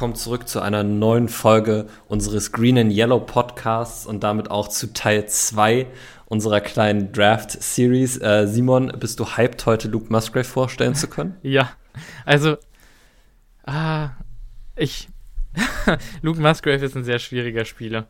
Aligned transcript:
willkommen 0.00 0.14
zurück 0.14 0.48
zu 0.48 0.62
einer 0.62 0.82
neuen 0.82 1.28
Folge 1.28 1.86
unseres 2.08 2.52
Green 2.52 2.78
and 2.78 2.90
Yellow 2.90 3.20
Podcasts 3.20 4.06
und 4.06 4.24
damit 4.24 4.50
auch 4.50 4.68
zu 4.68 4.94
Teil 4.94 5.26
2 5.26 5.86
unserer 6.24 6.62
kleinen 6.62 7.12
Draft-Series. 7.12 8.16
Äh, 8.22 8.46
Simon, 8.46 8.94
bist 8.98 9.20
du 9.20 9.36
hyped, 9.36 9.66
heute 9.66 9.88
Luke 9.88 10.06
Musgrave 10.08 10.44
vorstellen 10.44 10.94
zu 10.94 11.06
können? 11.06 11.36
ja, 11.42 11.72
also, 12.24 12.56
ah, 13.66 14.12
ich, 14.74 15.10
Luke 16.22 16.40
Musgrave 16.40 16.82
ist 16.82 16.96
ein 16.96 17.04
sehr 17.04 17.18
schwieriger 17.18 17.66
Spieler. 17.66 18.06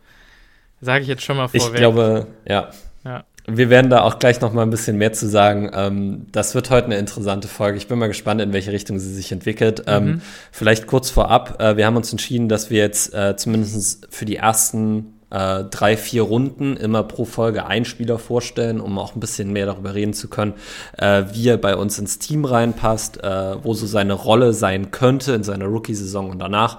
Sage 0.81 1.03
ich 1.03 1.09
jetzt 1.09 1.25
schon 1.25 1.39
mal 1.39 1.49
vorweg. 1.49 1.73
Ich 1.73 1.77
glaube, 1.77 2.29
ja. 2.47 2.71
ja. 3.03 3.25
Wir 3.57 3.71
werden 3.71 3.91
da 3.91 4.03
auch 4.03 4.19
gleich 4.19 4.41
noch 4.41 4.53
mal 4.53 4.63
ein 4.63 4.71
bisschen 4.71 4.97
mehr 4.97 5.13
zu 5.13 5.29
sagen. 5.29 5.71
Ähm, 5.75 6.27
das 6.33 6.55
wird 6.55 6.71
heute 6.71 6.87
eine 6.87 6.99
interessante 6.99 7.49
Folge. 7.49 7.79
Ich 7.79 7.89
bin 7.89 7.99
mal 7.99 8.07
gespannt, 8.07 8.41
in 8.41 8.53
welche 8.53 8.73
Richtung 8.73 8.99
sie 8.99 9.13
sich 9.13 9.33
entwickelt. 9.33 9.85
Ähm, 9.87 10.05
mhm. 10.05 10.11
Ähm, 10.11 10.23
vielleicht 10.53 10.87
kurz 10.87 11.11
vorab. 11.11 11.61
Äh, 11.61 11.77
wir 11.77 11.87
haben 11.87 11.97
uns 11.97 12.11
entschieden, 12.13 12.49
dass 12.49 12.71
wir 12.71 12.79
jetzt 12.79 13.15
äh, 13.15 13.37
zumindest 13.37 14.09
für 14.11 14.25
die 14.25 14.37
ersten 14.37 15.21
äh, 15.31 15.65
drei, 15.65 15.97
vier 15.97 16.23
Runden 16.23 16.77
immer 16.77 17.03
pro 17.05 17.25
Folge 17.25 17.67
einen 17.67 17.85
Spieler 17.85 18.19
vorstellen, 18.19 18.81
um 18.81 18.99
auch 18.99 19.15
ein 19.15 19.21
bisschen 19.21 19.53
mehr 19.53 19.67
darüber 19.67 19.95
reden 19.95 20.13
zu 20.13 20.29
können, 20.29 20.55
äh, 20.99 21.25
wie 21.33 21.49
er 21.49 21.57
bei 21.57 21.77
uns 21.77 21.99
ins 21.99 22.19
Team 22.19 22.45
reinpasst, 22.45 23.23
äh, 23.23 23.65
wo 23.65 23.75
so 23.75 23.87
seine 23.87 24.15
Rolle 24.15 24.53
sein 24.53 24.91
könnte 24.91 25.33
in 25.33 25.45
seiner 25.45 25.67
Rookie-Saison 25.67 26.31
und 26.31 26.39
danach. 26.41 26.79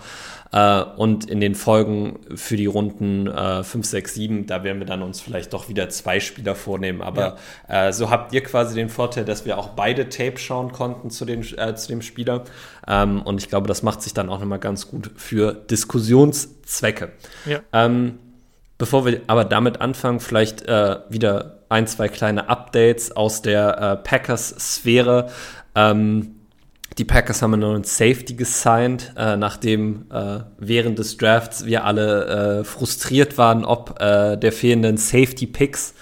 Äh, 0.52 0.82
und 0.98 1.30
in 1.30 1.40
den 1.40 1.56
Folgen 1.56 2.20
für 2.36 2.58
die 2.58 2.66
Runden 2.66 3.28
äh, 3.28 3.64
5, 3.64 3.86
6, 3.86 4.14
7, 4.14 4.48
da 4.48 4.64
werden 4.64 4.80
wir 4.80 4.86
dann 4.86 5.02
uns 5.02 5.22
vielleicht 5.22 5.54
doch 5.54 5.70
wieder 5.70 5.90
zwei 5.90 6.20
Spieler 6.20 6.56
vornehmen. 6.56 7.02
Aber 7.02 7.38
ja. 7.70 7.88
äh, 7.88 7.94
so 7.94 8.10
habt 8.10 8.34
ihr 8.34 8.44
quasi 8.44 8.76
den 8.76 8.90
Vorteil, 8.90 9.24
dass 9.24 9.46
wir 9.46 9.58
auch 9.58 9.70
beide 9.70 10.10
Tape 10.10 10.38
schauen 10.38 10.72
konnten 10.72 11.10
zu, 11.10 11.26
den, 11.26 11.42
äh, 11.58 11.76
zu 11.76 11.88
dem 11.88 12.02
Spieler. 12.02 12.44
Ähm, 12.88 13.22
und 13.22 13.42
ich 13.42 13.48
glaube, 13.48 13.68
das 13.68 13.82
macht 13.82 14.02
sich 14.02 14.14
dann 14.14 14.30
auch 14.30 14.40
nochmal 14.40 14.60
ganz 14.60 14.90
gut 14.90 15.12
für 15.16 15.54
Diskussionszwecke. 15.54 17.14
Ja. 17.46 17.60
Ähm, 17.72 18.20
bevor 18.78 19.06
wir 19.06 19.22
aber 19.28 19.46
damit 19.46 19.80
anfangen, 19.80 20.20
vielleicht 20.20 20.64
äh, 20.64 20.98
wieder 21.08 21.60
ein, 21.70 21.88
zwei 21.88 22.10
kleine 22.10 22.50
Updates 22.50 23.16
aus 23.16 23.42
der 23.42 23.78
äh, 23.78 23.96
Packers-Sphäre. 23.96 25.30
Ähm, 25.76 26.41
die 26.98 27.06
Packers 27.06 27.42
haben 27.42 27.54
einen 27.54 27.62
neuen 27.62 27.84
Safety 27.84 28.34
gesigned, 28.34 29.14
äh, 29.16 29.38
nachdem 29.38 30.06
äh, 30.12 30.40
während 30.58 31.00
des 31.00 31.18
Drafts 31.18 31.66
wir 31.66 31.86
alle 31.86 32.60
äh, 32.60 32.64
frustriert 32.64 33.38
waren, 33.38 33.64
ob 33.64 34.00
äh, 34.02 34.38
der 34.38 34.52
fehlenden 34.52 34.98
Safety 34.98 35.48
Picks. 35.48 35.94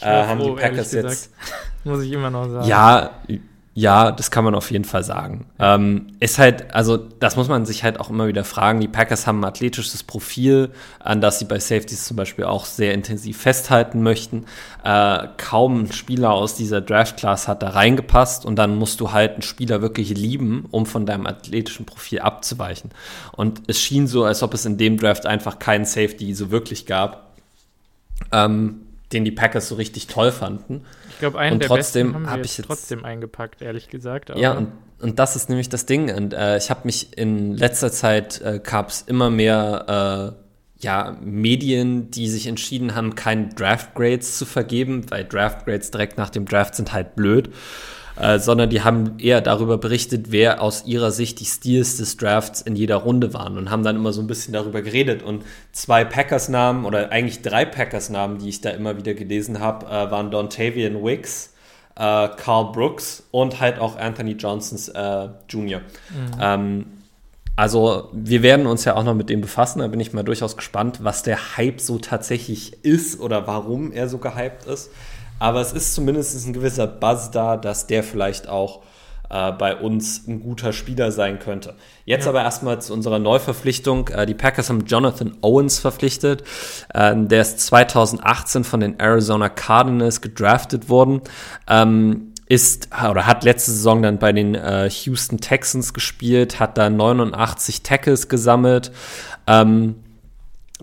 Äh, 0.00 0.06
haben 0.06 0.40
froh, 0.40 0.54
die 0.54 0.62
Packers 0.62 0.92
jetzt. 0.92 1.30
Muss 1.84 2.02
ich 2.02 2.12
immer 2.12 2.30
noch 2.30 2.48
sagen. 2.48 2.66
Ja, 2.66 3.10
ja, 3.78 4.10
das 4.10 4.32
kann 4.32 4.42
man 4.42 4.56
auf 4.56 4.72
jeden 4.72 4.84
Fall 4.84 5.04
sagen. 5.04 5.46
Ähm, 5.60 6.08
ist 6.18 6.38
halt, 6.38 6.74
also 6.74 6.96
das 6.96 7.36
muss 7.36 7.46
man 7.46 7.64
sich 7.64 7.84
halt 7.84 8.00
auch 8.00 8.10
immer 8.10 8.26
wieder 8.26 8.42
fragen. 8.42 8.80
Die 8.80 8.88
Packers 8.88 9.28
haben 9.28 9.38
ein 9.38 9.44
athletisches 9.44 10.02
Profil, 10.02 10.70
an 10.98 11.20
das 11.20 11.38
sie 11.38 11.44
bei 11.44 11.60
Safeties 11.60 12.04
zum 12.04 12.16
Beispiel 12.16 12.44
auch 12.44 12.64
sehr 12.64 12.92
intensiv 12.92 13.40
festhalten 13.40 14.02
möchten. 14.02 14.46
Äh, 14.82 15.28
kaum 15.36 15.82
ein 15.82 15.92
Spieler 15.92 16.32
aus 16.32 16.56
dieser 16.56 16.80
Draft-Class 16.80 17.46
hat 17.46 17.62
da 17.62 17.68
reingepasst 17.68 18.44
und 18.44 18.56
dann 18.56 18.74
musst 18.74 18.98
du 18.98 19.12
halt 19.12 19.34
einen 19.34 19.42
Spieler 19.42 19.80
wirklich 19.80 20.08
lieben, 20.10 20.66
um 20.72 20.84
von 20.84 21.06
deinem 21.06 21.28
athletischen 21.28 21.86
Profil 21.86 22.18
abzuweichen. 22.18 22.90
Und 23.30 23.62
es 23.68 23.80
schien 23.80 24.08
so, 24.08 24.24
als 24.24 24.42
ob 24.42 24.54
es 24.54 24.66
in 24.66 24.76
dem 24.76 24.96
Draft 24.96 25.24
einfach 25.24 25.60
keinen 25.60 25.84
Safety 25.84 26.34
so 26.34 26.50
wirklich 26.50 26.84
gab, 26.84 27.36
ähm, 28.32 28.80
den 29.12 29.24
die 29.24 29.30
Packers 29.30 29.68
so 29.68 29.76
richtig 29.76 30.08
toll 30.08 30.32
fanden. 30.32 30.84
Ich 31.18 31.20
glaube, 31.20 31.40
einen 31.40 31.54
und 31.54 31.62
der 31.62 31.68
trotzdem 31.68 32.12
besten 32.12 32.30
haben 32.30 32.38
wir 32.38 32.44
ich 32.44 32.58
jetzt 32.58 32.66
trotzdem 32.68 33.04
eingepackt, 33.04 33.60
ehrlich 33.60 33.88
gesagt. 33.88 34.30
ja, 34.36 34.52
und, 34.52 34.70
und 35.00 35.18
das 35.18 35.34
ist 35.34 35.48
nämlich 35.48 35.68
das 35.68 35.84
Ding. 35.84 36.14
Und 36.14 36.32
äh, 36.32 36.58
ich 36.58 36.70
habe 36.70 36.82
mich 36.84 37.18
in 37.18 37.56
letzter 37.56 37.90
Zeit 37.90 38.40
äh, 38.40 38.60
gab 38.62 38.90
es 38.90 39.02
immer 39.02 39.28
mehr 39.28 40.36
äh, 40.38 40.84
ja, 40.84 41.16
Medien, 41.20 42.12
die 42.12 42.28
sich 42.28 42.46
entschieden 42.46 42.94
haben, 42.94 43.16
keine 43.16 43.48
Draft 43.48 43.96
Grades 43.96 44.38
zu 44.38 44.46
vergeben, 44.46 45.10
weil 45.10 45.24
Draft 45.24 45.66
Grades 45.66 45.90
direkt 45.90 46.18
nach 46.18 46.30
dem 46.30 46.44
Draft 46.44 46.76
sind 46.76 46.92
halt 46.92 47.16
blöd. 47.16 47.52
Äh, 48.18 48.40
sondern 48.40 48.68
die 48.68 48.82
haben 48.82 49.18
eher 49.18 49.40
darüber 49.40 49.78
berichtet, 49.78 50.32
wer 50.32 50.60
aus 50.60 50.84
ihrer 50.86 51.12
Sicht 51.12 51.38
die 51.38 51.44
Steals 51.44 51.98
des 51.98 52.16
Drafts 52.16 52.60
in 52.60 52.74
jeder 52.74 52.96
Runde 52.96 53.32
waren 53.32 53.56
und 53.56 53.70
haben 53.70 53.84
dann 53.84 53.94
immer 53.94 54.12
so 54.12 54.20
ein 54.20 54.26
bisschen 54.26 54.52
darüber 54.52 54.82
geredet. 54.82 55.22
Und 55.22 55.44
zwei 55.70 56.04
Packers-Namen 56.04 56.84
oder 56.84 57.12
eigentlich 57.12 57.42
drei 57.42 57.64
Packers-Namen, 57.64 58.38
die 58.38 58.48
ich 58.48 58.60
da 58.60 58.70
immer 58.70 58.96
wieder 58.96 59.14
gelesen 59.14 59.60
habe, 59.60 59.86
äh, 59.86 60.10
waren 60.10 60.32
Dontavian 60.32 61.04
Wicks, 61.04 61.54
äh, 61.94 62.28
Carl 62.36 62.72
Brooks 62.72 63.22
und 63.30 63.60
halt 63.60 63.78
auch 63.78 63.96
Anthony 63.96 64.32
Johnsons 64.32 64.88
äh, 64.88 65.28
Jr. 65.48 65.78
Mhm. 65.78 66.40
Ähm, 66.40 66.86
also 67.54 68.08
wir 68.12 68.42
werden 68.42 68.66
uns 68.66 68.84
ja 68.84 68.96
auch 68.96 69.04
noch 69.04 69.14
mit 69.14 69.30
dem 69.30 69.40
befassen. 69.40 69.78
Da 69.78 69.86
bin 69.86 70.00
ich 70.00 70.12
mal 70.12 70.24
durchaus 70.24 70.56
gespannt, 70.56 71.00
was 71.02 71.22
der 71.22 71.56
Hype 71.56 71.80
so 71.80 71.98
tatsächlich 71.98 72.84
ist 72.84 73.20
oder 73.20 73.46
warum 73.46 73.92
er 73.92 74.08
so 74.08 74.18
gehypt 74.18 74.64
ist. 74.66 74.90
Aber 75.38 75.60
es 75.60 75.72
ist 75.72 75.94
zumindest 75.94 76.46
ein 76.46 76.52
gewisser 76.52 76.86
Buzz 76.86 77.30
da, 77.30 77.56
dass 77.56 77.86
der 77.86 78.02
vielleicht 78.02 78.48
auch 78.48 78.82
äh, 79.30 79.52
bei 79.52 79.76
uns 79.76 80.26
ein 80.26 80.40
guter 80.40 80.72
Spieler 80.72 81.12
sein 81.12 81.38
könnte. 81.38 81.74
Jetzt 82.04 82.24
ja. 82.24 82.30
aber 82.30 82.42
erstmal 82.42 82.80
zu 82.80 82.92
unserer 82.92 83.18
Neuverpflichtung. 83.18 84.08
Äh, 84.08 84.26
die 84.26 84.34
Packers 84.34 84.70
haben 84.70 84.86
Jonathan 84.86 85.36
Owens 85.42 85.78
verpflichtet. 85.78 86.44
Ähm, 86.94 87.28
der 87.28 87.42
ist 87.42 87.60
2018 87.60 88.64
von 88.64 88.80
den 88.80 88.98
Arizona 88.98 89.48
Cardinals 89.48 90.20
gedraftet 90.20 90.88
worden. 90.88 91.20
Ähm, 91.68 92.32
ist 92.46 92.88
oder 93.10 93.26
hat 93.26 93.44
letzte 93.44 93.72
Saison 93.72 94.00
dann 94.00 94.18
bei 94.18 94.32
den 94.32 94.54
äh, 94.54 94.88
Houston 94.88 95.38
Texans 95.38 95.92
gespielt, 95.92 96.58
hat 96.58 96.78
da 96.78 96.88
89 96.88 97.82
Tackles 97.82 98.28
gesammelt. 98.30 98.90
Ähm, 99.46 99.96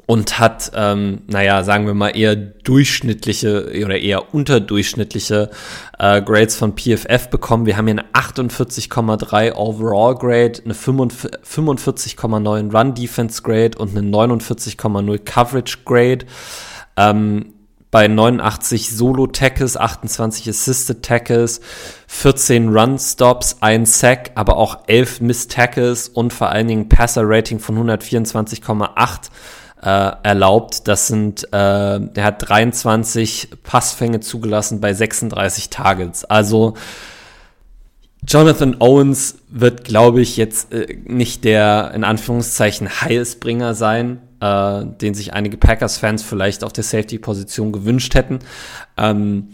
und 0.07 0.39
hat, 0.39 0.71
ähm, 0.75 1.21
naja, 1.27 1.63
sagen 1.63 1.87
wir 1.87 1.93
mal, 1.93 2.09
eher 2.09 2.35
durchschnittliche 2.35 3.71
oder 3.83 3.97
eher 3.97 4.33
unterdurchschnittliche 4.33 5.49
äh, 5.97 6.21
Grades 6.21 6.55
von 6.55 6.75
PFF 6.75 7.29
bekommen. 7.29 7.65
Wir 7.65 7.77
haben 7.77 7.87
hier 7.87 7.99
eine 7.99 8.13
48,3 8.13 9.53
Overall 9.53 10.15
Grade, 10.15 10.61
eine 10.63 10.73
45,9 10.73 12.77
Run 12.77 12.93
Defense 12.93 13.41
Grade 13.41 13.77
und 13.77 13.97
eine 13.97 14.07
49,0 14.07 15.17
Coverage 15.19 15.77
Grade. 15.85 16.25
Ähm, 16.97 17.53
bei 17.95 18.09
89 18.09 18.89
Solo-Tackles, 18.89 19.77
28 19.77 20.49
Assisted 20.49 21.01
Tackles, 21.01 21.61
14 22.07 22.77
Run-Stops, 22.77 23.59
ein 23.61 23.85
Sack, 23.85 24.31
aber 24.35 24.57
auch 24.57 24.79
11 24.87 25.21
Miss-Tackles 25.21 26.09
und 26.09 26.33
vor 26.33 26.49
allen 26.49 26.67
Dingen 26.67 26.89
Passer-Rating 26.89 27.59
von 27.59 27.89
124,8 27.89 29.29
äh, 29.85 30.11
erlaubt. 30.23 30.87
Das 30.87 31.07
sind, 31.07 31.45
äh, 31.53 31.57
er 31.57 32.23
hat 32.23 32.49
23 32.49 33.49
Passfänge 33.63 34.19
zugelassen 34.19 34.81
bei 34.81 34.93
36 34.93 35.69
Targets. 35.69 36.25
Also 36.25 36.73
Jonathan 38.27 38.77
Owens 38.79 39.37
wird, 39.49 39.83
glaube 39.83 40.21
ich, 40.21 40.37
jetzt 40.37 40.73
äh, 40.73 40.97
nicht 41.05 41.43
der 41.43 41.91
in 41.93 42.03
Anführungszeichen 42.03 42.89
Heilsbringer 43.01 43.75
sein, 43.75 44.21
äh, 44.41 44.85
den 44.85 45.13
sich 45.13 45.33
einige 45.33 45.57
Packers-Fans 45.57 46.23
vielleicht 46.23 46.63
auf 46.63 46.73
der 46.73 46.83
Safety-Position 46.83 47.71
gewünscht 47.71 48.15
hätten. 48.15 48.39
Ähm, 48.97 49.49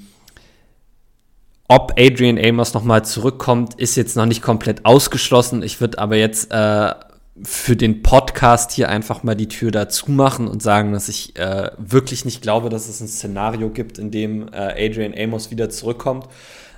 ob 1.68 1.94
Adrian 1.98 2.38
Amos 2.38 2.74
nochmal 2.74 3.04
zurückkommt, 3.04 3.74
ist 3.76 3.96
jetzt 3.96 4.16
noch 4.16 4.26
nicht 4.26 4.42
komplett 4.42 4.86
ausgeschlossen. 4.86 5.64
Ich 5.64 5.82
würde 5.82 6.00
aber 6.00 6.16
jetzt 6.16 6.52
äh, 6.52 6.94
für 7.44 7.76
den 7.76 8.04
Podcast 8.04 8.72
hier 8.72 8.90
einfach 8.90 9.24
mal 9.24 9.36
die 9.36 9.48
Tür 9.48 9.72
dazu 9.72 10.12
machen 10.12 10.48
und 10.48 10.62
sagen, 10.62 10.92
dass 10.92 11.10
ich 11.10 11.36
äh, 11.38 11.72
wirklich 11.78 12.26
nicht 12.26 12.42
glaube, 12.42 12.70
dass 12.70 12.88
es 12.88 13.02
ein 13.02 13.08
Szenario 13.08 13.70
gibt, 13.70 13.98
in 13.98 14.12
dem 14.12 14.48
äh, 14.50 14.88
Adrian 14.88 15.14
Amos 15.18 15.52
wieder 15.52 15.70
zurückkommt. 15.70 16.28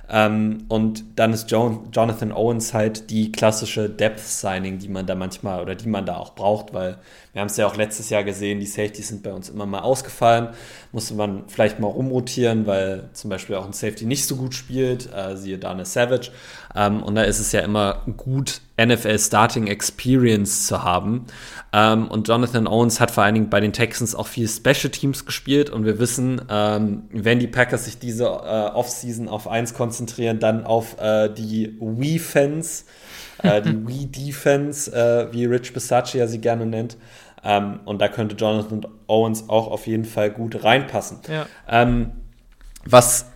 Ähm, 0.08 0.64
und 0.68 1.04
dann 1.16 1.32
ist 1.32 1.50
John, 1.50 1.88
Jonathan 1.92 2.32
Owens 2.32 2.74
halt 2.74 3.10
die 3.10 3.32
klassische 3.32 3.88
Depth-Signing, 3.88 4.78
die 4.78 4.88
man 4.88 5.06
da 5.06 5.14
manchmal 5.14 5.62
oder 5.62 5.74
die 5.74 5.88
man 5.88 6.04
da 6.04 6.16
auch 6.16 6.34
braucht, 6.34 6.74
weil 6.74 6.98
wir 7.32 7.40
haben 7.40 7.48
es 7.48 7.56
ja 7.56 7.66
auch 7.66 7.76
letztes 7.76 8.10
Jahr 8.10 8.22
gesehen, 8.22 8.60
die 8.60 8.66
Safeties 8.66 9.08
sind 9.08 9.22
bei 9.22 9.32
uns 9.32 9.48
immer 9.48 9.66
mal 9.66 9.80
ausgefallen. 9.80 10.50
Musste 10.92 11.14
man 11.14 11.44
vielleicht 11.48 11.80
mal 11.80 11.88
rumrotieren, 11.88 12.66
weil 12.66 13.08
zum 13.12 13.30
Beispiel 13.30 13.56
auch 13.56 13.66
ein 13.66 13.72
Safety 13.72 14.04
nicht 14.04 14.26
so 14.26 14.36
gut 14.36 14.54
spielt, 14.54 15.12
äh, 15.12 15.36
siehe 15.36 15.58
Dana 15.58 15.84
Savage. 15.84 16.30
Ähm, 16.76 17.02
und 17.02 17.14
da 17.16 17.22
ist 17.22 17.40
es 17.40 17.50
ja 17.52 17.60
immer 17.60 18.02
gut, 18.16 18.60
NFL 18.76 19.18
Starting 19.18 19.66
Experience 19.66 20.66
zu 20.66 20.84
haben. 20.84 21.26
Ähm, 21.74 22.06
und 22.06 22.28
Jonathan 22.28 22.68
Owens 22.68 23.00
hat 23.00 23.10
vor 23.10 23.24
allen 23.24 23.34
Dingen 23.34 23.50
bei 23.50 23.58
den 23.58 23.72
Texans 23.72 24.14
auch 24.14 24.28
viel 24.28 24.48
Special 24.48 24.90
Teams 24.90 25.26
gespielt. 25.26 25.70
Und 25.70 25.84
wir 25.84 25.98
wissen, 25.98 26.40
ähm, 26.48 27.02
wenn 27.10 27.40
die 27.40 27.48
Packers 27.48 27.86
sich 27.86 27.98
diese 27.98 28.26
äh, 28.26 28.28
Offseason 28.28 29.28
auf 29.28 29.48
eins 29.48 29.74
konzentrieren, 29.74 30.38
dann 30.38 30.64
auf 30.64 31.00
äh, 31.00 31.28
die 31.28 31.76
Wii-Fans, 31.80 32.84
äh, 33.42 33.60
die 33.60 33.86
Wii-Defense, 33.88 34.92
äh, 34.92 35.32
wie 35.32 35.46
Rich 35.46 35.72
Bisaccia 35.72 36.28
sie 36.28 36.40
gerne 36.40 36.64
nennt. 36.64 36.96
Ähm, 37.42 37.80
und 37.84 38.00
da 38.00 38.06
könnte 38.06 38.36
Jonathan 38.36 38.86
Owens 39.08 39.48
auch 39.48 39.66
auf 39.66 39.88
jeden 39.88 40.04
Fall 40.04 40.30
gut 40.30 40.62
reinpassen. 40.62 41.18
Ja. 41.28 41.46
Ähm, 41.68 42.12
was 42.84 43.26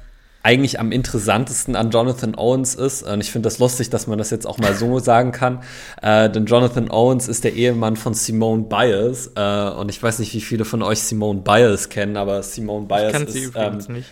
eigentlich 0.48 0.80
am 0.80 0.92
interessantesten 0.92 1.76
an 1.76 1.90
Jonathan 1.90 2.34
Owens 2.34 2.74
ist. 2.74 3.02
Und 3.02 3.20
ich 3.20 3.30
finde 3.30 3.48
das 3.48 3.58
lustig, 3.58 3.90
dass 3.90 4.06
man 4.06 4.16
das 4.16 4.30
jetzt 4.30 4.46
auch 4.46 4.56
mal 4.56 4.74
so 4.74 4.98
sagen 5.10 5.30
kann. 5.30 5.62
Äh, 6.00 6.30
denn 6.30 6.46
Jonathan 6.46 6.90
Owens 6.90 7.28
ist 7.28 7.44
der 7.44 7.52
Ehemann 7.52 7.96
von 7.96 8.14
Simone 8.14 8.62
Biles. 8.62 9.32
Äh, 9.36 9.68
und 9.72 9.90
ich 9.90 10.02
weiß 10.02 10.20
nicht, 10.20 10.32
wie 10.32 10.40
viele 10.40 10.64
von 10.64 10.82
euch 10.82 11.00
Simone 11.00 11.40
Biles 11.40 11.90
kennen, 11.90 12.16
aber 12.16 12.42
Simone 12.42 12.86
Biles 12.86 13.14
ich 13.14 13.28
ist. 13.28 13.32
Sie 13.34 13.42
übrigens 13.42 13.88
ähm, 13.88 13.96
nicht. 13.96 14.10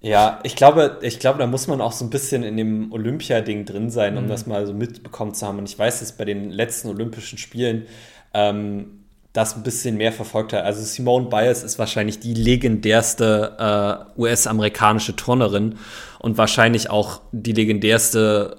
Ja, 0.00 0.40
ich 0.42 0.56
glaube, 0.56 0.96
ich 1.02 1.18
glaube, 1.18 1.38
da 1.38 1.46
muss 1.46 1.66
man 1.66 1.82
auch 1.82 1.92
so 1.92 2.06
ein 2.06 2.10
bisschen 2.10 2.42
in 2.42 2.56
dem 2.56 2.90
Olympia-Ding 2.90 3.66
drin 3.66 3.90
sein, 3.90 4.16
um 4.16 4.24
mhm. 4.24 4.28
das 4.28 4.46
mal 4.46 4.66
so 4.66 4.72
mitbekommen 4.72 5.34
zu 5.34 5.46
haben. 5.46 5.58
Und 5.58 5.68
ich 5.68 5.78
weiß, 5.78 6.00
dass 6.00 6.12
bei 6.12 6.24
den 6.24 6.50
letzten 6.50 6.88
Olympischen 6.88 7.36
Spielen 7.36 7.84
ähm, 8.32 8.99
das 9.32 9.56
ein 9.56 9.62
bisschen 9.62 9.96
mehr 9.96 10.12
verfolgt 10.12 10.52
hat. 10.52 10.64
Also 10.64 10.82
Simone 10.82 11.28
Biles 11.28 11.62
ist 11.62 11.78
wahrscheinlich 11.78 12.18
die 12.18 12.34
legendärste 12.34 14.08
äh, 14.16 14.20
US-amerikanische 14.20 15.14
Turnerin 15.14 15.76
und 16.18 16.36
wahrscheinlich 16.36 16.90
auch 16.90 17.20
die 17.30 17.52
legendärste 17.52 18.56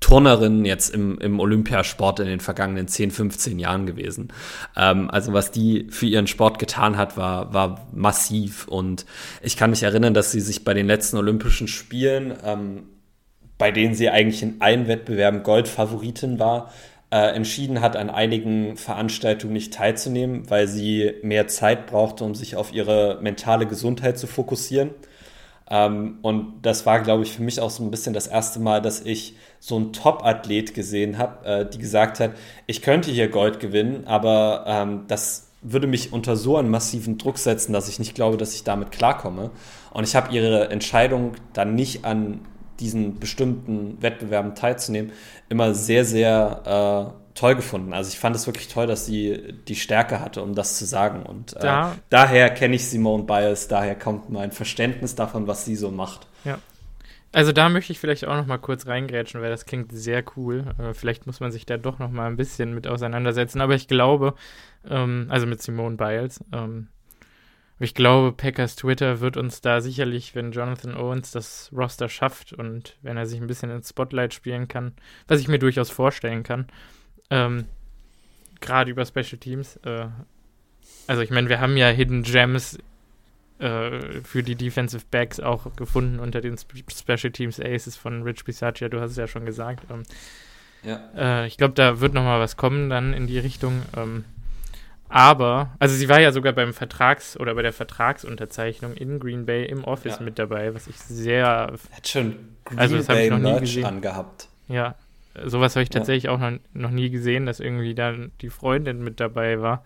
Turnerin 0.00 0.64
jetzt 0.64 0.94
im, 0.94 1.18
im 1.18 1.40
Olympiasport 1.40 2.20
in 2.20 2.26
den 2.26 2.38
vergangenen 2.38 2.86
10, 2.86 3.10
15 3.10 3.58
Jahren 3.58 3.86
gewesen. 3.86 4.28
Ähm, 4.76 5.10
also 5.10 5.32
was 5.32 5.50
die 5.50 5.88
für 5.90 6.06
ihren 6.06 6.28
Sport 6.28 6.60
getan 6.60 6.96
hat, 6.96 7.16
war, 7.16 7.52
war 7.52 7.88
massiv. 7.92 8.68
Und 8.68 9.04
ich 9.42 9.56
kann 9.56 9.70
mich 9.70 9.82
erinnern, 9.82 10.14
dass 10.14 10.30
sie 10.30 10.40
sich 10.40 10.64
bei 10.64 10.74
den 10.74 10.86
letzten 10.86 11.16
Olympischen 11.16 11.66
Spielen, 11.66 12.34
ähm, 12.44 12.84
bei 13.58 13.72
denen 13.72 13.94
sie 13.94 14.08
eigentlich 14.08 14.42
in 14.42 14.60
allen 14.60 14.86
Wettbewerben 14.86 15.42
Goldfavoritin 15.42 16.38
war, 16.38 16.70
äh, 17.10 17.34
entschieden 17.34 17.80
hat, 17.80 17.96
an 17.96 18.10
einigen 18.10 18.76
Veranstaltungen 18.76 19.54
nicht 19.54 19.72
teilzunehmen, 19.72 20.48
weil 20.50 20.68
sie 20.68 21.14
mehr 21.22 21.48
Zeit 21.48 21.86
brauchte, 21.86 22.24
um 22.24 22.34
sich 22.34 22.56
auf 22.56 22.72
ihre 22.72 23.18
mentale 23.22 23.66
Gesundheit 23.66 24.18
zu 24.18 24.26
fokussieren. 24.26 24.90
Ähm, 25.70 26.18
und 26.22 26.62
das 26.62 26.86
war, 26.86 27.00
glaube 27.00 27.22
ich, 27.22 27.32
für 27.32 27.42
mich 27.42 27.60
auch 27.60 27.70
so 27.70 27.82
ein 27.82 27.90
bisschen 27.90 28.14
das 28.14 28.26
erste 28.26 28.60
Mal, 28.60 28.82
dass 28.82 29.00
ich 29.00 29.36
so 29.60 29.76
einen 29.76 29.92
Top-Athlet 29.92 30.74
gesehen 30.74 31.18
habe, 31.18 31.46
äh, 31.46 31.68
die 31.68 31.78
gesagt 31.78 32.20
hat, 32.20 32.32
ich 32.66 32.82
könnte 32.82 33.10
hier 33.10 33.28
Gold 33.28 33.60
gewinnen, 33.60 34.06
aber 34.06 34.64
ähm, 34.66 35.04
das 35.08 35.48
würde 35.60 35.86
mich 35.86 36.12
unter 36.12 36.36
so 36.36 36.56
einen 36.56 36.70
massiven 36.70 37.18
Druck 37.18 37.38
setzen, 37.38 37.72
dass 37.72 37.88
ich 37.88 37.98
nicht 37.98 38.14
glaube, 38.14 38.36
dass 38.36 38.54
ich 38.54 38.64
damit 38.64 38.92
klarkomme. 38.92 39.50
Und 39.90 40.04
ich 40.04 40.14
habe 40.14 40.32
ihre 40.34 40.70
Entscheidung 40.70 41.32
dann 41.52 41.74
nicht 41.74 42.04
an 42.04 42.40
diesen 42.80 43.18
bestimmten 43.18 44.00
Wettbewerben 44.00 44.54
teilzunehmen, 44.54 45.12
immer 45.48 45.74
sehr, 45.74 46.04
sehr 46.04 47.14
äh, 47.14 47.38
toll 47.38 47.54
gefunden. 47.54 47.92
Also 47.92 48.10
ich 48.10 48.18
fand 48.18 48.34
es 48.34 48.46
wirklich 48.46 48.68
toll, 48.68 48.86
dass 48.86 49.06
sie 49.06 49.54
die 49.68 49.76
Stärke 49.76 50.20
hatte, 50.20 50.42
um 50.42 50.54
das 50.54 50.76
zu 50.76 50.84
sagen. 50.84 51.22
Und 51.22 51.54
äh, 51.56 51.60
da, 51.60 51.96
daher 52.10 52.50
kenne 52.50 52.76
ich 52.76 52.88
Simone 52.88 53.24
Biles, 53.24 53.68
daher 53.68 53.94
kommt 53.94 54.30
mein 54.30 54.50
Verständnis 54.50 55.14
davon, 55.14 55.46
was 55.46 55.64
sie 55.64 55.76
so 55.76 55.90
macht. 55.90 56.26
Ja. 56.44 56.58
Also 57.30 57.52
da 57.52 57.68
möchte 57.68 57.92
ich 57.92 58.00
vielleicht 58.00 58.26
auch 58.26 58.36
noch 58.36 58.46
mal 58.46 58.58
kurz 58.58 58.86
reingrätschen, 58.86 59.42
weil 59.42 59.50
das 59.50 59.66
klingt 59.66 59.92
sehr 59.92 60.24
cool. 60.36 60.74
Äh, 60.78 60.94
vielleicht 60.94 61.26
muss 61.26 61.40
man 61.40 61.52
sich 61.52 61.66
da 61.66 61.76
doch 61.76 61.98
noch 61.98 62.10
mal 62.10 62.26
ein 62.26 62.36
bisschen 62.36 62.74
mit 62.74 62.88
auseinandersetzen. 62.88 63.60
Aber 63.60 63.74
ich 63.74 63.86
glaube, 63.86 64.34
ähm, 64.88 65.26
also 65.28 65.46
mit 65.46 65.62
Simone 65.62 65.96
Biles, 65.96 66.42
ähm, 66.52 66.88
ich 67.80 67.94
glaube, 67.94 68.32
Packers 68.32 68.76
Twitter 68.76 69.20
wird 69.20 69.36
uns 69.36 69.60
da 69.60 69.80
sicherlich, 69.80 70.34
wenn 70.34 70.52
Jonathan 70.52 70.96
Owens 70.96 71.30
das 71.30 71.70
Roster 71.72 72.08
schafft 72.08 72.52
und 72.52 72.96
wenn 73.02 73.16
er 73.16 73.26
sich 73.26 73.40
ein 73.40 73.46
bisschen 73.46 73.70
ins 73.70 73.90
Spotlight 73.90 74.34
spielen 74.34 74.66
kann, 74.66 74.92
was 75.28 75.40
ich 75.40 75.48
mir 75.48 75.58
durchaus 75.58 75.90
vorstellen 75.90 76.42
kann, 76.42 76.66
ähm, 77.30 77.66
gerade 78.60 78.90
über 78.90 79.06
Special 79.06 79.38
Teams. 79.38 79.76
Äh, 79.84 80.06
also 81.06 81.22
ich 81.22 81.30
meine, 81.30 81.48
wir 81.48 81.60
haben 81.60 81.76
ja 81.76 81.88
Hidden 81.88 82.24
Gems 82.24 82.78
äh, 83.60 84.20
für 84.22 84.42
die 84.42 84.56
Defensive 84.56 85.04
Backs 85.10 85.38
auch 85.38 85.74
gefunden 85.76 86.18
unter 86.18 86.40
den 86.40 86.54
Sp 86.58 86.82
Special 86.90 87.32
Teams 87.32 87.60
Aces 87.60 87.96
von 87.96 88.22
Rich 88.22 88.44
Bisaccia, 88.44 88.88
du 88.88 89.00
hast 89.00 89.12
es 89.12 89.16
ja 89.16 89.28
schon 89.28 89.46
gesagt. 89.46 89.84
Ähm, 89.90 90.02
ja. 90.82 91.10
Äh, 91.16 91.46
ich 91.46 91.56
glaube, 91.56 91.74
da 91.74 92.00
wird 92.00 92.12
noch 92.12 92.22
mal 92.22 92.40
was 92.40 92.56
kommen 92.56 92.90
dann 92.90 93.12
in 93.12 93.26
die 93.26 93.38
Richtung. 93.38 93.82
Ähm, 93.96 94.24
aber, 95.08 95.74
also 95.78 95.94
sie 95.94 96.08
war 96.08 96.20
ja 96.20 96.32
sogar 96.32 96.52
beim 96.52 96.72
Vertrags- 96.72 97.38
oder 97.38 97.54
bei 97.54 97.62
der 97.62 97.72
Vertragsunterzeichnung 97.72 98.94
in 98.94 99.18
Green 99.18 99.46
Bay 99.46 99.64
im 99.64 99.84
Office 99.84 100.18
ja. 100.18 100.24
mit 100.24 100.38
dabei, 100.38 100.74
was 100.74 100.86
ich 100.86 100.96
sehr. 100.96 101.72
Hat 101.92 102.08
schon 102.08 102.36
Green 102.64 102.78
also, 102.78 102.96
das 102.96 103.06
Bay 103.06 103.24
ich 103.24 103.30
noch 103.30 103.38
nie 103.38 103.60
gesehen. 103.60 103.84
angehabt. 103.84 104.48
Ja, 104.68 104.96
sowas 105.44 105.76
habe 105.76 105.82
ich 105.82 105.90
tatsächlich 105.90 106.24
ja. 106.24 106.32
auch 106.32 106.38
noch, 106.38 106.58
noch 106.74 106.90
nie 106.90 107.10
gesehen, 107.10 107.46
dass 107.46 107.60
irgendwie 107.60 107.94
dann 107.94 108.32
die 108.42 108.50
Freundin 108.50 109.02
mit 109.02 109.18
dabei 109.20 109.60
war 109.60 109.82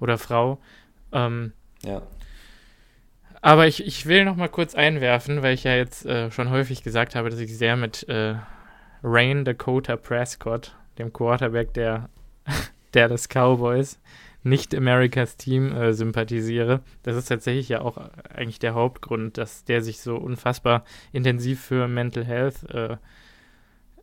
oder 0.00 0.16
Frau. 0.16 0.60
Ähm, 1.12 1.52
ja. 1.82 2.02
Aber 3.40 3.66
ich, 3.66 3.84
ich 3.84 4.06
will 4.06 4.24
noch 4.24 4.36
mal 4.36 4.48
kurz 4.48 4.76
einwerfen, 4.76 5.42
weil 5.42 5.54
ich 5.54 5.64
ja 5.64 5.74
jetzt 5.74 6.06
äh, 6.06 6.30
schon 6.30 6.50
häufig 6.50 6.84
gesagt 6.84 7.16
habe, 7.16 7.28
dass 7.28 7.40
ich 7.40 7.56
sehr 7.58 7.76
mit 7.76 8.08
äh, 8.08 8.36
Rain 9.02 9.44
Dakota 9.44 9.96
Prescott, 9.96 10.76
dem 10.98 11.12
Quarterback 11.12 11.74
der 11.74 12.08
Dallas 12.92 13.28
Cowboys, 13.28 13.98
nicht 14.42 14.74
Americas 14.74 15.36
Team 15.36 15.72
äh, 15.72 15.92
sympathisiere. 15.92 16.80
Das 17.02 17.16
ist 17.16 17.26
tatsächlich 17.26 17.68
ja 17.68 17.80
auch 17.80 17.96
eigentlich 18.34 18.58
der 18.58 18.74
Hauptgrund, 18.74 19.38
dass 19.38 19.64
der 19.64 19.82
sich 19.82 20.00
so 20.00 20.16
unfassbar 20.16 20.84
intensiv 21.12 21.60
für 21.60 21.88
Mental 21.88 22.24
Health 22.24 22.68
äh, 22.70 22.96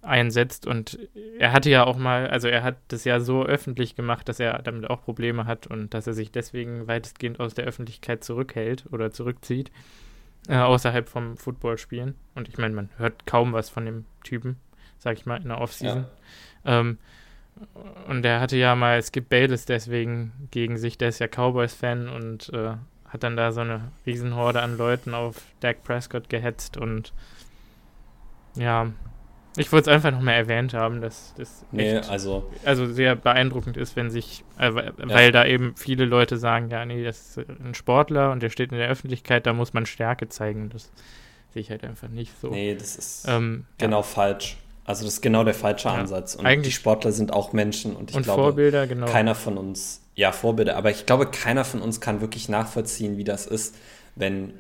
einsetzt. 0.02 0.66
Und 0.66 0.98
er 1.38 1.52
hatte 1.52 1.70
ja 1.70 1.84
auch 1.84 1.98
mal, 1.98 2.28
also 2.28 2.48
er 2.48 2.64
hat 2.64 2.78
das 2.88 3.04
ja 3.04 3.20
so 3.20 3.46
öffentlich 3.46 3.96
gemacht, 3.96 4.30
dass 4.30 4.40
er 4.40 4.62
damit 4.62 4.90
auch 4.90 5.04
Probleme 5.04 5.46
hat 5.46 5.68
und 5.68 5.94
dass 5.94 6.08
er 6.08 6.14
sich 6.14 6.32
deswegen 6.32 6.88
weitestgehend 6.88 7.40
aus 7.40 7.54
der 7.54 7.66
Öffentlichkeit 7.66 8.24
zurückhält 8.24 8.86
oder 8.92 9.12
zurückzieht, 9.12 9.72
äh, 10.48 10.58
außerhalb 10.58 11.10
vom 11.10 11.38
Footballspielen. 11.38 12.16
Und 12.36 12.48
ich 12.48 12.58
meine, 12.58 12.76
man 12.76 12.90
hört 12.98 13.26
kaum 13.26 13.54
was 13.54 13.70
von 13.70 13.86
dem 13.86 14.06
Typen, 14.24 14.58
sag 14.98 15.18
ich 15.18 15.26
mal, 15.26 15.42
in 15.42 15.50
der 15.50 15.60
Offseason. 15.60 16.06
Ja. 16.64 16.80
Ähm, 16.80 16.98
und 18.08 18.26
er 18.26 18.40
hatte 18.40 18.58
ja 18.58 18.76
mal 18.76 19.02
Skip 19.02 19.30
Bayless 19.30 19.66
deswegen 19.66 20.32
gegen 20.52 20.78
sich, 20.78 20.98
der 20.98 21.10
ist 21.10 21.20
ja 21.20 21.28
Cowboys-Fan 21.28 22.10
und 22.10 22.52
äh, 22.54 22.74
hat 23.08 23.24
dann 23.24 23.36
da 23.36 23.52
so 23.52 23.62
eine 23.62 23.92
Riesenhorde 24.06 24.62
an 24.62 24.78
Leuten 24.78 25.14
auf 25.14 25.42
Dak 25.60 25.84
Prescott 25.84 26.30
gehetzt 26.30 26.78
und 26.78 27.14
ja, 28.56 28.92
ich 29.58 29.72
wollte 29.72 29.90
es 29.90 29.96
einfach 29.96 30.12
noch 30.12 30.22
mal 30.22 30.34
erwähnt 30.34 30.74
haben, 30.74 31.02
dass 31.02 31.34
das 31.36 31.66
nee, 31.72 31.98
also, 31.98 32.50
also 32.64 32.86
sehr 32.86 33.16
beeindruckend 33.16 33.78
ist, 33.78 33.96
wenn 33.96 34.10
sich, 34.10 34.44
äh, 34.58 34.74
weil 34.74 35.26
ja. 35.26 35.32
da 35.32 35.46
eben 35.46 35.76
viele 35.76 36.06
Leute 36.06 36.38
sagen, 36.38 36.70
ja, 36.70 36.86
nee, 36.86 37.04
das 37.04 37.38
ist 37.38 37.50
ein 37.50 37.74
Sportler 37.74 38.32
und 38.32 38.44
der 38.44 38.50
steht 38.50 38.72
in 38.72 38.78
der 38.78 38.90
Öffentlichkeit, 38.90 39.46
da 39.46 39.54
muss 39.54 39.74
man 39.74 39.86
Stärke 39.86 40.30
zeigen. 40.30 40.70
Das 40.70 40.92
sehe 41.54 41.62
ich 41.62 41.72
halt 41.72 41.84
einfach 41.84 42.10
nicht 42.10 42.40
so. 42.40 42.50
Nee, 42.50 42.76
das 42.76 42.96
ist 42.96 43.26
ähm, 43.28 43.66
genau 43.78 43.98
ja. 43.98 44.04
falsch. 44.04 44.58
Also 44.90 45.06
das 45.06 45.14
ist 45.14 45.22
genau 45.22 45.44
der 45.44 45.54
falsche 45.54 45.88
ja, 45.88 45.94
Ansatz. 45.94 46.34
Und 46.34 46.66
die 46.66 46.72
Sportler 46.72 47.12
sind 47.12 47.32
auch 47.32 47.54
Menschen 47.54 47.96
und 47.96 48.10
ich 48.10 48.18
und 48.18 48.24
glaube, 48.24 48.42
Vorbilder, 48.42 48.88
genau. 48.88 49.06
keiner 49.06 49.36
von 49.36 49.56
uns, 49.56 50.02
ja, 50.16 50.32
Vorbilder, 50.32 50.78
aber 50.78 50.90
ich 50.90 51.06
glaube, 51.06 51.28
keiner 51.28 51.64
von 51.64 51.84
uns 51.84 52.02
kann 52.02 52.22
wirklich 52.22 52.50
nachvollziehen, 52.50 53.16
wie 53.16 53.24
das 53.24 53.46
ist, 53.46 53.76
wenn 54.16 54.52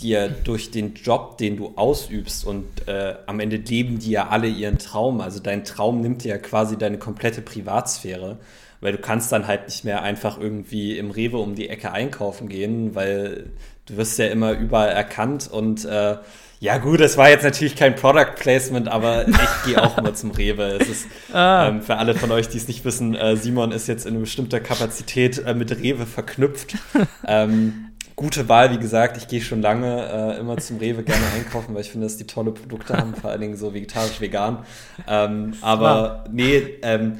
dir 0.00 0.28
durch 0.28 0.70
den 0.70 0.94
Job, 0.94 1.38
den 1.38 1.56
du 1.56 1.72
ausübst 1.74 2.46
und 2.46 2.86
äh, 2.86 3.16
am 3.26 3.40
Ende 3.40 3.56
leben 3.56 3.98
die 3.98 4.12
ja 4.12 4.28
alle 4.28 4.46
ihren 4.46 4.78
Traum. 4.78 5.20
Also 5.20 5.40
dein 5.40 5.64
Traum 5.64 6.00
nimmt 6.00 6.22
dir 6.22 6.28
ja 6.28 6.38
quasi 6.38 6.78
deine 6.78 6.98
komplette 6.98 7.42
Privatsphäre, 7.42 8.38
weil 8.80 8.92
du 8.92 8.98
kannst 8.98 9.32
dann 9.32 9.48
halt 9.48 9.64
nicht 9.64 9.84
mehr 9.84 10.02
einfach 10.02 10.38
irgendwie 10.38 10.96
im 10.96 11.10
Rewe 11.10 11.38
um 11.38 11.56
die 11.56 11.68
Ecke 11.68 11.90
einkaufen 11.90 12.48
gehen, 12.48 12.94
weil 12.94 13.50
du 13.86 13.96
wirst 13.96 14.20
ja 14.20 14.26
immer 14.26 14.52
überall 14.52 14.90
erkannt 14.90 15.50
und 15.50 15.84
äh, 15.84 16.18
ja, 16.64 16.78
gut, 16.78 17.00
das 17.00 17.18
war 17.18 17.28
jetzt 17.28 17.42
natürlich 17.42 17.76
kein 17.76 17.94
Product 17.94 18.36
Placement, 18.36 18.88
aber 18.88 19.28
ich 19.28 19.36
gehe 19.66 19.82
auch 19.82 19.98
immer 19.98 20.14
zum 20.14 20.30
Rewe. 20.30 20.78
Es 20.80 20.88
ist 20.88 21.06
ah. 21.34 21.68
ähm, 21.68 21.82
für 21.82 21.98
alle 21.98 22.14
von 22.14 22.32
euch, 22.32 22.48
die 22.48 22.56
es 22.56 22.68
nicht 22.68 22.86
wissen, 22.86 23.14
äh, 23.14 23.36
Simon 23.36 23.70
ist 23.70 23.86
jetzt 23.86 24.06
in 24.06 24.18
bestimmter 24.18 24.60
Kapazität 24.60 25.44
äh, 25.44 25.52
mit 25.52 25.70
Rewe 25.78 26.06
verknüpft. 26.06 26.76
ähm, 27.26 27.90
gute 28.16 28.48
Wahl, 28.48 28.70
wie 28.72 28.78
gesagt. 28.78 29.18
Ich 29.18 29.28
gehe 29.28 29.42
schon 29.42 29.60
lange 29.60 30.36
äh, 30.36 30.40
immer 30.40 30.56
zum 30.56 30.78
Rewe 30.78 31.02
gerne 31.02 31.26
einkaufen, 31.36 31.74
weil 31.74 31.82
ich 31.82 31.90
finde, 31.90 32.06
dass 32.06 32.16
die 32.16 32.26
tolle 32.26 32.52
Produkte 32.52 32.96
haben, 32.96 33.14
vor 33.14 33.28
allen 33.28 33.42
Dingen 33.42 33.58
so 33.58 33.74
vegetarisch, 33.74 34.22
vegan. 34.22 34.64
Ähm, 35.06 35.52
aber 35.60 36.24
nee, 36.32 36.78
ähm, 36.80 37.18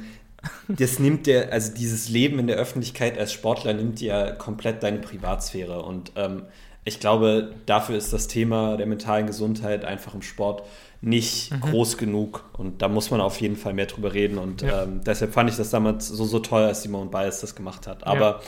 das 0.67 0.97
nimmt 0.97 1.27
dir, 1.27 1.53
also 1.53 1.71
dieses 1.71 2.09
Leben 2.09 2.39
in 2.39 2.47
der 2.47 2.55
Öffentlichkeit 2.55 3.19
als 3.19 3.31
Sportler 3.31 3.75
nimmt 3.75 3.99
dir 3.99 4.35
komplett 4.39 4.81
deine 4.81 4.97
Privatsphäre 4.97 5.83
und 5.83 6.13
ähm, 6.15 6.45
ich 6.85 6.99
glaube, 6.99 7.51
dafür 7.65 7.97
ist 7.97 8.13
das 8.13 8.27
Thema 8.27 8.77
der 8.77 8.85
mentalen 8.85 9.25
Gesundheit 9.25 9.83
einfach 9.83 10.13
im 10.13 10.21
Sport 10.21 10.63
nicht 11.01 11.51
mhm. 11.51 11.61
groß 11.61 11.97
genug. 11.97 12.45
Und 12.53 12.81
da 12.83 12.87
muss 12.87 13.09
man 13.09 13.21
auf 13.21 13.41
jeden 13.41 13.55
Fall 13.55 13.73
mehr 13.73 13.87
drüber 13.87 14.13
reden. 14.13 14.37
Und 14.37 14.61
ja. 14.61 14.83
ähm, 14.83 15.01
deshalb 15.03 15.33
fand 15.33 15.49
ich 15.49 15.57
das 15.57 15.71
damals 15.71 16.07
so, 16.07 16.25
so 16.25 16.39
toll, 16.39 16.63
als 16.63 16.83
Simone 16.83 17.09
Biles 17.09 17.41
das 17.41 17.55
gemacht 17.55 17.87
hat. 17.87 18.05
Aber 18.05 18.41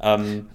ja. 0.00 0.16
ähm, 0.16 0.46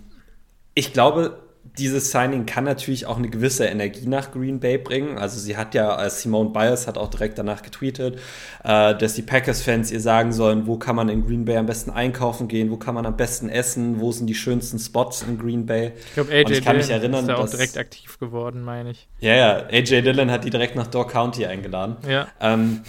ich 0.76 0.92
glaube, 0.92 1.40
dieses 1.64 2.12
Signing 2.12 2.46
kann 2.46 2.64
natürlich 2.64 3.06
auch 3.06 3.18
eine 3.18 3.30
gewisse 3.30 3.66
Energie 3.66 4.08
nach 4.08 4.32
Green 4.32 4.60
Bay 4.60 4.78
bringen. 4.78 5.18
Also 5.18 5.40
sie 5.40 5.58
hat 5.58 5.74
ja, 5.74 6.04
äh, 6.04 6.10
Simone 6.10 6.50
Biles 6.50 6.88
hat 6.88 6.98
auch 6.98 7.10
direkt 7.10 7.38
danach 7.38 7.62
getweetet, 7.62 8.20
äh, 8.64 8.96
dass 8.96 9.14
die 9.14 9.22
Packers-Fans 9.22 9.92
ihr 9.92 10.02
sagen 10.02 10.32
sollen, 10.32 10.68
wo 10.68 10.78
kann 10.78 10.96
man 10.96 11.10
in 11.10 11.26
Green 11.26 11.46
Bay 11.46 11.58
am 11.58 11.66
besten 11.66 11.92
einkaufen 11.92 12.48
gehen, 12.48 12.70
wo 12.72 12.78
kann 12.78 12.96
man 12.96 13.06
am 13.06 13.16
besten 13.16 13.50
essen, 13.50 14.00
wo 14.00 14.12
sind 14.12 14.28
die 14.28 14.36
schönsten 14.36 14.80
Spots 14.80 15.24
in 15.24 15.38
Green 15.38 15.66
Bay. 15.66 15.94
Ich 16.08 16.14
glaube, 16.14 16.32
AJ 16.32 16.52
ich 16.52 16.64
kann 16.64 16.78
mich 16.78 16.90
erinnern, 16.90 17.22
ist 17.22 17.30
da 17.30 17.36
auch 17.36 17.42
dass, 17.42 17.52
direkt 17.52 17.78
aktiv 17.78 18.20
geworden, 18.20 18.62
meine 18.64 18.92
ich. 18.92 19.08
Ja, 19.20 19.36
ja, 19.36 19.66
AJ 19.68 20.02
Dillon 20.02 20.32
hat 20.32 20.44
die 20.44 20.50
direkt 20.50 20.76
nach 20.76 20.88
Door 20.88 21.08
County 21.08 21.46
eingeladen. 21.46 21.98
Ja. 22.08 22.28
Ähm, 22.42 22.82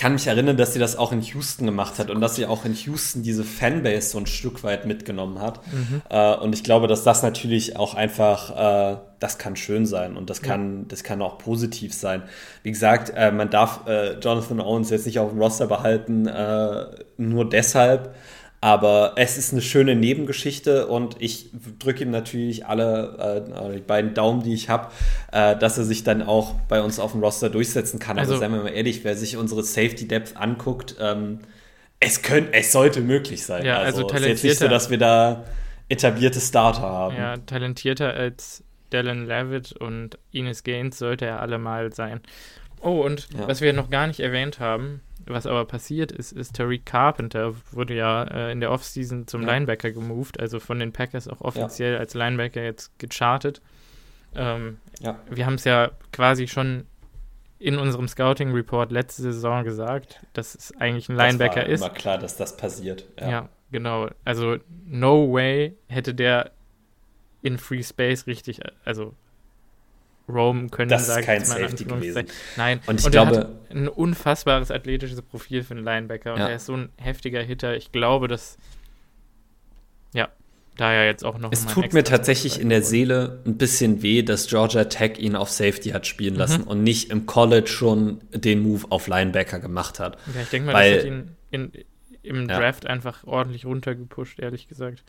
kann 0.00 0.14
mich 0.14 0.26
erinnern, 0.26 0.56
dass 0.56 0.72
sie 0.72 0.78
das 0.78 0.96
auch 0.96 1.12
in 1.12 1.20
Houston 1.20 1.66
gemacht 1.66 1.98
hat 1.98 2.08
und 2.08 2.22
dass 2.22 2.34
sie 2.34 2.46
auch 2.46 2.64
in 2.64 2.72
Houston 2.72 3.22
diese 3.22 3.44
Fanbase 3.44 4.08
so 4.08 4.18
ein 4.18 4.26
Stück 4.26 4.64
weit 4.64 4.86
mitgenommen 4.86 5.40
hat. 5.40 5.60
Mhm. 5.70 6.00
Äh, 6.08 6.36
und 6.36 6.54
ich 6.54 6.64
glaube, 6.64 6.86
dass 6.86 7.04
das 7.04 7.22
natürlich 7.22 7.76
auch 7.76 7.94
einfach, 7.94 8.94
äh, 8.94 8.96
das 9.18 9.36
kann 9.36 9.56
schön 9.56 9.84
sein 9.84 10.16
und 10.16 10.30
das 10.30 10.40
kann, 10.40 10.78
ja. 10.78 10.84
das 10.88 11.04
kann 11.04 11.20
auch 11.20 11.36
positiv 11.36 11.92
sein. 11.92 12.22
Wie 12.62 12.70
gesagt, 12.70 13.12
äh, 13.14 13.30
man 13.30 13.50
darf 13.50 13.86
äh, 13.86 14.18
Jonathan 14.20 14.60
Owens 14.60 14.88
jetzt 14.88 15.04
nicht 15.04 15.18
auf 15.18 15.32
dem 15.32 15.38
Roster 15.38 15.66
behalten, 15.66 16.26
äh, 16.26 16.86
nur 17.18 17.46
deshalb. 17.46 18.14
Aber 18.62 19.14
es 19.16 19.38
ist 19.38 19.52
eine 19.52 19.62
schöne 19.62 19.96
Nebengeschichte 19.96 20.86
und 20.86 21.16
ich 21.18 21.48
drücke 21.78 22.04
ihm 22.04 22.10
natürlich 22.10 22.66
alle 22.66 23.46
äh, 23.48 23.74
die 23.76 23.80
beiden 23.80 24.12
Daumen, 24.12 24.42
die 24.42 24.52
ich 24.52 24.68
habe, 24.68 24.88
äh, 25.32 25.56
dass 25.56 25.78
er 25.78 25.84
sich 25.84 26.04
dann 26.04 26.22
auch 26.22 26.54
bei 26.68 26.82
uns 26.82 26.98
auf 26.98 27.12
dem 27.12 27.22
Roster 27.22 27.48
durchsetzen 27.48 27.98
kann. 27.98 28.18
Also, 28.18 28.32
Aber 28.32 28.40
seien 28.40 28.52
wir 28.52 28.62
mal 28.62 28.68
ehrlich, 28.68 29.02
wer 29.02 29.16
sich 29.16 29.38
unsere 29.38 29.62
Safety 29.62 30.06
Depth 30.06 30.36
anguckt, 30.36 30.96
ähm, 31.00 31.38
es 32.00 32.20
könnte, 32.20 32.52
es 32.52 32.72
sollte 32.72 33.00
möglich 33.00 33.46
sein. 33.46 33.64
Ja, 33.64 33.78
also, 33.78 34.06
also 34.06 34.14
es 34.14 34.22
ist 34.22 34.28
jetzt 34.28 34.44
nicht 34.44 34.58
so, 34.58 34.68
dass 34.68 34.90
wir 34.90 34.98
da 34.98 35.44
etablierte 35.88 36.40
Starter 36.40 36.82
haben. 36.82 37.16
Ja, 37.16 37.38
talentierter 37.38 38.12
als 38.12 38.62
Dallin 38.90 39.26
Levitt 39.26 39.72
und 39.72 40.18
Ines 40.32 40.64
Gaines 40.64 40.98
sollte 40.98 41.24
er 41.24 41.40
allemal 41.40 41.94
sein. 41.94 42.20
Oh, 42.82 43.02
und 43.02 43.28
ja. 43.32 43.46
was 43.48 43.60
wir 43.60 43.72
noch 43.72 43.90
gar 43.90 44.06
nicht 44.06 44.20
erwähnt 44.20 44.60
haben, 44.60 45.00
was 45.32 45.46
aber 45.46 45.64
passiert 45.64 46.12
ist, 46.12 46.32
ist 46.32 46.56
Tariq 46.56 46.84
Carpenter 46.84 47.54
wurde 47.72 47.94
ja 47.94 48.24
äh, 48.24 48.52
in 48.52 48.60
der 48.60 48.70
Offseason 48.70 49.26
zum 49.26 49.42
ja. 49.42 49.52
Linebacker 49.52 49.90
gemoved, 49.90 50.40
also 50.40 50.60
von 50.60 50.78
den 50.78 50.92
Packers 50.92 51.28
auch 51.28 51.40
offiziell 51.40 51.94
ja. 51.94 51.98
als 51.98 52.14
Linebacker 52.14 52.62
jetzt 52.62 52.98
gechartet. 52.98 53.60
Ähm, 54.34 54.78
ja. 55.00 55.18
Wir 55.28 55.46
haben 55.46 55.54
es 55.54 55.64
ja 55.64 55.90
quasi 56.12 56.46
schon 56.46 56.86
in 57.58 57.78
unserem 57.78 58.08
Scouting 58.08 58.52
Report 58.52 58.90
letzte 58.90 59.22
Saison 59.22 59.64
gesagt, 59.64 60.20
dass 60.32 60.54
es 60.54 60.76
eigentlich 60.78 61.08
ein 61.08 61.16
Linebacker 61.16 61.66
ist. 61.66 61.80
War 61.80 61.88
immer 61.88 61.98
klar, 61.98 62.18
dass 62.18 62.36
das 62.36 62.56
passiert. 62.56 63.04
Ja. 63.20 63.30
ja, 63.30 63.48
genau. 63.70 64.08
Also 64.24 64.56
no 64.86 65.32
way 65.32 65.76
hätte 65.88 66.14
der 66.14 66.52
in 67.42 67.58
Free 67.58 67.82
Space 67.82 68.26
richtig, 68.26 68.60
also 68.84 69.14
roamen 70.30 70.70
können. 70.70 70.88
Das 70.88 71.08
ist 71.08 71.22
kein 71.22 71.44
Safety 71.44 71.84
gewesen. 71.84 72.26
Nein, 72.56 72.80
und 72.86 73.00
ich 73.00 73.06
und 73.06 73.12
glaube, 73.12 73.38
hat 73.38 73.50
ein 73.70 73.88
unfassbares 73.88 74.70
athletisches 74.70 75.20
Profil 75.22 75.62
für 75.62 75.74
einen 75.74 75.84
Linebacker 75.84 76.34
und 76.34 76.40
ja. 76.40 76.48
er 76.48 76.56
ist 76.56 76.66
so 76.66 76.76
ein 76.76 76.90
heftiger 76.96 77.42
Hitter. 77.42 77.76
Ich 77.76 77.92
glaube, 77.92 78.28
dass 78.28 78.58
ja, 80.14 80.28
da 80.76 80.92
ja 80.92 81.04
jetzt 81.04 81.24
auch 81.24 81.38
noch. 81.38 81.52
Es 81.52 81.66
tut 81.66 81.92
mir 81.92 82.04
tatsächlich 82.04 82.60
in 82.60 82.68
der 82.68 82.82
Seele 82.82 83.40
ein 83.46 83.58
bisschen 83.58 84.02
weh, 84.02 84.22
dass 84.22 84.46
Georgia 84.46 84.84
Tech 84.84 85.18
ihn 85.18 85.36
auf 85.36 85.50
Safety 85.50 85.90
hat 85.90 86.06
spielen 86.06 86.34
mhm. 86.34 86.40
lassen 86.40 86.62
und 86.62 86.82
nicht 86.82 87.10
im 87.10 87.26
College 87.26 87.68
schon 87.68 88.20
den 88.32 88.60
Move 88.60 88.86
auf 88.90 89.06
Linebacker 89.06 89.58
gemacht 89.58 90.00
hat. 90.00 90.16
Ja, 90.34 90.42
ich 90.42 90.48
denke 90.48 90.66
mal, 90.66 90.74
Weil, 90.74 90.94
das 90.94 91.04
hat 91.04 91.10
ihn 91.10 91.36
in, 91.50 91.72
im 92.22 92.48
Draft 92.48 92.84
ja. 92.84 92.90
einfach 92.90 93.24
ordentlich 93.24 93.66
runtergepusht, 93.66 94.38
ehrlich 94.40 94.68
gesagt. 94.68 95.04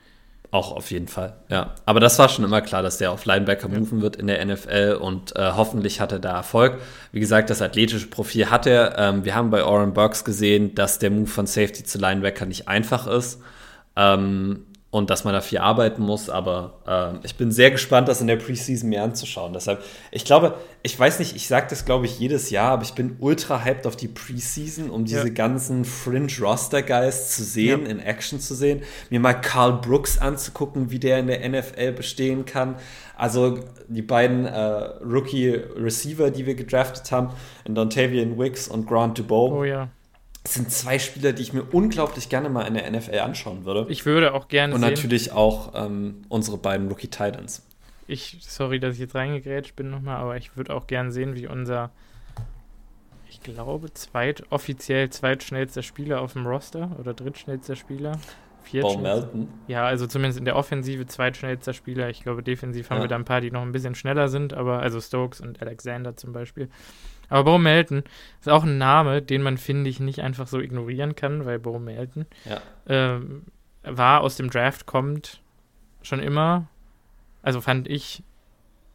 Auch 0.51 0.75
auf 0.75 0.91
jeden 0.91 1.07
Fall, 1.07 1.33
ja. 1.47 1.75
Aber 1.85 2.01
das 2.01 2.19
war 2.19 2.27
schon 2.27 2.43
immer 2.43 2.59
klar, 2.59 2.83
dass 2.83 2.97
der 2.97 3.13
auf 3.13 3.23
Linebacker 3.23 3.69
ja. 3.69 3.79
moven 3.79 4.01
wird 4.01 4.17
in 4.17 4.27
der 4.27 4.45
NFL 4.45 4.97
und 4.99 5.33
äh, 5.37 5.53
hoffentlich 5.55 6.01
hat 6.01 6.11
er 6.11 6.19
da 6.19 6.35
Erfolg. 6.35 6.79
Wie 7.13 7.21
gesagt, 7.21 7.49
das 7.49 7.61
athletische 7.61 8.07
Profil 8.07 8.49
hat 8.49 8.65
er. 8.65 8.97
Ähm, 8.97 9.23
wir 9.23 9.33
haben 9.33 9.49
bei 9.49 9.63
Oren 9.63 9.93
Burks 9.93 10.25
gesehen, 10.25 10.75
dass 10.75 10.99
der 10.99 11.09
Move 11.09 11.27
von 11.27 11.47
Safety 11.47 11.85
zu 11.85 11.99
Linebacker 11.99 12.45
nicht 12.45 12.67
einfach 12.67 13.07
ist. 13.07 13.41
Ähm, 13.95 14.65
und 14.91 15.09
dass 15.09 15.23
man 15.23 15.33
da 15.33 15.39
viel 15.39 15.59
arbeiten 15.59 16.01
muss. 16.01 16.29
Aber 16.29 16.73
äh, 16.85 17.25
ich 17.25 17.35
bin 17.35 17.51
sehr 17.51 17.71
gespannt, 17.71 18.09
das 18.09 18.19
in 18.19 18.27
der 18.27 18.35
Preseason 18.35 18.89
mir 18.89 19.01
anzuschauen. 19.01 19.53
Deshalb, 19.53 19.81
ich 20.11 20.25
glaube, 20.25 20.55
ich 20.83 20.99
weiß 20.99 21.19
nicht, 21.19 21.33
ich 21.35 21.47
sage 21.47 21.67
das 21.69 21.85
glaube 21.85 22.05
ich 22.05 22.19
jedes 22.19 22.49
Jahr, 22.49 22.71
aber 22.71 22.83
ich 22.83 22.93
bin 22.93 23.15
ultra 23.19 23.63
hyped 23.63 23.87
auf 23.87 23.95
die 23.95 24.09
Preseason, 24.09 24.89
um 24.89 25.05
diese 25.05 25.29
ja. 25.29 25.33
ganzen 25.33 25.85
Fringe-Roster-Guys 25.85 27.35
zu 27.35 27.43
sehen, 27.43 27.85
ja. 27.85 27.89
in 27.89 27.99
Action 27.99 28.41
zu 28.41 28.53
sehen. 28.53 28.81
Mir 29.09 29.21
mal 29.21 29.33
Carl 29.33 29.79
Brooks 29.79 30.17
anzugucken, 30.17 30.91
wie 30.91 30.99
der 30.99 31.19
in 31.19 31.27
der 31.27 31.47
NFL 31.47 31.93
bestehen 31.93 32.45
kann. 32.45 32.75
Also 33.15 33.59
die 33.87 34.01
beiden 34.01 34.45
äh, 34.45 34.59
Rookie-Receiver, 34.59 36.31
die 36.31 36.45
wir 36.45 36.55
gedraftet 36.55 37.11
haben, 37.13 37.29
in 37.63 37.75
Dontavian 37.75 38.37
Wicks 38.37 38.67
und 38.67 38.87
Grant 38.87 39.17
Dubois. 39.19 39.51
Oh 39.51 39.63
ja 39.63 39.89
das 40.43 40.55
sind 40.55 40.71
zwei 40.71 40.97
Spieler, 40.97 41.33
die 41.33 41.43
ich 41.43 41.53
mir 41.53 41.63
unglaublich 41.63 42.29
gerne 42.29 42.49
mal 42.49 42.63
in 42.63 42.73
der 42.73 42.89
NFL 42.89 43.19
anschauen 43.19 43.63
würde. 43.65 43.85
Ich 43.89 44.05
würde 44.05 44.33
auch 44.33 44.47
gerne 44.47 44.73
Und 44.73 44.81
sehen. 44.81 44.89
natürlich 44.89 45.31
auch 45.31 45.73
ähm, 45.75 46.23
unsere 46.29 46.57
beiden 46.57 46.87
Rookie 46.87 47.09
Titans. 47.09 47.63
Ich, 48.07 48.37
sorry, 48.41 48.79
dass 48.79 48.95
ich 48.95 48.99
jetzt 48.99 49.15
reingegrätscht 49.15 49.75
bin 49.75 49.91
nochmal, 49.91 50.17
aber 50.17 50.37
ich 50.37 50.57
würde 50.57 50.73
auch 50.73 50.87
gerne 50.87 51.11
sehen, 51.11 51.35
wie 51.35 51.47
unser, 51.47 51.91
ich 53.29 53.41
glaube, 53.41 53.93
zweit, 53.93 54.43
offiziell 54.49 55.09
zweitschnellster 55.11 55.83
Spieler 55.83 56.21
auf 56.21 56.33
dem 56.33 56.47
Roster 56.47 56.95
oder 56.99 57.13
drittschnellster 57.13 57.75
Spieler. 57.75 58.19
Bo 58.79 58.97
Melton. 58.97 59.47
Ja, 59.67 59.85
also 59.85 60.07
zumindest 60.07 60.39
in 60.39 60.45
der 60.45 60.55
Offensive 60.55 61.05
zweitschnellster 61.05 61.73
Spieler. 61.73 62.09
Ich 62.09 62.23
glaube, 62.23 62.43
defensiv 62.43 62.89
haben 62.89 62.97
ja. 62.97 63.03
wir 63.03 63.07
da 63.09 63.15
ein 63.15 63.25
paar, 63.25 63.41
die 63.41 63.51
noch 63.51 63.61
ein 63.61 63.71
bisschen 63.71 63.95
schneller 63.95 64.29
sind, 64.29 64.53
aber 64.53 64.79
also 64.79 65.01
Stokes 65.01 65.41
und 65.41 65.61
Alexander 65.61 66.15
zum 66.15 66.31
Beispiel. 66.31 66.69
Aber 67.31 67.45
Bo 67.45 67.57
Melton 67.57 68.03
ist 68.41 68.49
auch 68.49 68.65
ein 68.65 68.77
Name, 68.77 69.21
den 69.21 69.41
man, 69.41 69.57
finde 69.57 69.89
ich, 69.89 70.01
nicht 70.01 70.19
einfach 70.19 70.47
so 70.47 70.59
ignorieren 70.59 71.15
kann, 71.15 71.45
weil 71.45 71.59
Bo 71.59 71.79
Melton 71.79 72.25
ja. 72.43 72.59
ähm, 72.87 73.43
war 73.83 74.19
aus 74.19 74.35
dem 74.35 74.49
Draft 74.49 74.85
kommt 74.85 75.39
schon 76.01 76.19
immer, 76.19 76.67
also 77.41 77.61
fand 77.61 77.87
ich 77.87 78.23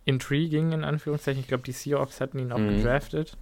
intriguing 0.04 0.72
in 0.72 0.84
Anführungszeichen. 0.84 1.40
Ich 1.40 1.48
glaube, 1.48 1.62
die 1.64 1.72
Seahawks 1.72 2.20
hatten 2.20 2.38
ihn 2.38 2.52
auch 2.52 2.58
mhm. 2.58 2.76
gedraftet. 2.76 3.38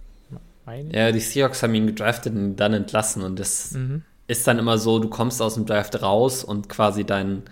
Ja, 0.93 1.11
die 1.11 1.19
Seahawks 1.19 1.61
haben 1.61 1.75
ihn 1.75 1.87
gedraftet 1.87 2.33
und 2.33 2.55
dann 2.55 2.73
entlassen 2.73 3.21
und 3.21 3.37
das 3.37 3.73
mhm. 3.73 4.01
ist 4.27 4.47
dann 4.47 4.57
immer 4.57 4.77
so, 4.77 4.99
du 4.99 5.09
kommst 5.09 5.41
aus 5.41 5.55
dem 5.55 5.65
Draft 5.65 6.01
raus 6.01 6.43
und 6.43 6.69
quasi 6.69 7.03
dein 7.03 7.43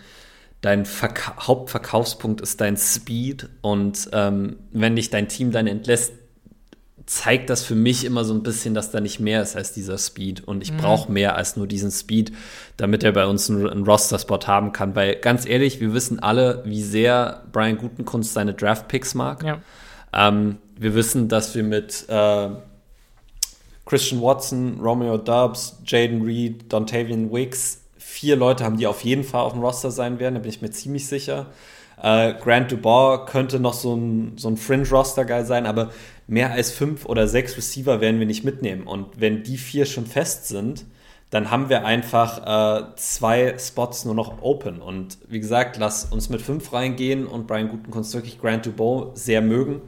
dein 0.61 0.85
Verka 0.85 1.45
Hauptverkaufspunkt 1.45 2.39
ist 2.39 2.61
dein 2.61 2.77
Speed 2.77 3.49
und 3.61 4.09
ähm, 4.13 4.55
wenn 4.71 4.95
dich 4.95 5.09
dein 5.09 5.27
Team 5.27 5.51
dann 5.51 5.67
entlässt, 5.67 6.13
zeigt 7.05 7.49
das 7.49 7.63
für 7.63 7.75
mich 7.75 8.05
immer 8.05 8.23
so 8.23 8.33
ein 8.33 8.43
bisschen, 8.43 8.73
dass 8.73 8.91
da 8.91 9.01
nicht 9.01 9.19
mehr 9.19 9.41
ist 9.41 9.55
als 9.55 9.73
dieser 9.73 9.97
Speed. 9.97 10.41
Und 10.47 10.61
ich 10.63 10.71
mhm. 10.71 10.77
brauche 10.77 11.11
mehr 11.11 11.35
als 11.35 11.57
nur 11.57 11.67
diesen 11.67 11.91
Speed, 11.91 12.31
damit 12.77 13.03
er 13.03 13.11
bei 13.11 13.25
uns 13.25 13.49
einen, 13.49 13.67
einen 13.69 13.83
Roster-Spot 13.83 14.39
haben 14.47 14.71
kann. 14.71 14.95
Weil 14.95 15.15
ganz 15.15 15.45
ehrlich, 15.45 15.79
wir 15.79 15.93
wissen 15.93 16.19
alle, 16.19 16.63
wie 16.65 16.81
sehr 16.81 17.43
Brian 17.51 17.77
Gutenkunst 17.77 18.33
seine 18.33 18.53
Draft-Picks 18.53 19.15
mag. 19.15 19.43
Ja. 19.43 19.59
Ähm, 20.13 20.57
wir 20.77 20.95
wissen, 20.95 21.27
dass 21.27 21.55
wir 21.55 21.63
mit 21.63 22.05
äh, 22.07 22.49
Christian 23.85 24.21
Watson, 24.21 24.79
Romeo 24.81 25.17
Dubs, 25.17 25.77
Jaden 25.85 26.21
Reed, 26.23 26.71
Dontavian 26.71 27.31
Wicks 27.31 27.81
vier 27.97 28.35
Leute 28.35 28.63
haben, 28.63 28.77
die 28.77 28.87
auf 28.87 29.03
jeden 29.03 29.23
Fall 29.23 29.41
auf 29.41 29.53
dem 29.53 29.61
Roster 29.61 29.91
sein 29.91 30.19
werden, 30.19 30.35
da 30.35 30.41
bin 30.41 30.49
ich 30.49 30.61
mir 30.61 30.71
ziemlich 30.71 31.07
sicher. 31.07 31.47
Äh, 32.01 32.33
Grant 32.35 32.71
Dubois 32.71 33.25
könnte 33.25 33.59
noch 33.59 33.73
so 33.73 33.95
ein, 33.95 34.33
so 34.37 34.49
ein 34.49 34.57
Fringe-Roster-Guy 34.57 35.45
sein, 35.45 35.65
aber 35.65 35.89
mehr 36.27 36.51
als 36.51 36.71
fünf 36.71 37.05
oder 37.05 37.27
sechs 37.27 37.57
Receiver 37.57 38.01
werden 38.01 38.19
wir 38.19 38.25
nicht 38.25 38.43
mitnehmen. 38.43 38.87
Und 38.87 39.19
wenn 39.19 39.43
die 39.43 39.57
vier 39.57 39.85
schon 39.85 40.05
fest 40.05 40.47
sind, 40.47 40.85
dann 41.29 41.49
haben 41.49 41.69
wir 41.69 41.83
einfach 41.83 42.83
äh, 42.83 42.95
zwei 42.95 43.57
Spots 43.57 44.05
nur 44.05 44.13
noch 44.13 44.41
open. 44.41 44.81
Und 44.81 45.17
wie 45.27 45.39
gesagt, 45.39 45.77
lass 45.77 46.05
uns 46.05 46.29
mit 46.29 46.41
fünf 46.41 46.71
reingehen 46.73 47.25
und 47.25 47.47
Brian 47.47 47.69
Gutenkunst 47.69 48.13
wirklich 48.13 48.39
Grant 48.39 48.67
Dubois 48.67 49.11
sehr 49.15 49.41
mögen. 49.41 49.81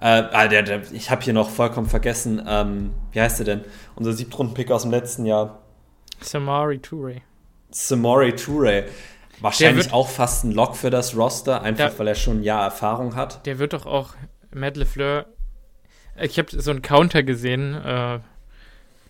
Äh, 0.00 0.24
ah, 0.30 0.48
der, 0.48 0.62
der, 0.62 0.82
ich 0.92 1.10
habe 1.10 1.22
hier 1.22 1.32
noch 1.32 1.48
vollkommen 1.48 1.86
vergessen, 1.86 2.42
ähm, 2.46 2.90
wie 3.12 3.20
heißt 3.20 3.38
der 3.38 3.46
denn? 3.46 3.64
Unser 3.96 4.12
Siebtrunden-Pick 4.12 4.70
aus 4.70 4.82
dem 4.82 4.90
letzten 4.90 5.24
Jahr. 5.24 5.62
Samari 6.20 6.78
Toure. 6.78 7.22
Samari 7.70 8.34
Toure. 8.34 8.84
Wahrscheinlich 9.40 9.86
wird, 9.86 9.94
auch 9.94 10.08
fast 10.08 10.44
ein 10.44 10.52
Lock 10.52 10.76
für 10.76 10.90
das 10.90 11.16
Roster, 11.16 11.62
einfach 11.62 11.90
der, 11.90 11.98
weil 11.98 12.08
er 12.08 12.14
schon 12.14 12.40
ein 12.40 12.42
Jahr 12.42 12.64
Erfahrung 12.64 13.16
hat. 13.16 13.46
Der 13.46 13.58
wird 13.58 13.72
doch 13.72 13.86
auch 13.86 14.14
Matt 14.54 14.76
LeFleur 14.76 15.26
ich 16.18 16.38
habe 16.38 16.48
so 16.50 16.70
einen 16.70 16.82
Counter 16.82 17.22
gesehen, 17.22 17.74
äh, 17.74 18.20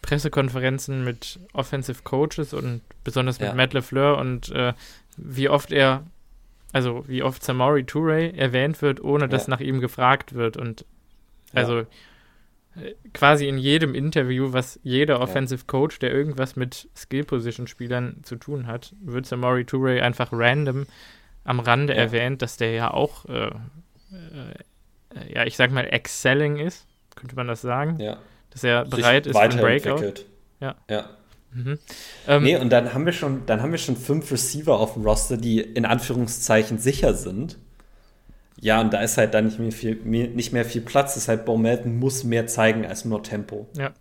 Pressekonferenzen 0.03 1.05
mit 1.05 1.39
Offensive 1.53 2.03
Coaches 2.03 2.55
und 2.55 2.81
besonders 3.05 3.39
mit 3.39 3.49
ja. 3.49 3.55
Matt 3.55 3.75
LeFleur 3.75 4.19
und 4.19 4.51
äh, 4.51 4.73
wie 5.17 5.49
oft 5.49 5.73
er, 5.73 6.05
also 6.73 7.05
wie 7.07 7.23
oft 7.23 7.43
Samori 7.43 7.85
Toure 7.85 8.35
erwähnt 8.35 8.81
wird, 8.83 9.03
ohne 9.03 9.29
dass 9.29 9.47
ja. 9.47 9.51
nach 9.51 9.61
ihm 9.61 9.81
gefragt 9.81 10.35
wird. 10.35 10.57
Und 10.57 10.85
also 11.53 11.81
ja. 11.81 11.87
Äh, 12.77 12.95
quasi 13.13 13.49
in 13.49 13.59
jedem 13.59 13.95
Interview, 13.95 14.53
was 14.53 14.79
jeder 14.83 15.21
Offensive 15.21 15.65
Coach, 15.67 15.99
der 15.99 16.13
irgendwas 16.13 16.57
mit 16.57 16.89
Skill 16.97 17.25
Position 17.25 17.67
Spielern 17.67 18.19
zu 18.23 18.37
tun 18.37 18.67
hat, 18.67 18.95
wird 19.01 19.27
Samori 19.27 19.65
Toure 19.65 20.03
einfach 20.03 20.29
random 20.33 20.87
am 21.45 21.61
Rande 21.61 21.95
erwähnt, 21.95 22.43
dass 22.43 22.57
der 22.57 22.73
ja 22.73 22.93
auch, 22.93 23.25
äh, 23.25 23.49
äh, 23.49 25.35
ja, 25.35 25.45
ich 25.47 25.57
sag 25.57 25.73
mal, 25.73 25.85
excelling 25.85 26.59
ist, 26.59 26.87
könnte 27.21 27.37
man 27.37 27.47
das 27.47 27.61
sagen? 27.61 27.99
Ja. 28.01 28.19
Dass 28.51 28.65
er 28.65 28.85
bereit 28.85 29.27
ist 29.27 29.39
für 29.39 29.49
Breakout. 29.49 30.25
Ja. 30.61 30.75
Ja. 30.89 31.11
Mhm. 31.53 31.79
Ähm, 32.29 32.43
nee, 32.43 32.57
und 32.57 32.71
dann 32.71 32.95
haben 32.95 33.07
wir 33.07 33.13
schon, 33.13 33.45
dann 33.47 33.61
haben 33.61 33.73
wir 33.73 33.79
schon 33.79 33.97
fünf 33.97 34.31
Receiver 34.31 34.79
auf 34.79 34.95
dem 34.95 35.05
Roster, 35.05 35.37
die 35.37 35.61
in 35.61 35.85
Anführungszeichen 35.85 36.79
sicher 36.79 37.15
sind. 37.15 37.59
Ja, 38.61 38.81
und 38.81 38.93
da 38.93 39.01
ist 39.01 39.17
halt 39.17 39.35
dann 39.35 39.47
nicht 39.47 39.59
mehr 39.59 39.73
viel, 39.73 39.97
mehr, 39.97 40.29
nicht 40.29 40.53
mehr 40.53 40.65
viel 40.65 40.83
Platz. 40.83 41.15
Deshalb 41.15 41.47
Bo 41.47 41.57
Melton 41.57 41.99
muss 41.99 42.25
mehr 42.25 42.47
zeigen 42.47 42.85
als 42.85 43.05
nur 43.05 43.23
Tempo. 43.23 43.69
Ja. 43.77 43.93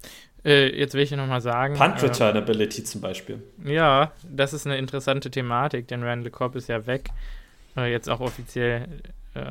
Äh, 0.43 0.77
jetzt 0.77 0.93
will 0.93 1.01
ich 1.01 1.11
noch 1.11 1.27
mal 1.27 1.41
sagen. 1.41 1.75
Punt 1.75 2.01
Return 2.03 2.35
äh, 2.35 2.39
Ability 2.39 2.83
zum 2.83 3.01
Beispiel. 3.01 3.41
Ja, 3.63 4.11
das 4.29 4.53
ist 4.53 4.65
eine 4.65 4.77
interessante 4.77 5.31
Thematik, 5.31 5.87
denn 5.87 6.03
Randall 6.03 6.31
Cobb 6.31 6.55
ist 6.55 6.69
ja 6.69 6.85
weg. 6.87 7.09
Äh, 7.75 7.91
jetzt 7.91 8.09
auch 8.09 8.19
offiziell 8.19 8.87
äh, 9.33 9.41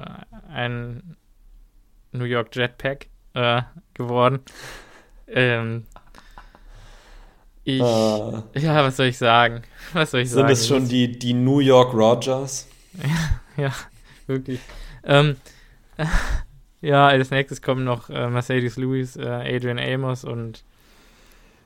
ein 0.52 1.16
New 2.12 2.24
York 2.24 2.54
Jetpack 2.54 3.06
äh, 3.38 3.62
geworden. 3.94 4.40
Ähm, 5.26 5.84
ich, 7.64 7.80
uh, 7.82 8.42
ja, 8.54 8.82
was 8.82 8.96
soll 8.96 9.06
ich 9.06 9.18
sagen? 9.18 9.62
Was 9.92 10.12
soll 10.12 10.20
ich 10.20 10.30
sind 10.30 10.40
sagen? 10.40 10.52
es 10.52 10.66
schon 10.66 10.88
die, 10.88 11.18
die 11.18 11.34
New 11.34 11.58
York 11.58 11.92
Rogers? 11.92 12.66
ja, 12.94 13.40
ja 13.64 13.72
wirklich. 14.26 14.60
Ähm, 15.04 15.36
ja, 16.80 17.08
als 17.08 17.30
nächstes 17.30 17.62
kommen 17.62 17.84
noch 17.84 18.08
äh, 18.10 18.28
Mercedes 18.28 18.76
Lewis, 18.76 19.16
äh, 19.16 19.26
Adrian 19.26 19.78
Amos 19.78 20.24
und. 20.24 20.64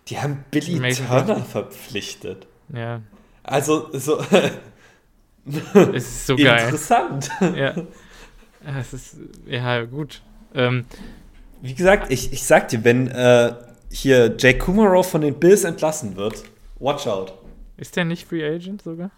Die 0.09 0.19
haben 0.19 0.45
Billy 0.51 0.81
Mason 0.81 1.07
Turner 1.07 1.45
verpflichtet. 1.45 2.49
Ja. 2.75 3.01
Also, 3.45 3.89
so. 3.93 4.21
es 5.47 6.05
ist 6.05 6.27
so 6.27 6.37
geil. 6.37 6.65
Interessant. 6.65 7.31
Ja. 7.41 7.75
Es 8.81 8.93
ist, 8.93 9.17
ja, 9.47 9.85
gut. 9.85 10.23
Ähm, 10.55 10.85
Wie 11.63 11.75
gesagt, 11.75 12.13
ich, 12.13 12.33
ich 12.33 12.43
sag 12.43 12.69
dir, 12.69 12.85
wenn 12.85 13.07
äh, 13.09 13.55
hier 13.89 14.35
Jake 14.37 14.59
Kumaro 14.59 15.03
von 15.03 15.21
den 15.21 15.39
Bills 15.39 15.65
entlassen 15.65 16.17
wird, 16.17 16.43
watch 16.81 17.07
out. 17.07 17.33
Ist 17.77 17.97
der 17.97 18.05
nicht 18.05 18.29
Free 18.29 18.45
Agent 18.45 18.83
sogar? 18.83 19.11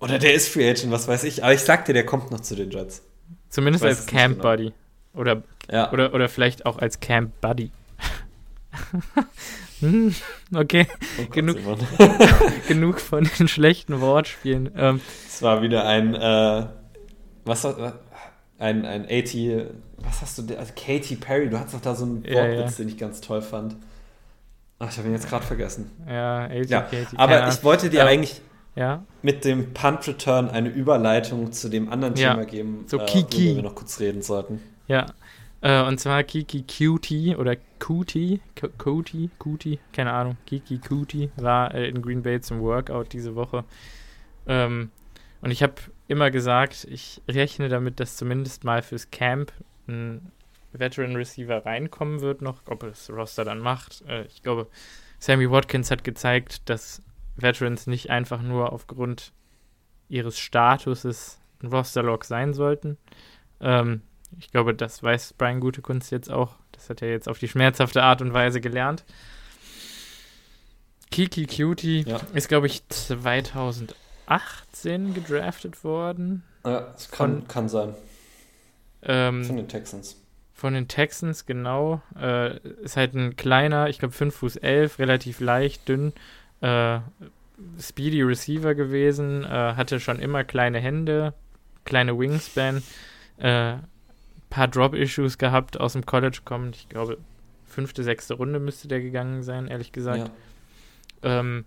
Oder 0.00 0.18
der 0.18 0.34
ist 0.34 0.48
Free 0.48 0.68
Agent, 0.68 0.90
was 0.90 1.08
weiß 1.08 1.24
ich. 1.24 1.44
Aber 1.44 1.54
ich 1.54 1.60
sag 1.60 1.84
dir, 1.84 1.92
der 1.92 2.04
kommt 2.04 2.30
noch 2.30 2.40
zu 2.40 2.56
den 2.56 2.70
Jets. 2.70 3.02
Zumindest 3.48 3.84
als 3.84 4.06
Camp 4.06 4.36
genau. 4.36 4.50
Buddy. 4.50 4.72
Oder, 5.14 5.42
ja. 5.70 5.92
oder, 5.92 6.12
oder 6.12 6.28
vielleicht 6.28 6.66
auch 6.66 6.78
als 6.78 6.98
Camp 7.00 7.40
Buddy. 7.40 7.70
Hm, 9.80 10.14
okay, 10.54 10.86
oh 11.20 11.26
genug, 11.30 11.58
genug 12.68 13.00
von 13.00 13.28
den 13.38 13.48
schlechten 13.48 14.00
Wortspielen. 14.00 14.70
Ähm, 14.76 15.00
es 15.26 15.42
war 15.42 15.62
wieder 15.62 15.84
ein, 15.86 16.14
äh, 16.14 16.66
was, 17.44 17.64
ein, 18.58 18.84
ein 18.84 19.04
80, 19.04 19.66
was 19.98 20.22
hast 20.22 20.38
du, 20.38 20.58
also 20.58 20.72
Katy 20.74 21.16
Perry, 21.16 21.48
du 21.50 21.58
hattest 21.58 21.74
doch 21.74 21.80
da 21.80 21.94
so 21.94 22.04
einen 22.04 22.24
Wortwitz, 22.24 22.34
ja, 22.34 22.52
ja. 22.52 22.70
den 22.70 22.88
ich 22.88 22.98
ganz 22.98 23.20
toll 23.20 23.42
fand. 23.42 23.76
Ach, 24.78 24.90
ich 24.90 24.98
habe 24.98 25.08
ihn 25.08 25.14
jetzt 25.14 25.28
gerade 25.28 25.44
vergessen. 25.44 25.90
Ja, 26.08 26.44
80 26.46 26.70
ja. 26.70 26.80
Katy. 26.82 27.16
Aber 27.16 27.48
ich 27.48 27.62
wollte 27.64 27.90
dir 27.90 28.06
eigentlich 28.06 28.40
ja. 28.76 29.04
mit 29.22 29.44
dem 29.44 29.72
Punt 29.72 30.06
Return 30.06 30.48
eine 30.50 30.68
Überleitung 30.68 31.52
zu 31.52 31.68
dem 31.68 31.90
anderen 31.90 32.16
ja. 32.16 32.32
Thema 32.32 32.46
geben, 32.46 32.84
so 32.86 32.98
äh, 32.98 33.06
Kiki. 33.06 33.56
wir 33.56 33.62
noch 33.62 33.74
kurz 33.74 34.00
reden 34.00 34.22
sollten. 34.22 34.60
Ja, 34.86 35.06
äh, 35.64 35.82
und 35.82 35.98
zwar 35.98 36.22
Kiki 36.24 36.62
Cutie 36.62 37.36
oder 37.36 37.56
Cutie, 37.78 38.40
Cutie, 38.76 39.30
Cutie, 39.38 39.78
keine 39.92 40.12
Ahnung, 40.12 40.36
Kiki 40.46 40.78
Cutie 40.78 41.30
war 41.36 41.74
äh, 41.74 41.88
in 41.88 42.02
Green 42.02 42.22
Bay 42.22 42.40
zum 42.42 42.60
Workout 42.60 43.14
diese 43.14 43.34
Woche. 43.34 43.64
Ähm, 44.46 44.90
und 45.44 45.50
ich 45.50 45.62
habe 45.62 45.74
immer 46.08 46.30
gesagt, 46.30 46.86
ich 46.90 47.20
rechne 47.28 47.68
damit, 47.68 48.00
dass 48.00 48.16
zumindest 48.16 48.64
mal 48.64 48.80
fürs 48.80 49.10
Camp 49.10 49.52
ein 49.86 50.32
Veteran 50.72 51.14
Receiver 51.14 51.66
reinkommen 51.66 52.22
wird 52.22 52.40
noch, 52.40 52.62
ob 52.66 52.82
es 52.82 53.10
Roster 53.10 53.44
dann 53.44 53.58
macht. 53.58 54.02
Äh, 54.08 54.24
ich 54.24 54.42
glaube, 54.42 54.68
Sammy 55.18 55.50
Watkins 55.50 55.90
hat 55.90 56.02
gezeigt, 56.02 56.68
dass 56.70 57.02
Veterans 57.36 57.86
nicht 57.86 58.08
einfach 58.08 58.40
nur 58.40 58.72
aufgrund 58.72 59.34
ihres 60.08 60.38
Statuses 60.38 61.38
ein 61.62 61.66
Roster-Log 61.66 62.24
sein 62.24 62.54
sollten. 62.54 62.96
Ähm, 63.60 64.00
ich 64.38 64.50
glaube, 64.50 64.74
das 64.74 65.02
weiß 65.02 65.34
Brian 65.34 65.60
Gutekunst 65.60 66.10
jetzt 66.10 66.30
auch. 66.30 66.56
Das 66.72 66.88
hat 66.88 67.02
er 67.02 67.10
jetzt 67.10 67.28
auf 67.28 67.38
die 67.38 67.48
schmerzhafte 67.48 68.02
Art 68.02 68.22
und 68.22 68.32
Weise 68.32 68.62
gelernt. 68.62 69.04
Kiki 71.10 71.46
Cutie 71.46 72.04
ja. 72.06 72.18
ist, 72.32 72.48
glaube 72.48 72.66
ich, 72.66 72.82
2018 74.26 75.14
gedraftet 75.14 75.84
worden. 75.84 76.42
Ja, 76.64 76.80
das 76.92 77.10
kann, 77.10 77.40
von, 77.40 77.48
kann 77.48 77.68
sein. 77.68 77.94
Ähm, 79.02 79.44
von 79.44 79.56
den 79.56 79.68
Texans. 79.68 80.20
Von 80.54 80.74
den 80.74 80.88
Texans, 80.88 81.46
genau. 81.46 82.00
Äh, 82.18 82.58
ist 82.82 82.96
halt 82.96 83.14
ein 83.14 83.36
kleiner, 83.36 83.88
ich 83.88 83.98
glaube 83.98 84.14
5 84.14 84.34
Fuß 84.34 84.56
11, 84.56 84.98
relativ 84.98 85.40
leicht, 85.40 85.88
dünn. 85.88 86.12
Äh, 86.60 87.00
Speedy 87.80 88.22
Receiver 88.22 88.74
gewesen, 88.74 89.44
äh, 89.44 89.48
hatte 89.48 90.00
schon 90.00 90.18
immer 90.18 90.44
kleine 90.44 90.80
Hände, 90.80 91.34
kleine 91.84 92.18
Wingspan, 92.18 92.82
äh, 93.38 93.74
paar 94.50 94.68
Drop-Issues 94.68 95.38
gehabt, 95.38 95.78
aus 95.78 95.92
dem 95.92 96.06
College 96.06 96.40
kommend. 96.44 96.76
Ich 96.76 96.88
glaube, 96.88 97.18
fünfte, 97.66 98.02
sechste 98.02 98.34
Runde 98.34 98.58
müsste 98.58 98.88
der 98.88 99.00
gegangen 99.00 99.42
sein, 99.42 99.66
ehrlich 99.66 99.92
gesagt. 99.92 100.30
Ja. 101.22 101.40
Ähm, 101.40 101.64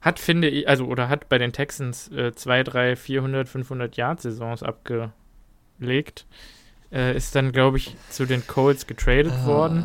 hat, 0.00 0.18
finde 0.18 0.48
ich, 0.48 0.68
also, 0.68 0.86
oder 0.86 1.08
hat 1.08 1.28
bei 1.28 1.38
den 1.38 1.52
Texans 1.52 2.10
äh, 2.12 2.32
zwei, 2.34 2.62
drei, 2.62 2.96
400, 2.96 3.48
500 3.48 3.96
Yard-Saisons 3.96 4.62
abgelegt. 4.62 6.26
Äh, 6.92 7.16
ist 7.16 7.34
dann, 7.34 7.52
glaube 7.52 7.78
ich, 7.78 7.96
zu 8.10 8.26
den 8.26 8.46
Colts 8.46 8.86
getradet 8.86 9.32
ah. 9.42 9.46
worden. 9.46 9.84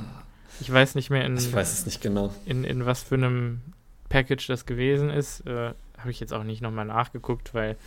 Ich 0.59 0.71
weiß 0.71 0.95
nicht 0.95 1.09
mehr 1.09 1.25
in. 1.25 1.37
Ich 1.37 1.51
weiß 1.51 1.73
es 1.73 1.85
nicht 1.85 2.01
genau. 2.01 2.31
In, 2.45 2.63
in 2.63 2.85
was 2.85 3.01
für 3.01 3.15
einem 3.15 3.61
Package 4.09 4.45
das 4.47 4.67
gewesen 4.67 5.09
ist. 5.09 5.45
Äh, 5.47 5.73
Habe 5.97 6.11
ich 6.11 6.19
jetzt 6.19 6.33
auch 6.33 6.43
nicht 6.43 6.61
nochmal 6.61 6.85
nachgeguckt, 6.85 7.55
weil 7.55 7.77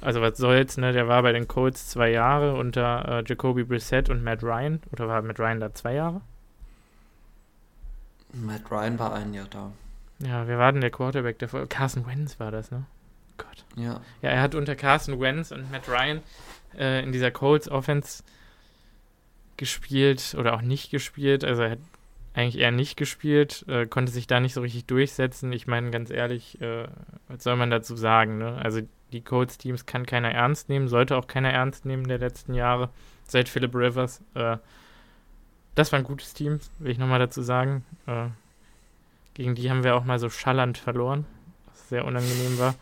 also 0.00 0.20
was 0.20 0.38
soll's, 0.38 0.76
ne? 0.76 0.92
Der 0.92 1.08
war 1.08 1.22
bei 1.22 1.32
den 1.32 1.48
Colts 1.48 1.88
zwei 1.88 2.10
Jahre 2.10 2.54
unter 2.54 3.18
äh, 3.18 3.24
Jacoby 3.26 3.64
Brissett 3.64 4.10
und 4.10 4.22
Matt 4.22 4.42
Ryan. 4.42 4.80
Oder 4.92 5.08
war 5.08 5.22
Matt 5.22 5.40
Ryan 5.40 5.60
da 5.60 5.74
zwei 5.74 5.94
Jahre? 5.94 6.20
Matt 8.32 8.70
Ryan 8.70 8.98
war 8.98 9.14
ein 9.14 9.34
Jahr 9.34 9.48
da. 9.50 9.72
Ja, 10.20 10.46
wer 10.46 10.58
war 10.58 10.72
denn 10.72 10.80
der 10.80 10.90
Quarterback 10.90 11.38
davor? 11.38 11.66
Carson 11.68 12.06
Wentz 12.06 12.40
war 12.40 12.50
das, 12.50 12.70
ne? 12.70 12.84
Gott. 13.36 13.64
Ja. 13.76 14.00
Ja, 14.20 14.30
er 14.30 14.42
hat 14.42 14.54
unter 14.54 14.74
Carson 14.74 15.20
Wentz 15.20 15.52
und 15.52 15.70
Matt 15.70 15.88
Ryan 15.88 16.22
äh, 16.76 17.02
in 17.02 17.12
dieser 17.12 17.30
Colts 17.30 17.70
Offense 17.70 18.24
gespielt 19.56 20.34
oder 20.38 20.54
auch 20.54 20.62
nicht 20.62 20.90
gespielt. 20.90 21.44
Also 21.44 21.62
er 21.62 21.70
hat 21.72 21.78
eigentlich 22.34 22.58
eher 22.58 22.70
nicht 22.70 22.96
gespielt, 22.96 23.64
äh, 23.68 23.86
konnte 23.86 24.12
sich 24.12 24.26
da 24.26 24.40
nicht 24.40 24.54
so 24.54 24.60
richtig 24.60 24.86
durchsetzen. 24.86 25.52
Ich 25.52 25.66
meine, 25.66 25.90
ganz 25.90 26.10
ehrlich, 26.10 26.60
äh, 26.60 26.86
was 27.28 27.42
soll 27.42 27.56
man 27.56 27.70
dazu 27.70 27.96
sagen? 27.96 28.38
Ne? 28.38 28.56
Also 28.62 28.80
die 29.12 29.22
Colts-Teams 29.22 29.86
kann 29.86 30.06
keiner 30.06 30.30
ernst 30.30 30.68
nehmen, 30.68 30.88
sollte 30.88 31.16
auch 31.16 31.26
keiner 31.26 31.50
ernst 31.50 31.84
nehmen 31.84 32.06
der 32.06 32.18
letzten 32.18 32.54
Jahre, 32.54 32.90
seit 33.26 33.48
Philip 33.48 33.74
Rivers. 33.74 34.22
Äh, 34.34 34.58
das 35.74 35.92
war 35.92 35.98
ein 35.98 36.04
gutes 36.04 36.34
Team, 36.34 36.60
will 36.78 36.90
ich 36.90 36.98
nochmal 36.98 37.20
dazu 37.20 37.42
sagen. 37.42 37.84
Gegen 39.38 39.54
die 39.54 39.70
haben 39.70 39.84
wir 39.84 39.96
auch 39.96 40.04
mal 40.04 40.18
so 40.18 40.28
schallernd 40.28 40.76
verloren, 40.76 41.24
was 41.66 41.88
sehr 41.88 42.04
unangenehm 42.04 42.58
war. 42.58 42.74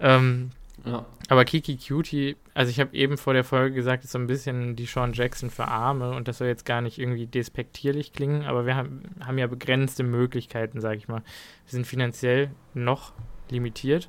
Ähm, 0.00 0.52
ja. 0.86 1.04
Aber 1.28 1.44
Kiki 1.44 1.76
Cutie, 1.76 2.36
also 2.54 2.70
ich 2.70 2.80
habe 2.80 2.96
eben 2.96 3.18
vor 3.18 3.34
der 3.34 3.44
Folge 3.44 3.74
gesagt, 3.74 4.04
ist 4.04 4.12
so 4.12 4.18
ein 4.18 4.26
bisschen 4.26 4.74
die 4.74 4.86
Sean 4.86 5.12
Jackson 5.12 5.50
für 5.50 5.68
Arme 5.68 6.12
und 6.12 6.26
das 6.26 6.38
soll 6.38 6.48
jetzt 6.48 6.64
gar 6.64 6.80
nicht 6.80 6.98
irgendwie 6.98 7.26
despektierlich 7.26 8.14
klingen, 8.14 8.44
aber 8.44 8.64
wir 8.64 8.74
haben, 8.74 9.02
haben 9.20 9.36
ja 9.36 9.46
begrenzte 9.46 10.02
Möglichkeiten, 10.02 10.80
sage 10.80 10.96
ich 10.96 11.08
mal. 11.08 11.20
Wir 11.66 11.70
sind 11.72 11.86
finanziell 11.86 12.50
noch 12.72 13.12
limitiert 13.50 14.08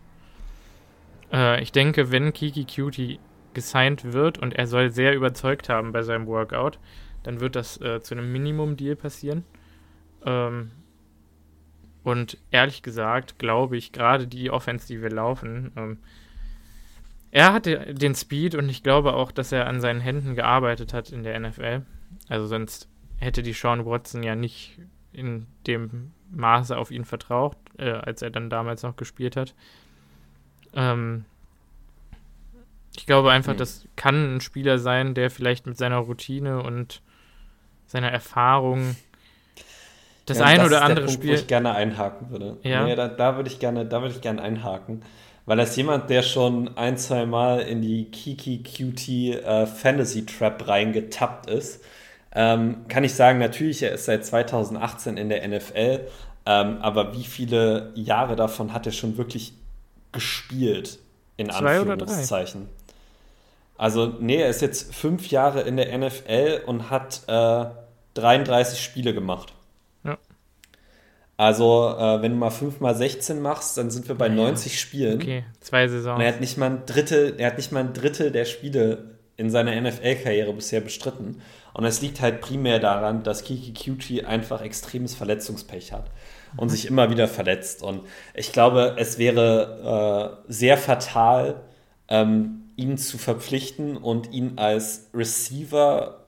äh, 1.33 1.61
ich 1.61 1.71
denke, 1.71 2.11
wenn 2.11 2.31
Kiki 2.31 2.65
Cutie 2.65 3.19
gesigned 3.53 4.13
wird 4.13 4.37
und 4.37 4.53
er 4.53 4.67
soll 4.67 4.91
sehr 4.91 5.15
überzeugt 5.15 5.67
haben 5.67 5.91
bei 5.91 6.03
seinem 6.03 6.27
Workout, 6.27 6.79
dann 7.23 7.39
wird 7.39 7.55
das 7.55 7.81
äh, 7.81 8.01
zu 8.01 8.15
einem 8.15 8.31
Minimum-Deal 8.31 8.95
passieren. 8.95 9.43
Ähm, 10.25 10.71
und 12.03 12.37
ehrlich 12.51 12.83
gesagt, 12.83 13.39
glaube 13.39 13.77
ich, 13.77 13.91
gerade 13.91 14.27
die 14.27 14.51
Offense, 14.51 14.87
die 14.87 15.01
wir 15.01 15.09
laufen, 15.09 15.71
ähm, 15.75 15.97
er 17.31 17.51
hatte 17.51 17.93
den 17.93 18.13
Speed 18.13 18.53
und 18.53 18.69
ich 18.69 18.83
glaube 18.83 19.13
auch, 19.13 19.31
dass 19.31 19.51
er 19.51 19.67
an 19.67 19.81
seinen 19.81 20.01
Händen 20.01 20.35
gearbeitet 20.35 20.93
hat 20.93 21.09
in 21.09 21.23
der 21.23 21.39
NFL. 21.39 21.81
Also 22.29 22.45
sonst 22.45 22.87
hätte 23.17 23.41
die 23.41 23.53
Sean 23.53 23.85
Watson 23.85 24.21
ja 24.21 24.35
nicht 24.35 24.77
in 25.13 25.47
dem 25.65 26.11
Maße 26.29 26.77
auf 26.77 26.91
ihn 26.91 27.05
vertraut, 27.05 27.57
äh, 27.77 27.91
als 27.91 28.21
er 28.21 28.29
dann 28.29 28.51
damals 28.51 28.83
noch 28.83 28.95
gespielt 28.95 29.35
hat. 29.35 29.55
Ähm, 30.75 31.25
ich 32.95 33.05
glaube 33.05 33.31
einfach, 33.31 33.53
mhm. 33.53 33.57
das 33.57 33.87
kann 33.95 34.35
ein 34.35 34.41
Spieler 34.41 34.77
sein, 34.77 35.15
der 35.15 35.31
vielleicht 35.31 35.65
mit 35.65 35.77
seiner 35.77 35.97
Routine 35.97 36.61
und 36.61 37.01
seiner 37.87 38.11
Erfahrung 38.11 38.95
das 40.25 40.39
ja, 40.39 40.45
ein 40.45 40.57
das 40.57 40.67
oder 40.67 40.81
andere 40.83 41.05
Punkt, 41.05 41.19
Spiel. 41.19 41.31
Wo 41.31 41.35
ich 41.35 41.47
gerne 41.47 41.73
einhaken 41.73 42.29
würde. 42.29 42.57
Ja. 42.63 42.85
Nee, 42.85 42.95
da, 42.95 43.07
da 43.07 43.35
würde 43.35 43.49
ich 43.49 43.59
gerne, 43.59 43.85
da 43.85 44.01
würde 44.01 44.13
ich 44.15 44.21
gerne 44.21 44.41
einhaken. 44.41 45.01
weil 45.45 45.59
als 45.59 45.75
jemand, 45.75 46.09
der 46.09 46.21
schon 46.21 46.77
ein, 46.77 46.97
zwei 46.97 47.25
Mal 47.25 47.59
in 47.59 47.81
die 47.81 48.05
Kiki 48.05 48.63
Cutie 48.63 49.33
äh, 49.33 49.65
Fantasy 49.65 50.25
Trap 50.25 50.67
reingetappt 50.67 51.49
ist, 51.49 51.83
ähm, 52.35 52.85
kann 52.87 53.03
ich 53.03 53.13
sagen, 53.13 53.39
natürlich, 53.39 53.83
er 53.83 53.91
ist 53.91 54.05
seit 54.05 54.25
2018 54.25 55.17
in 55.17 55.29
der 55.29 55.47
NFL, 55.47 56.07
ähm, 56.45 56.77
aber 56.81 57.13
wie 57.13 57.23
viele 57.23 57.91
Jahre 57.95 58.35
davon 58.35 58.73
hat 58.73 58.85
er 58.85 58.91
schon 58.91 59.17
wirklich 59.17 59.53
gespielt? 60.11 60.99
In 61.35 61.49
Zwei 61.49 61.79
Anführungszeichen. 61.79 62.69
Also, 63.77 64.13
nee, 64.19 64.37
er 64.37 64.49
ist 64.49 64.61
jetzt 64.61 64.93
fünf 64.93 65.29
Jahre 65.29 65.61
in 65.61 65.77
der 65.77 65.97
NFL 65.97 66.61
und 66.65 66.89
hat 66.89 67.21
äh, 67.27 67.65
33 68.13 68.79
Spiele 68.81 69.13
gemacht. 69.13 69.53
Also, 71.35 71.95
äh, 71.97 72.21
wenn 72.21 72.33
du 72.33 72.37
mal 72.37 72.51
5 72.51 72.79
mal 72.79 72.95
16 72.95 73.41
machst, 73.41 73.77
dann 73.77 73.89
sind 73.89 74.07
wir 74.07 74.15
bei 74.15 74.27
ja. 74.27 74.33
90 74.33 74.79
Spielen. 74.79 75.15
Okay, 75.15 75.43
zwei 75.61 75.87
Saisons. 75.87 76.15
Und 76.15 76.21
er 76.21 76.33
hat 76.33 76.41
nicht 76.41 76.57
mal 76.57 76.69
ein 76.69 76.85
Drittel, 76.85 77.35
er 77.37 77.47
hat 77.47 77.57
nicht 77.57 77.71
mal 77.71 77.79
ein 77.79 77.93
Drittel 77.93 78.31
der 78.31 78.45
Spiele 78.45 79.13
in 79.35 79.49
seiner 79.49 79.79
NFL-Karriere 79.79 80.53
bisher 80.53 80.81
bestritten. 80.81 81.41
Und 81.73 81.85
es 81.85 82.01
liegt 82.01 82.21
halt 82.21 82.41
primär 82.41 82.79
daran, 82.79 83.23
dass 83.23 83.43
Kiki 83.43 83.73
Cutie 83.73 84.23
einfach 84.23 84.61
extremes 84.61 85.15
Verletzungspech 85.15 85.91
hat 85.91 86.11
und 86.55 86.67
mhm. 86.67 86.71
sich 86.71 86.85
immer 86.85 87.09
wieder 87.09 87.27
verletzt. 87.27 87.81
Und 87.81 88.01
ich 88.35 88.51
glaube, 88.51 88.95
es 88.99 89.17
wäre 89.17 90.37
äh, 90.47 90.51
sehr 90.51 90.77
fatal, 90.77 91.61
ähm, 92.09 92.71
ihn 92.75 92.97
zu 92.97 93.17
verpflichten 93.17 93.97
und 93.97 94.31
ihn 94.31 94.53
als 94.57 95.09
Receiver 95.13 96.25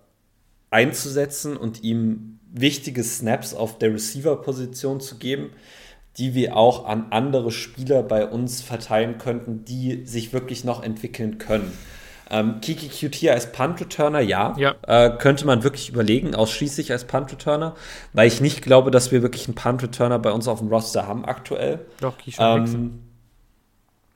einzusetzen 0.71 1.57
und 1.57 1.83
ihm 1.83 2.34
wichtige 2.55 3.03
Snaps 3.03 3.53
auf 3.53 3.77
der 3.77 3.93
Receiver-Position 3.93 5.01
zu 5.01 5.17
geben, 5.17 5.51
die 6.17 6.33
wir 6.33 6.55
auch 6.55 6.85
an 6.85 7.07
andere 7.09 7.51
Spieler 7.51 8.01
bei 8.01 8.25
uns 8.25 8.61
verteilen 8.61 9.17
könnten, 9.17 9.65
die 9.65 10.05
sich 10.05 10.31
wirklich 10.33 10.63
noch 10.63 10.81
entwickeln 10.81 11.37
können. 11.37 11.71
Ähm, 12.29 12.59
Kiki 12.61 12.89
Cutia 12.89 13.33
als 13.33 13.51
Punt-Returner, 13.51 14.21
ja. 14.21 14.55
ja. 14.57 14.75
Äh, 14.87 15.17
könnte 15.17 15.45
man 15.45 15.63
wirklich 15.63 15.89
überlegen, 15.89 16.33
ausschließlich 16.33 16.91
als 16.91 17.05
Punt-Returner, 17.05 17.75
weil 18.13 18.27
ich 18.27 18.41
nicht 18.41 18.63
glaube, 18.63 18.89
dass 18.89 19.11
wir 19.11 19.21
wirklich 19.21 19.47
einen 19.47 19.55
Punt-Returner 19.55 20.17
bei 20.17 20.31
uns 20.31 20.47
auf 20.47 20.59
dem 20.59 20.69
Roster 20.69 21.05
haben 21.07 21.25
aktuell. 21.25 21.85
Doch, 21.99 22.17
Keyshawn 22.17 22.57
ähm, 22.57 22.63
Nixon. 22.63 22.99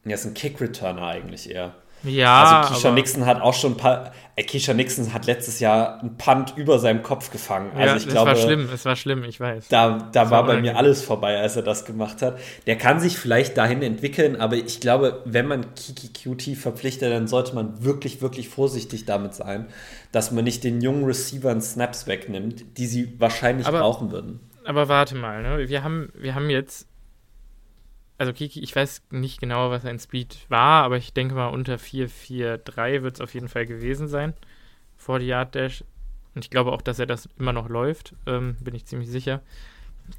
Ja, 0.06 0.16
ist 0.16 0.26
ein 0.26 0.34
Kick-Returner 0.34 1.06
eigentlich 1.06 1.52
eher. 1.52 1.76
Ja. 2.04 2.44
Also 2.44 2.74
Keisha 2.74 2.92
Nixon 2.92 3.26
hat 3.26 3.42
auch 3.42 3.54
schon 3.54 3.74
ein 3.74 3.78
paar. 3.78 4.12
Äh, 4.36 4.44
Keisha 4.44 4.74
Nixon 4.74 5.14
hat 5.14 5.26
letztes 5.26 5.60
Jahr 5.60 6.00
einen 6.00 6.18
Punt 6.18 6.54
über 6.56 6.80
seinem 6.80 7.04
Kopf 7.04 7.32
gefangen. 7.32 7.72
Also 7.76 7.86
ja, 7.86 7.96
ich 7.98 8.08
glaube, 8.08 8.32
war 8.32 8.36
schlimm, 8.36 8.70
es 8.74 8.86
war 8.86 8.96
schlimm, 8.96 9.24
ich 9.24 9.40
weiß. 9.40 9.68
Da, 9.68 10.10
da 10.12 10.32
war, 10.32 10.32
war 10.32 10.46
bei 10.46 10.62
mir 10.62 10.78
alles 10.78 11.04
vorbei, 11.04 11.38
als 11.38 11.56
er 11.56 11.64
das 11.64 11.86
gemacht 11.86 12.22
hat. 12.22 12.40
Der 12.68 12.78
kann 12.78 13.00
sich 13.00 13.18
vielleicht 13.18 13.58
dahin 13.58 13.82
entwickeln, 13.82 14.36
aber 14.38 14.56
ich 14.56 14.80
glaube, 14.80 15.22
wenn 15.26 15.48
man 15.48 15.74
Kiki 15.76 16.10
Cutie 16.14 16.56
verpflichtet, 16.56 17.12
dann 17.12 17.28
sollte 17.28 17.54
man 17.54 17.84
wirklich, 17.84 18.22
wirklich 18.22 18.50
vorsichtig 18.50 19.06
damit 19.06 19.34
sein, 19.34 19.68
dass 20.12 20.32
man 20.32 20.44
nicht 20.44 20.64
den 20.64 20.82
jungen 20.82 21.06
Receivern 21.06 21.62
Snaps 21.62 22.08
wegnimmt, 22.08 22.78
die 22.78 22.88
sie 22.88 23.20
wahrscheinlich 23.20 23.68
aber, 23.68 23.80
brauchen 23.80 24.12
würden. 24.12 24.40
Aber 24.66 24.88
warte 24.88 25.16
mal, 25.16 25.42
ne? 25.42 25.70
wir, 25.70 25.84
haben, 25.84 26.10
wir 26.14 26.36
haben 26.36 26.50
jetzt 26.50 26.89
also 28.20 28.34
Kiki, 28.34 28.60
ich 28.60 28.76
weiß 28.76 29.02
nicht 29.12 29.40
genau, 29.40 29.72
was 29.72 29.84
sein 29.84 29.98
Speed 29.98 30.38
war, 30.50 30.84
aber 30.84 30.98
ich 30.98 31.14
denke 31.14 31.36
mal 31.36 31.48
unter 31.48 31.76
4-4-3 31.76 33.02
wird 33.02 33.16
es 33.16 33.22
auf 33.22 33.34
jeden 33.34 33.48
Fall 33.48 33.66
gewesen 33.66 34.08
sein 34.08 34.34
vor 34.98 35.20
die 35.20 35.28
Yard 35.28 35.56
Dash. 35.56 35.86
Und 36.36 36.44
ich 36.44 36.52
glaube 36.52 36.74
auch, 36.74 36.82
dass 36.82 37.00
er 37.00 37.06
das 37.06 37.30
immer 37.40 37.54
noch 37.54 37.70
läuft, 37.70 38.14
ähm, 38.28 38.58
bin 38.60 38.76
ich 38.76 38.86
ziemlich 38.86 39.10
sicher. 39.10 39.42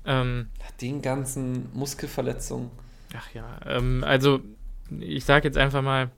Ähm, 0.06 0.48
Den 0.80 1.02
ganzen 1.02 1.68
Muskelverletzungen. 1.74 2.70
Ach 3.14 3.34
ja, 3.34 3.60
ähm, 3.66 4.02
also 4.02 4.40
ich 4.98 5.24
sage 5.26 5.48
jetzt 5.48 5.58
einfach 5.58 5.82
mal, 5.82 6.10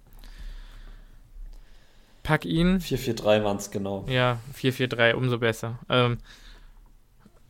pack 2.23 2.45
ihn. 2.45 2.79
4-4-3 2.79 3.43
waren 3.43 3.57
es 3.57 3.73
genau. 3.73 4.05
Ja, 4.09 4.39
4-4-3, 4.57 5.15
umso 5.15 5.39
besser. 5.39 5.81
Ähm, 5.89 6.19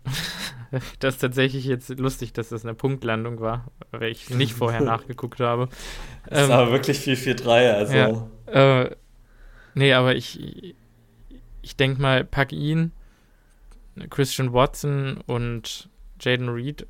das 1.01 1.15
ist 1.15 1.21
tatsächlich 1.21 1.65
jetzt 1.65 1.89
lustig, 1.99 2.33
dass 2.33 2.49
das 2.49 2.65
eine 2.65 2.75
Punktlandung 2.75 3.41
war, 3.41 3.71
weil 3.91 4.11
ich 4.11 4.31
nicht 4.31 4.55
vorher 4.55 4.81
nachgeguckt 4.85 5.41
habe. 5.41 5.69
Das 6.29 6.47
ähm, 6.47 6.53
aber 6.53 6.73
wirklich 6.73 6.99
4-4-3, 7.01 7.73
also. 7.73 7.95
Ja, 8.53 8.83
äh, 8.83 8.97
nee, 9.75 9.93
aber 9.93 10.15
ich, 10.15 10.75
ich 11.61 11.77
denke 11.77 12.01
mal, 12.01 12.25
pack 12.25 12.53
ihn, 12.53 12.93
Christian 14.11 14.53
Watson 14.53 15.19
und 15.27 15.91
Jaden 16.21 16.49
Reed 16.49 16.87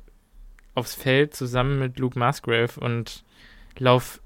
aufs 0.75 0.95
Feld 0.95 1.35
zusammen 1.35 1.79
mit 1.79 1.99
Luke 1.99 2.17
Musgrave 2.17 2.79
und 2.79 3.23
lauf 3.77 4.21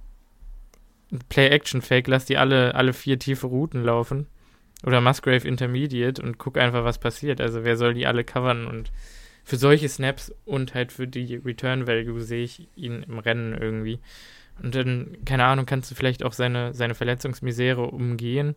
Play-Action-Fake, 1.30 2.08
lass 2.08 2.26
die 2.26 2.38
alle, 2.38 2.76
alle 2.76 2.94
vier 2.94 3.18
tiefe 3.18 3.48
Routen 3.48 3.84
laufen. 3.84 4.28
Oder 4.86 5.02
Musgrave 5.02 5.48
Intermediate 5.48 6.22
und 6.22 6.38
guck 6.38 6.58
einfach, 6.58 6.84
was 6.84 7.00
passiert. 7.00 7.42
Also 7.42 7.64
wer 7.64 7.78
soll 7.78 7.96
die 7.96 8.06
alle 8.06 8.24
covern 8.24 8.68
und 8.68 8.92
für 9.48 9.56
solche 9.56 9.88
Snaps 9.88 10.36
und 10.44 10.74
halt 10.74 10.92
für 10.92 11.08
die 11.08 11.38
Return 11.38 11.88
Value 11.88 12.20
sehe 12.20 12.44
ich 12.44 12.68
ihn 12.76 13.04
im 13.04 13.18
Rennen 13.18 13.54
irgendwie. 13.54 14.02
Und 14.62 14.76
dann, 14.76 15.20
keine 15.24 15.46
Ahnung, 15.46 15.66
kannst 15.66 15.90
du 15.90 15.96
vielleicht 15.96 16.22
auch 16.26 16.34
seine, 16.34 16.74
seine 16.74 16.96
Verletzungsmisere 16.96 17.84
umgehen, 17.84 18.56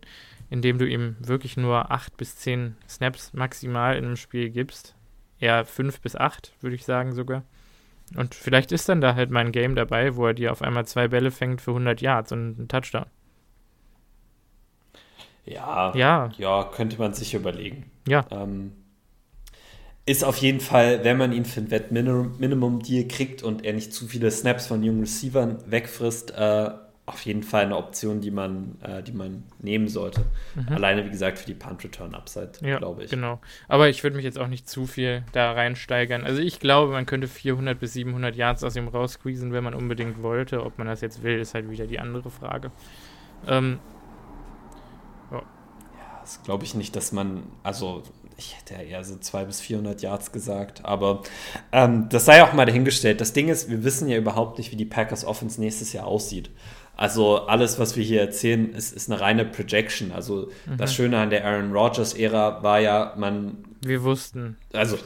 indem 0.49 0.79
du 0.79 0.85
ihm 0.85 1.15
wirklich 1.21 1.55
nur 1.55 1.91
acht 1.91 2.17
bis 2.17 2.35
zehn 2.35 2.75
Snaps 2.89 3.31
maximal 3.31 3.95
in 3.95 4.03
einem 4.03 4.17
Spiel 4.17 4.49
gibst. 4.49 4.93
Eher 5.39 5.63
fünf 5.63 6.01
bis 6.01 6.17
acht, 6.17 6.51
würde 6.59 6.75
ich 6.75 6.83
sagen 6.83 7.13
sogar. 7.13 7.43
Und 8.17 8.35
vielleicht 8.35 8.73
ist 8.73 8.89
dann 8.89 8.99
da 8.99 9.15
halt 9.15 9.31
mein 9.31 9.53
Game 9.53 9.75
dabei, 9.75 10.17
wo 10.17 10.27
er 10.27 10.33
dir 10.33 10.51
auf 10.51 10.61
einmal 10.61 10.85
zwei 10.85 11.07
Bälle 11.07 11.31
fängt 11.31 11.61
für 11.61 11.71
100 11.71 12.01
Yards 12.01 12.33
und 12.33 12.57
einen 12.57 12.67
Touchdown. 12.67 13.05
Ja, 15.45 15.95
ja, 15.95 16.29
ja, 16.37 16.65
könnte 16.65 16.97
man 16.99 17.13
sich 17.13 17.33
überlegen. 17.33 17.89
Ja. 18.05 18.25
Ähm, 18.29 18.73
ist 20.11 20.25
auf 20.25 20.37
jeden 20.37 20.59
Fall, 20.59 21.03
wenn 21.03 21.17
man 21.17 21.31
ihn 21.31 21.45
für 21.45 21.61
ein 21.61 21.71
Wett-Minimum-Deal 21.71 23.07
kriegt 23.07 23.43
und 23.43 23.63
er 23.63 23.71
nicht 23.73 23.93
zu 23.93 24.07
viele 24.07 24.29
Snaps 24.29 24.67
von 24.67 24.83
jungen 24.83 25.01
Receivern 25.01 25.57
wegfrisst, 25.65 26.31
äh, 26.31 26.71
auf 27.05 27.25
jeden 27.25 27.43
Fall 27.43 27.65
eine 27.65 27.77
Option, 27.77 28.19
die 28.19 28.29
man, 28.29 28.75
äh, 28.81 29.01
die 29.01 29.13
man 29.13 29.43
nehmen 29.59 29.87
sollte. 29.87 30.25
Mhm. 30.55 30.75
Alleine, 30.75 31.05
wie 31.05 31.09
gesagt, 31.09 31.39
für 31.39 31.45
die 31.45 31.53
Punt-Return-Upside, 31.53 32.51
ja, 32.61 32.77
glaube 32.77 33.05
ich. 33.05 33.09
Genau. 33.09 33.39
Aber 33.69 33.87
ich 33.87 34.03
würde 34.03 34.17
mich 34.17 34.25
jetzt 34.25 34.37
auch 34.37 34.47
nicht 34.47 34.69
zu 34.69 34.85
viel 34.85 35.23
da 35.31 35.53
reinsteigern. 35.53 36.25
Also 36.25 36.41
ich 36.41 36.59
glaube, 36.59 36.91
man 36.91 37.05
könnte 37.05 37.27
400 37.27 37.79
bis 37.79 37.93
700 37.93 38.35
Yards 38.35 38.63
aus 38.65 38.75
ihm 38.75 38.89
raussqueezen, 38.89 39.53
wenn 39.53 39.63
man 39.63 39.73
unbedingt 39.73 40.21
wollte. 40.21 40.63
Ob 40.63 40.77
man 40.77 40.87
das 40.87 40.99
jetzt 40.99 41.23
will, 41.23 41.39
ist 41.39 41.53
halt 41.53 41.69
wieder 41.69 41.87
die 41.87 41.99
andere 41.99 42.29
Frage. 42.29 42.71
Ähm, 43.47 43.79
oh. 45.31 45.35
Ja, 45.35 46.19
das 46.21 46.43
glaube 46.43 46.65
ich 46.65 46.75
nicht, 46.75 46.95
dass 46.95 47.13
man, 47.13 47.43
also 47.63 48.03
ich 48.41 48.57
hätte 48.57 48.73
ja 48.73 48.81
eher 48.81 49.03
so 49.03 49.15
200 49.15 49.47
bis 49.47 49.61
400 49.61 50.01
Yards 50.01 50.31
gesagt, 50.31 50.83
aber 50.83 51.21
ähm, 51.71 52.09
das 52.09 52.25
sei 52.25 52.43
auch 52.43 52.53
mal 52.53 52.65
dahingestellt. 52.65 53.21
Das 53.21 53.33
Ding 53.33 53.49
ist, 53.49 53.69
wir 53.69 53.83
wissen 53.83 54.07
ja 54.07 54.17
überhaupt 54.17 54.57
nicht, 54.57 54.71
wie 54.71 54.75
die 54.75 54.85
Packers 54.85 55.23
Offense 55.23 55.61
nächstes 55.61 55.93
Jahr 55.93 56.07
aussieht. 56.07 56.49
Also 56.97 57.47
alles, 57.47 57.79
was 57.79 57.95
wir 57.95 58.03
hier 58.03 58.21
erzählen, 58.21 58.73
ist, 58.73 58.93
ist 58.93 59.09
eine 59.09 59.21
reine 59.21 59.45
Projection. 59.45 60.11
Also 60.11 60.49
mhm. 60.65 60.77
das 60.77 60.93
Schöne 60.93 61.19
an 61.19 61.29
der 61.29 61.45
Aaron 61.45 61.71
Rodgers-Ära 61.71 62.63
war 62.63 62.79
ja, 62.79 63.13
man. 63.17 63.57
Wir 63.81 64.03
wussten. 64.03 64.57
Also 64.73 64.97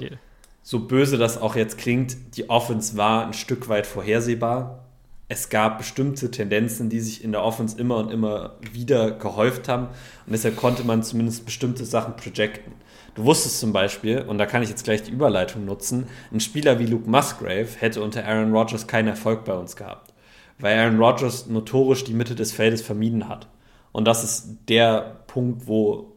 so 0.64 0.80
böse 0.80 1.18
das 1.18 1.40
auch 1.40 1.56
jetzt 1.56 1.78
klingt, 1.78 2.18
die 2.38 2.50
Offense 2.50 2.98
war 2.98 3.28
ein 3.28 3.34
Stück 3.34 3.70
weit 3.70 3.86
vorhersehbar. 3.86 4.84
Es 5.28 5.50
gab 5.50 5.78
bestimmte 5.78 6.32
Tendenzen, 6.32 6.90
die 6.90 7.00
sich 7.00 7.24
in 7.24 7.32
der 7.32 7.44
Offense 7.44 7.78
immer 7.80 7.98
und 7.98 8.12
immer 8.12 8.56
wieder 8.74 9.12
gehäuft 9.12 9.68
haben. 9.68 9.88
Und 10.26 10.34
deshalb 10.34 10.56
konnte 10.56 10.84
man 10.84 11.04
zumindest 11.04 11.46
bestimmte 11.46 11.86
Sachen 11.86 12.16
projecten. 12.16 12.74
Du 13.16 13.24
wusstest 13.24 13.60
zum 13.60 13.72
Beispiel, 13.72 14.22
und 14.22 14.38
da 14.38 14.46
kann 14.46 14.62
ich 14.62 14.70
jetzt 14.70 14.84
gleich 14.84 15.02
die 15.02 15.12
Überleitung 15.12 15.66
nutzen, 15.66 16.08
ein 16.32 16.42
Spieler 16.42 16.80
wie 16.80 16.86
Luke 16.86 17.10
Musgrave 17.10 17.68
hätte 17.80 18.04
unter 18.04 18.26
Aaron 18.26 18.54
Rodgers 18.54 18.88
keinen 18.88 19.08
Erfolg 19.08 19.46
bei 19.46 19.54
uns 19.54 19.78
gehabt, 19.78 20.14
weil 20.60 20.78
Aaron 20.78 21.00
Rodgers 21.02 21.48
notorisch 21.48 22.04
die 22.04 22.14
Mitte 22.14 22.36
des 22.36 22.52
Feldes 22.52 22.82
vermieden 22.82 23.30
hat. 23.30 23.48
Und 23.94 24.06
das 24.06 24.26
ist 24.26 24.58
der 24.68 25.22
Punkt, 25.28 25.68
wo 25.68 26.12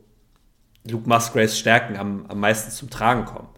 Luke 0.85 1.09
Musgraves 1.09 1.57
Stärken 1.57 1.97
am, 1.97 2.27
am 2.27 2.41
meisten 2.41 2.73
zum 2.73 2.91
Tragen 2.91 3.25
kommen. 3.25 3.49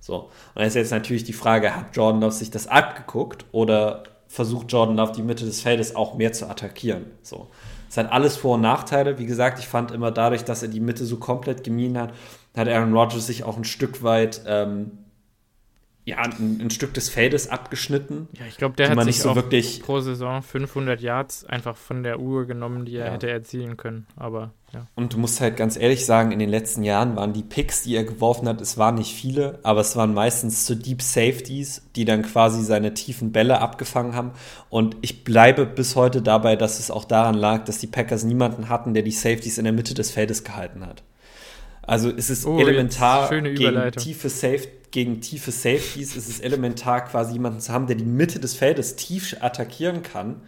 So. 0.00 0.16
Und 0.16 0.30
dann 0.54 0.66
ist 0.66 0.74
jetzt 0.74 0.90
natürlich 0.90 1.24
die 1.24 1.34
Frage, 1.34 1.76
hat 1.76 1.94
Jordan 1.94 2.22
Love 2.22 2.32
sich 2.32 2.50
das 2.50 2.66
abgeguckt 2.66 3.44
oder 3.52 4.04
versucht 4.28 4.72
Jordan 4.72 4.96
Love 4.96 5.12
die 5.12 5.22
Mitte 5.22 5.44
des 5.44 5.60
Feldes 5.60 5.94
auch 5.94 6.14
mehr 6.14 6.32
zu 6.32 6.48
attackieren? 6.48 7.06
So. 7.22 7.48
Es 7.88 7.96
hat 7.96 8.10
alles 8.10 8.36
Vor- 8.36 8.54
und 8.54 8.62
Nachteile. 8.62 9.18
Wie 9.18 9.26
gesagt, 9.26 9.58
ich 9.58 9.68
fand 9.68 9.90
immer 9.90 10.10
dadurch, 10.10 10.44
dass 10.44 10.62
er 10.62 10.68
die 10.68 10.80
Mitte 10.80 11.04
so 11.04 11.18
komplett 11.18 11.64
gemieden 11.64 11.98
hat, 11.98 12.12
hat 12.56 12.68
Aaron 12.68 12.92
Rodgers 12.94 13.26
sich 13.26 13.44
auch 13.44 13.56
ein 13.56 13.64
Stück 13.64 14.02
weit 14.02 14.42
ähm, 14.46 14.92
ja, 16.06 16.18
ein, 16.18 16.60
ein, 16.62 16.70
Stück 16.70 16.94
des 16.94 17.08
Feldes 17.08 17.50
abgeschnitten. 17.50 18.28
Ja, 18.38 18.46
ich 18.46 18.56
glaube, 18.58 18.76
der 18.76 18.90
hat 18.90 19.02
sich 19.02 19.18
so 19.18 19.34
wirklich 19.34 19.82
pro 19.82 19.98
Saison 19.98 20.40
500 20.40 21.00
Yards 21.00 21.44
einfach 21.46 21.76
von 21.76 22.04
der 22.04 22.20
Uhr 22.20 22.46
genommen, 22.46 22.84
die 22.84 22.94
er 22.94 23.06
ja. 23.06 23.12
hätte 23.12 23.28
erzielen 23.28 23.76
können. 23.76 24.06
Aber 24.14 24.52
ja. 24.72 24.86
Und 24.94 25.14
du 25.14 25.18
musst 25.18 25.40
halt 25.40 25.56
ganz 25.56 25.76
ehrlich 25.76 26.06
sagen, 26.06 26.30
in 26.30 26.38
den 26.38 26.48
letzten 26.48 26.84
Jahren 26.84 27.16
waren 27.16 27.32
die 27.32 27.42
Picks, 27.42 27.82
die 27.82 27.96
er 27.96 28.04
geworfen 28.04 28.46
hat, 28.46 28.60
es 28.60 28.78
waren 28.78 28.94
nicht 28.94 29.16
viele, 29.16 29.58
aber 29.64 29.80
es 29.80 29.96
waren 29.96 30.14
meistens 30.14 30.64
so 30.64 30.76
Deep 30.76 31.02
Safeties, 31.02 31.82
die 31.96 32.04
dann 32.04 32.22
quasi 32.22 32.62
seine 32.62 32.94
tiefen 32.94 33.32
Bälle 33.32 33.60
abgefangen 33.60 34.14
haben. 34.14 34.30
Und 34.70 34.96
ich 35.00 35.24
bleibe 35.24 35.66
bis 35.66 35.96
heute 35.96 36.22
dabei, 36.22 36.54
dass 36.54 36.78
es 36.78 36.92
auch 36.92 37.04
daran 37.04 37.34
lag, 37.34 37.64
dass 37.64 37.78
die 37.78 37.88
Packers 37.88 38.22
niemanden 38.22 38.68
hatten, 38.68 38.94
der 38.94 39.02
die 39.02 39.10
Safeties 39.10 39.58
in 39.58 39.64
der 39.64 39.72
Mitte 39.72 39.94
des 39.94 40.12
Feldes 40.12 40.44
gehalten 40.44 40.86
hat. 40.86 41.02
Also 41.86 42.10
es 42.10 42.30
ist 42.30 42.46
oh, 42.46 42.58
elementar 42.58 43.28
gegen 43.30 43.92
tiefe, 43.92 44.28
Safe, 44.28 44.68
gegen 44.90 45.20
tiefe 45.20 45.52
Safeties, 45.52 46.16
ist 46.16 46.28
es 46.28 46.40
elementar 46.40 47.04
quasi 47.04 47.34
jemanden 47.34 47.60
zu 47.60 47.72
haben, 47.72 47.86
der 47.86 47.96
die 47.96 48.04
Mitte 48.04 48.40
des 48.40 48.54
Feldes 48.54 48.96
tief 48.96 49.36
attackieren 49.40 50.02
kann, 50.02 50.42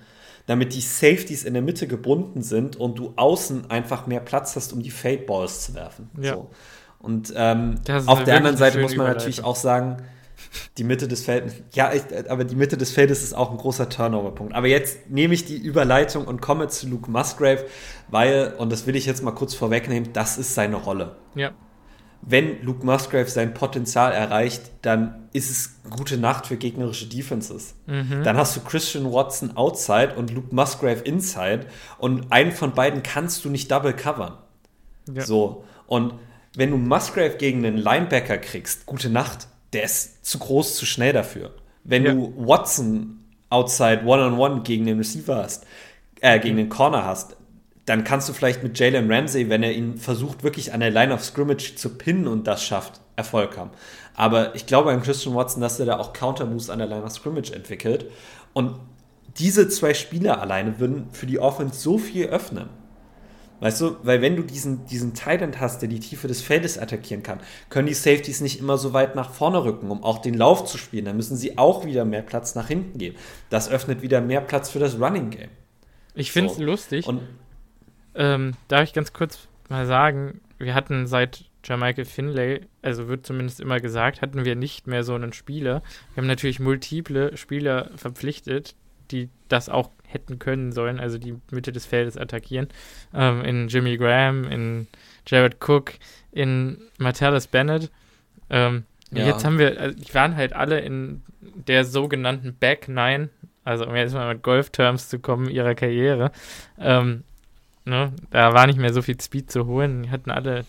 damit 0.47 0.75
die 0.75 0.81
Safeties 0.81 1.45
in 1.45 1.53
der 1.53 1.63
Mitte 1.63 1.87
gebunden 1.87 2.43
sind 2.43 2.77
und 2.77 2.99
du 2.99 3.13
außen 3.17 3.71
einfach 3.71 4.07
mehr 4.07 4.21
Platz 4.21 4.57
hast, 4.57 4.73
um 4.73 4.83
die 4.83 4.91
Fade 4.91 5.19
Balls 5.19 5.63
zu 5.67 5.75
werfen. 5.75 6.11
Ja. 6.21 6.35
So. 6.35 6.51
Und 6.99 7.33
ähm, 7.37 7.77
auf 8.07 8.25
der 8.25 8.37
anderen 8.37 8.57
Seite 8.57 8.81
muss 8.81 8.97
man 8.97 9.07
natürlich 9.07 9.45
auch 9.45 9.57
sagen, 9.57 9.99
die 10.77 10.85
Mitte 10.85 11.09
des 11.09 11.25
Feldes, 11.25 11.55
ja, 11.73 11.93
ich, 11.93 12.03
aber 12.31 12.45
die 12.45 12.57
Mitte 12.57 12.77
des 12.77 12.91
Feldes 12.91 13.23
ist 13.23 13.35
auch 13.35 13.51
ein 13.51 13.57
großer 13.57 13.89
Turnover-Punkt. 13.89 14.55
Aber 14.55 14.67
jetzt 14.67 15.11
nehme 15.11 15.35
ich 15.35 15.45
die 15.45 15.57
Überleitung 15.57 16.27
und 16.27 16.41
komme 16.41 16.69
zu 16.69 16.89
Luke 16.89 17.11
Musgrave, 17.11 17.65
weil, 18.09 18.55
und 18.59 18.71
das 18.73 18.87
will 18.87 18.97
ich 18.97 19.07
jetzt 19.07 19.23
mal 19.23 19.33
kurz 19.33 19.55
vorwegnehmen, 19.55 20.13
das 20.13 20.39
ist 20.39 20.55
seine 20.55 20.77
Rolle. 20.77 21.17
Ja. 21.35 21.53
Wenn 22.21 22.63
Luke 22.63 22.85
Musgrave 22.85 23.29
sein 23.29 23.55
Potenzial 23.55 24.13
erreicht, 24.13 24.63
dann 24.83 25.29
ist 25.33 25.51
es 25.51 25.81
gute 25.89 26.19
Nacht 26.19 26.47
für 26.49 26.57
gegnerische 26.57 27.07
Defenses. 27.07 27.77
Mhm. 27.87 28.23
Dann 28.25 28.37
hast 28.37 28.57
du 28.57 28.61
Christian 28.61 29.13
Watson 29.13 29.57
outside 29.57 30.15
und 30.17 30.33
Luke 30.33 30.55
Musgrave 30.55 31.01
inside 31.03 31.67
und 31.99 32.33
einen 32.33 32.51
von 32.51 32.73
beiden 32.73 33.03
kannst 33.05 33.45
du 33.45 33.51
nicht 33.51 33.71
double 33.71 33.93
covern. 33.93 34.37
Ja. 35.13 35.25
So. 35.25 35.65
Und 35.87 36.15
wenn 36.57 36.71
du 36.71 36.77
Musgrave 36.77 37.37
gegen 37.37 37.65
einen 37.65 37.77
Linebacker 37.77 38.39
kriegst, 38.39 38.85
gute 38.85 39.11
Nacht 39.11 39.47
der 39.73 39.85
ist 39.85 40.25
zu 40.25 40.39
groß, 40.39 40.77
zu 40.77 40.87
schnell 40.87 41.13
dafür. 41.13 41.55
Wenn 41.85 42.05
ja. 42.05 42.13
du 42.13 42.33
Watson 42.37 43.25
outside 43.51 44.03
one-on-one 44.05 44.55
-on 44.55 44.59
-one 44.59 44.63
gegen 44.63 44.87
den 44.87 44.99
Receiver 44.99 45.37
hast, 45.37 45.67
äh, 46.21 46.39
gegen 46.39 46.57
den 46.57 46.69
Corner 46.69 47.05
hast, 47.05 47.37
dann 47.87 48.05
kannst 48.05 48.29
du 48.29 48.35
vielleicht 48.35 48.63
mit 48.63 48.79
Jalen 48.79 49.11
Ramsey, 49.11 49.49
wenn 49.49 49.63
er 49.63 49.73
ihn 49.73 49.97
versucht, 49.97 50.43
wirklich 50.43 50.75
an 50.75 50.81
der 50.81 50.91
Line 50.91 51.13
of 51.13 51.25
Scrimmage 51.25 51.75
zu 51.77 51.97
pinnen 51.97 52.27
und 52.27 52.47
das 52.47 52.63
schafft, 52.63 53.01
Erfolg 53.17 53.57
haben. 53.57 53.71
Aber 54.15 54.55
ich 54.55 54.67
glaube 54.67 54.91
an 54.91 55.03
Christian 55.03 55.35
Watson, 55.35 55.63
dass 55.63 55.81
er 55.81 55.87
da 55.87 55.99
auch 55.99 56.13
Counter-Moves 56.13 56.71
an 56.71 56.81
der 56.81 56.89
Line 56.89 57.05
of 57.05 57.13
Scrimmage 57.13 57.53
entwickelt. 57.53 58.07
Und 58.53 58.79
diese 59.39 59.69
zwei 59.69 59.95
Spieler 59.95 60.41
alleine 60.41 60.79
würden 60.81 61.09
für 61.13 61.27
die 61.27 61.39
Offense 61.39 61.81
so 61.81 61.99
viel 61.99 62.27
öffnen. 62.27 62.69
Weißt 63.61 63.81
du, 63.81 63.97
weil 64.03 64.23
wenn 64.23 64.37
du 64.37 64.43
diesen, 64.43 64.87
diesen 64.87 65.15
Titan 65.15 65.59
hast, 65.59 65.83
der 65.83 65.89
die 65.89 65.99
Tiefe 65.99 66.29
des 66.29 66.43
Feldes 66.43 66.79
attackieren 66.79 67.23
kann, 67.23 67.41
können 67.71 67.89
die 67.89 67.95
Safeties 67.95 68.41
nicht 68.41 68.61
immer 68.61 68.79
so 68.79 68.93
weit 68.93 69.17
nach 69.17 69.31
vorne 69.31 69.65
rücken, 69.65 69.91
um 69.91 70.05
auch 70.05 70.19
den 70.19 70.35
Lauf 70.35 70.65
zu 70.65 70.79
spielen. 70.79 71.07
Dann 71.07 71.17
müssen 71.17 71.37
sie 71.37 71.59
auch 71.59 71.85
wieder 71.85 72.05
mehr 72.05 72.23
Platz 72.23 72.55
nach 72.55 72.69
hinten 72.69 72.99
geben. 72.99 73.17
Das 73.51 73.69
öffnet 73.69 74.03
wieder 74.03 74.21
mehr 74.21 74.41
Platz 74.41 74.71
für 74.71 74.79
das 74.79 75.01
Running 75.01 75.31
Game. 75.31 75.51
Ich 76.15 76.31
finde 76.33 76.51
es 76.51 76.57
so. 76.57 76.63
lustig. 76.63 77.07
Und 77.07 77.21
ähm, 78.15 78.55
darf 78.69 78.83
ich 78.85 78.93
ganz 78.93 79.13
kurz 79.13 79.49
mal 79.69 79.87
sagen, 79.87 80.41
wir 80.59 80.75
hatten 80.75 81.07
seit 81.07 81.45
Jermichael 81.65 82.05
Finlay, 82.05 82.61
also 82.83 83.09
wird 83.09 83.27
zumindest 83.27 83.61
immer 83.61 83.81
gesagt, 83.81 84.23
hatten 84.23 84.45
wir 84.45 84.57
nicht 84.57 84.87
mehr 84.87 85.05
so 85.05 85.15
einen 85.15 85.33
Spieler. 85.33 85.83
Wir 86.15 86.23
haben 86.23 86.29
natürlich 86.29 86.61
multiple 86.61 87.37
Spieler 87.37 87.91
verpflichtet, 87.97 88.75
die 89.11 89.29
das 89.49 89.69
auch 89.69 89.91
hätten 90.07 90.39
können 90.39 90.73
sollen, 90.73 91.01
also 91.01 91.19
die 91.19 91.37
Mitte 91.51 91.73
des 91.73 91.87
Feldes 91.87 92.17
attackieren. 92.17 92.69
Ähm, 93.15 93.43
in 93.45 93.69
Jimmy 93.69 93.97
Graham, 93.97 94.45
in 94.45 94.87
Jared 95.27 95.57
Cook, 95.67 95.95
in 96.33 96.79
Martellus 96.99 97.47
Bennett. 97.47 97.91
Ähm, 98.51 98.85
ja. 99.11 99.27
Jetzt 99.27 99.45
haben 99.45 99.59
wir, 99.59 99.79
also 99.79 99.97
die 99.99 100.15
waren 100.15 100.37
halt 100.37 100.53
alle 100.53 100.81
in 100.81 101.23
der 101.41 101.85
sogenannten 101.85 102.55
Back 102.55 102.89
Nine, 102.89 103.31
also 103.65 103.87
um 103.87 103.95
jetzt 103.95 104.15
mal 104.15 104.33
mit 104.33 104.43
Golf-Terms 104.43 105.09
zu 105.09 105.19
kommen, 105.19 105.49
ihrer 105.51 105.75
Karriere. 105.75 106.33
Ähm, 106.79 107.25
ne, 107.85 108.13
da 108.31 108.55
war 108.55 108.67
nicht 108.67 108.79
mehr 108.79 108.93
so 108.93 109.03
viel 109.03 109.21
Speed 109.21 109.51
zu 109.51 109.67
holen. 109.67 110.05
Die 110.05 110.11
hatten 110.11 110.31
alle 110.31 110.65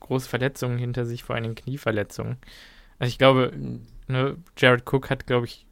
große 0.00 0.28
Verletzungen 0.28 0.78
hinter 0.78 1.06
sich, 1.06 1.24
vor 1.24 1.36
allem 1.36 1.54
Knieverletzungen. 1.54 2.36
Also 2.98 3.08
ich 3.08 3.18
glaube, 3.18 3.52
mhm. 3.54 3.86
ne, 4.08 4.36
Jared 4.56 4.84
Cook 4.90 5.10
hat, 5.10 5.26
glaube 5.26 5.46
ich, 5.46 5.66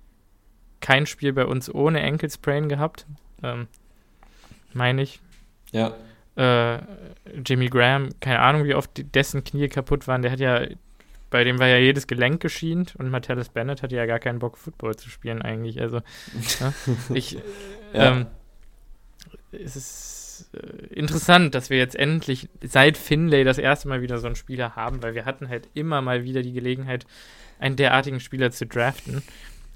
kein 0.82 1.06
Spiel 1.06 1.32
bei 1.32 1.46
uns 1.46 1.74
ohne 1.74 2.02
Ankle-Sprain 2.02 2.68
gehabt. 2.68 3.06
Ähm, 3.42 3.68
Meine 4.74 5.02
ich. 5.02 5.20
Ja. 5.70 5.94
Äh, 6.36 6.78
Jimmy 7.46 7.68
Graham, 7.68 8.10
keine 8.20 8.40
Ahnung, 8.40 8.64
wie 8.64 8.74
oft 8.74 8.90
dessen 9.14 9.44
Knie 9.44 9.68
kaputt 9.68 10.06
waren. 10.06 10.22
Der 10.22 10.32
hat 10.32 10.40
ja, 10.40 10.66
bei 11.30 11.44
dem 11.44 11.58
war 11.58 11.68
ja 11.68 11.78
jedes 11.78 12.06
Gelenk 12.06 12.40
geschient 12.40 12.94
und 12.96 13.10
Martellus 13.10 13.48
Bennett 13.48 13.82
hatte 13.82 13.96
ja 13.96 14.06
gar 14.06 14.18
keinen 14.18 14.38
Bock, 14.38 14.58
Football 14.58 14.96
zu 14.96 15.08
spielen 15.08 15.40
eigentlich. 15.40 15.80
Also, 15.80 16.02
ja, 16.60 16.72
ich, 17.14 17.32
ja. 17.32 17.40
Ähm, 17.94 18.26
es 19.52 19.76
ist 19.76 20.50
äh, 20.54 20.94
interessant, 20.94 21.54
dass 21.54 21.70
wir 21.70 21.78
jetzt 21.78 21.96
endlich 21.96 22.48
seit 22.62 22.96
Finlay 22.96 23.44
das 23.44 23.58
erste 23.58 23.88
Mal 23.88 24.00
wieder 24.00 24.18
so 24.18 24.26
einen 24.26 24.36
Spieler 24.36 24.74
haben, 24.74 25.02
weil 25.02 25.14
wir 25.14 25.24
hatten 25.24 25.48
halt 25.48 25.68
immer 25.74 26.00
mal 26.00 26.24
wieder 26.24 26.42
die 26.42 26.52
Gelegenheit, 26.52 27.06
einen 27.58 27.76
derartigen 27.76 28.20
Spieler 28.20 28.50
zu 28.50 28.66
draften. 28.66 29.22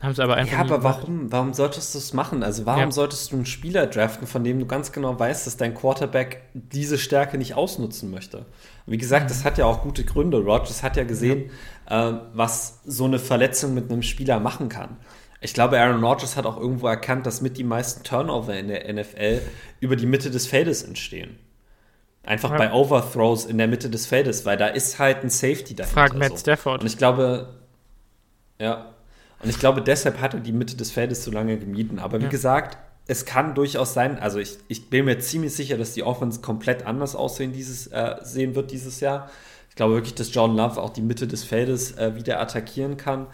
Haben 0.03 0.15
sie 0.15 0.23
aber 0.23 0.35
einfach. 0.35 0.53
Ja, 0.53 0.61
aber 0.61 0.83
warum? 0.83 1.33
Warum 1.33 1.55
solltest 1.55 1.95
du 1.95 1.99
es 1.99 2.13
machen? 2.13 2.43
Also, 2.43 2.67
warum 2.67 2.81
ja. 2.81 2.91
solltest 2.91 3.33
du 3.33 3.37
einen 3.37 3.47
Spieler 3.47 3.87
draften, 3.87 4.27
von 4.27 4.45
dem 4.45 4.59
du 4.59 4.67
ganz 4.67 4.93
genau 4.93 5.19
weißt, 5.19 5.47
dass 5.47 5.57
dein 5.57 5.75
Quarterback 5.75 6.43
diese 6.53 6.99
Stärke 6.99 7.39
nicht 7.39 7.55
ausnutzen 7.55 8.11
möchte? 8.11 8.45
Wie 8.85 8.99
gesagt, 8.99 9.25
mhm. 9.25 9.29
das 9.29 9.45
hat 9.45 9.57
ja 9.57 9.65
auch 9.65 9.83
gute 9.83 10.05
Gründe. 10.05 10.39
Rogers 10.39 10.83
hat 10.83 10.99
ja 10.99 11.05
gesehen, 11.05 11.51
ja. 11.89 12.11
Äh, 12.11 12.21
was 12.35 12.81
so 12.85 13.07
eine 13.07 13.19
Verletzung 13.19 13.73
mit 13.73 13.91
einem 13.91 14.03
Spieler 14.03 14.39
machen 14.39 14.69
kann. 14.69 14.99
Ich 15.41 15.55
glaube, 15.55 15.79
Aaron 15.79 16.03
Rodgers 16.03 16.37
hat 16.37 16.45
auch 16.45 16.59
irgendwo 16.59 16.89
erkannt, 16.89 17.27
dass 17.27 17.41
mit 17.41 17.57
die 17.57 17.65
meisten 17.65 18.03
Turnover 18.03 18.55
in 18.55 18.69
der 18.69 18.93
NFL 18.93 19.41
über 19.81 19.97
die 19.97 20.07
Mitte 20.07 20.31
des 20.31 20.47
Feldes 20.47 20.83
entstehen. 20.83 21.39
Einfach 22.23 22.51
ja. 22.51 22.57
bei 22.57 22.73
Overthrows 22.73 23.45
in 23.47 23.57
der 23.57 23.69
Mitte 23.69 23.89
des 23.89 24.07
Feldes, 24.07 24.45
weil 24.45 24.57
da 24.57 24.67
ist 24.67 24.99
halt 24.99 25.23
ein 25.23 25.31
Safety 25.31 25.77
dahinter. 25.77 25.95
Frag 25.95 26.15
Matt 26.17 26.33
so. 26.33 26.39
Stafford. 26.39 26.81
Und 26.81 26.87
ich 26.87 26.99
glaube, 26.99 27.55
ja, 28.59 28.96
und 29.43 29.51
ich 29.51 29.59
glaube, 29.59 29.83
deshalb 29.83 30.21
hat 30.21 30.35
er 30.35 30.41
die 30.41 30.53
Mitte 30.53 30.77
des 30.77 30.91
Feldes 30.91 31.25
so 31.25 31.31
lange 31.31 31.59
gemieden. 31.59 31.99
Aber 31.99 32.19
wie 32.21 32.25
ja. 32.25 32.31
gesagt, 32.31 32.79
es 33.07 33.25
kann 33.25 33.55
durchaus 33.55 33.95
sein, 33.95 34.19
also 34.19 34.39
ich, 34.39 34.59
ich 34.69 34.91
bin 34.91 35.05
mir 35.05 35.19
ziemlich 35.19 35.55
sicher, 35.55 35.77
dass 35.77 35.93
die 35.93 36.03
Offense 36.03 36.41
komplett 36.41 36.87
anders 36.87 37.15
aussehen 37.15 37.53
dieses, 37.53 37.87
äh, 37.89 38.17
sehen 38.23 38.55
wird 38.55 38.71
dieses 38.73 39.01
Jahr. 39.01 39.31
Ich 39.69 39.77
glaube 39.77 39.95
wirklich, 39.95 40.15
dass 40.15 40.35
Jordan 40.35 40.57
Love 40.57 40.83
auch 40.83 40.91
die 40.91 41.03
Mitte 41.03 41.27
des 41.27 41.45
Feldes 41.45 41.97
äh, 41.99 42.17
wieder 42.17 42.41
attackieren 42.41 42.97
kann. 42.97 43.27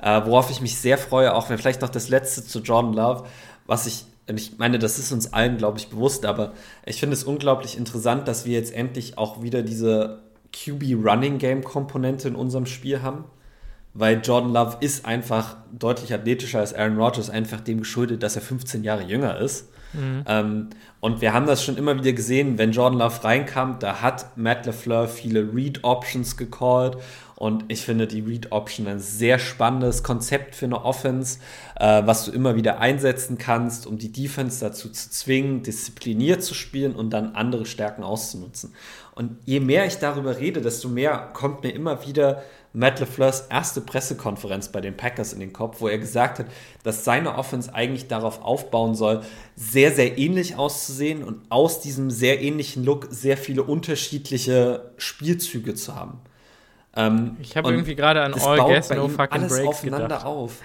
Äh, 0.00 0.22
worauf 0.24 0.50
ich 0.50 0.60
mich 0.62 0.78
sehr 0.78 0.96
freue, 0.98 1.34
auch 1.34 1.50
wenn 1.50 1.58
vielleicht 1.58 1.82
noch 1.82 1.90
das 1.90 2.08
letzte 2.08 2.44
zu 2.44 2.60
Jordan 2.60 2.94
Love, 2.94 3.24
was 3.66 3.86
ich, 3.86 4.06
ich 4.26 4.58
meine, 4.58 4.78
das 4.78 4.98
ist 4.98 5.12
uns 5.12 5.32
allen, 5.32 5.58
glaube 5.58 5.78
ich, 5.78 5.90
bewusst, 5.90 6.24
aber 6.24 6.54
ich 6.86 6.98
finde 6.98 7.14
es 7.14 7.24
unglaublich 7.24 7.76
interessant, 7.76 8.26
dass 8.26 8.46
wir 8.46 8.54
jetzt 8.54 8.72
endlich 8.72 9.18
auch 9.18 9.42
wieder 9.42 9.62
diese 9.62 10.22
QB 10.52 11.04
Running 11.04 11.38
Game 11.38 11.62
Komponente 11.62 12.26
in 12.26 12.34
unserem 12.34 12.66
Spiel 12.66 13.02
haben 13.02 13.24
weil 13.94 14.20
Jordan 14.22 14.52
Love 14.52 14.76
ist 14.80 15.04
einfach 15.04 15.56
deutlich 15.72 16.12
athletischer 16.14 16.60
als 16.60 16.74
Aaron 16.74 16.98
Rodgers, 16.98 17.30
einfach 17.30 17.60
dem 17.60 17.80
geschuldet, 17.80 18.22
dass 18.22 18.36
er 18.36 18.42
15 18.42 18.84
Jahre 18.84 19.02
jünger 19.02 19.38
ist. 19.38 19.68
Mhm. 19.92 20.24
Ähm, 20.26 20.70
und 21.00 21.20
wir 21.20 21.32
haben 21.32 21.46
das 21.46 21.64
schon 21.64 21.76
immer 21.76 21.98
wieder 21.98 22.12
gesehen, 22.12 22.58
wenn 22.58 22.72
Jordan 22.72 22.98
Love 22.98 23.24
reinkam, 23.24 23.78
da 23.80 24.00
hat 24.00 24.36
Matt 24.36 24.66
LeFleur 24.66 25.08
viele 25.08 25.52
Read-Options 25.52 26.36
gecallt 26.36 26.98
und 27.36 27.64
ich 27.68 27.86
finde 27.86 28.06
die 28.06 28.20
Read-Option 28.20 28.86
ein 28.86 29.00
sehr 29.00 29.38
spannendes 29.38 30.02
Konzept 30.02 30.54
für 30.54 30.66
eine 30.66 30.84
Offense, 30.84 31.38
äh, 31.76 32.02
was 32.04 32.26
du 32.26 32.32
immer 32.32 32.54
wieder 32.54 32.80
einsetzen 32.80 33.38
kannst, 33.38 33.86
um 33.86 33.96
die 33.96 34.12
Defense 34.12 34.60
dazu 34.60 34.90
zu 34.90 35.10
zwingen, 35.10 35.62
diszipliniert 35.62 36.42
zu 36.42 36.52
spielen 36.52 36.94
und 36.94 37.10
dann 37.10 37.34
andere 37.34 37.64
Stärken 37.64 38.04
auszunutzen. 38.04 38.74
Und 39.14 39.38
je 39.46 39.60
mehr 39.60 39.86
ich 39.86 39.96
darüber 39.96 40.38
rede, 40.38 40.60
desto 40.60 40.88
mehr 40.88 41.30
kommt 41.32 41.62
mir 41.62 41.70
immer 41.70 42.06
wieder 42.06 42.42
Matt 42.72 43.00
LeFleurs 43.00 43.46
erste 43.50 43.80
Pressekonferenz 43.80 44.68
bei 44.68 44.80
den 44.80 44.96
Packers 44.96 45.32
in 45.32 45.40
den 45.40 45.52
Kopf, 45.52 45.80
wo 45.80 45.88
er 45.88 45.98
gesagt 45.98 46.38
hat, 46.38 46.46
dass 46.84 47.04
seine 47.04 47.36
Offense 47.36 47.74
eigentlich 47.74 48.06
darauf 48.06 48.42
aufbauen 48.42 48.94
soll, 48.94 49.22
sehr, 49.56 49.90
sehr 49.90 50.18
ähnlich 50.18 50.56
auszusehen 50.56 51.24
und 51.24 51.42
aus 51.50 51.80
diesem 51.80 52.10
sehr 52.10 52.40
ähnlichen 52.40 52.84
Look 52.84 53.08
sehr 53.10 53.36
viele 53.36 53.64
unterschiedliche 53.64 54.92
Spielzüge 54.98 55.74
zu 55.74 55.96
haben. 55.96 56.20
Ähm, 56.94 57.36
ich 57.40 57.56
habe 57.56 57.70
irgendwie 57.70 57.96
gerade 57.96 58.22
an 58.22 58.34
All 58.34 58.58
Gas, 58.58 58.90
No 58.90 59.08
Fucking 59.08 59.40
alles 59.40 59.52
Breaks 59.52 59.68
aufeinander 59.68 60.06
gedacht. 60.06 60.26
auf. 60.26 60.56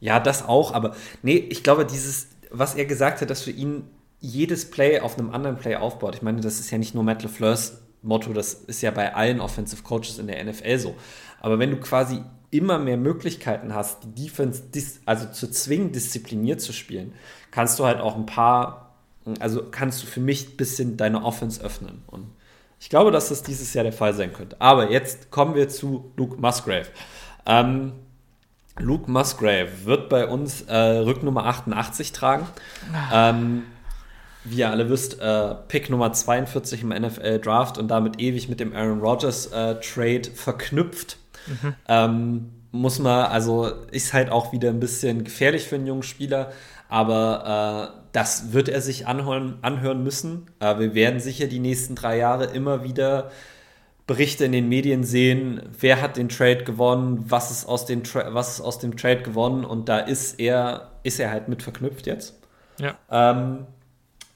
Ja, 0.00 0.20
das 0.20 0.46
auch, 0.46 0.72
aber 0.72 0.94
nee, 1.22 1.36
ich 1.36 1.62
glaube, 1.62 1.84
dieses, 1.84 2.28
was 2.50 2.74
er 2.74 2.84
gesagt 2.84 3.20
hat, 3.20 3.30
dass 3.30 3.42
für 3.42 3.50
ihn 3.50 3.84
jedes 4.20 4.70
Play 4.70 5.00
auf 5.00 5.18
einem 5.18 5.30
anderen 5.30 5.56
Play 5.56 5.76
aufbaut. 5.76 6.14
Ich 6.14 6.22
meine, 6.22 6.40
das 6.40 6.58
ist 6.60 6.70
ja 6.70 6.78
nicht 6.78 6.94
nur 6.94 7.04
Matt 7.04 7.22
LeFleurs 7.22 7.82
Motto, 8.08 8.32
das 8.32 8.54
ist 8.54 8.82
ja 8.82 8.90
bei 8.90 9.14
allen 9.14 9.40
Offensive 9.40 9.82
Coaches 9.82 10.18
in 10.18 10.26
der 10.26 10.42
NFL 10.42 10.78
so. 10.78 10.96
Aber 11.40 11.58
wenn 11.58 11.70
du 11.70 11.76
quasi 11.76 12.22
immer 12.50 12.78
mehr 12.78 12.96
Möglichkeiten 12.96 13.74
hast, 13.74 14.04
die 14.04 14.24
Defense 14.24 14.62
also 15.04 15.26
zu 15.26 15.50
zwingen, 15.50 15.92
diszipliniert 15.92 16.60
zu 16.60 16.72
spielen, 16.72 17.12
kannst 17.50 17.78
du 17.78 17.84
halt 17.84 18.00
auch 18.00 18.16
ein 18.16 18.26
paar, 18.26 18.94
also 19.40 19.62
kannst 19.70 20.02
du 20.02 20.06
für 20.06 20.20
mich 20.20 20.48
ein 20.48 20.56
bisschen 20.56 20.96
deine 20.96 21.22
Offense 21.22 21.62
öffnen. 21.62 22.02
Und 22.06 22.26
ich 22.80 22.88
glaube, 22.88 23.10
dass 23.10 23.28
das 23.28 23.42
dieses 23.42 23.74
Jahr 23.74 23.84
der 23.84 23.92
Fall 23.92 24.14
sein 24.14 24.32
könnte. 24.32 24.56
Aber 24.60 24.90
jetzt 24.90 25.30
kommen 25.30 25.54
wir 25.54 25.68
zu 25.68 26.12
Luke 26.16 26.40
Musgrave. 26.40 26.86
Ähm, 27.44 27.92
Luke 28.78 29.10
Musgrave 29.10 29.84
wird 29.84 30.08
bei 30.08 30.26
uns 30.26 30.62
äh, 30.62 30.74
Rücknummer 30.76 31.44
88 31.44 32.12
tragen. 32.12 32.46
Ah. 32.94 33.30
Ähm, 33.30 33.64
wie 34.50 34.58
ihr 34.58 34.70
alle 34.70 34.88
wisst, 34.90 35.20
äh, 35.20 35.54
Pick 35.68 35.90
Nummer 35.90 36.12
42 36.12 36.82
im 36.82 36.88
NFL 36.88 37.40
Draft 37.40 37.78
und 37.78 37.88
damit 37.88 38.20
ewig 38.20 38.48
mit 38.48 38.60
dem 38.60 38.74
Aaron 38.74 39.00
Rodgers 39.00 39.46
äh, 39.46 39.76
Trade 39.80 40.30
verknüpft. 40.34 41.18
Mhm. 41.46 41.74
Ähm, 41.88 42.50
muss 42.70 42.98
man, 42.98 43.26
also 43.26 43.66
ist 43.90 44.12
halt 44.12 44.30
auch 44.30 44.52
wieder 44.52 44.68
ein 44.68 44.80
bisschen 44.80 45.24
gefährlich 45.24 45.64
für 45.64 45.76
einen 45.76 45.86
jungen 45.86 46.02
Spieler, 46.02 46.52
aber 46.88 47.94
äh, 47.94 47.98
das 48.12 48.52
wird 48.52 48.68
er 48.68 48.80
sich 48.80 49.06
anhören, 49.06 49.58
anhören 49.62 50.02
müssen. 50.02 50.50
Äh, 50.60 50.78
wir 50.78 50.94
werden 50.94 51.20
sicher 51.20 51.46
die 51.46 51.60
nächsten 51.60 51.94
drei 51.94 52.18
Jahre 52.18 52.44
immer 52.46 52.84
wieder 52.84 53.30
Berichte 54.06 54.46
in 54.46 54.52
den 54.52 54.70
Medien 54.70 55.04
sehen, 55.04 55.60
wer 55.78 56.00
hat 56.00 56.16
den 56.16 56.30
Trade 56.30 56.64
gewonnen, 56.64 57.26
was 57.28 57.50
ist 57.50 57.66
aus, 57.66 57.84
den 57.84 58.02
was 58.30 58.54
ist 58.54 58.60
aus 58.62 58.78
dem 58.78 58.96
Trade 58.96 59.22
gewonnen 59.22 59.66
und 59.66 59.90
da 59.90 59.98
ist 59.98 60.40
er, 60.40 60.92
ist 61.02 61.20
er 61.20 61.30
halt 61.30 61.48
mit 61.48 61.62
verknüpft 61.62 62.06
jetzt. 62.06 62.40
Ja. 62.80 62.96
Ähm, 63.10 63.66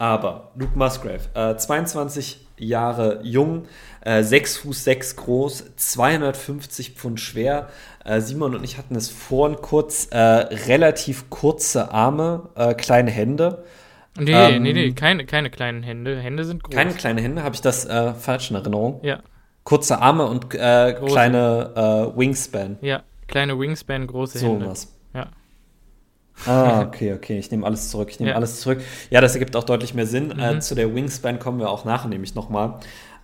aber 0.03 0.51
Luke 0.57 0.77
Musgrave, 0.77 1.21
äh, 1.35 1.55
22 1.55 2.45
Jahre 2.59 3.21
jung, 3.23 3.67
äh, 4.01 4.25
6 4.25 4.57
Fuß 4.57 4.83
6 4.83 5.15
groß, 5.15 5.77
250 5.77 6.91
Pfund 6.91 7.21
schwer. 7.21 7.69
Äh, 8.05 8.21
Simon 8.21 8.57
und 8.57 8.65
ich 8.65 8.79
hatten 8.79 8.97
es 8.97 9.11
vorhin 9.11 9.59
kurz, 9.63 10.09
äh, 10.11 10.19
relativ 10.19 11.31
kurze 11.31 11.93
Arme, 11.93 12.49
äh, 12.57 12.75
kleine 12.75 13.13
Hände. 13.13 13.63
Nee, 14.19 14.33
ähm, 14.33 14.65
nee, 14.65 14.73
nee, 14.73 14.91
keine, 14.91 15.25
keine 15.25 15.51
kleinen 15.51 15.85
Hände. 15.85 16.19
Hände 16.19 16.45
sind 16.45 16.65
groß. 16.65 16.75
Keine 16.75 16.95
kleinen 16.95 17.19
Hände, 17.21 17.45
habe 17.45 17.55
ich 17.55 17.61
das 17.61 17.85
äh, 17.85 18.13
falsch 18.13 18.51
in 18.51 18.57
Erinnerung? 18.57 18.99
Ja. 19.05 19.21
Kurze 19.63 20.01
Arme 20.01 20.27
und 20.27 20.53
äh, 20.53 20.95
kleine 21.07 22.11
Wingspan. 22.17 22.79
Ja, 22.81 23.05
kleine 23.29 23.57
Wingspan, 23.57 24.09
große 24.09 24.41
so 24.41 24.49
Hände. 24.49 24.67
Was. 24.67 24.93
Ja. 25.15 25.29
Ah, 26.47 26.83
okay, 26.83 27.13
okay. 27.13 27.39
Ich 27.39 27.51
nehme 27.51 27.65
alles 27.67 27.91
zurück. 27.91 28.09
Ich 28.11 28.19
nehme 28.19 28.31
ja. 28.31 28.37
alles 28.37 28.61
zurück. 28.61 28.81
Ja, 29.11 29.21
das 29.21 29.35
ergibt 29.35 29.55
auch 29.55 29.65
deutlich 29.65 29.95
mehr 29.95 30.07
Sinn. 30.07 30.29
Mhm. 30.29 30.41
Äh, 30.41 30.61
zu 30.61 30.75
der 30.75 30.95
Wingspan 30.95 31.39
kommen 31.39 31.59
wir 31.59 31.71
auch 31.71 31.85
nachher 31.85 32.09
nämlich 32.09 32.35
nochmal. 32.35 32.81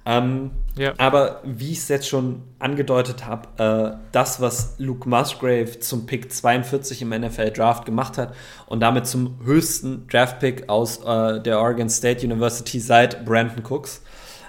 Ähm, 0.09 0.53
ja. 0.77 0.95
Aber 0.97 1.43
wie 1.45 1.73
ich 1.73 1.79
es 1.79 1.89
jetzt 1.89 2.09
schon 2.09 2.43
angedeutet 2.59 3.27
habe, 3.27 3.99
äh, 3.99 4.09
das, 4.13 4.41
was 4.41 4.77
Luke 4.79 5.07
Musgrave 5.07 5.81
zum 5.81 6.07
Pick 6.07 6.33
42 6.33 7.03
im 7.03 7.11
NFL 7.11 7.51
Draft 7.51 7.85
gemacht 7.85 8.17
hat 8.17 8.35
und 8.67 8.81
damit 8.81 9.07
zum 9.07 9.39
höchsten 9.45 10.07
Draft-Pick 10.09 10.71
aus 10.71 11.05
äh, 11.05 11.43
der 11.43 11.61
Oregon 11.61 11.91
State 11.91 12.25
University 12.25 12.81
seit 12.81 13.27
Brandon 13.27 13.63
Cooks, 13.69 14.03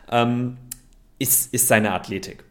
ähm, 0.10 0.58
ist, 1.18 1.54
ist 1.54 1.68
seine 1.68 1.92
Athletik. 1.92 2.46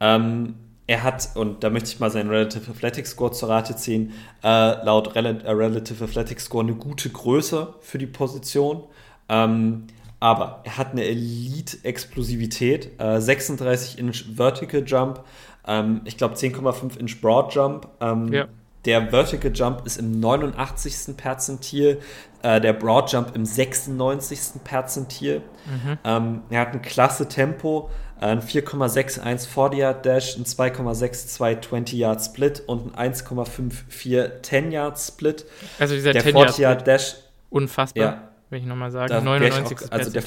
Ähm, 0.00 0.56
er 0.92 1.02
hat, 1.02 1.30
und 1.34 1.64
da 1.64 1.70
möchte 1.70 1.88
ich 1.88 2.00
mal 2.00 2.10
seinen 2.10 2.28
Relative 2.28 2.70
Athletic 2.70 3.06
Score 3.06 3.32
zur 3.32 3.48
Rate 3.48 3.74
ziehen, 3.76 4.12
äh, 4.44 4.84
laut 4.84 5.14
Rel 5.14 5.24
äh, 5.26 5.50
Relative 5.50 6.04
Athletic 6.04 6.38
Score 6.38 6.62
eine 6.62 6.74
gute 6.74 7.08
Größe 7.08 7.74
für 7.80 7.96
die 7.96 8.06
Position. 8.06 8.84
Ähm, 9.28 9.86
aber 10.20 10.60
er 10.64 10.76
hat 10.76 10.92
eine 10.92 11.04
Elite-Explosivität, 11.04 13.00
äh, 13.00 13.20
36 13.20 13.98
Inch 13.98 14.24
Vertical 14.36 14.84
Jump, 14.86 15.24
ähm, 15.66 16.02
ich 16.04 16.18
glaube 16.18 16.34
10,5 16.34 16.98
Inch 16.98 17.20
Broad 17.22 17.54
Jump. 17.54 17.88
Ähm, 18.00 18.30
ja. 18.30 18.46
Der 18.84 19.10
Vertical 19.10 19.52
Jump 19.54 19.86
ist 19.86 19.98
im 19.98 20.20
89. 20.20 21.16
Perzentil, 21.16 22.00
äh, 22.42 22.60
der 22.60 22.72
Broad 22.72 23.10
Jump 23.12 23.34
im 23.34 23.46
96. 23.46 24.62
Perzentil. 24.62 25.42
Mhm. 25.64 25.98
Ähm, 26.04 26.42
er 26.50 26.60
hat 26.60 26.74
ein 26.74 26.82
klasse 26.82 27.28
Tempo, 27.28 27.88
ein 28.22 28.40
4,61 28.40 29.48
40 29.48 29.78
Yard 29.78 30.06
Dash, 30.06 30.36
ein 30.36 30.44
2,62 30.44 31.60
20 31.62 31.98
Yard 31.98 32.24
Split 32.24 32.62
und 32.66 32.96
ein 32.96 33.12
1,54 33.12 34.42
10 34.42 34.70
Yard 34.72 34.98
Split. 34.98 35.44
Also 35.78 35.94
dieser 35.94 36.12
der 36.12 36.22
10 36.22 36.36
Yard, 36.36 36.58
Yard 36.58 36.86
Dash. 36.86 37.16
Unfassbar, 37.50 38.04
ja, 38.04 38.28
will 38.50 38.60
ich 38.60 38.66
nochmal 38.66 38.90
sagen. 38.90 39.24
99. 39.24 39.78
Auch, 39.78 39.92
also 39.92 40.10
der, 40.10 40.22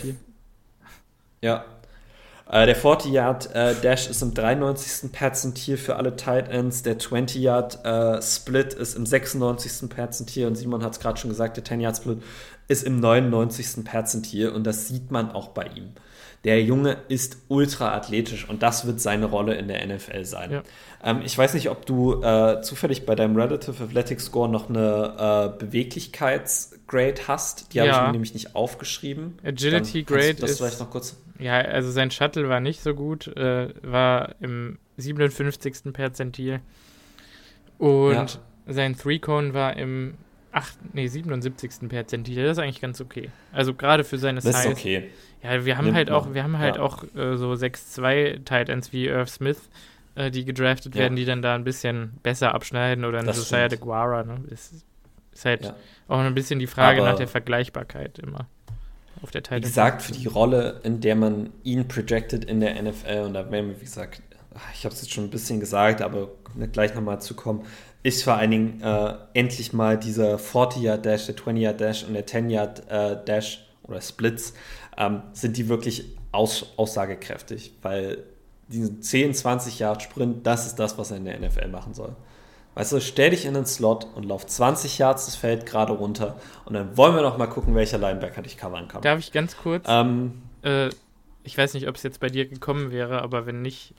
ja. 1.42 1.66
Äh, 2.48 2.68
der 2.68 2.76
40 2.76 3.12
Yard 3.12 3.56
äh, 3.56 3.74
Dash 3.82 4.08
ist 4.08 4.22
im 4.22 4.34
93. 4.34 5.12
Perzentil 5.12 5.78
für 5.78 5.96
alle 5.96 6.16
Tight 6.16 6.50
Ends. 6.50 6.84
Der 6.84 7.00
20 7.00 7.42
Yard 7.42 7.84
äh, 7.86 8.22
Split 8.22 8.74
ist 8.74 8.96
im 8.96 9.06
96. 9.06 9.90
Perzentil. 9.90 10.48
Und 10.48 10.56
Simon 10.56 10.84
hat 10.84 10.92
es 10.94 11.00
gerade 11.00 11.18
schon 11.18 11.30
gesagt, 11.30 11.58
der 11.58 11.64
10 11.64 11.80
Yard 11.80 11.98
Split 11.98 12.22
ist 12.68 12.84
im 12.84 13.00
99. 13.00 13.84
Perzentil. 13.84 14.50
Und 14.50 14.66
das 14.66 14.88
sieht 14.88 15.10
man 15.12 15.32
auch 15.32 15.50
bei 15.50 15.66
ihm. 15.66 15.94
Der 16.46 16.64
Junge 16.64 16.98
ist 17.08 17.40
ultra 17.48 17.94
athletisch 17.94 18.48
und 18.48 18.64
das 18.64 18.88
wird 18.88 19.02
seine 19.02 19.26
Rolle 19.26 19.56
in 19.56 19.68
der 19.68 19.86
NFL 19.86 20.24
sein. 20.26 20.52
Ja. 20.52 20.64
Ähm, 21.04 21.22
ich 21.26 21.38
weiß 21.38 21.56
nicht, 21.56 21.70
ob 21.70 21.86
du 21.86 22.22
äh, 22.22 22.62
zufällig 22.62 23.06
bei 23.06 23.16
deinem 23.16 23.36
Relative 23.36 23.84
Athletic 23.84 24.22
Score 24.22 24.48
noch 24.48 24.70
eine 24.70 25.54
äh, 25.54 25.60
Beweglichkeitsgrade 25.60 27.28
hast. 27.28 27.74
Die 27.74 27.80
ja. 27.80 27.88
habe 27.88 27.92
ich 27.92 28.02
mir 28.08 28.12
nämlich 28.14 28.34
nicht 28.34 28.56
aufgeschrieben. 28.56 29.38
Agility 29.44 30.04
Grade 30.04 30.36
das 30.36 30.52
ist. 30.52 30.58
Vielleicht 30.60 30.80
noch 30.80 30.92
kurz 30.92 31.18
ja, 31.40 31.60
also 31.60 31.92
sein 31.92 32.12
Shuttle 32.12 32.48
war 32.48 32.60
nicht 32.60 32.82
so 32.82 32.94
gut, 32.94 33.28
äh, 33.28 33.70
war 33.82 34.36
im 34.40 34.78
57. 34.98 35.92
Perzentil. 35.92 36.62
Und 37.78 38.14
ja. 38.14 38.28
sein 38.68 38.96
Three-Cone 38.96 39.54
war 39.54 39.76
im 39.76 40.14
8, 40.54 40.78
nee, 40.94 41.08
77. 41.08 41.90
Perzentil. 41.90 42.44
Das 42.44 42.58
ist 42.58 42.64
eigentlich 42.64 42.80
ganz 42.80 43.02
okay. 43.02 43.30
Also 43.52 43.74
gerade 43.74 44.06
für 44.06 44.18
seine 44.18 44.40
Size. 44.40 44.54
Das 44.54 44.66
ist 44.66 44.72
okay. 44.72 45.10
Ja, 45.46 45.66
wir 45.66 45.78
haben 45.78 45.86
Nimmt 45.86 45.98
halt 45.98 46.12
auch, 46.12 46.34
wir 46.34 46.44
haben 46.44 46.58
halt 46.58 46.78
ja. 46.78 46.82
auch 46.82 47.04
äh, 47.16 47.38
so 47.38 47.52
6-2 47.52 48.44
Tight 48.46 48.70
Ends 48.70 48.92
wie 48.92 49.06
Irv 49.06 49.30
Smith, 49.30 49.70
äh, 50.16 50.32
die 50.32 50.44
gedraftet 50.44 50.96
ja. 50.96 51.02
werden, 51.02 51.16
die 51.16 51.26
dann 51.26 51.42
da 51.42 51.56
ein 51.56 51.64
bisschen 51.64 52.14
besser 52.24 52.54
abschneiden 52.56 53.06
oder 53.06 53.20
ein 53.20 53.26
Josiah 53.28 53.68
de 53.68 53.78
Guara. 53.78 54.24
Ne? 54.24 54.40
Ist, 54.50 54.74
ist 55.32 55.46
halt 55.46 55.66
ja. 55.66 55.76
auch 56.08 56.20
ein 56.20 56.34
bisschen 56.34 56.60
die 56.60 56.68
Frage 56.68 57.02
Aber 57.02 57.12
nach 57.12 57.18
der 57.18 57.28
Vergleichbarkeit 57.28 58.20
immer 58.20 58.48
auf 59.22 59.32
der 59.32 59.44
Wie 59.50 59.62
gesagt, 59.62 60.02
für 60.02 60.12
die 60.12 60.28
Rolle, 60.28 60.82
in 60.84 61.02
der 61.02 61.16
man 61.16 61.50
ihn 61.64 61.88
projected 61.88 62.46
in 62.46 62.60
der 62.60 62.82
NFL, 62.82 63.24
und 63.26 63.34
da 63.34 63.50
werden 63.50 63.70
wir, 63.70 63.80
wie 63.80 63.86
gesagt, 63.86 64.22
ich 64.74 64.86
habe 64.86 64.94
es 64.94 65.02
jetzt 65.02 65.14
schon 65.14 65.26
ein 65.26 65.30
bisschen 65.30 65.60
gesagt, 65.60 66.02
aber 66.02 66.30
gleich 66.72 66.94
nochmal 66.96 67.22
zu 67.22 67.34
kommen, 67.34 67.66
ist 68.04 68.24
vor 68.24 68.36
allen 68.36 68.52
Dingen 68.52 68.82
äh, 68.82 69.14
endlich 69.34 69.74
mal 69.74 69.98
dieser 69.98 70.36
40-Yard-Dash, 70.36 71.26
der 71.26 71.36
20-Yard-Dash 71.36 72.04
und 72.04 72.14
der 72.14 72.28
10-Yard-Dash 72.28 73.56
äh, 73.58 73.88
oder 73.88 74.02
Splits 74.02 74.54
ähm, 74.98 75.22
sind 75.34 75.58
die 75.58 75.68
wirklich 75.70 76.06
aus, 76.32 76.74
aussagekräftig, 76.78 77.74
weil 77.82 78.24
diesen 78.68 79.02
10, 79.02 79.34
20 79.34 79.80
Yard 79.80 80.02
Sprint, 80.04 80.46
das 80.46 80.66
ist 80.66 80.76
das, 80.76 80.98
was 80.98 81.12
er 81.12 81.18
in 81.18 81.26
der 81.26 81.40
NFL 81.40 81.68
machen 81.68 81.94
soll. 81.94 82.16
Weißt 82.74 82.92
du, 82.92 83.00
stell 83.00 83.30
dich 83.30 83.46
in 83.46 83.54
den 83.54 83.66
Slot 83.66 84.06
und 84.16 84.26
lauf 84.26 84.46
20 84.46 84.98
Yards 84.98 85.26
das 85.26 85.36
Feld 85.36 85.66
gerade 85.66 85.94
runter 85.94 86.36
und 86.66 86.74
dann 86.74 86.98
wollen 86.98 87.16
wir 87.16 87.22
noch 87.22 87.38
mal 87.38 87.48
gucken, 87.48 87.74
welcher 87.74 87.98
Linebacker 87.98 88.42
dich 88.42 88.58
covern 88.58 88.88
kann. 88.88 89.02
Darf 89.02 89.20
ich 89.20 89.32
ganz 89.32 89.56
kurz? 89.56 89.86
Ähm, 89.88 90.42
äh, 90.62 90.90
ich 91.44 91.58
weiß 91.58 91.74
nicht, 91.76 91.88
ob 91.88 91.96
es 91.96 92.04
jetzt 92.04 92.20
bei 92.20 92.28
dir 92.28 92.48
gekommen 92.48 92.92
wäre, 92.92 93.22
aber 93.22 93.46
wenn 93.46 93.62
nicht, 93.62 93.94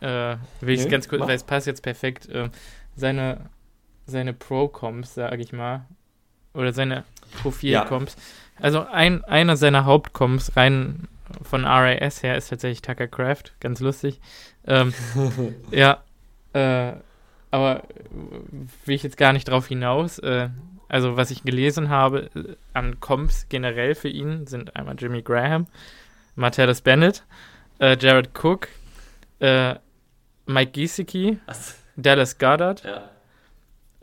äh, 0.00 0.36
will 0.60 0.74
ich 0.74 0.82
es 0.82 0.88
ganz 0.88 1.08
kurz, 1.08 1.20
mach. 1.20 1.28
weil 1.28 1.36
es 1.36 1.42
passt 1.42 1.66
jetzt 1.66 1.82
perfekt. 1.82 2.28
Äh, 2.28 2.50
seine 2.94 3.50
seine 4.06 4.32
Pro-Comps, 4.32 5.14
sage 5.14 5.42
ich 5.42 5.52
mal, 5.52 5.84
oder 6.54 6.72
seine 6.72 7.04
Profil-Comps, 7.42 8.14
ja. 8.14 8.22
Also 8.60 8.86
ein, 8.86 9.24
einer 9.24 9.56
seiner 9.56 9.84
Hauptcoms 9.84 10.56
rein 10.56 11.08
von 11.42 11.64
RAS 11.64 12.22
her 12.22 12.36
ist 12.36 12.48
tatsächlich 12.48 12.82
Tucker 12.82 13.08
Craft, 13.08 13.44
ganz 13.60 13.80
lustig. 13.80 14.20
Ähm, 14.66 14.94
ja, 15.70 16.02
äh, 16.52 16.92
aber 17.50 17.82
will 18.84 18.94
ich 18.94 19.02
jetzt 19.02 19.16
gar 19.16 19.32
nicht 19.32 19.48
drauf 19.48 19.66
hinaus. 19.66 20.18
Äh, 20.18 20.48
also 20.88 21.16
was 21.16 21.30
ich 21.30 21.42
gelesen 21.42 21.88
habe 21.88 22.30
äh, 22.34 22.56
an 22.72 23.00
Comps 23.00 23.46
generell 23.48 23.94
für 23.94 24.08
ihn 24.08 24.46
sind 24.46 24.76
einmal 24.76 24.96
Jimmy 24.98 25.22
Graham, 25.22 25.66
Martellus 26.34 26.80
Bennett, 26.80 27.24
äh, 27.78 27.96
Jared 27.98 28.30
Cook, 28.40 28.68
äh, 29.40 29.74
Mike 30.46 30.72
Gesicki, 30.72 31.38
Dallas 31.96 32.38
Goddard. 32.38 32.84
Ja. 32.84 33.10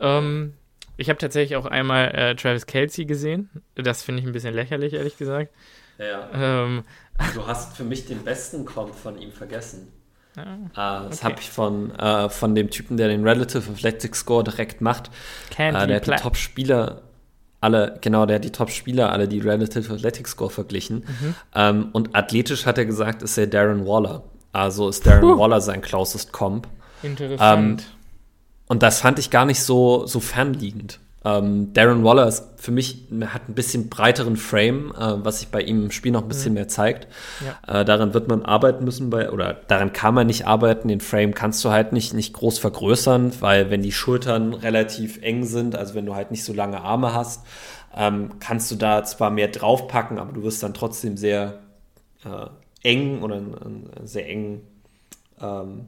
Ähm, 0.00 0.54
ich 0.96 1.08
habe 1.08 1.18
tatsächlich 1.18 1.56
auch 1.56 1.66
einmal 1.66 2.14
äh, 2.14 2.34
Travis 2.36 2.66
Kelsey 2.66 3.04
gesehen. 3.04 3.50
Das 3.74 4.02
finde 4.02 4.20
ich 4.20 4.26
ein 4.26 4.32
bisschen 4.32 4.54
lächerlich, 4.54 4.92
ehrlich 4.92 5.16
gesagt. 5.16 5.52
Ja. 5.98 6.28
Ähm, 6.34 6.84
du 7.34 7.46
hast 7.46 7.76
für 7.76 7.84
mich 7.84 8.06
den 8.06 8.24
besten 8.24 8.64
Comp 8.64 8.94
von 8.94 9.18
ihm 9.18 9.32
vergessen. 9.32 9.92
Ah, 10.74 11.04
das 11.04 11.18
okay. 11.18 11.24
habe 11.24 11.40
ich 11.40 11.50
von, 11.50 11.94
äh, 11.94 12.28
von 12.28 12.56
dem 12.56 12.70
Typen, 12.70 12.96
der 12.96 13.08
den 13.08 13.26
Relative 13.26 13.70
Athletic 13.70 14.16
Score 14.16 14.42
direkt 14.42 14.80
macht. 14.80 15.10
Candy 15.50 15.80
äh, 15.80 15.86
der 15.86 15.96
hat 15.96 16.06
die 16.06 16.10
Top-Spieler 16.10 17.02
alle, 17.60 17.98
genau, 18.00 18.26
der 18.26 18.36
hat 18.36 18.44
die 18.44 18.52
Top-Spieler 18.52 19.10
alle 19.10 19.28
die 19.28 19.38
Relative 19.38 19.94
Athletic 19.94 20.28
Score 20.28 20.50
verglichen. 20.50 21.04
Mhm. 21.06 21.34
Ähm, 21.54 21.88
und 21.92 22.14
athletisch 22.14 22.66
hat 22.66 22.78
er 22.78 22.84
gesagt, 22.84 23.22
ist 23.22 23.38
er 23.38 23.46
Darren 23.46 23.86
Waller. 23.86 24.24
Also 24.52 24.88
ist 24.88 25.06
Darren 25.06 25.22
Puh. 25.22 25.38
Waller 25.38 25.60
sein 25.60 25.80
closest 25.80 26.32
Comp. 26.32 26.68
Interessant. 27.02 27.82
Ähm, 27.82 27.86
und 28.66 28.82
das 28.82 29.00
fand 29.00 29.18
ich 29.18 29.30
gar 29.30 29.44
nicht 29.44 29.62
so, 29.62 30.06
so 30.06 30.20
fernliegend. 30.20 31.00
Ähm, 31.26 31.72
Darren 31.72 32.04
Waller 32.04 32.28
ist 32.28 32.44
für 32.56 32.70
mich, 32.70 33.06
hat 33.26 33.48
ein 33.48 33.54
bisschen 33.54 33.88
breiteren 33.88 34.36
Frame, 34.36 34.92
äh, 34.92 35.24
was 35.24 35.40
sich 35.40 35.48
bei 35.48 35.62
ihm 35.62 35.84
im 35.84 35.90
Spiel 35.90 36.12
noch 36.12 36.22
ein 36.22 36.28
bisschen 36.28 36.50
mhm. 36.50 36.56
mehr 36.56 36.68
zeigt. 36.68 37.08
Ja. 37.44 37.80
Äh, 37.80 37.84
daran 37.86 38.12
wird 38.12 38.28
man 38.28 38.42
arbeiten 38.42 38.84
müssen, 38.84 39.08
bei, 39.08 39.30
oder 39.30 39.54
daran 39.68 39.94
kann 39.94 40.12
man 40.12 40.26
nicht 40.26 40.46
arbeiten. 40.46 40.88
Den 40.88 41.00
Frame 41.00 41.32
kannst 41.34 41.64
du 41.64 41.70
halt 41.70 41.94
nicht, 41.94 42.12
nicht 42.12 42.34
groß 42.34 42.58
vergrößern, 42.58 43.32
weil 43.40 43.70
wenn 43.70 43.80
die 43.80 43.92
Schultern 43.92 44.52
relativ 44.52 45.18
eng 45.22 45.44
sind, 45.44 45.76
also 45.76 45.94
wenn 45.94 46.04
du 46.04 46.14
halt 46.14 46.30
nicht 46.30 46.44
so 46.44 46.52
lange 46.52 46.82
Arme 46.82 47.14
hast, 47.14 47.42
ähm, 47.96 48.32
kannst 48.38 48.70
du 48.70 48.74
da 48.74 49.02
zwar 49.04 49.30
mehr 49.30 49.48
draufpacken, 49.48 50.18
aber 50.18 50.32
du 50.32 50.42
wirst 50.42 50.62
dann 50.62 50.74
trotzdem 50.74 51.16
sehr 51.16 51.60
äh, 52.24 52.48
eng 52.82 53.22
oder 53.22 53.36
einen, 53.36 53.88
sehr 54.04 54.28
engen, 54.28 54.60
ähm, 55.40 55.86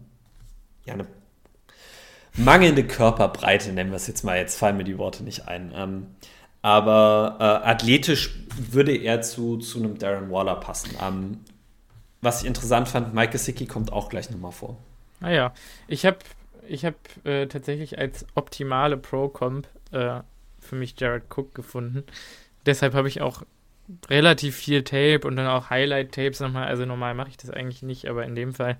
ja, 0.86 0.94
eine 0.94 1.06
mangelnde 2.36 2.84
Körperbreite, 2.84 3.72
nennen 3.72 3.90
wir 3.90 3.96
es 3.96 4.06
jetzt 4.06 4.24
mal, 4.24 4.36
jetzt 4.36 4.58
fallen 4.58 4.76
mir 4.76 4.84
die 4.84 4.98
Worte 4.98 5.24
nicht 5.24 5.48
ein. 5.48 5.72
Ähm, 5.74 6.06
aber 6.62 7.36
äh, 7.38 7.68
athletisch 7.68 8.34
würde 8.56 8.96
er 8.96 9.22
zu, 9.22 9.58
zu 9.58 9.78
einem 9.78 9.98
Darren 9.98 10.30
Waller 10.30 10.56
passen. 10.56 10.90
Ähm, 11.00 11.40
was 12.20 12.42
ich 12.42 12.48
interessant 12.48 12.88
fand, 12.88 13.14
Mike 13.14 13.32
Gesicki 13.32 13.66
kommt 13.66 13.92
auch 13.92 14.08
gleich 14.08 14.30
nochmal 14.30 14.52
vor. 14.52 14.76
Ah 15.20 15.30
ja, 15.30 15.54
ich 15.86 16.04
habe 16.04 16.18
ich 16.68 16.84
hab, 16.84 16.94
äh, 17.24 17.46
tatsächlich 17.46 17.98
als 17.98 18.26
optimale 18.34 18.96
Pro-Comp 18.96 19.68
äh, 19.92 20.20
für 20.58 20.76
mich 20.76 20.98
Jared 20.98 21.24
Cook 21.30 21.54
gefunden. 21.54 22.04
Deshalb 22.66 22.94
habe 22.94 23.08
ich 23.08 23.20
auch 23.20 23.42
relativ 24.10 24.56
viel 24.56 24.82
Tape 24.82 25.20
und 25.24 25.36
dann 25.36 25.46
auch 25.46 25.70
Highlight-Tapes 25.70 26.40
nochmal. 26.40 26.66
Also 26.66 26.84
normal 26.84 27.14
mache 27.14 27.28
ich 27.28 27.36
das 27.36 27.50
eigentlich 27.50 27.82
nicht, 27.82 28.08
aber 28.08 28.24
in 28.24 28.34
dem 28.34 28.52
Fall 28.52 28.78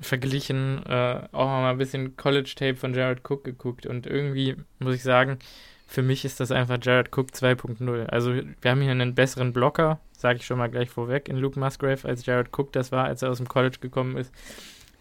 verglichen, 0.00 0.84
äh, 0.86 1.20
auch 1.32 1.46
mal 1.46 1.70
ein 1.70 1.78
bisschen 1.78 2.16
College-Tape 2.16 2.76
von 2.76 2.94
Jared 2.94 3.28
Cook 3.28 3.44
geguckt 3.44 3.86
und 3.86 4.06
irgendwie 4.06 4.56
muss 4.78 4.94
ich 4.94 5.02
sagen, 5.02 5.38
für 5.86 6.02
mich 6.02 6.24
ist 6.24 6.38
das 6.38 6.50
einfach 6.52 6.78
Jared 6.80 7.16
Cook 7.16 7.30
2.0. 7.30 8.06
Also 8.06 8.34
wir 8.34 8.70
haben 8.70 8.82
hier 8.82 8.90
einen 8.90 9.14
besseren 9.14 9.52
Blocker, 9.52 10.00
sage 10.12 10.38
ich 10.38 10.46
schon 10.46 10.58
mal 10.58 10.68
gleich 10.68 10.90
vorweg, 10.90 11.28
in 11.28 11.38
Luke 11.38 11.58
Musgrave, 11.58 12.06
als 12.06 12.26
Jared 12.26 12.48
Cook 12.56 12.72
das 12.72 12.92
war, 12.92 13.04
als 13.04 13.22
er 13.22 13.30
aus 13.30 13.38
dem 13.38 13.48
College 13.48 13.78
gekommen 13.80 14.16
ist. 14.16 14.32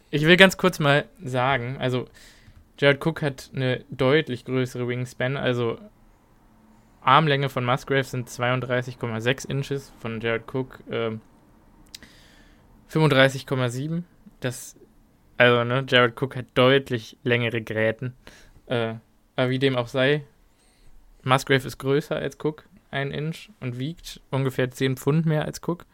Ich 0.09 0.25
will 0.25 0.37
ganz 0.37 0.55
kurz 0.55 0.79
mal 0.79 1.05
sagen, 1.21 1.77
also 1.79 2.07
Jared 2.79 3.05
Cook 3.05 3.21
hat 3.21 3.51
eine 3.53 3.83
deutlich 3.89 4.45
größere 4.45 4.87
Wingspan, 4.87 5.35
also 5.35 5.77
Armlänge 7.01 7.49
von 7.49 7.65
Musgrave 7.65 8.03
sind 8.03 8.29
32,6 8.29 9.49
Inches, 9.49 9.91
von 9.99 10.21
Jared 10.21 10.43
Cook 10.53 10.79
äh, 10.89 11.11
35,7. 12.91 14.03
Das 14.39 14.75
also, 15.37 15.63
ne, 15.63 15.85
Jared 15.87 16.21
Cook 16.21 16.35
hat 16.35 16.45
deutlich 16.55 17.17
längere 17.23 17.61
Gräten. 17.61 18.13
Äh, 18.67 18.95
aber 19.35 19.49
wie 19.49 19.59
dem 19.59 19.75
auch 19.75 19.87
sei, 19.87 20.23
Musgrave 21.23 21.67
ist 21.67 21.77
größer 21.77 22.15
als 22.15 22.37
Cook, 22.43 22.67
ein 22.89 23.11
Inch, 23.11 23.49
und 23.59 23.77
wiegt 23.77 24.21
ungefähr 24.31 24.71
10 24.71 24.97
Pfund 24.97 25.25
mehr 25.25 25.45
als 25.45 25.61
Cook. 25.65 25.85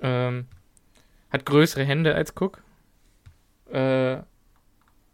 Ähm, 0.00 0.46
hat 1.30 1.46
größere 1.46 1.84
Hände 1.84 2.14
als 2.14 2.34
Cook. 2.38 2.62
Äh, 3.72 4.18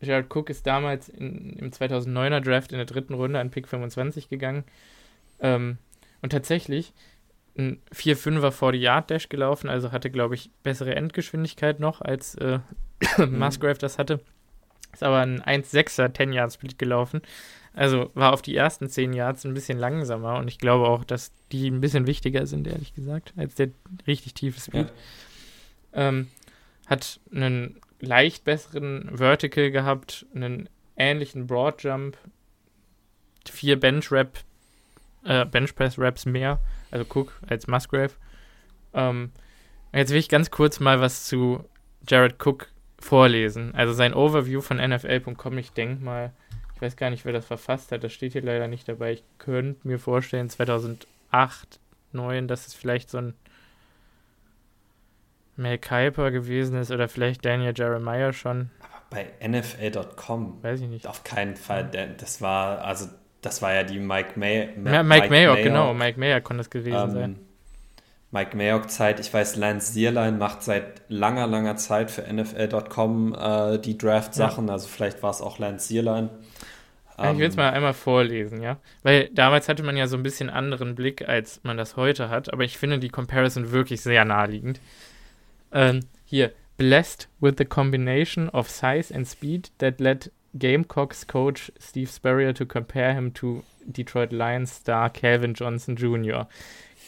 Jared 0.02 0.34
Cook 0.34 0.50
ist 0.50 0.66
damals 0.66 1.08
in, 1.08 1.56
im 1.58 1.70
2009er 1.70 2.40
Draft 2.40 2.72
in 2.72 2.78
der 2.78 2.86
dritten 2.86 3.14
Runde 3.14 3.38
an 3.38 3.50
Pick 3.50 3.68
25 3.68 4.28
gegangen. 4.28 4.64
Ähm, 5.40 5.78
und 6.22 6.30
tatsächlich 6.30 6.92
ein 7.56 7.80
4-5er 7.94 8.50
40 8.50 8.80
Yard 8.80 9.10
Dash 9.10 9.28
gelaufen, 9.28 9.68
also 9.68 9.92
hatte, 9.92 10.10
glaube 10.10 10.34
ich, 10.34 10.50
bessere 10.62 10.94
Endgeschwindigkeit 10.94 11.80
noch 11.80 12.00
als 12.00 12.34
äh. 12.36 12.60
Musgrave 13.30 13.78
das 13.78 13.98
hatte. 13.98 14.20
Ist 14.92 15.02
aber 15.02 15.18
ein 15.18 15.40
1,6er 15.40 16.14
10 16.14 16.32
Yard 16.32 16.52
Split 16.52 16.78
gelaufen. 16.78 17.22
Also 17.72 18.10
war 18.14 18.32
auf 18.32 18.42
die 18.42 18.56
ersten 18.56 18.88
10 18.88 19.12
Yards 19.12 19.44
ein 19.44 19.54
bisschen 19.54 19.78
langsamer 19.78 20.38
und 20.38 20.48
ich 20.48 20.58
glaube 20.58 20.88
auch, 20.88 21.04
dass 21.04 21.30
die 21.52 21.68
ein 21.68 21.80
bisschen 21.80 22.06
wichtiger 22.06 22.46
sind, 22.46 22.66
ehrlich 22.66 22.94
gesagt, 22.94 23.32
als 23.36 23.54
der 23.54 23.68
richtig 24.06 24.34
tiefe 24.34 24.60
Speed. 24.60 24.92
Ja. 25.92 26.08
Ähm, 26.08 26.28
hat 26.86 27.20
einen 27.32 27.80
leicht 28.00 28.44
besseren 28.44 29.16
Vertical 29.16 29.70
gehabt, 29.70 30.26
einen 30.34 30.68
ähnlichen 30.96 31.46
Broad 31.46 31.82
Jump, 31.82 32.18
vier 33.48 33.78
Bench 33.78 34.10
Rap, 34.10 34.38
äh, 35.24 35.44
Bench 35.44 35.74
Press 35.74 35.96
Raps 35.96 36.26
mehr, 36.26 36.60
also 36.90 37.06
Cook 37.08 37.40
als 37.46 37.68
Musgrave. 37.68 38.12
Ähm, 38.94 39.30
jetzt 39.92 40.10
will 40.10 40.18
ich 40.18 40.28
ganz 40.28 40.50
kurz 40.50 40.80
mal 40.80 41.00
was 41.00 41.26
zu 41.26 41.64
Jared 42.08 42.44
Cook 42.44 42.68
vorlesen. 43.00 43.74
Also 43.74 43.92
sein 43.92 44.14
Overview 44.14 44.60
von 44.60 44.76
NFL.com, 44.76 45.58
ich 45.58 45.72
denke 45.72 46.04
mal, 46.04 46.32
ich 46.74 46.82
weiß 46.82 46.96
gar 46.96 47.10
nicht, 47.10 47.24
wer 47.24 47.32
das 47.32 47.46
verfasst 47.46 47.92
hat, 47.92 48.04
das 48.04 48.12
steht 48.12 48.32
hier 48.32 48.42
leider 48.42 48.68
nicht 48.68 48.88
dabei. 48.88 49.12
Ich 49.12 49.24
könnte 49.38 49.86
mir 49.86 49.98
vorstellen, 49.98 50.48
2008, 50.48 51.80
2009, 52.12 52.48
dass 52.48 52.66
es 52.66 52.74
vielleicht 52.74 53.10
so 53.10 53.18
ein 53.18 53.34
Mel 55.56 55.78
Kiper 55.78 56.30
gewesen 56.30 56.78
ist 56.78 56.90
oder 56.90 57.08
vielleicht 57.08 57.44
Daniel 57.44 57.74
Jeremiah 57.76 58.32
schon. 58.32 58.70
Aber 58.80 59.02
bei 59.10 59.46
NFL.com. 59.46 60.62
Weiß 60.62 60.80
ich 60.80 60.88
nicht. 60.88 61.06
Auf 61.06 61.24
keinen 61.24 61.56
Fall. 61.56 61.90
Das 62.18 62.40
war, 62.40 62.82
also, 62.84 63.06
das 63.42 63.60
war 63.62 63.74
ja 63.74 63.82
die 63.82 63.98
Mike 63.98 64.38
May. 64.38 64.70
Ma 64.76 64.92
ja, 64.92 65.02
Mike, 65.02 65.22
Mike 65.22 65.30
Mayock, 65.30 65.54
Mayock, 65.54 65.64
genau. 65.64 65.94
Mike 65.94 66.18
Mayock 66.18 66.44
konnte 66.44 66.62
es 66.62 66.70
gewesen 66.70 67.10
ähm, 67.10 67.10
sein. 67.10 67.38
Mike 68.32 68.56
Mayock-Zeit. 68.56 69.18
Ich 69.20 69.32
weiß, 69.32 69.56
Lance 69.56 69.92
Zierlein 69.92 70.38
macht 70.38 70.62
seit 70.62 71.02
langer, 71.08 71.46
langer 71.46 71.76
Zeit 71.76 72.10
für 72.10 72.22
NFL.com 72.22 73.34
äh, 73.34 73.78
die 73.78 73.98
Draft-Sachen. 73.98 74.68
Ja. 74.68 74.74
Also 74.74 74.88
vielleicht 74.88 75.22
war 75.22 75.30
es 75.30 75.40
auch 75.40 75.58
Lance 75.58 75.88
Zierlein. 75.88 76.30
Ja, 77.18 77.32
ich 77.32 77.38
will 77.38 77.48
es 77.48 77.54
ähm, 77.54 77.60
mal 77.60 77.70
einmal 77.70 77.92
vorlesen, 77.92 78.62
ja. 78.62 78.78
Weil 79.02 79.28
damals 79.30 79.68
hatte 79.68 79.82
man 79.82 79.96
ja 79.96 80.06
so 80.06 80.16
ein 80.16 80.22
bisschen 80.22 80.48
anderen 80.48 80.94
Blick, 80.94 81.28
als 81.28 81.60
man 81.64 81.76
das 81.76 81.96
heute 81.96 82.30
hat. 82.30 82.52
Aber 82.52 82.64
ich 82.64 82.78
finde 82.78 82.98
die 82.98 83.10
Comparison 83.10 83.72
wirklich 83.72 84.00
sehr 84.00 84.24
naheliegend. 84.24 84.80
Ähm, 85.72 86.00
hier. 86.24 86.52
Blessed 86.76 87.28
with 87.40 87.56
the 87.58 87.66
combination 87.66 88.48
of 88.48 88.70
size 88.70 89.14
and 89.14 89.28
speed 89.28 89.70
that 89.78 90.00
led 90.00 90.32
Gamecocks 90.58 91.26
coach 91.26 91.70
Steve 91.78 92.08
Spurrier 92.10 92.54
to 92.54 92.64
compare 92.64 93.12
him 93.12 93.34
to 93.34 93.62
Detroit 93.84 94.32
Lions 94.32 94.76
star 94.76 95.10
Calvin 95.10 95.52
Johnson 95.52 95.94
Jr. 95.94 96.48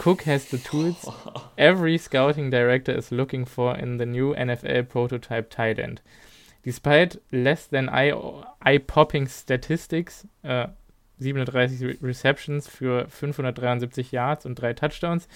Cook 0.02 0.22
has 0.22 0.46
the 0.46 0.58
tools 0.58 1.08
every 1.56 1.96
scouting 1.96 2.50
director 2.50 2.90
is 2.90 3.12
looking 3.12 3.44
for 3.44 3.76
in 3.76 3.98
the 3.98 4.04
new 4.04 4.34
NFL 4.34 4.88
prototype 4.88 5.48
tight 5.48 5.78
end. 5.78 6.00
Despite 6.64 7.18
less 7.30 7.68
than 7.68 7.88
eye-popping 7.88 9.28
statistics, 9.28 10.26
uh, 10.44 10.48
äh, 10.48 10.68
37 11.20 11.98
Receptions 12.02 12.66
für 12.66 13.06
573 13.06 14.10
Yards 14.10 14.44
und 14.44 14.56
drei 14.56 14.72
Touchdowns, 14.72 15.28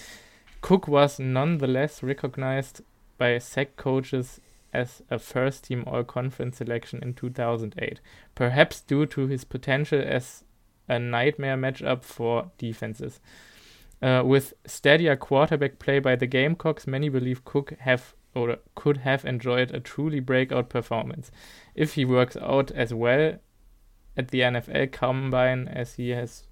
Cook 0.59 0.89
was 0.89 1.17
nonetheless 1.17 2.03
recognized 2.03 2.83
by 3.17 3.39
SEC 3.39 3.77
coaches 3.77 4.41
as 4.73 5.01
a 5.09 5.17
first 5.17 5.63
team 5.63 5.85
All 5.87 6.03
Conference 6.03 6.57
selection 6.57 7.01
in 7.01 7.15
2008, 7.15 8.01
perhaps 8.35 8.81
due 8.81 9.05
to 9.05 9.27
his 9.27 9.45
potential 9.45 10.01
as 10.05 10.43
a 10.89 10.99
nightmare 10.99 11.55
matchup 11.55 12.03
for 12.03 12.51
defenses. 12.57 13.21
Uh, 14.01 14.21
with 14.23 14.53
steadier 14.65 15.15
quarterback 15.15 15.79
play 15.79 15.99
by 15.99 16.15
the 16.15 16.27
Gamecocks, 16.27 16.85
many 16.85 17.09
believe 17.09 17.43
Cook 17.43 17.73
have 17.79 18.13
or 18.35 18.57
could 18.75 18.97
have 18.97 19.25
enjoyed 19.25 19.71
a 19.71 19.79
truly 19.79 20.19
breakout 20.19 20.69
performance 20.69 21.31
if 21.73 21.93
he 21.95 22.05
works 22.05 22.37
out 22.37 22.69
as 22.71 22.93
well 22.93 23.37
at 24.15 24.27
the 24.29 24.41
NFL 24.41 24.91
Combine 24.91 25.67
as 25.67 25.95
he 25.95 26.09
has 26.09 26.43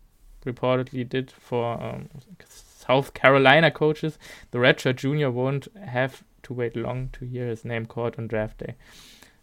reportedly 0.46 1.08
did 1.08 1.32
for 1.32 1.82
um, 1.82 2.10
South 2.48 3.14
Carolina 3.14 3.72
coaches. 3.72 4.18
The 4.52 4.60
redshirt 4.60 4.98
junior 4.98 5.32
won't 5.32 5.68
have 5.84 6.24
to 6.43 6.54
wait 6.54 6.76
long 6.76 7.10
to 7.14 7.26
hear 7.26 7.48
his 7.48 7.66
name 7.66 7.86
called 7.86 8.16
on 8.18 8.28
draft 8.28 8.60
day. 8.60 8.76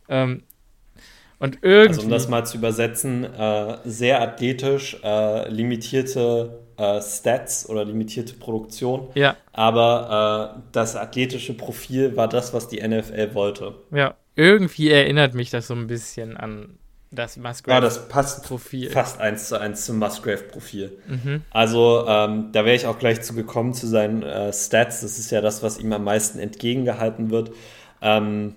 Um, 0.09 0.43
und 1.41 1.59
irgendwie. 1.63 1.89
Also 1.89 2.03
um 2.03 2.11
das 2.11 2.29
mal 2.29 2.47
zu 2.47 2.59
übersetzen, 2.59 3.25
äh, 3.25 3.79
sehr 3.85 4.21
athletisch, 4.23 4.97
äh, 5.03 5.49
limitierte 5.49 6.62
äh, 6.83 7.01
Stats 7.01 7.69
oder 7.69 7.85
limitierte 7.85 8.35
Produktion. 8.35 9.09
Ja. 9.15 9.37
Aber 9.53 10.57
äh, 10.57 10.61
das 10.73 10.97
athletische 10.97 11.55
Profil 11.55 12.17
war 12.17 12.29
das, 12.29 12.53
was 12.53 12.69
die 12.69 12.87
NFL 12.87 13.35
wollte. 13.35 13.75
Ja, 13.93 14.15
irgendwie 14.35 14.91
erinnert 14.91 15.35
mich 15.35 15.51
das 15.51 15.69
so 15.69 15.75
ein 15.75 15.87
bisschen 15.87 16.37
an 16.37 16.79
das 17.13 17.37
Musgrave-Profil. 17.37 17.75
Ja, 17.75 17.81
das 17.81 18.09
passt 18.09 18.45
Profil. 18.45 18.91
fast 18.91 19.21
eins 19.21 19.49
zu 19.49 19.61
eins 19.61 19.85
zum 19.85 19.99
Musgrave-Profil. 19.99 20.99
Mhm. 21.07 21.43
Also, 21.51 22.05
ähm, 22.09 22.49
da 22.53 22.65
wäre 22.65 22.75
ich 22.75 22.87
auch 22.87 22.99
gleich 22.99 23.21
zu 23.21 23.35
gekommen 23.35 23.75
zu 23.75 23.87
seinen 23.87 24.23
äh, 24.23 24.53
Stats. 24.53 25.03
Das 25.03 25.19
ist 25.19 25.31
ja 25.31 25.41
das, 25.41 25.63
was 25.63 25.79
ihm 25.79 25.93
am 25.93 26.05
meisten 26.05 26.39
entgegengehalten 26.39 27.31
wird. 27.31 27.53
Ähm, 28.01 28.55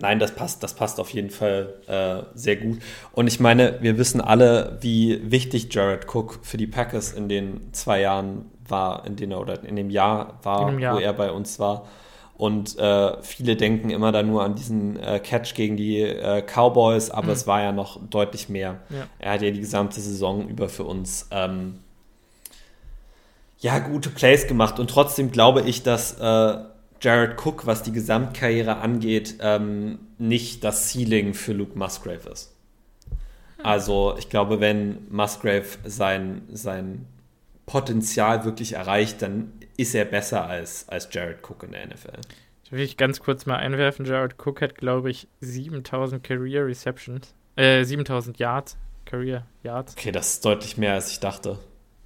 Nein, 0.00 0.18
das 0.18 0.34
passt, 0.34 0.62
das 0.62 0.74
passt 0.74 0.98
auf 0.98 1.10
jeden 1.10 1.30
Fall 1.30 1.74
äh, 1.86 2.22
sehr 2.34 2.56
gut. 2.56 2.78
Und 3.12 3.26
ich 3.26 3.38
meine, 3.38 3.78
wir 3.80 3.98
wissen 3.98 4.20
alle, 4.20 4.78
wie 4.80 5.30
wichtig 5.30 5.72
Jared 5.72 6.06
Cook 6.12 6.40
für 6.42 6.56
die 6.56 6.66
Packers 6.66 7.12
in 7.12 7.28
den 7.28 7.72
zwei 7.72 8.00
Jahren 8.00 8.50
war, 8.66 9.06
in 9.06 9.16
denen 9.16 9.32
er 9.32 9.40
oder 9.40 9.62
in 9.62 9.76
dem 9.76 9.90
Jahr 9.90 10.38
war, 10.42 10.78
Jahr. 10.78 10.96
wo 10.96 10.98
er 10.98 11.12
bei 11.12 11.30
uns 11.30 11.58
war. 11.58 11.86
Und 12.40 12.78
äh, 12.78 13.22
viele 13.22 13.54
denken 13.54 13.90
immer 13.90 14.12
da 14.12 14.22
nur 14.22 14.42
an 14.42 14.54
diesen 14.54 14.98
äh, 14.98 15.20
Catch 15.20 15.54
gegen 15.54 15.76
die 15.76 16.00
äh, 16.00 16.40
Cowboys, 16.40 17.10
aber 17.10 17.26
mhm. 17.26 17.32
es 17.32 17.46
war 17.46 17.60
ja 17.60 17.70
noch 17.70 18.00
deutlich 18.08 18.48
mehr. 18.48 18.78
Ja. 18.88 19.06
Er 19.18 19.32
hat 19.32 19.42
ja 19.42 19.50
die 19.50 19.60
gesamte 19.60 20.00
Saison 20.00 20.48
über 20.48 20.70
für 20.70 20.84
uns 20.84 21.28
ähm, 21.32 21.80
ja 23.58 23.78
gute 23.80 24.08
Plays 24.08 24.46
gemacht. 24.46 24.80
Und 24.80 24.88
trotzdem 24.88 25.30
glaube 25.32 25.60
ich, 25.60 25.82
dass 25.82 26.18
äh, 26.18 26.56
Jared 27.00 27.38
Cook, 27.44 27.66
was 27.66 27.82
die 27.82 27.92
Gesamtkarriere 27.92 28.76
angeht, 28.76 29.36
ähm, 29.40 29.98
nicht 30.18 30.64
das 30.64 30.90
Ceiling 30.90 31.34
für 31.34 31.52
Luke 31.52 31.78
Musgrave 31.78 32.28
ist. 32.30 32.54
Hm. 33.08 33.66
Also 33.66 34.14
ich 34.18 34.28
glaube, 34.28 34.60
wenn 34.60 35.06
Musgrave 35.10 35.66
sein, 35.84 36.42
sein 36.52 37.06
Potenzial 37.66 38.44
wirklich 38.44 38.74
erreicht, 38.74 39.22
dann 39.22 39.52
ist 39.76 39.94
er 39.94 40.04
besser 40.04 40.46
als, 40.46 40.88
als 40.88 41.08
Jared 41.10 41.38
Cook 41.48 41.62
in 41.62 41.72
der 41.72 41.86
NFL. 41.86 42.20
Ich 42.64 42.72
will 42.72 42.80
ich 42.80 42.96
ganz 42.96 43.20
kurz 43.20 43.46
mal 43.46 43.56
einwerfen. 43.56 44.04
Jared 44.04 44.34
Cook 44.38 44.60
hat, 44.60 44.74
glaube 44.76 45.10
ich, 45.10 45.26
7000 45.40 46.22
Career 46.22 46.66
Receptions, 46.66 47.34
äh, 47.56 47.82
7000 47.84 48.38
Yards, 48.38 48.76
Career 49.06 49.46
Yards. 49.62 49.96
Okay, 49.96 50.12
das 50.12 50.34
ist 50.34 50.44
deutlich 50.44 50.76
mehr, 50.76 50.94
als 50.94 51.10
ich 51.10 51.20
dachte. 51.20 51.58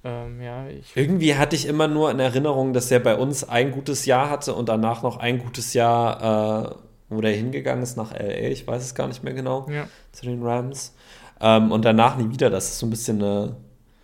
Ähm, 0.07 0.39
ja, 0.39 0.67
Irgendwie 0.93 1.33
hatte 1.33 1.55
ich 1.55 1.67
immer 1.67 1.87
nur 1.87 2.11
in 2.11 2.19
Erinnerung, 2.19 2.73
dass 2.73 2.91
er 2.91 2.99
bei 2.99 3.15
uns 3.15 3.43
ein 3.43 3.71
gutes 3.71 4.05
Jahr 4.05 4.29
hatte 4.29 4.53
und 4.53 4.69
danach 4.69 5.01
noch 5.01 5.17
ein 5.17 5.39
gutes 5.39 5.73
Jahr, 5.73 6.69
äh, 6.71 6.75
wo 7.09 7.21
der 7.21 7.31
hingegangen 7.31 7.81
ist 7.81 7.97
nach 7.97 8.13
LA. 8.13 8.49
Ich 8.49 8.67
weiß 8.67 8.83
es 8.83 8.93
gar 8.93 9.07
nicht 9.07 9.23
mehr 9.23 9.33
genau. 9.33 9.67
Ja. 9.67 9.87
Zu 10.11 10.27
den 10.27 10.43
Rams. 10.43 10.93
Ähm, 11.41 11.71
und 11.71 11.85
danach 11.85 12.17
nie 12.17 12.29
wieder. 12.29 12.51
Das 12.51 12.69
ist 12.69 12.77
so 12.77 12.85
ein 12.85 12.91
bisschen 12.91 13.21
eine 13.23 13.55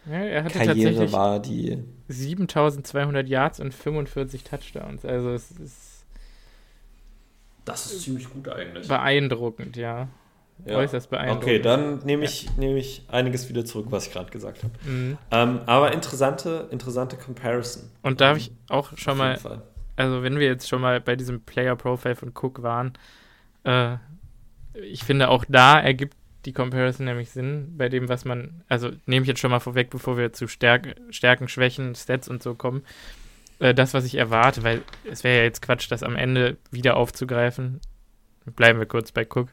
ja, 0.10 0.42
Karriere 0.42 1.12
war, 1.12 1.40
die 1.40 1.84
7200 2.08 3.28
Yards 3.28 3.60
und 3.60 3.72
45 3.72 4.44
Touchdowns. 4.44 5.06
Also 5.06 5.30
es 5.32 5.52
ist. 5.52 6.06
Das 7.64 7.86
ist 7.86 8.02
ziemlich 8.02 8.28
gut 8.28 8.50
eigentlich. 8.50 8.88
Beeindruckend, 8.88 9.78
ja. 9.78 10.08
Ja. 10.66 10.78
Äußerst 10.78 11.10
beeindruckend. 11.10 11.44
Okay, 11.44 11.60
dann 11.60 12.00
nehme 12.00 12.26
ich, 12.26 12.44
ja. 12.44 12.52
nehme 12.58 12.78
ich 12.78 13.04
einiges 13.10 13.50
wieder 13.50 13.66
zurück, 13.66 13.88
was 13.90 14.08
ich 14.08 14.14
gerade 14.14 14.32
gesagt 14.32 14.64
habe. 14.64 14.74
Mhm. 14.84 15.18
Ähm, 15.32 15.60
aber 15.66 15.94
interessante, 15.94 16.68
interessante 16.72 17.18
Comparison. 17.18 17.84
Und 18.02 18.22
darf 18.22 18.38
ich 18.38 18.52
auch 18.70 18.96
schon 18.98 19.18
mal, 19.18 19.38
Fall. 19.38 19.62
also 19.96 20.24
wenn 20.24 20.40
wir 20.40 20.48
jetzt 20.48 20.70
schon 20.70 20.82
mal 20.82 21.02
bei 21.02 21.16
diesem 21.16 21.42
Player 21.42 21.76
Profile 21.76 22.16
von 22.16 22.34
Cook 22.34 22.62
waren, 22.62 22.94
äh, 23.64 23.96
ich 24.74 25.04
finde 25.04 25.30
auch 25.30 25.46
da 25.48 25.80
ergibt 25.80 26.16
die 26.46 26.54
Comparison 26.54 27.06
nämlich 27.06 27.30
Sinn 27.30 27.76
bei 27.78 27.90
dem, 27.90 28.10
was 28.10 28.26
man, 28.26 28.64
also 28.68 28.90
nehme 29.06 29.24
ich 29.24 29.28
jetzt 29.28 29.40
schon 29.40 29.52
mal 29.52 29.60
vorweg, 29.60 29.90
bevor 29.90 30.18
wir 30.18 30.34
zu 30.34 30.48
Stärk 30.48 30.96
Stärken, 31.12 31.48
Schwächen, 31.48 31.94
Stats 31.94 32.28
und 32.28 32.42
so 32.42 32.56
kommen, 32.56 32.84
äh, 33.60 33.74
das, 33.74 33.94
was 33.94 34.06
ich 34.06 34.16
erwarte, 34.16 34.64
weil 34.64 34.82
es 35.10 35.24
wäre 35.24 35.38
ja 35.38 35.44
jetzt 35.44 35.62
Quatsch, 35.62 35.92
das 35.92 36.04
am 36.04 36.16
Ende 36.16 36.58
wieder 36.72 36.98
aufzugreifen. 36.98 37.80
Bleiben 38.56 38.80
wir 38.80 38.88
kurz 38.88 39.12
bei 39.12 39.24
Cook. 39.24 39.50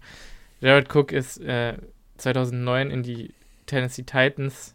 Jared 0.60 0.94
Cook 0.94 1.12
ist 1.12 1.38
äh, 1.40 1.74
2009 2.18 2.90
in 2.90 3.02
die 3.02 3.34
Tennessee 3.66 4.02
Titans 4.02 4.74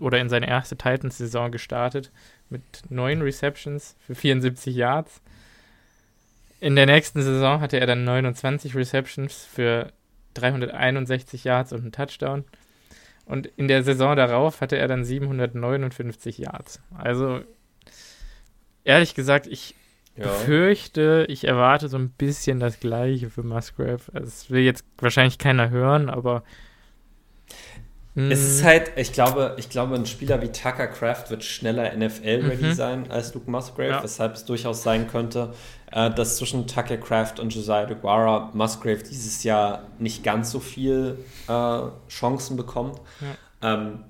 oder 0.00 0.18
in 0.18 0.28
seine 0.28 0.48
erste 0.48 0.76
Titans-Saison 0.76 1.52
gestartet 1.52 2.10
mit 2.50 2.62
neun 2.88 3.22
Receptions 3.22 3.96
für 4.00 4.14
74 4.14 4.74
Yards. 4.74 5.20
In 6.60 6.74
der 6.74 6.86
nächsten 6.86 7.22
Saison 7.22 7.60
hatte 7.60 7.78
er 7.78 7.86
dann 7.86 8.04
29 8.04 8.74
Receptions 8.74 9.44
für 9.44 9.92
361 10.34 11.44
Yards 11.44 11.72
und 11.72 11.82
einen 11.82 11.92
Touchdown. 11.92 12.44
Und 13.24 13.46
in 13.46 13.68
der 13.68 13.82
Saison 13.84 14.16
darauf 14.16 14.60
hatte 14.60 14.78
er 14.78 14.88
dann 14.88 15.04
759 15.04 16.38
Yards. 16.38 16.80
Also, 16.96 17.42
ehrlich 18.84 19.14
gesagt, 19.14 19.46
ich 19.46 19.74
ja. 20.18 20.24
befürchte, 20.24 21.26
ich 21.28 21.44
erwarte 21.44 21.88
so 21.88 21.96
ein 21.96 22.10
bisschen 22.10 22.60
das 22.60 22.80
Gleiche 22.80 23.30
für 23.30 23.42
Musgrave. 23.42 24.02
Also, 24.12 24.26
es 24.26 24.50
will 24.50 24.62
jetzt 24.62 24.84
wahrscheinlich 24.98 25.38
keiner 25.38 25.70
hören, 25.70 26.10
aber 26.10 26.42
es 28.30 28.42
ist 28.42 28.62
mhm. 28.62 28.66
halt, 28.66 28.92
ich 28.96 29.12
glaube, 29.12 29.54
ich 29.58 29.68
glaube, 29.68 29.94
ein 29.94 30.04
Spieler 30.04 30.42
wie 30.42 30.48
Tucker 30.48 30.88
Craft 30.88 31.26
wird 31.28 31.44
schneller 31.44 31.94
NFL-ready 31.96 32.66
mhm. 32.66 32.72
sein 32.72 33.10
als 33.10 33.32
Luke 33.34 33.48
Musgrave, 33.48 33.90
ja. 33.90 34.02
weshalb 34.02 34.34
es 34.34 34.44
durchaus 34.44 34.82
sein 34.82 35.06
könnte, 35.06 35.54
äh, 35.92 36.10
dass 36.10 36.36
zwischen 36.36 36.66
Tucker 36.66 36.96
Craft 36.96 37.34
und 37.38 37.54
Josiah 37.54 37.86
DeGuara 37.86 38.50
Musgrave 38.54 39.04
dieses 39.08 39.44
Jahr 39.44 39.84
nicht 40.00 40.24
ganz 40.24 40.50
so 40.50 40.58
viel 40.58 41.18
äh, 41.46 41.80
Chancen 42.08 42.56
bekommt. 42.56 43.00
Ja. 43.20 43.74
Ähm, 43.74 44.00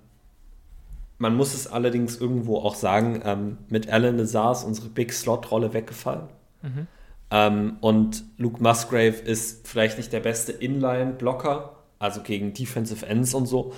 man 1.19 1.37
muss 1.37 1.55
es 1.55 1.67
allerdings 1.67 2.17
irgendwo 2.17 2.59
auch 2.59 2.75
sagen, 2.75 3.21
ähm, 3.25 3.59
mit 3.69 3.91
Alan 3.91 4.19
Lazar 4.19 4.53
ist 4.53 4.65
unsere 4.65 4.89
Big 4.89 5.13
Slot-Rolle 5.13 5.73
weggefallen. 5.73 6.29
Mhm. 6.63 6.87
Ähm, 7.31 7.77
und 7.81 8.25
Luke 8.39 8.63
Musgrave 8.63 9.17
ist 9.17 9.67
vielleicht 9.69 9.99
nicht 9.99 10.13
der 10.13 10.21
beste 10.21 10.53
Inline-Blocker, 10.53 11.75
also 11.99 12.23
gegen 12.23 12.55
Defensive 12.55 13.05
Ends 13.05 13.35
und 13.35 13.47
so. 13.47 13.73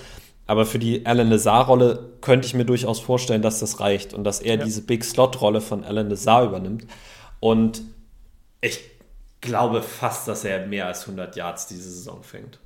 Aber 0.47 0.67
für 0.67 0.79
die 0.79 1.07
Alan 1.07 1.31
Lazar-Rolle 1.31 2.11
könnte 2.21 2.47
ich 2.47 2.55
mir 2.55 2.65
durchaus 2.65 3.01
vorstellen, 3.01 3.43
dass 3.43 3.61
das 3.61 3.81
reicht 3.81 4.15
und 4.15 4.25
dass 4.25 4.41
er 4.41 4.59
ja. 4.59 4.65
diese 4.65 4.83
Big 4.83 5.05
Slot-Rolle 5.05 5.61
von 5.61 5.85
Alan 5.85 6.11
Lazar 6.11 6.45
übernimmt. 6.45 6.87
Und 7.39 7.83
ich 8.61 8.81
glaube 9.41 9.81
fast, 9.83 10.29
dass 10.29 10.45
er 10.45 10.67
mehr 10.67 10.87
als 10.87 11.03
100 11.03 11.37
Yards 11.37 11.69
diese 11.69 11.91
Saison 11.91 12.23
fängt. 12.23 12.59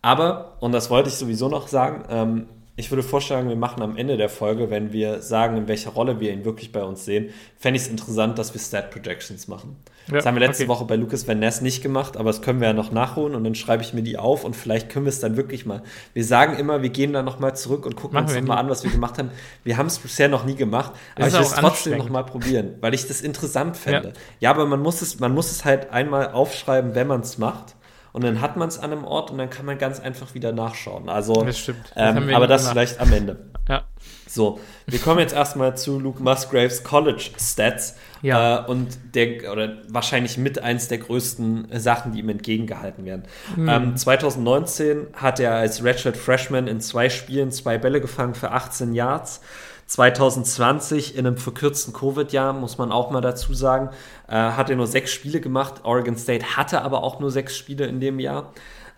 Aber, 0.00 0.56
und 0.60 0.72
das 0.72 0.88
wollte 0.88 1.08
ich 1.08 1.16
sowieso 1.16 1.48
noch 1.48 1.68
sagen, 1.68 2.04
ähm, 2.08 2.46
ich 2.78 2.90
würde 2.90 3.02
vorschlagen, 3.02 3.48
wir 3.48 3.56
machen 3.56 3.82
am 3.82 3.96
Ende 3.96 4.18
der 4.18 4.28
Folge, 4.28 4.70
wenn 4.70 4.92
wir 4.92 5.22
sagen, 5.22 5.56
in 5.56 5.66
welcher 5.66 5.90
Rolle 5.90 6.20
wir 6.20 6.30
ihn 6.30 6.44
wirklich 6.44 6.72
bei 6.72 6.82
uns 6.82 7.06
sehen, 7.06 7.30
fände 7.56 7.78
ich 7.78 7.84
es 7.84 7.88
interessant, 7.88 8.38
dass 8.38 8.52
wir 8.52 8.60
Stat 8.60 8.90
Projections 8.90 9.48
machen. 9.48 9.76
Ja, 10.08 10.14
das 10.16 10.26
haben 10.26 10.34
wir 10.34 10.46
letzte 10.46 10.64
okay. 10.64 10.68
Woche 10.68 10.84
bei 10.84 10.96
Lucas 10.96 11.26
Van 11.26 11.38
Ness 11.38 11.62
nicht 11.62 11.82
gemacht, 11.82 12.18
aber 12.18 12.28
das 12.30 12.42
können 12.42 12.60
wir 12.60 12.68
ja 12.68 12.74
noch 12.74 12.92
nachholen 12.92 13.34
und 13.34 13.44
dann 13.44 13.54
schreibe 13.54 13.82
ich 13.82 13.94
mir 13.94 14.02
die 14.02 14.18
auf 14.18 14.44
und 14.44 14.54
vielleicht 14.54 14.90
können 14.90 15.06
wir 15.06 15.10
es 15.10 15.20
dann 15.20 15.38
wirklich 15.38 15.64
mal. 15.64 15.82
Wir 16.12 16.24
sagen 16.24 16.58
immer, 16.58 16.82
wir 16.82 16.90
gehen 16.90 17.14
da 17.14 17.22
nochmal 17.22 17.56
zurück 17.56 17.86
und 17.86 17.96
gucken 17.96 18.14
machen 18.14 18.26
uns 18.26 18.34
nochmal 18.34 18.58
an, 18.58 18.68
was 18.68 18.84
wir 18.84 18.90
gemacht 18.90 19.18
haben. 19.18 19.30
Wir 19.64 19.78
haben 19.78 19.86
es 19.86 19.98
bisher 19.98 20.28
noch 20.28 20.44
nie 20.44 20.54
gemacht, 20.54 20.92
aber 21.14 21.28
ich 21.28 21.32
will 21.32 21.40
es 21.40 21.52
trotzdem 21.52 21.96
nochmal 21.96 22.26
probieren, 22.26 22.74
weil 22.82 22.92
ich 22.92 23.08
das 23.08 23.22
interessant 23.22 23.78
fände. 23.78 24.08
Ja. 24.08 24.14
ja, 24.40 24.50
aber 24.50 24.66
man 24.66 24.80
muss 24.80 25.00
es, 25.00 25.18
man 25.18 25.32
muss 25.32 25.50
es 25.50 25.64
halt 25.64 25.90
einmal 25.90 26.30
aufschreiben, 26.30 26.94
wenn 26.94 27.06
man 27.06 27.22
es 27.22 27.38
macht 27.38 27.75
und 28.16 28.24
dann 28.24 28.40
hat 28.40 28.56
man 28.56 28.66
es 28.66 28.78
an 28.78 28.92
einem 28.92 29.04
Ort 29.04 29.30
und 29.30 29.36
dann 29.36 29.50
kann 29.50 29.66
man 29.66 29.76
ganz 29.76 30.00
einfach 30.00 30.32
wieder 30.32 30.50
nachschauen. 30.50 31.10
Also, 31.10 31.34
das 31.44 31.58
stimmt. 31.58 31.92
Das 31.94 32.16
ähm, 32.16 32.34
aber 32.34 32.46
das 32.46 32.62
gemacht. 32.62 32.72
vielleicht 32.72 32.98
am 32.98 33.12
Ende. 33.12 33.36
Ja. 33.68 33.82
So, 34.26 34.58
wir 34.86 34.98
kommen 35.00 35.18
jetzt 35.18 35.34
erstmal 35.34 35.76
zu 35.76 36.00
Luke 36.00 36.22
Musgraves 36.22 36.82
College 36.82 37.32
Stats. 37.38 37.96
Ja. 38.22 38.64
Äh, 38.64 38.70
und 38.70 38.88
der, 39.14 39.52
oder 39.52 39.82
wahrscheinlich 39.88 40.38
mit 40.38 40.58
eins 40.62 40.88
der 40.88 40.96
größten 40.96 41.68
Sachen, 41.78 42.12
die 42.12 42.20
ihm 42.20 42.30
entgegengehalten 42.30 43.04
werden. 43.04 43.24
Mhm. 43.54 43.68
Ähm, 43.68 43.96
2019 43.98 45.08
hat 45.12 45.38
er 45.38 45.56
als 45.56 45.84
Redshirt 45.84 46.16
Freshman 46.16 46.68
in 46.68 46.80
zwei 46.80 47.10
Spielen 47.10 47.52
zwei 47.52 47.76
Bälle 47.76 48.00
gefangen 48.00 48.34
für 48.34 48.50
18 48.50 48.94
Yards. 48.94 49.42
2020 49.86 51.16
in 51.16 51.26
einem 51.26 51.36
verkürzten 51.36 51.92
Covid-Jahr, 51.92 52.52
muss 52.52 52.76
man 52.76 52.90
auch 52.90 53.10
mal 53.10 53.20
dazu 53.20 53.54
sagen, 53.54 53.90
äh, 54.28 54.32
hat 54.32 54.68
er 54.68 54.76
nur 54.76 54.86
sechs 54.86 55.12
Spiele 55.12 55.40
gemacht. 55.40 55.84
Oregon 55.84 56.16
State 56.16 56.56
hatte 56.56 56.82
aber 56.82 57.02
auch 57.04 57.20
nur 57.20 57.30
sechs 57.30 57.56
Spiele 57.56 57.86
in 57.86 58.00
dem 58.00 58.18
Jahr. 58.18 58.52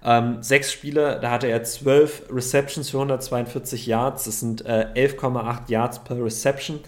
Ähm, 0.04 0.42
sechs 0.42 0.72
Spiele, 0.72 1.18
da 1.20 1.30
hatte 1.30 1.48
er 1.48 1.64
zwölf 1.64 2.22
Receptions 2.30 2.90
für 2.90 2.98
142 2.98 3.86
Yards. 3.86 4.24
Das 4.24 4.40
sind 4.40 4.64
äh, 4.64 4.86
11,8 4.94 5.70
Yards 5.70 5.98
per 6.00 6.22
Reception. 6.22 6.80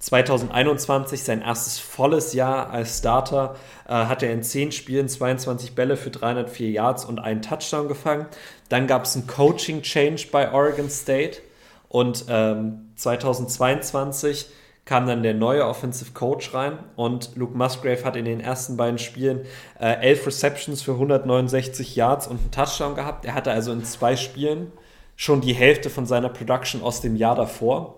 2021, 0.00 1.24
sein 1.24 1.42
erstes 1.42 1.80
volles 1.80 2.32
Jahr 2.32 2.70
als 2.70 2.98
Starter, 2.98 3.56
äh, 3.88 3.92
hat 3.92 4.22
er 4.22 4.32
in 4.32 4.44
zehn 4.44 4.70
Spielen 4.70 5.08
22 5.08 5.74
Bälle 5.74 5.96
für 5.96 6.10
304 6.10 6.70
Yards 6.70 7.04
und 7.04 7.18
einen 7.18 7.42
Touchdown 7.42 7.88
gefangen. 7.88 8.26
Dann 8.68 8.86
gab 8.86 9.04
es 9.04 9.16
einen 9.16 9.26
Coaching-Change 9.26 10.28
bei 10.30 10.52
Oregon 10.52 10.88
State. 10.90 11.38
Und 11.88 12.26
ähm, 12.28 12.90
2022 12.96 14.46
kam 14.88 15.06
dann 15.06 15.22
der 15.22 15.34
neue 15.34 15.66
Offensive 15.66 16.12
Coach 16.12 16.54
rein 16.54 16.78
und 16.96 17.36
Luke 17.36 17.56
Musgrave 17.56 18.04
hat 18.06 18.16
in 18.16 18.24
den 18.24 18.40
ersten 18.40 18.78
beiden 18.78 18.98
Spielen 18.98 19.40
äh, 19.78 20.00
elf 20.00 20.26
Receptions 20.26 20.80
für 20.80 20.92
169 20.92 21.94
Yards 21.94 22.26
und 22.26 22.40
einen 22.40 22.50
Touchdown 22.50 22.94
gehabt. 22.94 23.26
Er 23.26 23.34
hatte 23.34 23.52
also 23.52 23.70
in 23.70 23.84
zwei 23.84 24.16
Spielen 24.16 24.72
schon 25.14 25.42
die 25.42 25.52
Hälfte 25.52 25.90
von 25.90 26.06
seiner 26.06 26.30
Production 26.30 26.80
aus 26.80 27.02
dem 27.02 27.16
Jahr 27.16 27.34
davor 27.34 27.96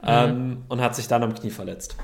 mhm. 0.00 0.08
ähm, 0.08 0.64
und 0.68 0.80
hat 0.80 0.96
sich 0.96 1.08
dann 1.08 1.22
am 1.22 1.34
Knie 1.34 1.50
verletzt. 1.50 1.96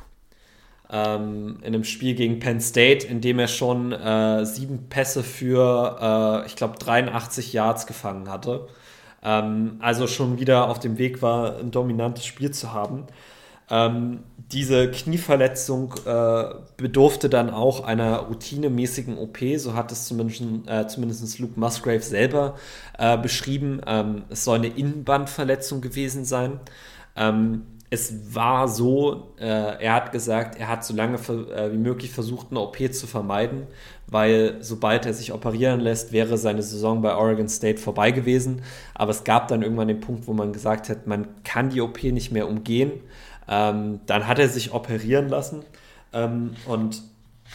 Ähm, 0.93 1.59
in 1.61 1.69
einem 1.69 1.85
Spiel 1.85 2.15
gegen 2.15 2.41
Penn 2.41 2.61
State, 2.61 3.07
in 3.07 3.23
dem 3.23 3.39
er 3.39 3.49
schon 3.49 3.93
äh, 3.93 4.45
sieben 4.45 4.91
Pässe 4.91 5.23
für, 5.23 6.43
äh, 6.45 6.47
ich 6.47 6.57
glaube, 6.57 6.79
83 6.79 7.55
Yards 7.55 7.87
gefangen 7.87 8.29
hatte. 8.29 8.67
Ähm, 9.23 9.77
also 9.81 10.07
schon 10.07 10.39
wieder 10.39 10.69
auf 10.69 10.79
dem 10.79 10.99
Weg 10.99 11.23
war, 11.23 11.59
ein 11.59 11.71
dominantes 11.71 12.25
Spiel 12.25 12.51
zu 12.51 12.73
haben. 12.73 13.07
Ähm, 13.71 14.21
diese 14.37 14.91
Knieverletzung 14.91 15.95
äh, 16.05 16.45
bedurfte 16.77 17.29
dann 17.29 17.51
auch 17.51 17.85
einer 17.85 18.17
routinemäßigen 18.19 19.17
OP, 19.17 19.39
so 19.57 19.75
hat 19.75 19.93
es 19.93 20.07
zumindest, 20.07 20.43
äh, 20.67 20.89
zumindest 20.89 21.39
Luke 21.39 21.59
Musgrave 21.59 22.03
selber 22.03 22.57
äh, 22.99 23.17
beschrieben. 23.17 23.81
Ähm, 23.87 24.25
es 24.29 24.45
soll 24.45 24.59
eine 24.59 24.69
Innenbandverletzung 24.69 25.81
gewesen 25.81 26.25
sein. 26.25 26.59
Ähm, 27.15 27.63
es 27.93 28.35
war 28.35 28.69
so, 28.69 29.33
äh, 29.41 29.45
er 29.45 29.95
hat 29.95 30.13
gesagt, 30.13 30.57
er 30.57 30.69
hat 30.69 30.85
so 30.85 30.95
lange 30.95 31.17
äh, 31.17 31.73
wie 31.73 31.77
möglich 31.77 32.13
versucht, 32.13 32.47
eine 32.51 32.61
OP 32.61 32.79
zu 32.93 33.09
vermeiden, 33.09 33.67
weil 34.07 34.59
sobald 34.61 35.07
er 35.07 35.13
sich 35.13 35.33
operieren 35.33 35.81
lässt, 35.81 36.13
wäre 36.13 36.39
seine 36.39 36.63
Saison 36.63 37.03
bei 37.03 37.17
Oregon 37.17 37.49
State 37.49 37.79
vorbei 37.79 38.13
gewesen. 38.13 38.63
Aber 38.95 39.11
es 39.11 39.25
gab 39.25 39.49
dann 39.49 39.63
irgendwann 39.63 39.89
den 39.89 39.99
Punkt, 39.99 40.29
wo 40.29 40.33
man 40.33 40.53
gesagt 40.53 40.89
hat, 40.89 41.09
man 41.09 41.27
kann 41.43 41.71
die 41.71 41.81
OP 41.81 42.05
nicht 42.05 42.31
mehr 42.31 42.49
umgehen. 42.49 42.93
Ähm, 43.49 43.99
dann 44.07 44.29
hat 44.29 44.39
er 44.39 44.49
sich 44.49 44.73
operieren 44.73 45.29
lassen. 45.29 45.65
Ähm, 46.13 46.55
und 46.67 47.03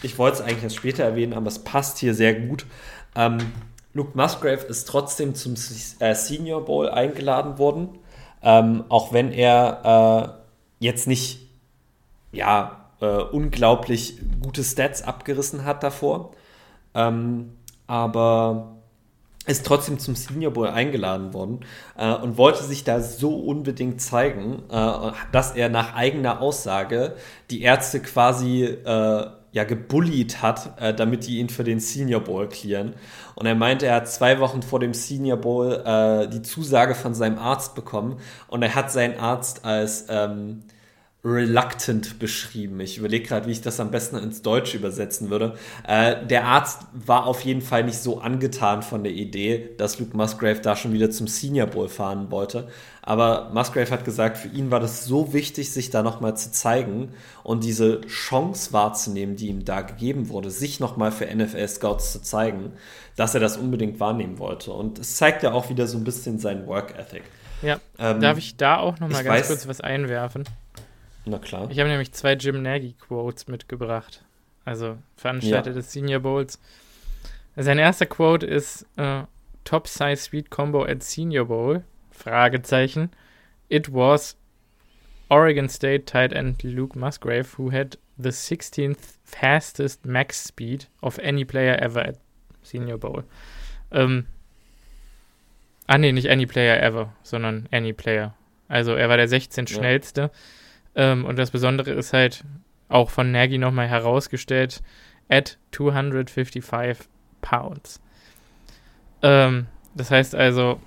ich 0.02 0.18
wollte 0.18 0.36
es 0.36 0.42
eigentlich 0.42 0.64
erst 0.64 0.76
später 0.76 1.02
erwähnen, 1.02 1.32
aber 1.32 1.48
es 1.48 1.60
passt 1.60 1.96
hier 1.96 2.12
sehr 2.12 2.34
gut. 2.34 2.66
Ähm, 3.14 3.38
Luke 3.94 4.10
Musgrave 4.12 4.66
ist 4.66 4.86
trotzdem 4.86 5.34
zum 5.34 5.54
äh, 6.00 6.14
Senior 6.14 6.62
Bowl 6.66 6.90
eingeladen 6.90 7.56
worden 7.56 7.98
ähm, 8.46 8.84
auch 8.88 9.12
wenn 9.12 9.32
er 9.32 10.38
äh, 10.80 10.84
jetzt 10.84 11.08
nicht 11.08 11.40
ja, 12.30 12.86
äh, 13.00 13.06
unglaublich 13.06 14.18
gute 14.40 14.62
Stats 14.62 15.02
abgerissen 15.02 15.64
hat 15.64 15.82
davor. 15.82 16.30
Ähm, 16.94 17.54
aber 17.88 18.76
ist 19.46 19.66
trotzdem 19.66 19.98
zum 19.98 20.14
Senior 20.14 20.52
Bowl 20.52 20.68
eingeladen 20.68 21.34
worden 21.34 21.60
äh, 21.96 22.12
und 22.14 22.36
wollte 22.36 22.62
sich 22.62 22.84
da 22.84 23.00
so 23.00 23.36
unbedingt 23.36 24.00
zeigen, 24.00 24.62
äh, 24.70 25.12
dass 25.32 25.52
er 25.52 25.68
nach 25.68 25.94
eigener 25.94 26.40
Aussage 26.40 27.16
die 27.50 27.62
Ärzte 27.62 28.00
quasi 28.00 28.62
äh, 28.64 29.26
ja 29.56 29.64
gebullied 29.64 30.42
hat, 30.42 30.78
äh, 30.78 30.92
damit 30.92 31.26
die 31.26 31.38
ihn 31.38 31.48
für 31.48 31.64
den 31.64 31.80
Senior 31.80 32.20
Bowl 32.20 32.46
clearen. 32.46 32.92
Und 33.36 33.46
er 33.46 33.54
meinte, 33.54 33.86
er 33.86 33.94
hat 33.96 34.08
zwei 34.08 34.38
Wochen 34.38 34.60
vor 34.60 34.80
dem 34.80 34.92
Senior 34.92 35.38
Bowl 35.38 35.72
äh, 35.72 36.28
die 36.28 36.42
Zusage 36.42 36.94
von 36.94 37.14
seinem 37.14 37.38
Arzt 37.38 37.74
bekommen 37.74 38.18
und 38.48 38.62
er 38.62 38.74
hat 38.74 38.92
seinen 38.92 39.18
Arzt 39.18 39.64
als 39.64 40.08
ähm, 40.10 40.64
reluctant 41.26 42.20
beschrieben. 42.20 42.78
Ich 42.78 42.98
überlege 42.98 43.26
gerade, 43.26 43.46
wie 43.48 43.52
ich 43.52 43.60
das 43.60 43.80
am 43.80 43.90
besten 43.90 44.16
ins 44.16 44.42
Deutsche 44.42 44.76
übersetzen 44.76 45.28
würde. 45.28 45.54
Äh, 45.86 46.24
der 46.24 46.44
Arzt 46.44 46.82
war 46.92 47.26
auf 47.26 47.40
jeden 47.40 47.62
Fall 47.62 47.82
nicht 47.82 47.98
so 47.98 48.20
angetan 48.20 48.82
von 48.82 49.02
der 49.02 49.12
Idee, 49.12 49.70
dass 49.76 49.98
Luke 49.98 50.16
Musgrave 50.16 50.60
da 50.60 50.76
schon 50.76 50.92
wieder 50.92 51.10
zum 51.10 51.26
Senior 51.26 51.66
Bowl 51.66 51.88
fahren 51.88 52.30
wollte. 52.30 52.68
Aber 53.02 53.50
Musgrave 53.52 53.90
hat 53.90 54.04
gesagt, 54.04 54.36
für 54.36 54.48
ihn 54.48 54.70
war 54.70 54.78
das 54.78 55.04
so 55.04 55.32
wichtig, 55.32 55.72
sich 55.72 55.90
da 55.90 56.02
nochmal 56.02 56.36
zu 56.36 56.52
zeigen 56.52 57.10
und 57.42 57.64
diese 57.64 58.02
Chance 58.02 58.72
wahrzunehmen, 58.72 59.36
die 59.36 59.48
ihm 59.48 59.64
da 59.64 59.80
gegeben 59.80 60.28
wurde, 60.28 60.50
sich 60.50 60.78
nochmal 60.78 61.10
für 61.10 61.26
NFL-Scouts 61.26 62.12
zu 62.12 62.22
zeigen, 62.22 62.72
dass 63.16 63.34
er 63.34 63.40
das 63.40 63.56
unbedingt 63.56 63.98
wahrnehmen 63.98 64.38
wollte. 64.38 64.72
Und 64.72 65.00
es 65.00 65.16
zeigt 65.16 65.42
ja 65.42 65.52
auch 65.52 65.70
wieder 65.70 65.88
so 65.88 65.98
ein 65.98 66.04
bisschen 66.04 66.38
sein 66.38 66.66
Work 66.66 66.96
Ethic. 66.98 67.22
Ja, 67.62 67.80
ähm, 67.98 68.20
darf 68.20 68.38
ich 68.38 68.56
da 68.56 68.78
auch 68.78 68.98
nochmal 69.00 69.24
ganz 69.24 69.40
weiß, 69.40 69.46
kurz 69.48 69.68
was 69.68 69.80
einwerfen? 69.80 70.44
Na 71.26 71.38
klar. 71.38 71.68
Ich 71.70 71.78
habe 71.80 71.90
nämlich 71.90 72.12
zwei 72.12 72.34
Jim 72.34 72.62
Nagy-Quotes 72.62 73.48
mitgebracht. 73.48 74.24
Also 74.64 74.96
Veranstalter 75.16 75.70
ja. 75.70 75.76
des 75.76 75.92
Senior 75.92 76.20
Bowls. 76.20 76.60
Sein 77.56 77.78
erster 77.78 78.06
Quote 78.06 78.46
ist 78.46 78.86
uh, 78.98 79.24
Top 79.64 79.88
Size 79.88 80.16
Sweet 80.16 80.50
Combo 80.50 80.84
at 80.84 81.02
Senior 81.02 81.46
Bowl. 81.46 81.82
Fragezeichen. 82.10 83.10
It 83.68 83.92
was 83.92 84.36
Oregon 85.28 85.68
State 85.68 86.06
tight 86.06 86.32
end 86.32 86.62
Luke 86.62 86.96
Musgrave 86.96 87.58
who 87.58 87.70
had 87.70 87.98
the 88.16 88.30
16th 88.30 89.16
fastest 89.24 90.06
max 90.06 90.42
speed 90.42 90.86
of 91.02 91.18
any 91.18 91.44
player 91.44 91.76
ever 91.80 92.00
at 92.00 92.18
Senior 92.62 92.98
Bowl. 92.98 93.24
Ähm, 93.90 94.26
ah 95.86 95.98
nee, 95.98 96.12
nicht 96.12 96.28
any 96.28 96.46
player 96.46 96.80
ever, 96.80 97.12
sondern 97.22 97.68
any 97.72 97.92
player. 97.92 98.34
Also 98.68 98.94
er 98.94 99.08
war 99.08 99.16
der 99.16 99.28
16 99.28 99.66
ja. 99.66 99.74
schnellste. 99.74 100.30
Ähm, 100.96 101.24
und 101.24 101.38
das 101.38 101.50
Besondere 101.50 101.92
ist 101.92 102.12
halt 102.12 102.44
auch 102.88 103.10
von 103.10 103.30
Nagy 103.30 103.58
nochmal 103.58 103.86
herausgestellt, 103.86 104.82
at 105.28 105.58
255 105.72 107.06
pounds. 107.40 108.00
Ähm, 109.22 109.66
das 109.94 110.10
heißt 110.10 110.34
also, 110.34 110.80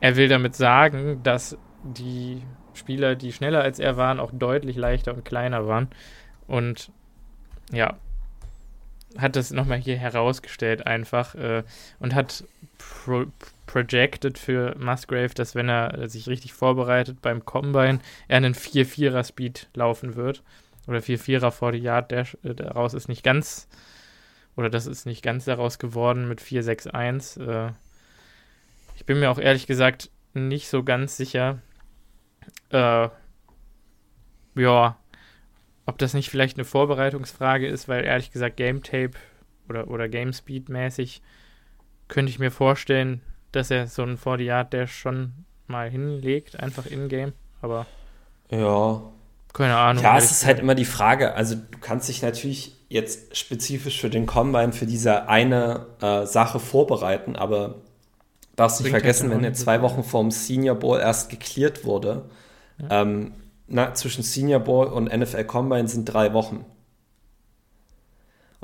er 0.00 0.16
will 0.16 0.28
damit 0.28 0.54
sagen, 0.54 1.20
dass 1.22 1.56
die 1.82 2.42
Spieler, 2.74 3.14
die 3.14 3.32
schneller 3.32 3.62
als 3.62 3.78
er 3.78 3.96
waren, 3.96 4.20
auch 4.20 4.30
deutlich 4.32 4.76
leichter 4.76 5.14
und 5.14 5.24
kleiner 5.24 5.66
waren. 5.66 5.88
Und 6.46 6.90
ja, 7.72 7.96
hat 9.18 9.36
das 9.36 9.50
nochmal 9.50 9.78
hier 9.78 9.96
herausgestellt 9.96 10.86
einfach 10.86 11.34
äh, 11.34 11.62
und 12.00 12.14
hat 12.14 12.44
pro 12.78 13.26
projected 13.66 14.38
für 14.38 14.76
Musgrave, 14.78 15.32
dass 15.34 15.54
wenn 15.54 15.68
er 15.68 16.08
sich 16.08 16.28
richtig 16.28 16.52
vorbereitet 16.52 17.22
beim 17.22 17.44
Combine, 17.44 18.00
er 18.28 18.36
einen 18.36 18.54
4-4er 18.54 19.24
Speed 19.24 19.68
laufen 19.74 20.16
wird. 20.16 20.42
Oder 20.86 20.98
4-4er 20.98 21.50
vor 21.50 21.72
die 21.72 21.78
Yard 21.78 22.12
Dash. 22.12 22.36
Äh, 22.44 22.54
daraus 22.54 22.94
ist 22.94 23.08
nicht 23.08 23.22
ganz, 23.22 23.68
oder 24.56 24.68
das 24.68 24.86
ist 24.86 25.06
nicht 25.06 25.22
ganz 25.22 25.46
daraus 25.46 25.78
geworden 25.78 26.28
mit 26.28 26.40
4-6-1. 26.40 27.40
Äh, 27.40 27.72
ich 28.96 29.06
bin 29.06 29.18
mir 29.18 29.30
auch 29.30 29.38
ehrlich 29.38 29.66
gesagt 29.66 30.10
nicht 30.34 30.68
so 30.68 30.82
ganz 30.82 31.16
sicher, 31.16 31.60
äh, 32.70 33.08
ja, 34.56 34.96
ob 35.86 35.98
das 35.98 36.14
nicht 36.14 36.30
vielleicht 36.30 36.56
eine 36.56 36.64
Vorbereitungsfrage 36.64 37.66
ist, 37.66 37.88
weil 37.88 38.04
ehrlich 38.04 38.30
gesagt 38.30 38.56
Game 38.56 38.82
Tape 38.82 39.12
oder, 39.68 39.88
oder 39.88 40.08
Game 40.08 40.32
Speed 40.32 40.68
mäßig 40.68 41.22
könnte 42.08 42.30
ich 42.30 42.38
mir 42.38 42.50
vorstellen, 42.50 43.20
dass 43.52 43.70
er 43.70 43.86
so 43.86 44.02
einen 44.02 44.18
40 44.18 44.46
Yard 44.46 44.72
Dash 44.72 44.92
schon 44.92 45.32
mal 45.66 45.90
hinlegt, 45.90 46.60
einfach 46.60 46.86
in-game, 46.86 47.32
aber. 47.62 47.86
Ja. 48.50 49.02
Keine 49.52 49.76
Ahnung. 49.76 50.02
Ja, 50.02 50.18
es 50.18 50.32
ist 50.32 50.44
halt 50.44 50.58
immer 50.58 50.74
die 50.74 50.84
Frage. 50.84 51.34
Also, 51.34 51.54
du 51.54 51.78
kannst 51.80 52.08
dich 52.08 52.22
natürlich 52.22 52.76
jetzt 52.88 53.36
spezifisch 53.36 54.00
für 54.00 54.10
den 54.10 54.26
Combine 54.26 54.72
für 54.72 54.86
diese 54.86 55.28
eine 55.28 55.86
äh, 56.00 56.26
Sache 56.26 56.58
vorbereiten, 56.58 57.36
aber 57.36 57.76
darfst 58.56 58.80
nicht 58.80 58.90
vergessen, 58.90 59.30
wenn 59.30 59.44
er 59.44 59.52
zwei 59.52 59.80
Wochen 59.82 60.02
vorm 60.02 60.30
Senior 60.30 60.76
Bowl 60.76 60.98
erst 60.98 61.30
geklärt 61.30 61.84
wurde, 61.84 62.28
ja. 62.78 63.02
ähm, 63.02 63.32
na, 63.66 63.94
zwischen 63.94 64.22
Senior 64.22 64.60
Bowl 64.60 64.86
und 64.86 65.14
NFL 65.14 65.44
Combine 65.44 65.88
sind 65.88 66.04
drei 66.04 66.32
Wochen. 66.32 66.64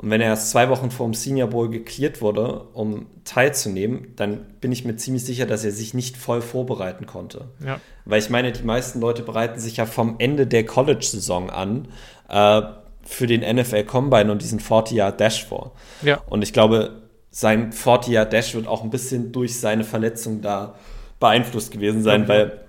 Und 0.01 0.09
wenn 0.09 0.19
er 0.19 0.29
erst 0.29 0.49
zwei 0.49 0.69
Wochen 0.69 0.89
vor 0.89 1.05
dem 1.05 1.13
Senior 1.13 1.49
Bowl 1.49 1.69
geklärt 1.69 2.21
wurde, 2.21 2.63
um 2.73 3.05
teilzunehmen, 3.23 4.13
dann 4.15 4.47
bin 4.59 4.71
ich 4.71 4.83
mir 4.83 4.95
ziemlich 4.95 5.23
sicher, 5.23 5.45
dass 5.45 5.63
er 5.63 5.71
sich 5.71 5.93
nicht 5.93 6.17
voll 6.17 6.41
vorbereiten 6.41 7.05
konnte. 7.05 7.49
Ja. 7.63 7.79
Weil 8.05 8.19
ich 8.19 8.31
meine, 8.31 8.51
die 8.51 8.63
meisten 8.63 8.99
Leute 8.99 9.21
bereiten 9.21 9.59
sich 9.59 9.77
ja 9.77 9.85
vom 9.85 10.15
Ende 10.17 10.47
der 10.47 10.65
College-Saison 10.65 11.51
an 11.51 11.87
äh, 12.29 12.63
für 13.03 13.27
den 13.27 13.41
NFL 13.41 13.83
Combine 13.83 14.31
und 14.31 14.41
diesen 14.41 14.59
40-Yard-Dash 14.59 15.45
vor. 15.45 15.73
Ja. 16.01 16.19
Und 16.27 16.41
ich 16.41 16.51
glaube, 16.51 17.03
sein 17.29 17.71
40-Yard-Dash 17.71 18.55
wird 18.55 18.67
auch 18.67 18.83
ein 18.83 18.89
bisschen 18.89 19.31
durch 19.31 19.59
seine 19.59 19.83
Verletzung 19.83 20.41
da 20.41 20.75
beeinflusst 21.19 21.71
gewesen 21.71 22.01
sein, 22.01 22.23
okay. 22.23 22.29
weil 22.29 22.61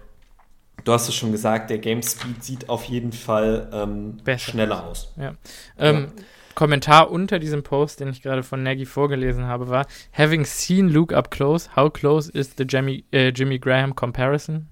du 0.84 0.92
hast 0.92 1.08
es 1.08 1.14
schon 1.14 1.32
gesagt, 1.32 1.70
der 1.70 1.78
Game 1.78 2.02
Speed 2.02 2.42
sieht 2.42 2.68
auf 2.68 2.84
jeden 2.84 3.12
Fall 3.12 3.68
ähm, 3.72 4.18
schneller 4.38 4.84
aus. 4.86 5.12
Ja. 5.16 5.34
Ähm, 5.78 6.12
ja. 6.16 6.24
Kommentar 6.54 7.10
unter 7.10 7.38
diesem 7.38 7.62
Post, 7.62 8.00
den 8.00 8.08
ich 8.08 8.20
gerade 8.20 8.42
von 8.42 8.62
Nagy 8.62 8.84
vorgelesen 8.84 9.46
habe, 9.46 9.68
war: 9.68 9.86
Having 10.12 10.44
seen 10.44 10.88
Luke 10.88 11.16
up 11.16 11.30
close, 11.30 11.70
how 11.76 11.90
close 11.90 12.30
is 12.30 12.54
the 12.58 12.64
Jimmy, 12.64 13.04
äh, 13.10 13.28
Jimmy 13.28 13.58
Graham 13.58 13.94
comparison? 13.94 14.68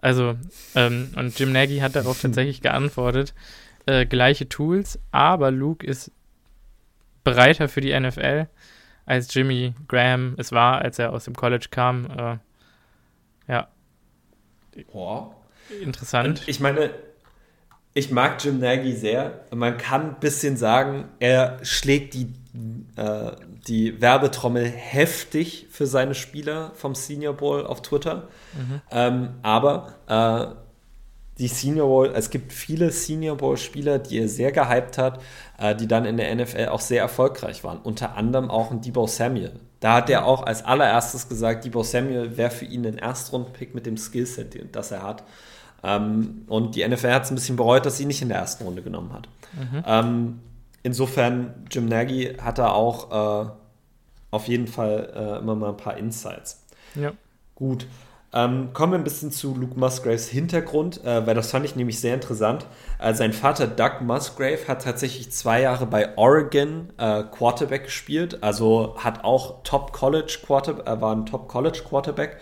Also, 0.00 0.36
ähm, 0.74 1.12
und 1.16 1.38
Jim 1.38 1.52
Nagy 1.52 1.78
hat 1.78 1.96
darauf 1.96 2.20
tatsächlich 2.22 2.62
geantwortet: 2.62 3.34
äh, 3.86 4.06
gleiche 4.06 4.48
Tools, 4.48 4.98
aber 5.10 5.50
Luke 5.50 5.86
ist 5.86 6.12
breiter 7.24 7.68
für 7.68 7.82
die 7.82 7.98
NFL, 7.98 8.46
als 9.04 9.32
Jimmy 9.34 9.74
Graham 9.86 10.34
es 10.38 10.52
war, 10.52 10.80
als 10.80 10.98
er 10.98 11.12
aus 11.12 11.24
dem 11.24 11.34
College 11.34 11.66
kam. 11.70 12.06
Äh, 12.06 12.38
ja. 13.52 13.68
Boah. 14.92 15.37
Interessant. 15.82 16.40
Und 16.40 16.48
ich 16.48 16.60
meine, 16.60 16.90
ich 17.94 18.10
mag 18.10 18.42
Jim 18.44 18.60
Nagy 18.60 18.94
sehr. 18.94 19.44
Man 19.54 19.76
kann 19.78 20.10
ein 20.10 20.20
bisschen 20.20 20.56
sagen, 20.56 21.08
er 21.18 21.58
schlägt 21.62 22.14
die, 22.14 22.32
äh, 22.96 23.32
die 23.66 24.00
Werbetrommel 24.00 24.64
heftig 24.66 25.66
für 25.70 25.86
seine 25.86 26.14
Spieler 26.14 26.72
vom 26.74 26.94
Senior 26.94 27.34
Bowl 27.34 27.66
auf 27.66 27.82
Twitter. 27.82 28.28
Mhm. 28.56 28.80
Ähm, 28.90 29.28
aber 29.42 29.94
äh, 30.06 30.54
die 31.38 31.48
Senior 31.48 31.88
Bowl, 31.88 32.12
es 32.14 32.30
gibt 32.30 32.52
viele 32.52 32.90
Senior 32.90 33.36
Bowl-Spieler, 33.36 33.98
die 33.98 34.18
er 34.18 34.28
sehr 34.28 34.52
gehypt 34.52 34.98
hat, 34.98 35.20
äh, 35.58 35.74
die 35.74 35.86
dann 35.86 36.04
in 36.04 36.16
der 36.16 36.34
NFL 36.34 36.66
auch 36.66 36.80
sehr 36.80 37.00
erfolgreich 37.00 37.62
waren. 37.64 37.78
Unter 37.78 38.16
anderem 38.16 38.50
auch 38.50 38.70
ein 38.70 38.80
Debo 38.80 39.06
Samuel. 39.06 39.52
Da 39.80 39.94
hat 39.94 40.10
er 40.10 40.26
auch 40.26 40.42
als 40.42 40.64
allererstes 40.64 41.28
gesagt, 41.28 41.64
Debo 41.64 41.84
Samuel 41.84 42.36
wäre 42.36 42.50
für 42.50 42.64
ihn 42.64 42.84
ein 42.86 42.98
Erstrunden-Pick 42.98 43.74
mit 43.74 43.86
dem 43.86 43.96
Skillset, 43.96 44.74
das 44.74 44.90
er 44.90 45.02
hat. 45.02 45.24
Ähm, 45.82 46.44
und 46.48 46.74
die 46.74 46.86
NFL 46.86 47.12
hat 47.12 47.24
es 47.24 47.30
ein 47.30 47.36
bisschen 47.36 47.56
bereut, 47.56 47.86
dass 47.86 47.96
sie 47.96 48.06
nicht 48.06 48.22
in 48.22 48.28
der 48.28 48.38
ersten 48.38 48.64
Runde 48.64 48.82
genommen 48.82 49.12
hat. 49.12 49.28
Mhm. 49.54 49.84
Ähm, 49.86 50.40
insofern, 50.82 51.66
Jim 51.70 51.86
Nagy 51.86 52.36
hat 52.40 52.58
da 52.58 52.70
auch 52.70 53.46
äh, 53.46 53.50
auf 54.30 54.48
jeden 54.48 54.66
Fall 54.66 55.12
äh, 55.14 55.38
immer 55.38 55.54
mal 55.54 55.70
ein 55.70 55.76
paar 55.76 55.96
Insights. 55.96 56.64
Ja. 56.94 57.12
Gut. 57.54 57.86
Ähm, 58.30 58.74
kommen 58.74 58.92
wir 58.92 58.98
ein 58.98 59.04
bisschen 59.04 59.32
zu 59.32 59.54
Luke 59.54 59.78
Musgraves 59.78 60.28
Hintergrund, 60.28 61.02
äh, 61.02 61.26
weil 61.26 61.34
das 61.34 61.50
fand 61.50 61.64
ich 61.64 61.76
nämlich 61.76 61.98
sehr 61.98 62.12
interessant. 62.12 62.66
Äh, 62.98 63.14
sein 63.14 63.32
Vater 63.32 63.66
Doug 63.66 64.02
Musgrave 64.02 64.68
hat 64.68 64.82
tatsächlich 64.82 65.32
zwei 65.32 65.62
Jahre 65.62 65.86
bei 65.86 66.16
Oregon 66.18 66.90
äh, 66.98 67.22
Quarterback 67.22 67.84
gespielt, 67.84 68.42
also 68.42 68.96
hat 68.98 69.24
auch 69.24 69.62
Top 69.62 69.92
College 69.92 70.40
Quarterback, 70.44 70.86
äh, 70.86 71.00
war 71.00 71.16
ein 71.16 71.24
Top 71.24 71.48
College 71.48 71.80
Quarterback. 71.88 72.36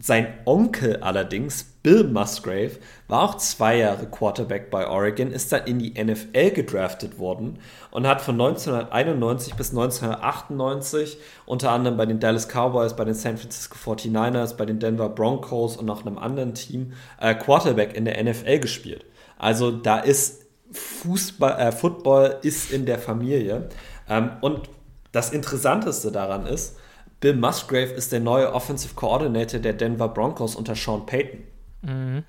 Sein 0.00 0.32
Onkel 0.46 0.96
allerdings, 1.02 1.71
Bill 1.82 2.04
Musgrave, 2.04 2.78
war 3.08 3.22
auch 3.22 3.36
zwei 3.36 3.78
Jahre 3.78 4.06
Quarterback 4.06 4.70
bei 4.70 4.86
Oregon, 4.86 5.32
ist 5.32 5.52
dann 5.52 5.66
in 5.66 5.80
die 5.80 6.02
NFL 6.02 6.50
gedraftet 6.52 7.18
worden 7.18 7.58
und 7.90 8.06
hat 8.06 8.20
von 8.20 8.40
1991 8.40 9.54
bis 9.54 9.70
1998 9.70 11.18
unter 11.44 11.72
anderem 11.72 11.96
bei 11.96 12.06
den 12.06 12.20
Dallas 12.20 12.46
Cowboys, 12.48 12.94
bei 12.94 13.04
den 13.04 13.14
San 13.14 13.36
Francisco 13.36 13.76
49ers, 13.76 14.56
bei 14.56 14.64
den 14.64 14.78
Denver 14.78 15.08
Broncos 15.08 15.76
und 15.76 15.86
noch 15.86 16.06
einem 16.06 16.18
anderen 16.18 16.54
Team 16.54 16.92
äh, 17.20 17.34
Quarterback 17.34 17.96
in 17.96 18.04
der 18.04 18.22
NFL 18.22 18.60
gespielt. 18.60 19.04
Also 19.36 19.72
da 19.72 19.98
ist 19.98 20.46
Fußball, 20.70 21.58
äh, 21.58 21.72
Football 21.72 22.38
ist 22.42 22.70
in 22.70 22.86
der 22.86 22.98
Familie. 22.98 23.68
Ähm, 24.08 24.30
und 24.40 24.70
das 25.10 25.30
Interessanteste 25.30 26.12
daran 26.12 26.46
ist, 26.46 26.76
Bill 27.20 27.34
Musgrave 27.34 27.92
ist 27.92 28.12
der 28.12 28.20
neue 28.20 28.52
Offensive 28.52 28.94
Coordinator 28.94 29.60
der 29.60 29.74
Denver 29.74 30.08
Broncos 30.08 30.56
unter 30.56 30.74
Sean 30.74 31.06
Payton. 31.06 31.51
Mhm. 31.82 32.24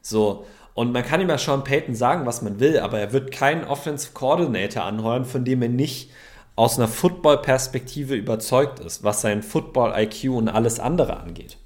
So, 0.00 0.46
und 0.74 0.92
man 0.92 1.04
kann 1.04 1.20
ihm 1.20 1.28
ja 1.28 1.38
Sean 1.38 1.64
Payton 1.64 1.94
sagen, 1.94 2.26
was 2.26 2.42
man 2.42 2.58
will, 2.58 2.78
aber 2.78 2.98
er 2.98 3.12
wird 3.12 3.30
keinen 3.30 3.64
Offensive 3.64 4.12
Coordinator 4.14 4.84
anheuern, 4.84 5.24
von 5.24 5.44
dem 5.44 5.62
er 5.62 5.68
nicht 5.68 6.10
aus 6.56 6.78
einer 6.78 6.88
Football-Perspektive 6.88 8.14
überzeugt 8.14 8.80
ist, 8.80 9.04
was 9.04 9.20
sein 9.20 9.42
Football-IQ 9.42 10.30
und 10.30 10.48
alles 10.48 10.80
andere 10.80 11.18
angeht. 11.18 11.56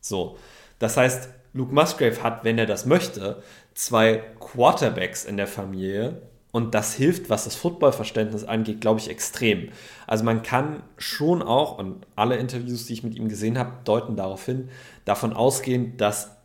So, 0.00 0.36
das 0.78 0.96
heißt, 0.96 1.28
Luke 1.52 1.74
Musgrave 1.74 2.22
hat, 2.22 2.44
wenn 2.44 2.58
er 2.58 2.66
das 2.66 2.86
möchte, 2.86 3.42
zwei 3.74 4.22
Quarterbacks 4.38 5.24
in 5.24 5.36
der 5.36 5.46
Familie, 5.46 6.22
und 6.52 6.74
das 6.74 6.94
hilft, 6.94 7.28
was 7.28 7.44
das 7.44 7.54
Footballverständnis 7.54 8.44
angeht, 8.44 8.80
glaube 8.80 8.98
ich, 8.98 9.10
extrem. 9.10 9.68
Also 10.06 10.24
man 10.24 10.42
kann 10.42 10.82
schon 10.96 11.42
auch, 11.42 11.76
und 11.76 12.06
alle 12.16 12.36
Interviews, 12.36 12.86
die 12.86 12.94
ich 12.94 13.02
mit 13.02 13.14
ihm 13.14 13.28
gesehen 13.28 13.58
habe, 13.58 13.72
deuten 13.84 14.16
darauf 14.16 14.46
hin, 14.46 14.70
davon 15.04 15.34
ausgehen, 15.34 15.98
dass 15.98 16.35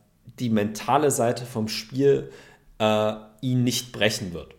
die 0.42 0.50
mentale 0.50 1.12
Seite 1.12 1.46
vom 1.46 1.68
Spiel 1.68 2.32
äh, 2.80 3.14
ihn 3.42 3.64
nicht 3.64 3.92
brechen 3.92 4.34
wird. 4.34 4.56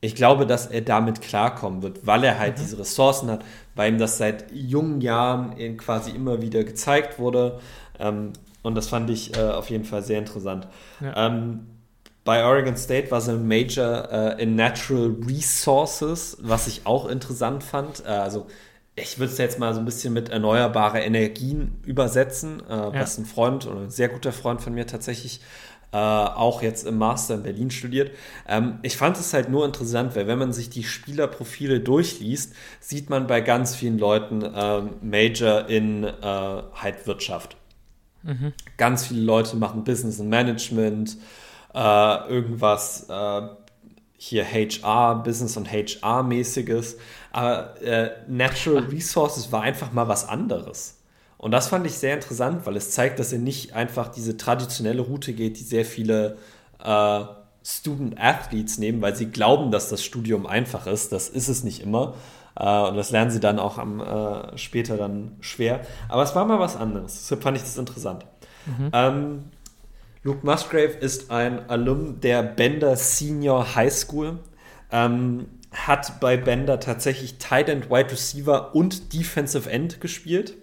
Ich 0.00 0.14
glaube, 0.14 0.46
dass 0.46 0.66
er 0.66 0.80
damit 0.80 1.20
klarkommen 1.20 1.82
wird, 1.82 2.06
weil 2.06 2.24
er 2.24 2.38
halt 2.38 2.56
mhm. 2.56 2.62
diese 2.62 2.78
Ressourcen 2.78 3.30
hat, 3.30 3.44
weil 3.74 3.92
ihm 3.92 3.98
das 3.98 4.18
seit 4.18 4.50
jungen 4.52 5.00
Jahren 5.00 5.76
quasi 5.76 6.10
immer 6.10 6.42
wieder 6.42 6.64
gezeigt 6.64 7.18
wurde. 7.18 7.60
Ähm, 7.98 8.32
und 8.62 8.74
das 8.74 8.88
fand 8.88 9.10
ich 9.10 9.36
äh, 9.36 9.40
auf 9.40 9.70
jeden 9.70 9.84
Fall 9.84 10.02
sehr 10.02 10.18
interessant. 10.18 10.66
Ja. 11.00 11.28
Ähm, 11.28 11.66
bei 12.24 12.44
Oregon 12.44 12.76
State 12.76 13.10
war 13.10 13.20
sie 13.20 13.32
ein 13.32 13.46
Major 13.46 14.08
äh, 14.10 14.42
in 14.42 14.54
Natural 14.54 15.16
Resources, 15.26 16.38
was 16.40 16.68
ich 16.68 16.86
auch 16.86 17.06
interessant 17.08 17.64
fand. 17.64 18.04
Äh, 18.04 18.10
also 18.10 18.46
ich 18.94 19.18
würde 19.18 19.32
es 19.32 19.38
jetzt 19.38 19.58
mal 19.58 19.72
so 19.72 19.80
ein 19.80 19.84
bisschen 19.84 20.12
mit 20.12 20.28
erneuerbare 20.28 21.00
Energien 21.00 21.80
übersetzen, 21.86 22.62
äh, 22.68 22.72
ja. 22.72 22.94
was 22.94 23.16
ein 23.18 23.24
Freund 23.24 23.66
oder 23.66 23.80
ein 23.80 23.90
sehr 23.90 24.08
guter 24.08 24.32
Freund 24.32 24.60
von 24.60 24.74
mir 24.74 24.86
tatsächlich 24.86 25.40
äh, 25.92 25.96
auch 25.96 26.62
jetzt 26.62 26.86
im 26.86 26.98
Master 26.98 27.34
in 27.34 27.42
Berlin 27.42 27.70
studiert. 27.70 28.12
Ähm, 28.48 28.78
ich 28.82 28.96
fand 28.96 29.18
es 29.18 29.32
halt 29.32 29.48
nur 29.48 29.64
interessant, 29.64 30.16
weil 30.16 30.26
wenn 30.26 30.38
man 30.38 30.52
sich 30.52 30.70
die 30.70 30.84
Spielerprofile 30.84 31.80
durchliest, 31.80 32.54
sieht 32.80 33.10
man 33.10 33.26
bei 33.26 33.40
ganz 33.40 33.74
vielen 33.74 33.98
Leuten 33.98 34.42
ähm, 34.54 34.90
Major 35.02 35.68
in 35.68 36.04
äh, 36.04 36.12
halt 36.22 37.06
Wirtschaft. 37.06 37.56
Mhm. 38.22 38.52
Ganz 38.76 39.06
viele 39.06 39.22
Leute 39.22 39.56
machen 39.56 39.84
Business 39.84 40.20
and 40.20 40.30
Management, 40.30 41.16
äh, 41.74 42.28
irgendwas 42.28 43.06
äh, 43.08 43.42
hier 44.16 44.44
HR, 44.44 45.16
Business 45.24 45.56
und 45.56 45.70
HR-mäßiges. 45.70 46.96
Aber 47.32 47.80
äh, 47.82 48.10
Natural 48.28 48.84
Resources 48.84 49.50
war 49.50 49.62
einfach 49.62 49.92
mal 49.92 50.06
was 50.06 50.28
anderes. 50.28 50.98
Und 51.38 51.50
das 51.50 51.68
fand 51.68 51.86
ich 51.86 51.94
sehr 51.94 52.14
interessant, 52.14 52.66
weil 52.66 52.76
es 52.76 52.92
zeigt, 52.92 53.18
dass 53.18 53.32
er 53.32 53.40
nicht 53.40 53.74
einfach 53.74 54.08
diese 54.08 54.36
traditionelle 54.36 55.02
Route 55.02 55.32
geht, 55.32 55.58
die 55.58 55.64
sehr 55.64 55.84
viele 55.84 56.36
äh, 56.84 57.24
Student 57.64 58.20
Athletes 58.20 58.78
nehmen, 58.78 59.00
weil 59.02 59.16
sie 59.16 59.26
glauben, 59.26 59.70
dass 59.70 59.88
das 59.88 60.04
Studium 60.04 60.46
einfach 60.46 60.86
ist. 60.86 61.10
Das 61.10 61.28
ist 61.28 61.48
es 61.48 61.64
nicht 61.64 61.82
immer. 61.82 62.14
Uh, 62.54 62.88
und 62.88 62.96
das 62.96 63.10
lernen 63.10 63.30
sie 63.30 63.40
dann 63.40 63.58
auch 63.58 63.78
am, 63.78 64.00
uh, 64.00 64.56
später 64.56 64.98
dann 64.98 65.36
schwer. 65.40 65.80
Aber 66.10 66.22
es 66.22 66.34
war 66.34 66.44
mal 66.44 66.60
was 66.60 66.76
anderes. 66.76 67.14
Deshalb 67.14 67.42
fand 67.42 67.56
ich 67.56 67.62
das 67.62 67.78
interessant. 67.78 68.26
Mhm. 68.66 68.90
Ähm, 68.92 69.44
Luke 70.22 70.44
Musgrave 70.44 70.92
ist 71.00 71.30
ein 71.30 71.68
Alum 71.70 72.20
der 72.20 72.42
Bender 72.42 72.94
Senior 72.94 73.74
High 73.74 73.92
School. 73.92 74.38
Ähm, 74.90 75.46
hat 75.72 76.20
bei 76.20 76.36
Bender 76.36 76.80
tatsächlich 76.80 77.38
Tight 77.38 77.68
End, 77.68 77.90
Wide 77.90 78.10
Receiver 78.10 78.74
und 78.74 79.12
Defensive 79.12 79.70
End 79.70 80.00
gespielt. 80.00 80.56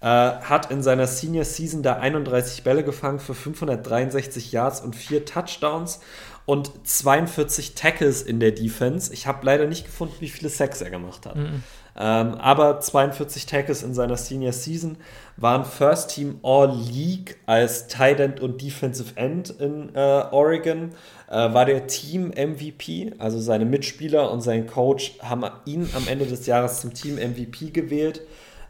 Äh, 0.00 0.06
hat 0.06 0.70
in 0.70 0.82
seiner 0.82 1.06
Senior 1.06 1.44
Season 1.44 1.82
da 1.82 1.96
31 1.96 2.62
Bälle 2.62 2.84
gefangen 2.84 3.20
für 3.20 3.34
563 3.34 4.52
Yards 4.52 4.80
und 4.82 4.94
4 4.94 5.24
Touchdowns 5.24 6.00
und 6.46 6.70
42 6.86 7.74
Tackles 7.74 8.20
in 8.20 8.38
der 8.38 8.52
Defense. 8.52 9.12
Ich 9.14 9.26
habe 9.26 9.46
leider 9.46 9.66
nicht 9.66 9.86
gefunden, 9.86 10.16
wie 10.20 10.28
viele 10.28 10.50
Sacks 10.50 10.82
er 10.82 10.90
gemacht 10.90 11.24
hat. 11.24 11.36
Mhm. 11.36 11.62
Ähm, 11.96 12.34
aber 12.34 12.80
42 12.80 13.46
Tackles 13.46 13.82
in 13.82 13.94
seiner 13.94 14.16
Senior 14.16 14.52
Season 14.52 14.96
waren 15.36 15.64
First 15.64 16.14
Team 16.14 16.38
All 16.42 16.72
League 16.74 17.38
als 17.46 17.88
Tight 17.88 18.20
End 18.20 18.40
und 18.40 18.62
Defensive 18.62 19.16
End 19.16 19.50
in 19.50 19.94
äh, 19.94 20.24
Oregon. 20.30 20.90
Äh, 21.28 21.52
war 21.52 21.64
der 21.64 21.86
Team 21.86 22.28
MVP, 22.28 23.14
also 23.18 23.40
seine 23.40 23.64
Mitspieler 23.64 24.30
und 24.30 24.40
sein 24.40 24.66
Coach 24.66 25.18
haben 25.20 25.44
ihn 25.64 25.88
am 25.94 26.06
Ende 26.06 26.26
des 26.26 26.46
Jahres 26.46 26.80
zum 26.80 26.94
Team 26.94 27.16
MVP 27.16 27.70
gewählt. 27.70 28.22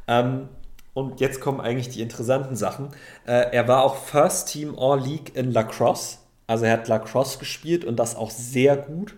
Ähm, 0.06 0.48
und 0.94 1.20
jetzt 1.20 1.40
kommen 1.40 1.60
eigentlich 1.60 1.88
die 1.88 2.02
interessanten 2.02 2.56
Sachen. 2.56 2.88
Äh, 3.26 3.52
er 3.52 3.68
war 3.68 3.82
auch 3.82 3.96
First 3.96 4.48
Team 4.48 4.78
All 4.78 5.00
League 5.00 5.36
in 5.36 5.52
Lacrosse. 5.52 6.18
Also 6.46 6.66
er 6.66 6.72
hat 6.72 6.88
Lacrosse 6.88 7.38
gespielt 7.38 7.84
und 7.84 7.96
das 7.96 8.16
auch 8.16 8.30
sehr 8.30 8.76
gut. 8.76 9.16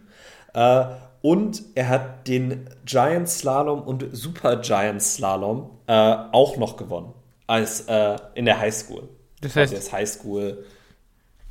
Äh, 0.55 0.87
und 1.23 1.63
er 1.75 1.89
hat 1.89 2.29
den 2.29 2.71
Giant 2.85 3.29
Slalom 3.29 3.83
und 3.83 4.07
Super 4.13 4.57
Giant 4.57 5.03
Slalom 5.03 5.71
äh, 5.87 5.93
auch 6.33 6.57
noch 6.57 6.77
gewonnen. 6.77 7.13
Als 7.47 7.83
äh, 7.83 8.17
in 8.35 8.45
der 8.45 8.59
Highschool. 8.59 9.09
Das 9.41 9.55
heißt, 9.55 9.73
das 9.73 9.93
Highschool. 9.93 10.65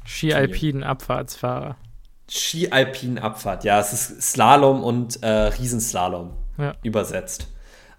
Ski-Alpinen 0.06 0.84
Abfahrtsfahrer. 0.84 1.78
Ski-Alpinen 2.30 3.20
Abfahrt, 3.20 3.64
ja, 3.64 3.80
es 3.80 3.94
ist 3.94 4.22
Slalom 4.22 4.84
und 4.84 5.22
äh, 5.22 5.28
Riesenslalom 5.28 6.34
ja. 6.58 6.74
übersetzt. 6.84 7.48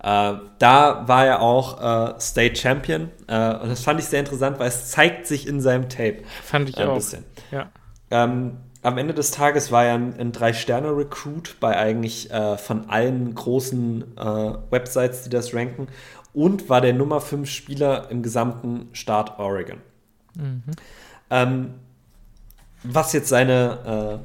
Äh, 0.02 0.34
da 0.58 1.04
war 1.06 1.26
er 1.26 1.40
auch 1.40 1.80
äh, 2.16 2.20
State 2.20 2.56
Champion 2.56 3.10
äh, 3.28 3.54
und 3.54 3.68
das 3.68 3.82
fand 3.82 4.00
ich 4.00 4.06
sehr 4.06 4.20
interessant, 4.20 4.58
weil 4.58 4.68
es 4.68 4.90
zeigt 4.90 5.26
sich 5.26 5.46
in 5.46 5.60
seinem 5.60 5.88
Tape. 5.88 6.18
Fand 6.42 6.68
ich 6.68 6.78
auch. 6.78 6.96
Bisschen. 6.96 7.24
Ja. 7.50 7.70
Ähm, 8.10 8.58
am 8.82 8.98
Ende 8.98 9.14
des 9.14 9.32
Tages 9.32 9.72
war 9.72 9.84
er 9.84 9.94
ein, 9.94 10.14
ein 10.18 10.32
Drei-Sterne-Recruit 10.32 11.56
bei 11.58 11.76
eigentlich 11.76 12.30
äh, 12.30 12.56
von 12.56 12.88
allen 12.88 13.34
großen 13.34 14.16
äh, 14.16 14.52
Websites, 14.70 15.22
die 15.22 15.30
das 15.30 15.54
ranken, 15.54 15.88
und 16.36 16.68
war 16.68 16.82
der 16.82 16.92
Nummer 16.92 17.22
5 17.22 17.48
Spieler 17.48 18.10
im 18.10 18.22
gesamten 18.22 18.90
Staat 18.92 19.38
Oregon. 19.38 19.78
Mhm. 20.34 20.62
Ähm, 21.30 21.74
was 22.82 23.14
jetzt 23.14 23.30
seine 23.30 24.20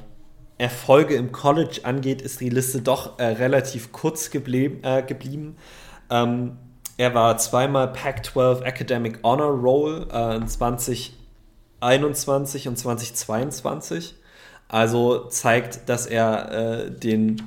äh, 0.60 0.64
Erfolge 0.64 1.16
im 1.16 1.32
College 1.32 1.80
angeht, 1.84 2.22
ist 2.22 2.42
die 2.42 2.50
Liste 2.50 2.82
doch 2.82 3.18
äh, 3.18 3.24
relativ 3.24 3.94
kurz 3.94 4.30
geblieb, 4.30 4.86
äh, 4.86 5.04
geblieben. 5.04 5.56
Ähm, 6.10 6.58
er 6.98 7.16
war 7.16 7.38
zweimal 7.38 7.94
Pac-12 7.94 8.64
Academic 8.64 9.20
Honor 9.24 9.52
Roll 9.52 10.06
äh, 10.12 10.36
in 10.36 10.50
2021 10.50 12.68
und 12.68 12.78
2022. 12.78 14.16
Also 14.68 15.30
zeigt, 15.30 15.88
dass 15.88 16.08
er 16.08 16.52
äh, 16.52 16.92
den 16.92 17.42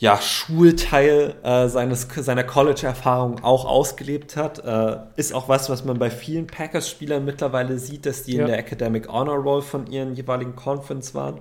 ja, 0.00 0.20
Schulteil 0.20 1.34
äh, 1.42 1.66
seines, 1.68 2.06
seiner 2.16 2.44
College-Erfahrung 2.44 3.42
auch 3.42 3.64
ausgelebt 3.64 4.36
hat. 4.36 4.64
Äh, 4.64 4.98
ist 5.16 5.34
auch 5.34 5.48
was, 5.48 5.68
was 5.70 5.84
man 5.84 5.98
bei 5.98 6.08
vielen 6.08 6.46
Packers-Spielern 6.46 7.24
mittlerweile 7.24 7.78
sieht, 7.78 8.06
dass 8.06 8.22
die 8.22 8.36
ja. 8.36 8.42
in 8.42 8.46
der 8.46 8.58
Academic 8.58 9.08
Honor 9.08 9.38
Roll 9.38 9.60
von 9.60 9.88
ihren 9.88 10.14
jeweiligen 10.14 10.54
Conference 10.54 11.14
waren. 11.16 11.40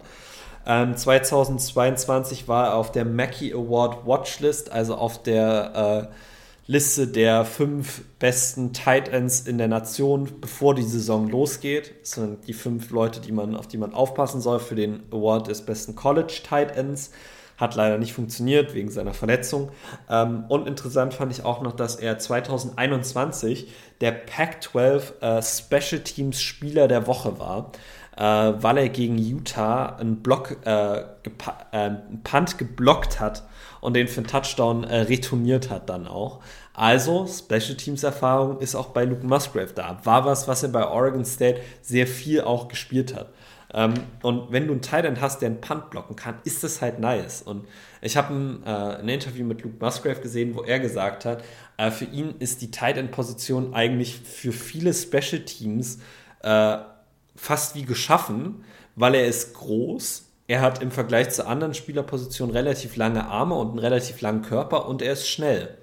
Ähm, 0.65 0.97
2022 0.97 2.47
war 2.47 2.69
er 2.69 2.75
auf 2.75 2.91
der 2.91 3.05
Mackey 3.05 3.53
Award 3.53 4.07
Watchlist, 4.07 4.71
also 4.71 4.95
auf 4.95 5.21
der 5.21 6.09
äh, 6.09 6.15
Liste 6.65 7.07
der 7.07 7.45
fünf 7.45 8.01
besten 8.17 8.73
Tight 8.73 9.07
Ends 9.07 9.41
in 9.41 9.59
der 9.59 9.67
Nation, 9.67 10.29
bevor 10.41 10.73
die 10.73 10.81
Saison 10.81 11.29
losgeht. 11.29 11.93
Das 12.01 12.11
sind 12.13 12.47
die 12.47 12.53
fünf 12.53 12.89
Leute, 12.89 13.21
die 13.21 13.31
man, 13.31 13.55
auf 13.55 13.67
die 13.67 13.77
man 13.77 13.93
aufpassen 13.93 14.41
soll 14.41 14.59
für 14.59 14.75
den 14.75 15.03
Award 15.11 15.47
des 15.47 15.61
besten 15.61 15.95
College 15.95 16.41
Tight 16.43 16.75
Ends. 16.75 17.11
Hat 17.57 17.75
leider 17.75 17.97
nicht 17.97 18.13
funktioniert 18.13 18.73
wegen 18.73 18.89
seiner 18.89 19.13
Verletzung. 19.13 19.71
Ähm, 20.09 20.45
und 20.47 20.67
interessant 20.67 21.13
fand 21.13 21.31
ich 21.31 21.43
auch 21.43 21.61
noch, 21.61 21.75
dass 21.75 21.95
er 21.95 22.19
2021 22.19 23.67
der 23.99 24.11
Pac-12 24.11 25.21
äh, 25.21 25.41
Special 25.41 26.01
Teams 26.01 26.41
Spieler 26.41 26.87
der 26.87 27.07
Woche 27.07 27.39
war, 27.39 27.71
äh, 28.15 28.21
weil 28.61 28.77
er 28.77 28.89
gegen 28.89 29.17
Utah 29.17 29.95
einen, 29.95 30.21
Block, 30.21 30.57
äh, 30.65 30.99
äh 30.99 31.91
Punt 32.23 32.57
geblockt 32.57 33.19
hat 33.19 33.43
und 33.81 33.95
den 33.95 34.07
für 34.07 34.21
einen 34.21 34.27
Touchdown 34.27 34.83
äh, 34.83 35.01
retourniert 35.01 35.69
hat 35.69 35.89
dann 35.89 36.07
auch. 36.07 36.41
Also, 36.73 37.25
Special 37.25 37.75
Teams 37.75 38.03
Erfahrung 38.03 38.59
ist 38.59 38.75
auch 38.75 38.89
bei 38.89 39.03
Luke 39.03 39.25
Musgrave 39.25 39.73
da. 39.73 39.99
War 40.03 40.25
was, 40.25 40.47
was 40.47 40.61
er 40.61 40.69
bei 40.69 40.87
Oregon 40.87 41.25
State 41.25 41.59
sehr 41.81 42.05
viel 42.05 42.41
auch 42.41 42.67
gespielt 42.67 43.15
hat. 43.15 43.29
Ähm, 43.73 43.93
und 44.21 44.51
wenn 44.51 44.67
du 44.67 44.73
einen 44.73 44.81
Tight 44.81 45.05
hast, 45.19 45.41
der 45.41 45.49
einen 45.49 45.61
Punt 45.61 45.89
blocken 45.89 46.15
kann, 46.15 46.35
ist 46.45 46.63
das 46.63 46.81
halt 46.81 46.99
nice. 46.99 47.41
Und 47.41 47.67
ich 48.01 48.15
habe 48.15 48.33
ein, 48.33 48.63
äh, 48.65 48.99
ein, 48.99 49.09
Interview 49.09 49.45
mit 49.45 49.61
Luke 49.61 49.75
Musgrave 49.79 50.21
gesehen, 50.21 50.55
wo 50.55 50.61
er 50.63 50.79
gesagt 50.79 51.25
hat, 51.25 51.43
äh, 51.77 51.91
für 51.91 52.05
ihn 52.05 52.35
ist 52.39 52.61
die 52.61 52.71
Tight 52.71 52.97
End 52.97 53.11
Position 53.11 53.73
eigentlich 53.73 54.19
für 54.19 54.53
viele 54.53 54.93
Special 54.93 55.41
Teams 55.43 55.99
äh, 56.43 56.77
fast 57.35 57.75
wie 57.75 57.83
geschaffen, 57.83 58.63
weil 58.95 59.15
er 59.15 59.25
ist 59.25 59.53
groß, 59.53 60.27
er 60.47 60.61
hat 60.61 60.81
im 60.81 60.91
Vergleich 60.91 61.29
zu 61.31 61.45
anderen 61.45 61.73
Spielerpositionen 61.73 62.55
relativ 62.55 62.95
lange 62.95 63.25
Arme 63.25 63.55
und 63.55 63.71
einen 63.71 63.79
relativ 63.79 64.21
langen 64.21 64.43
Körper 64.43 64.87
und 64.87 65.01
er 65.01 65.13
ist 65.13 65.27
schnell. 65.27 65.77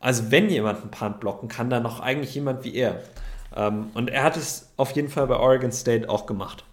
Also 0.00 0.30
wenn 0.30 0.50
jemand 0.50 0.82
einen 0.82 0.90
Punt 0.90 1.20
blocken 1.20 1.48
kann, 1.48 1.70
dann 1.70 1.82
noch 1.82 2.00
eigentlich 2.00 2.34
jemand 2.34 2.64
wie 2.64 2.74
er. 2.74 3.00
Ähm, 3.56 3.90
und 3.94 4.10
er 4.10 4.22
hat 4.22 4.36
es 4.36 4.70
auf 4.76 4.90
jeden 4.90 5.08
Fall 5.08 5.26
bei 5.26 5.36
Oregon 5.36 5.72
State 5.72 6.10
auch 6.10 6.26
gemacht. 6.26 6.64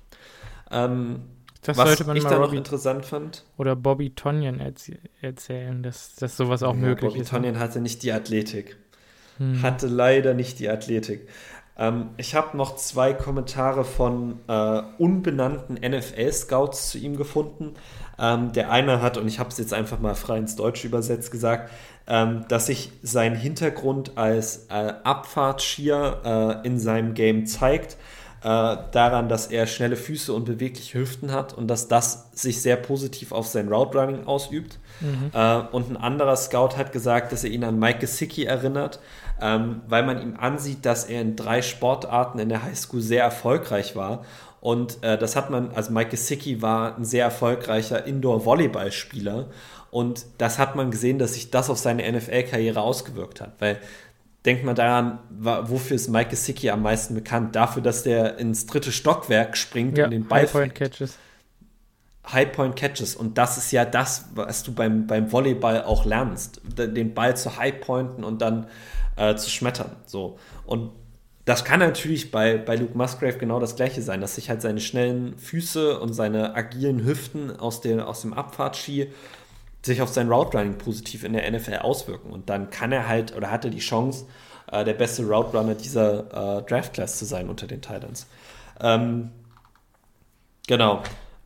Ähm, 0.71 1.21
das 1.61 1.77
was 1.77 1.87
sollte 1.87 2.05
man 2.05 2.15
ich 2.15 2.23
mal 2.23 2.33
Robbie, 2.33 2.47
noch 2.47 2.53
interessant 2.53 3.05
fand. 3.05 3.43
Oder 3.57 3.75
Bobby 3.75 4.11
Tonyan 4.11 4.59
erzäh 4.59 4.97
erzählen, 5.21 5.83
dass, 5.83 6.15
dass 6.15 6.37
sowas 6.37 6.63
auch 6.63 6.73
ja, 6.73 6.79
möglich 6.79 7.11
Bobby 7.11 7.21
ist. 7.21 7.31
Bobby 7.31 7.43
Tonyan 7.43 7.59
hatte 7.59 7.81
nicht 7.81 8.03
die 8.03 8.13
Athletik. 8.13 8.77
Hm. 9.37 9.61
Hatte 9.61 9.87
leider 9.87 10.33
nicht 10.33 10.59
die 10.59 10.69
Athletik. 10.69 11.27
Ähm, 11.77 12.09
ich 12.17 12.35
habe 12.35 12.55
noch 12.55 12.75
zwei 12.75 13.13
Kommentare 13.13 13.83
von 13.83 14.39
äh, 14.47 14.81
unbenannten 14.97 15.75
NFL-Scouts 15.75 16.91
zu 16.91 16.97
ihm 16.97 17.17
gefunden. 17.17 17.73
Ähm, 18.17 18.53
der 18.53 18.71
eine 18.71 19.01
hat, 19.01 19.17
und 19.17 19.27
ich 19.27 19.39
habe 19.39 19.49
es 19.49 19.57
jetzt 19.57 19.73
einfach 19.73 19.99
mal 19.99 20.15
frei 20.15 20.37
ins 20.37 20.55
Deutsche 20.55 20.87
übersetzt, 20.87 21.31
gesagt, 21.31 21.71
ähm, 22.07 22.45
dass 22.47 22.67
sich 22.67 22.91
sein 23.01 23.35
Hintergrund 23.35 24.17
als 24.17 24.67
äh, 24.69 24.93
Abfahrtskier 25.03 26.61
äh, 26.63 26.67
in 26.67 26.79
seinem 26.79 27.13
Game 27.13 27.45
zeigt 27.45 27.97
daran, 28.41 29.27
dass 29.27 29.47
er 29.47 29.67
schnelle 29.67 29.95
Füße 29.95 30.33
und 30.33 30.45
bewegliche 30.45 30.99
Hüften 30.99 31.31
hat 31.31 31.53
und 31.53 31.67
dass 31.67 31.87
das 31.87 32.29
sich 32.33 32.61
sehr 32.61 32.77
positiv 32.77 33.31
auf 33.31 33.47
sein 33.47 33.67
Route 33.67 33.97
Running 33.97 34.25
ausübt. 34.25 34.79
Mhm. 35.01 35.31
Äh, 35.33 35.59
und 35.71 35.89
ein 35.89 35.97
anderer 35.97 36.35
Scout 36.35 36.77
hat 36.77 36.91
gesagt, 36.91 37.31
dass 37.31 37.43
er 37.43 37.49
ihn 37.49 37.63
an 37.63 37.79
Mike 37.79 37.99
Gesicki 37.99 38.45
erinnert, 38.45 38.99
ähm, 39.41 39.81
weil 39.87 40.05
man 40.05 40.21
ihm 40.21 40.35
ansieht, 40.37 40.85
dass 40.85 41.05
er 41.05 41.21
in 41.21 41.35
drei 41.35 41.61
Sportarten 41.61 42.39
in 42.39 42.49
der 42.49 42.63
Highschool 42.63 43.01
sehr 43.01 43.23
erfolgreich 43.23 43.95
war. 43.95 44.25
Und 44.61 45.03
äh, 45.03 45.17
das 45.17 45.35
hat 45.35 45.49
man, 45.49 45.71
also 45.71 45.91
Mike 45.91 46.11
Gesicki 46.11 46.61
war 46.61 46.97
ein 46.97 47.05
sehr 47.05 47.23
erfolgreicher 47.23 48.05
Indoor-Volleyballspieler. 48.05 49.47
Und 49.91 50.25
das 50.37 50.59
hat 50.59 50.75
man 50.75 50.91
gesehen, 50.91 51.17
dass 51.17 51.33
sich 51.33 51.49
das 51.49 51.69
auf 51.69 51.77
seine 51.77 52.09
NFL-Karriere 52.11 52.81
ausgewirkt 52.81 53.41
hat. 53.41 53.53
Weil 53.59 53.79
denkt 54.45 54.63
man 54.63 54.75
daran, 54.75 55.19
wofür 55.29 55.95
ist 55.95 56.09
Mike 56.09 56.29
Gesicki 56.29 56.69
am 56.69 56.81
meisten 56.81 57.13
bekannt? 57.13 57.55
Dafür, 57.55 57.81
dass 57.81 58.03
der 58.03 58.37
ins 58.37 58.65
dritte 58.65 58.91
Stockwerk 58.91 59.57
springt 59.57 59.97
ja, 59.97 60.05
und 60.05 60.11
den 60.11 60.27
Ball 60.27 60.43
High 60.43 60.51
Point 60.51 60.75
Catches. 60.75 61.17
High 62.31 62.51
Point 62.51 62.75
Catches. 62.75 63.15
Und 63.15 63.37
das 63.37 63.57
ist 63.57 63.71
ja 63.71 63.85
das, 63.85 64.29
was 64.35 64.63
du 64.63 64.73
beim, 64.73 65.07
beim 65.07 65.31
Volleyball 65.31 65.83
auch 65.83 66.05
lernst. 66.05 66.61
Den 66.65 67.13
Ball 67.13 67.35
zu 67.35 67.57
High 67.57 67.81
Pointen 67.81 68.23
und 68.23 68.41
dann 68.41 68.67
äh, 69.15 69.35
zu 69.35 69.49
schmettern. 69.49 69.91
So. 70.05 70.37
Und 70.65 70.91
das 71.45 71.65
kann 71.65 71.79
natürlich 71.79 72.31
bei, 72.31 72.57
bei 72.57 72.75
Luke 72.75 72.95
Musgrave 72.95 73.39
genau 73.39 73.59
das 73.59 73.75
gleiche 73.75 74.01
sein, 74.03 74.21
dass 74.21 74.35
sich 74.35 74.49
halt 74.49 74.61
seine 74.61 74.79
schnellen 74.79 75.37
Füße 75.37 75.99
und 75.99 76.13
seine 76.13 76.55
agilen 76.55 77.03
Hüften 77.03 77.59
aus, 77.59 77.81
der, 77.81 78.07
aus 78.07 78.21
dem 78.21 78.33
Abfahrtski 78.33 79.11
sich 79.81 80.01
auf 80.01 80.09
sein 80.09 80.29
Route 80.29 80.57
Running 80.57 80.77
positiv 80.77 81.23
in 81.23 81.33
der 81.33 81.49
NFL 81.49 81.77
auswirken. 81.77 82.31
Und 82.31 82.49
dann 82.49 82.69
kann 82.69 82.91
er 82.91 83.07
halt 83.07 83.35
oder 83.35 83.51
hat 83.51 83.65
er 83.65 83.71
die 83.71 83.79
Chance, 83.79 84.25
äh, 84.71 84.83
der 84.83 84.93
beste 84.93 85.23
Route 85.25 85.57
Runner 85.57 85.75
dieser 85.75 86.59
äh, 86.59 86.61
Draft 86.63 86.93
Class 86.93 87.17
zu 87.17 87.25
sein 87.25 87.49
unter 87.49 87.67
den 87.67 87.81
Titans. 87.81 88.27
Ähm, 88.81 89.31
genau. 90.67 91.03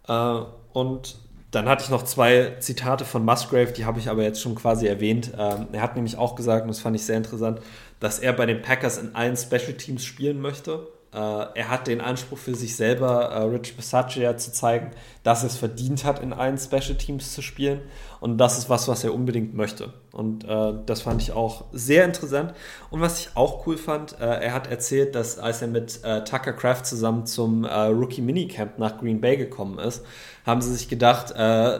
Äh, 0.07 0.41
und 0.73 1.15
dann 1.51 1.69
hatte 1.69 1.83
ich 1.83 1.89
noch 1.91 2.03
zwei 2.03 2.55
Zitate 2.59 3.05
von 3.05 3.23
Musgrave, 3.23 3.71
die 3.73 3.85
habe 3.85 3.99
ich 3.99 4.09
aber 4.09 4.23
jetzt 4.23 4.41
schon 4.41 4.55
quasi 4.55 4.87
erwähnt. 4.87 5.31
Ähm, 5.37 5.67
er 5.71 5.81
hat 5.81 5.95
nämlich 5.95 6.17
auch 6.17 6.35
gesagt, 6.35 6.63
und 6.63 6.69
das 6.69 6.79
fand 6.79 6.95
ich 6.95 7.05
sehr 7.05 7.17
interessant, 7.17 7.61
dass 7.99 8.17
er 8.17 8.33
bei 8.33 8.47
den 8.47 8.61
Packers 8.63 8.97
in 8.97 9.13
allen 9.15 9.37
Special 9.37 9.73
Teams 9.73 10.03
spielen 10.03 10.41
möchte. 10.41 10.87
Äh, 11.13 11.17
er 11.17 11.69
hat 11.69 11.87
den 11.87 12.01
Anspruch 12.01 12.37
für 12.37 12.55
sich 12.55 12.75
selber, 12.75 13.29
äh, 13.29 13.43
Rich 13.43 13.75
Bisaccia 13.75 14.35
zu 14.37 14.51
zeigen, 14.51 14.91
dass 15.21 15.43
er 15.43 15.47
es 15.47 15.57
verdient 15.57 16.05
hat, 16.05 16.21
in 16.21 16.33
allen 16.33 16.57
Special 16.57 16.95
Teams 16.95 17.33
zu 17.33 17.41
spielen. 17.41 17.81
Und 18.19 18.37
das 18.37 18.57
ist 18.57 18.69
was, 18.69 18.87
was 18.87 19.03
er 19.03 19.13
unbedingt 19.13 19.53
möchte. 19.53 19.93
Und 20.11 20.45
äh, 20.45 20.73
das 20.85 21.01
fand 21.01 21.21
ich 21.21 21.31
auch 21.31 21.65
sehr 21.71 22.05
interessant. 22.05 22.53
Und 22.89 23.01
was 23.01 23.19
ich 23.19 23.29
auch 23.35 23.67
cool 23.67 23.77
fand, 23.77 24.19
äh, 24.19 24.25
er 24.25 24.53
hat 24.53 24.67
erzählt, 24.67 25.13
dass 25.15 25.37
als 25.37 25.61
er 25.61 25.67
mit 25.67 26.03
äh, 26.03 26.23
Tucker 26.23 26.53
Craft 26.53 26.83
zusammen 26.85 27.25
zum 27.25 27.65
äh, 27.65 27.73
Rookie 27.73 28.21
Minicamp 28.21 28.79
nach 28.79 28.99
Green 28.99 29.21
Bay 29.21 29.37
gekommen 29.37 29.77
ist, 29.79 30.03
haben 30.45 30.61
sie 30.61 30.73
sich 30.73 30.89
gedacht, 30.89 31.33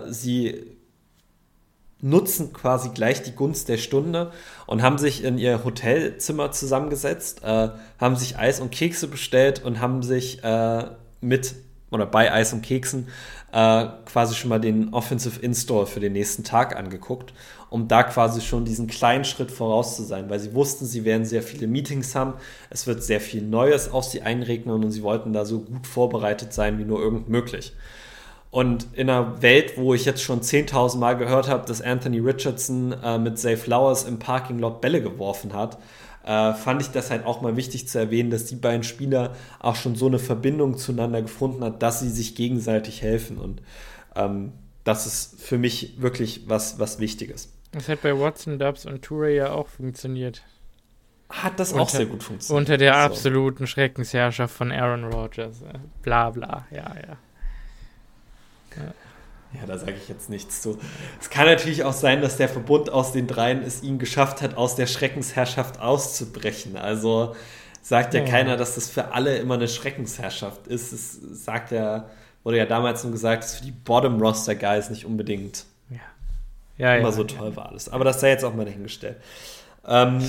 sie 0.07 0.72
nutzen 2.03 2.51
quasi 2.51 2.89
gleich 2.89 3.23
die 3.23 3.31
Gunst 3.31 3.69
der 3.69 3.77
Stunde 3.77 4.31
und 4.67 4.81
haben 4.81 4.97
sich 4.97 5.23
in 5.23 5.37
ihr 5.37 5.63
Hotelzimmer 5.63 6.51
zusammengesetzt, 6.51 7.43
äh, 7.43 7.69
haben 7.97 8.15
sich 8.17 8.37
Eis 8.37 8.59
und 8.59 8.71
Kekse 8.71 9.07
bestellt 9.07 9.63
und 9.63 9.79
haben 9.79 10.03
sich 10.03 10.43
äh, 10.43 10.85
mit 11.21 11.55
oder 11.91 12.05
bei 12.05 12.31
Eis 12.31 12.51
und 12.53 12.61
Keksen 12.61 13.07
äh, 13.53 13.85
quasi 14.05 14.35
schon 14.35 14.49
mal 14.49 14.59
den 14.59 14.93
Offensive 14.93 15.39
Install 15.39 15.85
für 15.85 15.99
den 15.99 16.13
nächsten 16.13 16.43
Tag 16.43 16.75
angeguckt, 16.75 17.33
um 17.69 17.87
da 17.87 18.03
quasi 18.03 18.41
schon 18.41 18.65
diesen 18.65 18.87
kleinen 18.87 19.23
Schritt 19.23 19.51
voraus 19.51 19.95
zu 19.95 20.03
sein, 20.03 20.29
weil 20.29 20.39
sie 20.39 20.53
wussten, 20.53 20.85
sie 20.85 21.05
werden 21.05 21.23
sehr 21.23 21.43
viele 21.43 21.67
Meetings 21.67 22.15
haben, 22.15 22.33
es 22.69 22.85
wird 22.85 23.01
sehr 23.03 23.21
viel 23.21 23.43
Neues 23.43 23.91
auf 23.91 24.03
sie 24.03 24.23
einregnen 24.23 24.83
und 24.83 24.91
sie 24.91 25.03
wollten 25.03 25.31
da 25.31 25.45
so 25.45 25.59
gut 25.59 25.87
vorbereitet 25.87 26.51
sein 26.51 26.79
wie 26.79 26.83
nur 26.83 26.99
irgend 26.99 27.29
möglich. 27.29 27.73
Und 28.53 28.85
in 28.93 29.09
einer 29.09 29.41
Welt, 29.41 29.79
wo 29.79 29.95
ich 29.95 30.05
jetzt 30.05 30.21
schon 30.21 30.41
10.000 30.41 30.99
Mal 30.99 31.17
gehört 31.17 31.49
habe, 31.49 31.65
dass 31.65 31.81
Anthony 31.81 32.19
Richardson 32.19 32.93
äh, 33.03 33.17
mit 33.17 33.39
Zay 33.39 33.57
Flowers 33.57 34.03
im 34.03 34.19
Parking 34.19 34.59
Lot 34.59 34.79
Bälle 34.79 35.01
geworfen 35.01 35.53
hat, 35.53 35.79
äh, 36.23 36.53
fand 36.53 36.79
ich 36.79 36.89
das 36.89 37.09
halt 37.09 37.25
auch 37.25 37.41
mal 37.41 37.57
wichtig 37.57 37.87
zu 37.87 37.97
erwähnen, 37.97 38.29
dass 38.29 38.45
die 38.45 38.55
beiden 38.55 38.83
Spieler 38.83 39.35
auch 39.57 39.75
schon 39.75 39.95
so 39.95 40.05
eine 40.05 40.19
Verbindung 40.19 40.77
zueinander 40.77 41.23
gefunden 41.23 41.63
hat, 41.63 41.81
dass 41.81 42.01
sie 42.01 42.11
sich 42.11 42.35
gegenseitig 42.35 43.01
helfen. 43.01 43.39
Und 43.39 43.63
ähm, 44.15 44.51
das 44.83 45.07
ist 45.07 45.41
für 45.41 45.57
mich 45.57 45.99
wirklich 45.99 46.43
was, 46.45 46.77
was 46.77 46.99
Wichtiges. 46.99 47.51
Das 47.71 47.89
hat 47.89 48.03
bei 48.03 48.15
Watson, 48.19 48.59
Dubs 48.59 48.85
und 48.85 49.01
Toure 49.01 49.31
ja 49.31 49.51
auch 49.51 49.67
funktioniert. 49.67 50.43
Hat 51.27 51.59
das 51.59 51.71
unter, 51.71 51.81
auch 51.81 51.89
sehr 51.89 52.05
gut 52.05 52.21
funktioniert. 52.21 52.59
Unter 52.59 52.77
der 52.77 52.93
so. 52.93 52.99
absoluten 52.99 53.65
Schreckensherrschaft 53.65 54.55
von 54.55 54.71
Aaron 54.71 55.05
Rodgers. 55.05 55.63
Bla 56.03 56.29
bla, 56.29 56.67
ja, 56.69 56.93
ja. 57.07 57.17
Ja. 58.77 58.93
Da 59.67 59.77
sage 59.77 59.93
ich 59.93 60.09
jetzt 60.09 60.29
nichts 60.29 60.61
zu. 60.61 60.79
Es 61.21 61.29
kann 61.29 61.45
natürlich 61.45 61.83
auch 61.83 61.93
sein, 61.93 62.21
dass 62.21 62.37
der 62.37 62.49
Verbund 62.49 62.89
aus 62.89 63.11
den 63.11 63.27
dreien 63.27 63.61
es 63.61 63.83
ihm 63.83 63.99
geschafft 63.99 64.41
hat, 64.41 64.57
aus 64.57 64.75
der 64.75 64.87
Schreckensherrschaft 64.87 65.79
auszubrechen. 65.79 66.75
Also 66.75 67.35
sagt 67.83 68.15
ja, 68.15 68.21
ja 68.21 68.25
keiner, 68.25 68.57
dass 68.57 68.75
das 68.75 68.89
für 68.89 69.11
alle 69.11 69.37
immer 69.37 69.53
eine 69.53 69.67
Schreckensherrschaft 69.67 70.67
ist. 70.67 70.91
Es 70.91 71.13
sagt 71.45 71.71
ja, 71.71 72.09
wurde 72.43 72.57
ja 72.57 72.65
damals 72.65 73.03
nur 73.03 73.11
gesagt, 73.11 73.43
dass 73.43 73.57
für 73.57 73.65
die 73.65 73.71
Bottom-Roster-Guys 73.71 74.89
nicht 74.89 75.05
unbedingt 75.05 75.65
ja. 75.89 75.99
Ja, 76.77 76.95
immer 76.95 77.11
so 77.11 77.23
toll 77.23 77.55
war 77.55 77.69
alles. 77.69 77.89
Aber 77.89 78.03
das 78.03 78.19
sei 78.21 78.29
jetzt 78.29 78.43
auch 78.43 78.55
mal 78.55 78.65
dahingestellt. 78.65 79.17
Ähm, 79.85 80.21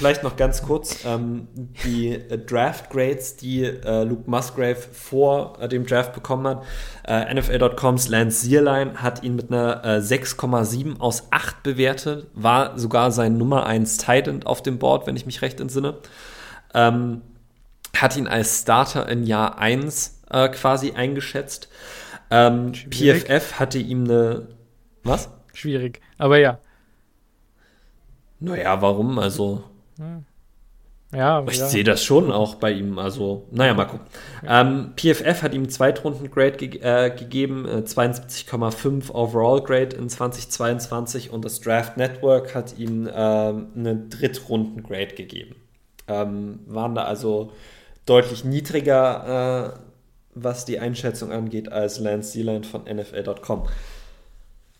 vielleicht 0.00 0.22
noch 0.22 0.36
ganz 0.36 0.62
kurz 0.62 1.04
ähm, 1.04 1.48
die 1.84 2.08
äh, 2.08 2.38
Draft 2.38 2.90
Grades, 2.90 3.36
die 3.36 3.64
äh, 3.64 4.04
Luke 4.04 4.28
Musgrave 4.30 4.76
vor 4.76 5.58
äh, 5.60 5.68
dem 5.68 5.86
Draft 5.86 6.12
bekommen 6.12 6.46
hat. 6.46 6.64
Äh, 7.06 7.34
NFL.coms 7.34 8.08
Lance 8.08 8.46
Zierlein 8.46 9.02
hat 9.02 9.22
ihn 9.22 9.36
mit 9.36 9.50
einer 9.50 10.00
6,7 10.00 10.96
äh, 10.96 11.00
aus 11.00 11.28
8 11.30 11.62
bewertet, 11.62 12.26
war 12.34 12.78
sogar 12.78 13.10
sein 13.10 13.36
Nummer 13.36 13.66
1 13.66 13.98
Titan 13.98 14.42
auf 14.42 14.62
dem 14.62 14.78
Board, 14.78 15.06
wenn 15.06 15.16
ich 15.16 15.26
mich 15.26 15.42
recht 15.42 15.60
entsinne. 15.60 15.98
Ähm, 16.74 17.22
hat 17.96 18.16
ihn 18.16 18.26
als 18.26 18.62
Starter 18.62 19.08
in 19.08 19.24
Jahr 19.24 19.58
1 19.58 20.22
äh, 20.30 20.48
quasi 20.48 20.92
eingeschätzt. 20.92 21.68
Ähm, 22.30 22.72
PFF 22.72 23.58
hatte 23.58 23.78
ihm 23.78 24.04
eine. 24.04 24.48
Was? 25.02 25.30
Schwierig, 25.52 26.00
aber 26.16 26.38
ja. 26.38 26.58
Naja, 28.40 28.80
warum? 28.82 29.18
Also. 29.18 29.64
Ja, 31.12 31.44
ich 31.48 31.58
ja. 31.58 31.66
sehe 31.66 31.82
das 31.82 32.04
schon 32.04 32.30
auch 32.30 32.54
bei 32.54 32.70
ihm. 32.70 32.98
Also, 32.98 33.48
naja, 33.50 33.74
mal 33.74 33.86
gucken. 33.86 34.06
Ja. 34.44 34.60
Ähm, 34.60 34.92
PFF 34.96 35.42
hat 35.42 35.54
ihm 35.54 35.62
einen 35.62 35.70
Zweitrunden-Grade 35.70 36.68
ge 36.68 36.80
äh, 36.82 37.10
gegeben, 37.10 37.66
äh, 37.66 37.78
72,5 37.78 39.10
Overall-Grade 39.10 39.96
in 39.96 40.08
2022 40.08 41.30
und 41.32 41.44
das 41.44 41.60
Draft 41.60 41.96
Network 41.96 42.54
hat 42.54 42.78
ihm 42.78 43.08
äh, 43.08 43.10
einen 43.10 44.08
Drittrunden-Grade 44.08 45.14
gegeben. 45.16 45.56
Ähm, 46.06 46.60
waren 46.66 46.94
da 46.94 47.04
also 47.04 47.52
deutlich 48.06 48.44
niedriger, 48.44 49.74
äh, 49.74 49.80
was 50.36 50.64
die 50.64 50.78
Einschätzung 50.78 51.32
angeht, 51.32 51.72
als 51.72 51.98
Lance 51.98 52.30
Sealand 52.30 52.66
von 52.66 52.84
NFL.com. 52.84 53.64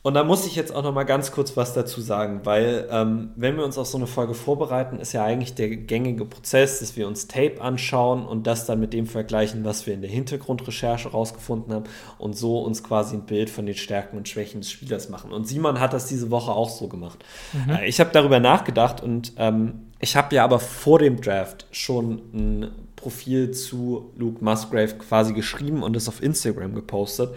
Und 0.02 0.14
da 0.14 0.24
muss 0.24 0.46
ich 0.46 0.56
jetzt 0.56 0.74
auch 0.74 0.82
noch 0.82 0.94
mal 0.94 1.04
ganz 1.04 1.30
kurz 1.30 1.58
was 1.58 1.74
dazu 1.74 2.00
sagen, 2.00 2.40
weil 2.44 2.88
ähm, 2.90 3.32
wenn 3.36 3.58
wir 3.58 3.64
uns 3.64 3.76
auf 3.76 3.86
so 3.86 3.98
eine 3.98 4.06
Folge 4.06 4.32
vorbereiten, 4.32 4.98
ist 4.98 5.12
ja 5.12 5.22
eigentlich 5.24 5.54
der 5.54 5.68
gängige 5.68 6.24
Prozess, 6.24 6.80
dass 6.80 6.96
wir 6.96 7.06
uns 7.06 7.28
Tape 7.28 7.60
anschauen 7.60 8.24
und 8.24 8.46
das 8.46 8.64
dann 8.64 8.80
mit 8.80 8.94
dem 8.94 9.06
vergleichen, 9.06 9.62
was 9.62 9.86
wir 9.86 9.92
in 9.92 10.00
der 10.00 10.10
Hintergrundrecherche 10.10 11.10
rausgefunden 11.10 11.74
haben 11.74 11.84
und 12.16 12.34
so 12.34 12.60
uns 12.60 12.82
quasi 12.82 13.16
ein 13.16 13.26
Bild 13.26 13.50
von 13.50 13.66
den 13.66 13.74
Stärken 13.74 14.16
und 14.16 14.26
Schwächen 14.26 14.62
des 14.62 14.70
Spielers 14.70 15.10
machen. 15.10 15.32
Und 15.32 15.46
Simon 15.46 15.80
hat 15.80 15.92
das 15.92 16.06
diese 16.06 16.30
Woche 16.30 16.52
auch 16.52 16.70
so 16.70 16.88
gemacht. 16.88 17.22
Mhm. 17.52 17.74
Äh, 17.74 17.86
ich 17.86 18.00
habe 18.00 18.08
darüber 18.10 18.40
nachgedacht 18.40 19.02
und 19.02 19.34
ähm, 19.36 19.90
ich 19.98 20.16
habe 20.16 20.34
ja 20.34 20.44
aber 20.44 20.60
vor 20.60 20.98
dem 20.98 21.20
Draft 21.20 21.66
schon 21.72 22.22
ein 22.32 22.70
Profil 22.96 23.50
zu 23.50 24.12
Luke 24.16 24.42
Musgrave 24.42 24.94
quasi 24.94 25.34
geschrieben 25.34 25.82
und 25.82 25.94
es 25.94 26.08
auf 26.08 26.22
Instagram 26.22 26.74
gepostet. 26.74 27.34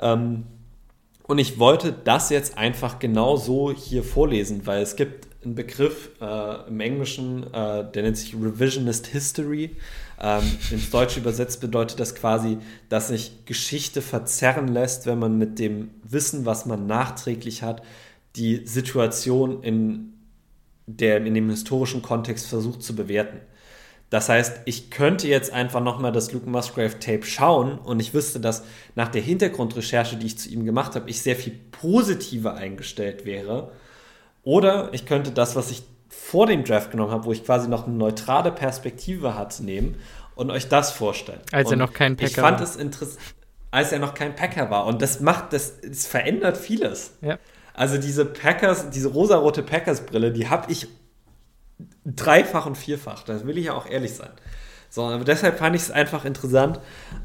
Ähm, 0.00 0.46
und 1.26 1.38
ich 1.38 1.58
wollte 1.58 1.92
das 1.92 2.28
jetzt 2.30 2.58
einfach 2.58 2.98
genau 2.98 3.36
so 3.36 3.72
hier 3.72 4.02
vorlesen, 4.02 4.66
weil 4.66 4.82
es 4.82 4.94
gibt 4.94 5.26
einen 5.44 5.54
Begriff 5.54 6.10
äh, 6.20 6.68
im 6.68 6.80
Englischen, 6.80 7.44
äh, 7.52 7.90
der 7.90 8.02
nennt 8.02 8.16
sich 8.16 8.34
Revisionist 8.34 9.06
History. 9.06 9.76
Ähm, 10.20 10.42
ins 10.70 10.90
Deutsche 10.90 11.20
übersetzt 11.20 11.60
bedeutet 11.60 11.98
das 11.98 12.14
quasi, 12.14 12.58
dass 12.88 13.08
sich 13.08 13.44
Geschichte 13.46 14.02
verzerren 14.02 14.68
lässt, 14.68 15.06
wenn 15.06 15.18
man 15.18 15.38
mit 15.38 15.58
dem 15.58 15.90
Wissen, 16.02 16.44
was 16.44 16.66
man 16.66 16.86
nachträglich 16.86 17.62
hat, 17.62 17.82
die 18.36 18.66
Situation 18.66 19.62
in, 19.62 20.14
der, 20.86 21.24
in 21.24 21.34
dem 21.34 21.50
historischen 21.50 22.02
Kontext 22.02 22.46
versucht 22.46 22.82
zu 22.82 22.94
bewerten. 22.94 23.40
Das 24.14 24.28
heißt, 24.28 24.60
ich 24.64 24.92
könnte 24.92 25.26
jetzt 25.26 25.52
einfach 25.52 25.80
nochmal 25.80 26.12
das 26.12 26.30
Luke 26.30 26.48
Musgrave 26.48 27.00
Tape 27.00 27.24
schauen 27.24 27.78
und 27.78 27.98
ich 27.98 28.14
wüsste, 28.14 28.38
dass 28.38 28.62
nach 28.94 29.08
der 29.08 29.22
Hintergrundrecherche, 29.22 30.14
die 30.14 30.26
ich 30.26 30.38
zu 30.38 30.48
ihm 30.50 30.64
gemacht 30.64 30.94
habe, 30.94 31.10
ich 31.10 31.20
sehr 31.20 31.34
viel 31.34 31.58
positiver 31.72 32.54
eingestellt 32.54 33.24
wäre. 33.24 33.72
Oder 34.44 34.90
ich 34.92 35.04
könnte 35.04 35.32
das, 35.32 35.56
was 35.56 35.72
ich 35.72 35.82
vor 36.08 36.46
dem 36.46 36.62
Draft 36.62 36.92
genommen 36.92 37.10
habe, 37.10 37.24
wo 37.24 37.32
ich 37.32 37.44
quasi 37.44 37.68
noch 37.68 37.88
eine 37.88 37.96
neutrale 37.96 38.52
Perspektive 38.52 39.34
hatte, 39.34 39.64
nehmen 39.64 39.96
und 40.36 40.52
euch 40.52 40.68
das 40.68 40.92
vorstellen. 40.92 41.40
Als 41.50 41.66
und 41.66 41.72
er 41.72 41.76
noch 41.78 41.92
kein 41.92 42.14
Packer 42.14 42.28
Ich 42.28 42.36
fand 42.36 42.60
es 42.60 42.76
interessant, 42.76 43.18
als 43.72 43.90
er 43.90 43.98
noch 43.98 44.14
kein 44.14 44.36
Packer 44.36 44.70
war. 44.70 44.86
Und 44.86 45.02
das 45.02 45.18
macht, 45.18 45.52
das, 45.52 45.80
das 45.80 46.06
verändert 46.06 46.56
vieles. 46.56 47.18
Ja. 47.20 47.40
Also 47.72 47.98
diese 47.98 48.24
Packers, 48.26 48.90
diese 48.90 49.08
rosarote 49.08 49.64
Packers-Brille, 49.64 50.30
die 50.30 50.48
habe 50.48 50.70
ich 50.70 50.86
dreifach 52.04 52.66
und 52.66 52.76
vierfach. 52.76 53.22
Das 53.24 53.46
will 53.46 53.58
ich 53.58 53.66
ja 53.66 53.74
auch 53.74 53.86
ehrlich 53.86 54.14
sein. 54.14 54.30
So, 54.90 55.02
aber 55.02 55.24
deshalb 55.24 55.58
fand 55.58 55.74
ich 55.74 55.82
es 55.82 55.90
einfach 55.90 56.24
interessant 56.24 56.80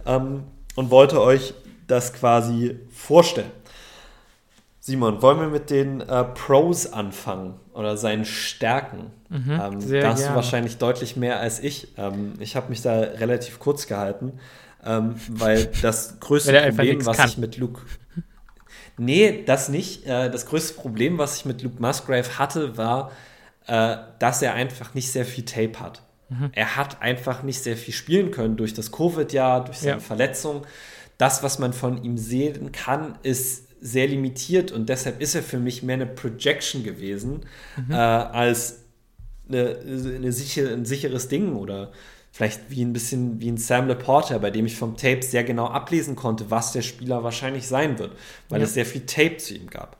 ähm, 0.05 0.43
und 0.75 0.89
wollte 0.89 1.21
euch 1.21 1.53
das 1.87 2.13
quasi 2.13 2.79
vorstellen. 2.91 3.51
Simon, 4.79 5.21
wollen 5.21 5.39
wir 5.39 5.49
mit 5.49 5.69
den 5.69 6.01
äh, 6.01 6.23
Pros 6.23 6.91
anfangen 6.91 7.59
oder 7.73 7.95
seinen 7.95 8.25
Stärken? 8.25 9.11
Mhm, 9.29 9.51
ähm, 9.51 10.01
da 10.01 10.11
hast 10.11 10.27
du 10.27 10.33
wahrscheinlich 10.33 10.77
deutlich 10.77 11.15
mehr 11.15 11.39
als 11.39 11.59
ich. 11.59 11.89
Ähm, 11.97 12.33
ich 12.39 12.55
habe 12.55 12.69
mich 12.69 12.81
da 12.81 12.93
relativ 12.93 13.59
kurz 13.59 13.85
gehalten, 13.85 14.39
ähm, 14.83 15.15
weil 15.29 15.69
das 15.83 16.19
größte 16.19 16.53
weil 16.53 16.69
Problem, 16.71 17.05
was 17.05 17.17
kann. 17.17 17.29
ich 17.29 17.37
mit 17.37 17.57
Luke. 17.57 17.81
Nee, 18.97 19.43
das 19.45 19.69
nicht. 19.69 20.07
Äh, 20.07 20.31
das 20.31 20.47
größte 20.47 20.73
Problem, 20.73 21.17
was 21.19 21.37
ich 21.37 21.45
mit 21.45 21.61
Luke 21.61 21.79
Musgrave 21.79 22.39
hatte, 22.39 22.75
war, 22.77 23.11
äh, 23.69 23.97
dass 24.17 24.41
er 24.41 24.55
einfach 24.55 24.95
nicht 24.95 25.11
sehr 25.11 25.25
viel 25.25 25.45
Tape 25.45 25.79
hat. 25.79 26.01
Mhm. 26.29 26.49
Er 26.53 26.75
hat 26.75 27.01
einfach 27.01 27.43
nicht 27.43 27.61
sehr 27.61 27.77
viel 27.77 27.93
spielen 27.93 28.31
können 28.31 28.57
durch 28.57 28.73
das 28.73 28.91
Covid-Jahr, 28.91 29.63
durch 29.63 29.77
seine 29.77 29.93
ja. 29.93 29.99
Verletzung. 29.99 30.65
Das, 31.17 31.43
was 31.43 31.59
man 31.59 31.73
von 31.73 32.03
ihm 32.03 32.17
sehen 32.17 32.71
kann, 32.71 33.17
ist 33.21 33.67
sehr 33.81 34.07
limitiert 34.07 34.71
und 34.71 34.89
deshalb 34.89 35.21
ist 35.21 35.35
er 35.35 35.43
für 35.43 35.59
mich 35.59 35.83
mehr 35.83 35.95
eine 35.95 36.05
Projection 36.05 36.83
gewesen 36.83 37.41
mhm. 37.77 37.91
äh, 37.91 37.95
als 37.95 38.79
eine, 39.47 39.77
eine 39.79 40.31
sichere, 40.31 40.73
ein 40.73 40.85
sicheres 40.85 41.27
Ding 41.27 41.55
oder 41.55 41.91
vielleicht 42.31 42.69
wie 42.69 42.83
ein 42.83 42.93
bisschen 42.93 43.39
wie 43.39 43.49
ein 43.49 43.57
Sam 43.57 43.87
Laporta, 43.87 44.37
bei 44.39 44.51
dem 44.51 44.65
ich 44.65 44.75
vom 44.75 44.97
Tape 44.97 45.21
sehr 45.21 45.43
genau 45.43 45.67
ablesen 45.67 46.15
konnte, 46.15 46.51
was 46.51 46.71
der 46.73 46.81
Spieler 46.81 47.23
wahrscheinlich 47.23 47.67
sein 47.67 47.99
wird, 47.99 48.11
weil 48.49 48.59
ja. 48.59 48.65
es 48.65 48.73
sehr 48.73 48.85
viel 48.85 49.05
Tape 49.05 49.37
zu 49.37 49.53
ihm 49.53 49.69
gab. 49.69 49.97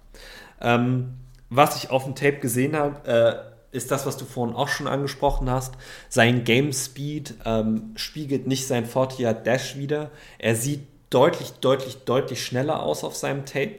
Ähm, 0.59 1.13
was 1.49 1.77
ich 1.77 1.89
auf 1.89 2.03
dem 2.03 2.15
Tape 2.15 2.39
gesehen 2.39 2.75
habe, 2.75 3.07
äh, 3.07 3.48
ist 3.71 3.91
das, 3.91 4.05
was 4.05 4.17
du 4.17 4.25
vorhin 4.25 4.55
auch 4.55 4.67
schon 4.67 4.87
angesprochen 4.87 5.49
hast. 5.49 5.75
Sein 6.09 6.43
Game 6.43 6.73
Speed 6.73 7.35
ähm, 7.45 7.91
spiegelt 7.95 8.47
nicht 8.47 8.67
sein 8.67 8.85
40 8.85 9.19
Yard 9.19 9.45
Dash 9.45 9.77
wieder. 9.77 10.11
Er 10.37 10.55
sieht 10.55 10.81
deutlich, 11.09 11.51
deutlich, 11.61 11.97
deutlich 12.05 12.43
schneller 12.43 12.83
aus 12.83 13.03
auf 13.03 13.15
seinem 13.15 13.45
Tape. 13.45 13.77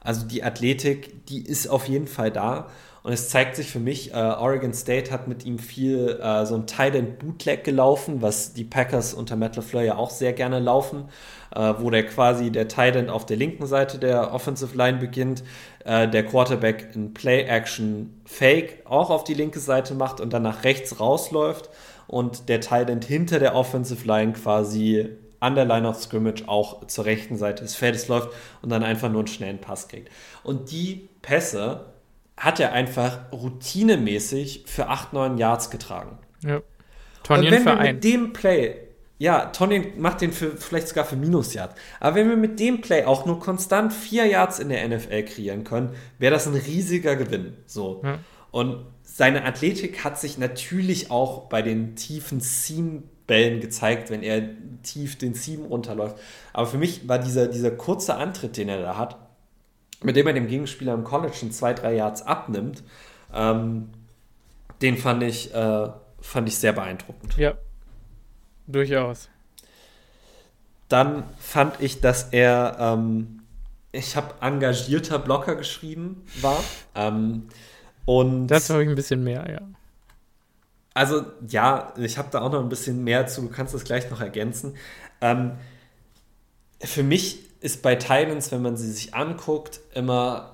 Also 0.00 0.26
die 0.26 0.42
Athletik, 0.42 1.26
die 1.26 1.42
ist 1.46 1.68
auf 1.68 1.88
jeden 1.88 2.08
Fall 2.08 2.30
da. 2.30 2.68
Und 3.02 3.12
es 3.12 3.28
zeigt 3.28 3.56
sich 3.56 3.68
für 3.68 3.80
mich, 3.80 4.12
äh, 4.12 4.16
Oregon 4.16 4.72
State 4.72 5.10
hat 5.10 5.26
mit 5.26 5.44
ihm 5.44 5.58
viel 5.58 6.20
äh, 6.22 6.46
so 6.46 6.54
ein 6.54 6.66
Tight 6.66 6.94
End 6.94 7.18
Bootleg 7.18 7.64
gelaufen, 7.64 8.22
was 8.22 8.52
die 8.52 8.64
Packers 8.64 9.12
unter 9.12 9.34
Matt 9.34 9.56
LaFleur 9.56 9.82
ja 9.82 9.96
auch 9.96 10.10
sehr 10.10 10.32
gerne 10.32 10.60
laufen, 10.60 11.08
äh, 11.54 11.74
wo 11.78 11.90
der 11.90 12.06
quasi 12.06 12.50
der 12.50 12.68
Tight 12.68 12.96
End 12.96 13.10
auf 13.10 13.26
der 13.26 13.36
linken 13.36 13.66
Seite 13.66 13.98
der 13.98 14.32
Offensive 14.32 14.76
Line 14.76 14.98
beginnt, 14.98 15.42
äh, 15.84 16.08
der 16.08 16.24
Quarterback 16.24 16.88
in 16.94 17.14
Play 17.14 17.42
Action 17.42 18.20
Fake 18.24 18.82
auch 18.84 19.10
auf 19.10 19.24
die 19.24 19.34
linke 19.34 19.60
Seite 19.60 19.94
macht 19.94 20.20
und 20.20 20.32
dann 20.32 20.42
nach 20.42 20.64
rechts 20.64 21.00
rausläuft 21.00 21.70
und 22.06 22.48
der 22.48 22.60
Tight 22.60 22.90
End 22.90 23.04
hinter 23.04 23.38
der 23.38 23.54
Offensive 23.54 24.06
Line 24.06 24.32
quasi 24.32 25.08
an 25.40 25.56
der 25.56 25.64
Line 25.64 25.88
of 25.88 26.00
Scrimmage 26.00 26.44
auch 26.46 26.86
zur 26.86 27.04
rechten 27.04 27.36
Seite 27.36 27.64
des 27.64 27.74
Feldes 27.74 28.06
läuft 28.06 28.30
und 28.62 28.70
dann 28.70 28.84
einfach 28.84 29.10
nur 29.10 29.20
einen 29.20 29.28
schnellen 29.28 29.58
Pass 29.58 29.88
kriegt. 29.88 30.08
Und 30.44 30.70
die 30.70 31.08
Pässe 31.20 31.86
hat 32.36 32.60
er 32.60 32.72
einfach 32.72 33.32
routinemäßig 33.32 34.64
für 34.66 34.88
8, 34.88 35.12
9 35.12 35.38
Yards 35.38 35.70
getragen. 35.70 36.18
Ja. 36.44 36.62
Tonyan 37.24 37.44
Und 37.44 37.50
wenn 37.52 37.64
wir 37.64 37.76
mit 37.76 38.04
dem 38.04 38.32
Play, 38.32 38.76
ja, 39.22 39.46
Tonyan 39.46 39.84
macht 39.98 40.20
den 40.20 40.32
für, 40.32 40.56
vielleicht 40.56 40.88
sogar 40.88 41.04
für 41.04 41.14
Minus 41.14 41.54
Yards. 41.54 41.76
Aber 42.00 42.16
wenn 42.16 42.28
wir 42.28 42.36
mit 42.36 42.58
dem 42.58 42.80
Play 42.80 43.04
auch 43.04 43.24
nur 43.24 43.38
konstant 43.38 43.92
4 43.92 44.26
Yards 44.26 44.58
in 44.58 44.68
der 44.68 44.88
NFL 44.88 45.22
kreieren 45.22 45.62
können, 45.62 45.90
wäre 46.18 46.34
das 46.34 46.48
ein 46.48 46.54
riesiger 46.54 47.14
Gewinn. 47.14 47.56
So. 47.66 48.02
Ja. 48.02 48.18
Und 48.50 48.84
seine 49.04 49.44
Athletik 49.44 50.02
hat 50.02 50.18
sich 50.18 50.38
natürlich 50.38 51.12
auch 51.12 51.48
bei 51.48 51.62
den 51.62 51.94
tiefen 51.94 52.40
Seam-Bällen 52.40 53.60
gezeigt, 53.60 54.10
wenn 54.10 54.24
er 54.24 54.42
tief 54.82 55.16
den 55.18 55.34
Seam 55.34 55.66
runterläuft. 55.66 56.16
Aber 56.52 56.66
für 56.66 56.78
mich 56.78 57.08
war 57.08 57.20
dieser, 57.20 57.46
dieser 57.46 57.70
kurze 57.70 58.16
Antritt, 58.16 58.56
den 58.56 58.68
er 58.68 58.82
da 58.82 58.98
hat, 58.98 59.18
mit 60.02 60.16
dem 60.16 60.26
er 60.26 60.32
dem 60.32 60.48
Gegenspieler 60.48 60.94
im 60.94 61.04
College 61.04 61.36
in 61.42 61.52
zwei, 61.52 61.74
drei 61.74 61.94
Yards 61.94 62.22
abnimmt, 62.22 62.82
ähm, 63.32 63.90
den 64.82 64.96
fand 64.96 65.22
ich, 65.22 65.54
äh, 65.54 65.90
fand 66.20 66.48
ich 66.48 66.58
sehr 66.58 66.72
beeindruckend. 66.72 67.36
Ja, 67.36 67.54
durchaus. 68.66 69.28
Dann 70.88 71.24
fand 71.38 71.80
ich, 71.80 72.00
dass 72.00 72.28
er, 72.32 72.76
ähm, 72.78 73.42
ich 73.92 74.16
habe 74.16 74.34
engagierter 74.40 75.18
Blocker 75.18 75.56
geschrieben 75.56 76.24
war. 76.40 76.62
Ähm, 76.94 77.48
und 78.04 78.48
das 78.48 78.68
habe 78.70 78.82
ich 78.82 78.88
ein 78.88 78.94
bisschen 78.94 79.24
mehr, 79.24 79.50
ja. 79.50 79.60
Also 80.94 81.24
ja, 81.48 81.94
ich 81.96 82.18
habe 82.18 82.28
da 82.30 82.42
auch 82.42 82.52
noch 82.52 82.60
ein 82.60 82.68
bisschen 82.68 83.02
mehr 83.02 83.26
zu, 83.26 83.40
du 83.42 83.48
kannst 83.48 83.72
das 83.72 83.84
gleich 83.84 84.10
noch 84.10 84.20
ergänzen. 84.20 84.76
Ähm, 85.22 85.52
für 86.80 87.02
mich 87.02 87.40
ist 87.60 87.82
bei 87.82 87.94
Titans, 87.94 88.52
wenn 88.52 88.60
man 88.60 88.76
sie 88.76 88.90
sich 88.90 89.14
anguckt, 89.14 89.80
immer 89.94 90.52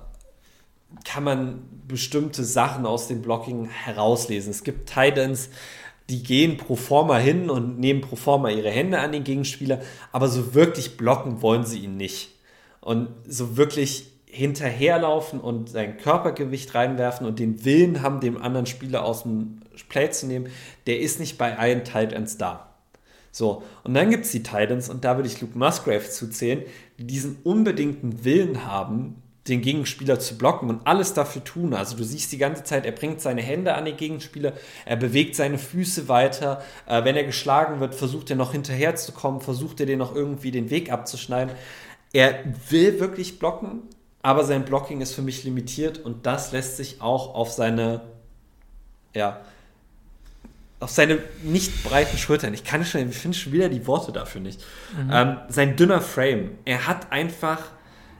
kann 1.03 1.23
man 1.23 1.61
bestimmte 1.87 2.43
Sachen 2.43 2.85
aus 2.85 3.07
dem 3.07 3.21
Blocking 3.21 3.65
herauslesen. 3.65 4.51
Es 4.51 4.63
gibt 4.63 4.89
Titans, 4.89 5.49
die 6.09 6.23
gehen 6.23 6.57
pro 6.57 6.75
forma 6.75 7.17
hin 7.17 7.49
und 7.49 7.79
nehmen 7.79 8.01
pro 8.01 8.15
forma 8.15 8.49
ihre 8.49 8.69
Hände 8.69 8.99
an 8.99 9.11
den 9.11 9.23
Gegenspieler, 9.23 9.81
aber 10.11 10.27
so 10.27 10.53
wirklich 10.53 10.97
blocken 10.97 11.41
wollen 11.41 11.65
sie 11.65 11.79
ihn 11.79 11.97
nicht. 11.97 12.31
Und 12.81 13.09
so 13.27 13.57
wirklich 13.57 14.07
hinterherlaufen 14.25 15.39
und 15.39 15.69
sein 15.69 15.97
Körpergewicht 15.97 16.75
reinwerfen 16.75 17.25
und 17.25 17.39
den 17.39 17.65
Willen 17.65 18.01
haben, 18.01 18.19
dem 18.19 18.41
anderen 18.41 18.65
Spieler 18.65 19.03
aus 19.03 19.23
dem 19.23 19.59
Play 19.89 20.11
zu 20.11 20.27
nehmen, 20.27 20.47
der 20.87 20.99
ist 20.99 21.19
nicht 21.19 21.37
bei 21.37 21.57
allen 21.57 21.83
Titans 21.83 22.37
da. 22.37 22.69
So, 23.31 23.63
und 23.83 23.93
dann 23.93 24.09
gibt 24.09 24.25
es 24.25 24.31
die 24.31 24.43
Titans, 24.43 24.89
und 24.89 25.03
da 25.05 25.15
würde 25.15 25.29
ich 25.29 25.39
Luke 25.41 25.57
Musgrave 25.57 26.09
zuzählen, 26.09 26.63
die 26.97 27.05
diesen 27.05 27.37
unbedingten 27.43 28.23
Willen 28.23 28.65
haben, 28.65 29.21
den 29.49 29.61
Gegenspieler 29.61 30.19
zu 30.19 30.37
blocken 30.37 30.69
und 30.69 30.85
alles 30.85 31.13
dafür 31.13 31.43
tun. 31.43 31.73
Also 31.73 31.97
du 31.97 32.03
siehst 32.03 32.31
die 32.31 32.37
ganze 32.37 32.63
Zeit, 32.63 32.85
er 32.85 32.91
bringt 32.91 33.21
seine 33.21 33.41
Hände 33.41 33.73
an 33.73 33.85
den 33.85 33.97
Gegenspieler, 33.97 34.53
er 34.85 34.95
bewegt 34.95 35.35
seine 35.35 35.57
Füße 35.57 36.07
weiter. 36.07 36.61
Äh, 36.85 37.03
wenn 37.03 37.15
er 37.15 37.23
geschlagen 37.23 37.79
wird, 37.79 37.95
versucht 37.95 38.29
er 38.29 38.35
noch 38.35 38.51
hinterherzukommen, 38.51 39.41
versucht 39.41 39.79
er 39.79 39.85
den 39.85 39.99
noch 39.99 40.15
irgendwie 40.15 40.51
den 40.51 40.69
Weg 40.69 40.91
abzuschneiden. 40.91 41.53
Er 42.13 42.43
will 42.69 42.99
wirklich 42.99 43.39
blocken, 43.39 43.81
aber 44.21 44.43
sein 44.43 44.65
Blocking 44.65 45.01
ist 45.01 45.13
für 45.13 45.21
mich 45.21 45.43
limitiert 45.43 45.99
und 45.99 46.25
das 46.25 46.51
lässt 46.51 46.77
sich 46.77 47.01
auch 47.01 47.35
auf 47.35 47.51
seine, 47.51 48.01
ja, 49.13 49.41
auf 50.79 50.91
seine 50.91 51.19
nicht 51.43 51.83
breiten 51.83 52.17
Schultern. 52.17 52.53
Ich 52.53 52.63
kann 52.63 52.85
schon, 52.85 53.09
ich 53.09 53.17
finde 53.17 53.37
schon 53.37 53.51
wieder 53.51 53.69
die 53.69 53.85
Worte 53.85 54.11
dafür 54.11 54.41
nicht. 54.41 54.61
Mhm. 54.95 55.09
Ähm, 55.11 55.37
sein 55.49 55.75
dünner 55.75 56.01
Frame. 56.01 56.51
Er 56.65 56.87
hat 56.87 57.11
einfach 57.11 57.63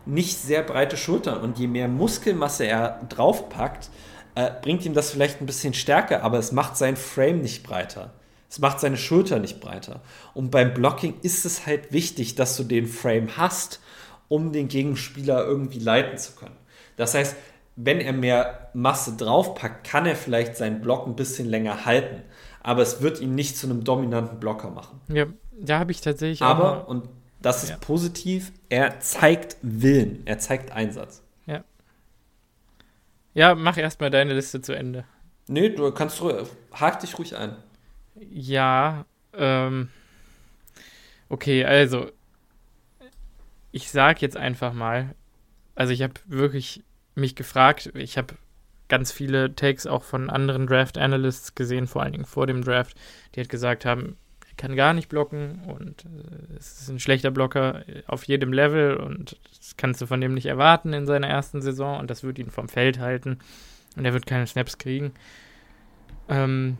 nicht 0.10 0.38
sehr 0.38 0.64
breite 0.64 0.98
Schultern 0.98 1.42
und 1.42 1.60
je 1.60 1.68
mehr 1.68 1.88
Muskelmasse 1.88 2.66
er 2.66 3.02
draufpackt, 3.10 3.90
äh, 4.36 4.52
bringt 4.62 4.86
ihm 4.86 4.94
das 4.94 5.12
vielleicht 5.12 5.42
ein 5.42 5.46
bisschen 5.46 5.74
stärker, 5.74 6.24
aber 6.24 6.40
es 6.40 6.52
macht 6.52 6.78
sein 6.78 6.96
Frame 6.96 7.42
nicht 7.42 7.64
breiter. 7.64 8.12
Es 8.50 8.60
macht 8.60 8.80
seine 8.80 8.98
Schulter 8.98 9.38
nicht 9.38 9.60
breiter. 9.60 10.02
Und 10.34 10.50
beim 10.50 10.74
Blocking 10.74 11.16
ist 11.22 11.46
es 11.46 11.68
halt 11.68 11.94
wichtig, 11.94 12.36
dass 12.36 12.58
du 12.58 12.64
den 12.64 12.88
Frame 12.88 13.38
hast, 13.38 13.80
um 14.28 14.52
den 14.52 14.68
Gegenspieler 14.68 15.46
irgendwie 15.46 15.80
leiten 15.80 16.18
zu 16.18 16.34
können. 16.34 16.58
Das 16.96 17.14
heißt, 17.14 17.36
wenn 17.76 18.02
er 18.02 18.14
mehr 18.14 18.72
Masse 18.74 19.16
draufpackt, 19.16 19.88
kann 19.88 20.06
er 20.06 20.16
vielleicht 20.16 20.58
seinen 20.58 20.82
Block 20.82 21.06
ein 21.06 21.16
bisschen 21.16 21.48
länger 21.48 21.86
halten. 21.86 22.24
Aber 22.62 22.82
es 22.82 23.02
wird 23.02 23.22
ihn 23.22 23.36
nicht 23.36 23.56
zu 23.56 23.68
einem 23.68 23.84
dominanten 23.84 24.40
Blocker 24.40 24.70
machen. 24.70 25.00
Ja, 25.08 25.28
da 25.60 25.80
habe 25.80 25.92
ich 25.92 26.02
tatsächlich. 26.02 26.42
Aber, 26.42 26.90
und 26.90 27.08
das 27.42 27.64
ist 27.64 27.70
ja. 27.70 27.78
positiv, 27.78 28.52
er 28.70 29.00
zeigt 29.00 29.58
Willen, 29.62 30.24
er 30.26 30.40
zeigt 30.40 30.72
Einsatz. 30.72 31.24
Ja. 31.46 31.64
Ja, 33.34 33.56
mach 33.56 33.78
erstmal 33.78 34.10
deine 34.10 34.34
Liste 34.34 34.62
zu 34.62 34.74
Ende. 34.74 35.06
Nee, 35.48 35.70
du 35.70 35.92
kannst, 35.92 36.22
hak 36.74 37.00
dich 37.00 37.18
ruhig 37.18 37.36
ein. 37.36 37.56
Ja, 38.16 39.06
ähm. 39.34 39.90
Okay, 41.30 41.66
also. 41.66 42.12
Ich 43.72 43.92
sag 43.92 44.22
jetzt 44.22 44.36
einfach 44.36 44.74
mal, 44.74 45.14
also 45.76 45.94
ich 45.94 46.02
habe 46.02 46.16
wirklich 46.26 46.84
mich 47.14 47.36
gefragt, 47.36 47.92
ich 47.94 48.18
habe 48.18 48.36
ganz 48.88 49.12
viele 49.12 49.56
Takes 49.56 49.86
auch 49.86 50.04
von 50.04 50.30
anderen 50.30 50.66
Draft 50.66 50.98
Analysts 50.98 51.54
gesehen, 51.54 51.86
vor 51.86 52.02
allen 52.02 52.14
Dingen 52.14 52.26
vor 52.26 52.48
dem 52.48 52.64
Draft, 52.64 52.98
die 53.34 53.40
halt 53.40 53.50
gesagt 53.50 53.86
haben, 53.86 54.18
kann 54.60 54.76
gar 54.76 54.94
nicht 54.94 55.08
blocken 55.08 55.62
und 55.68 56.04
äh, 56.04 56.58
es 56.58 56.82
ist 56.82 56.90
ein 56.90 57.00
schlechter 57.00 57.32
Blocker 57.32 57.84
auf 58.08 58.26
jedem 58.26 58.52
Level 58.52 58.98
und 58.98 59.40
das 59.58 59.78
kannst 59.78 60.02
du 60.02 60.06
von 60.06 60.20
dem 60.20 60.34
nicht 60.34 60.48
erwarten 60.48 60.92
in 60.92 61.06
seiner 61.06 61.28
ersten 61.28 61.62
Saison 61.62 61.98
und 61.98 62.10
das 62.10 62.24
wird 62.24 62.38
ihn 62.40 62.52
vom 62.52 62.68
Feld 62.68 63.00
halten 63.00 63.40
und 63.96 64.04
er 64.04 64.14
wird 64.14 64.26
keine 64.26 64.46
Snaps 64.46 64.78
kriegen. 64.78 65.14
Ähm, 66.28 66.78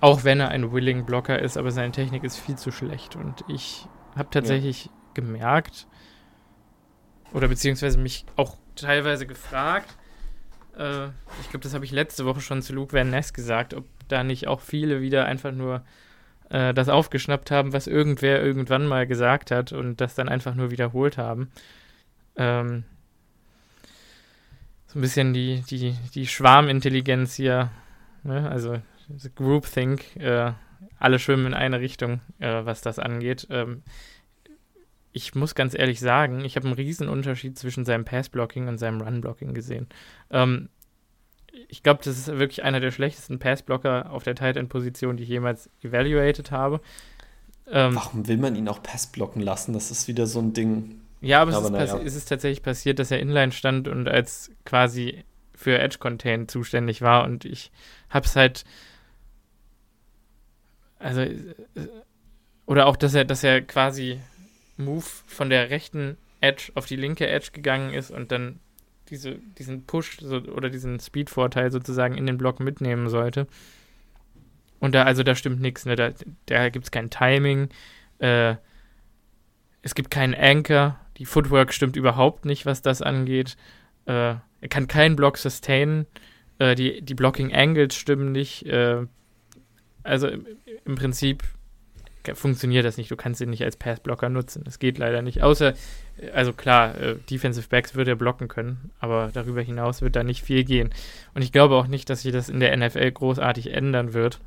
auch 0.00 0.24
wenn 0.24 0.40
er 0.40 0.48
ein 0.48 0.72
willing 0.72 1.04
Blocker 1.04 1.38
ist, 1.38 1.58
aber 1.58 1.70
seine 1.72 1.92
Technik 1.92 2.24
ist 2.24 2.38
viel 2.38 2.56
zu 2.56 2.72
schlecht 2.72 3.16
und 3.16 3.44
ich 3.48 3.86
habe 4.16 4.30
tatsächlich 4.30 4.86
ja. 4.86 4.92
gemerkt 5.12 5.86
oder 7.34 7.48
beziehungsweise 7.48 7.98
mich 7.98 8.24
auch 8.36 8.56
teilweise 8.76 9.26
gefragt, 9.26 9.94
äh, 10.78 11.08
ich 11.42 11.50
glaube, 11.50 11.64
das 11.64 11.74
habe 11.74 11.84
ich 11.84 11.90
letzte 11.90 12.24
Woche 12.24 12.40
schon 12.40 12.62
zu 12.62 12.72
Luke 12.72 12.94
Van 12.94 13.10
Ness 13.10 13.34
gesagt, 13.34 13.74
ob 13.74 13.84
da 14.08 14.24
nicht 14.24 14.48
auch 14.48 14.60
viele 14.60 15.02
wieder 15.02 15.26
einfach 15.26 15.52
nur 15.52 15.84
äh, 16.50 16.74
das 16.74 16.88
aufgeschnappt 16.88 17.50
haben, 17.50 17.72
was 17.72 17.86
irgendwer 17.86 18.42
irgendwann 18.42 18.86
mal 18.86 19.06
gesagt 19.06 19.50
hat 19.50 19.72
und 19.72 20.00
das 20.00 20.14
dann 20.14 20.28
einfach 20.28 20.54
nur 20.54 20.70
wiederholt 20.70 21.18
haben. 21.18 21.50
Ähm, 22.36 22.84
so 24.86 24.98
ein 24.98 25.02
bisschen 25.02 25.34
die, 25.34 25.62
die, 25.68 25.94
die 26.14 26.26
Schwarmintelligenz 26.26 27.34
hier, 27.34 27.70
ne? 28.22 28.48
also 28.50 28.78
Groupthink, 29.34 30.16
äh, 30.16 30.52
alle 30.98 31.18
schwimmen 31.18 31.46
in 31.46 31.54
eine 31.54 31.80
Richtung, 31.80 32.20
äh, 32.38 32.64
was 32.64 32.80
das 32.80 32.98
angeht. 32.98 33.46
Ähm, 33.50 33.82
ich 35.12 35.34
muss 35.34 35.54
ganz 35.54 35.76
ehrlich 35.76 36.00
sagen, 36.00 36.44
ich 36.44 36.56
habe 36.56 36.66
einen 36.66 36.76
riesen 36.76 37.08
Unterschied 37.08 37.58
zwischen 37.58 37.84
seinem 37.84 38.04
Passblocking 38.04 38.68
und 38.68 38.78
seinem 38.78 39.00
Runblocking 39.00 39.52
gesehen. 39.52 39.88
Ähm, 40.30 40.68
ich 41.68 41.82
glaube, 41.82 42.00
das 42.04 42.18
ist 42.18 42.26
wirklich 42.28 42.62
einer 42.62 42.80
der 42.80 42.90
schlechtesten 42.90 43.38
Passblocker 43.38 44.10
auf 44.10 44.22
der 44.22 44.34
Tight 44.34 44.56
End 44.56 44.68
Position, 44.68 45.16
die 45.16 45.24
ich 45.24 45.28
jemals 45.28 45.70
evaluated 45.82 46.50
habe. 46.50 46.80
Ähm, 47.70 47.94
Warum 47.94 48.26
will 48.28 48.38
man 48.38 48.56
ihn 48.56 48.68
auch 48.68 48.82
Passblocken 48.82 49.42
lassen? 49.42 49.72
Das 49.72 49.90
ist 49.90 50.08
wieder 50.08 50.26
so 50.26 50.40
ein 50.40 50.52
Ding. 50.52 51.00
Ja, 51.20 51.42
aber, 51.42 51.54
aber 51.54 51.78
es, 51.80 51.92
ist 51.92 52.00
es, 52.04 52.16
ist 52.16 52.28
tatsächlich 52.28 52.62
passiert, 52.62 52.98
dass 52.98 53.10
er 53.10 53.18
inline 53.18 53.52
stand 53.52 53.88
und 53.88 54.08
als 54.08 54.50
quasi 54.64 55.24
für 55.54 55.78
Edge 55.78 55.98
Contain 55.98 56.46
zuständig 56.46 57.02
war 57.02 57.24
und 57.24 57.44
ich 57.44 57.72
habe 58.08 58.24
es 58.24 58.36
halt 58.36 58.64
also 60.98 61.24
oder 62.66 62.86
auch, 62.86 62.96
dass 62.96 63.14
er, 63.14 63.24
dass 63.24 63.44
er 63.44 63.62
quasi 63.62 64.20
Move 64.76 65.06
von 65.26 65.50
der 65.50 65.70
rechten 65.70 66.16
Edge 66.40 66.70
auf 66.74 66.86
die 66.86 66.96
linke 66.96 67.26
Edge 67.26 67.50
gegangen 67.52 67.92
ist 67.92 68.10
und 68.10 68.30
dann 68.30 68.60
diese, 69.10 69.36
diesen 69.58 69.84
Push 69.84 70.18
so, 70.20 70.36
oder 70.36 70.70
diesen 70.70 71.00
Speed-Vorteil 71.00 71.70
sozusagen 71.70 72.16
in 72.16 72.26
den 72.26 72.38
Block 72.38 72.60
mitnehmen 72.60 73.08
sollte. 73.08 73.46
Und 74.80 74.94
da, 74.94 75.04
also 75.04 75.22
da 75.22 75.34
stimmt 75.34 75.60
nichts, 75.60 75.86
ne? 75.86 75.96
Da, 75.96 76.10
da 76.46 76.68
gibt 76.68 76.84
es 76.84 76.90
kein 76.90 77.10
Timing, 77.10 77.68
äh, 78.18 78.54
es 79.82 79.94
gibt 79.94 80.10
keinen 80.10 80.34
Anchor, 80.34 80.98
die 81.16 81.24
Footwork 81.24 81.72
stimmt 81.72 81.96
überhaupt 81.96 82.44
nicht, 82.44 82.66
was 82.66 82.82
das 82.82 83.02
angeht. 83.02 83.56
Äh, 84.06 84.36
er 84.60 84.68
kann 84.68 84.88
keinen 84.88 85.16
Block 85.16 85.38
sustainen, 85.38 86.06
äh, 86.58 86.74
die, 86.74 87.02
die 87.02 87.14
Blocking 87.14 87.54
Angles 87.54 87.94
stimmen 87.94 88.32
nicht. 88.32 88.66
Äh, 88.66 89.06
also 90.02 90.28
im, 90.28 90.46
im 90.84 90.94
Prinzip 90.94 91.42
funktioniert 92.34 92.84
das 92.84 92.96
nicht. 92.96 93.10
Du 93.10 93.16
kannst 93.16 93.40
ihn 93.40 93.50
nicht 93.50 93.64
als 93.64 93.76
Passblocker 93.76 94.28
nutzen. 94.28 94.62
Das 94.64 94.78
geht 94.78 94.98
leider 94.98 95.22
nicht. 95.22 95.42
Außer, 95.42 95.74
also 96.32 96.52
klar, 96.52 96.98
äh, 97.00 97.16
Defensive 97.30 97.68
Backs 97.68 97.94
wird 97.94 98.08
er 98.08 98.16
blocken 98.16 98.48
können, 98.48 98.90
aber 98.98 99.30
darüber 99.32 99.62
hinaus 99.62 100.02
wird 100.02 100.16
da 100.16 100.24
nicht 100.24 100.42
viel 100.42 100.64
gehen. 100.64 100.90
Und 101.34 101.42
ich 101.42 101.52
glaube 101.52 101.76
auch 101.76 101.86
nicht, 101.86 102.10
dass 102.10 102.22
sich 102.22 102.32
das 102.32 102.48
in 102.48 102.60
der 102.60 102.76
NFL 102.76 103.12
großartig 103.12 103.72
ändern 103.72 104.14
wird. 104.14 104.40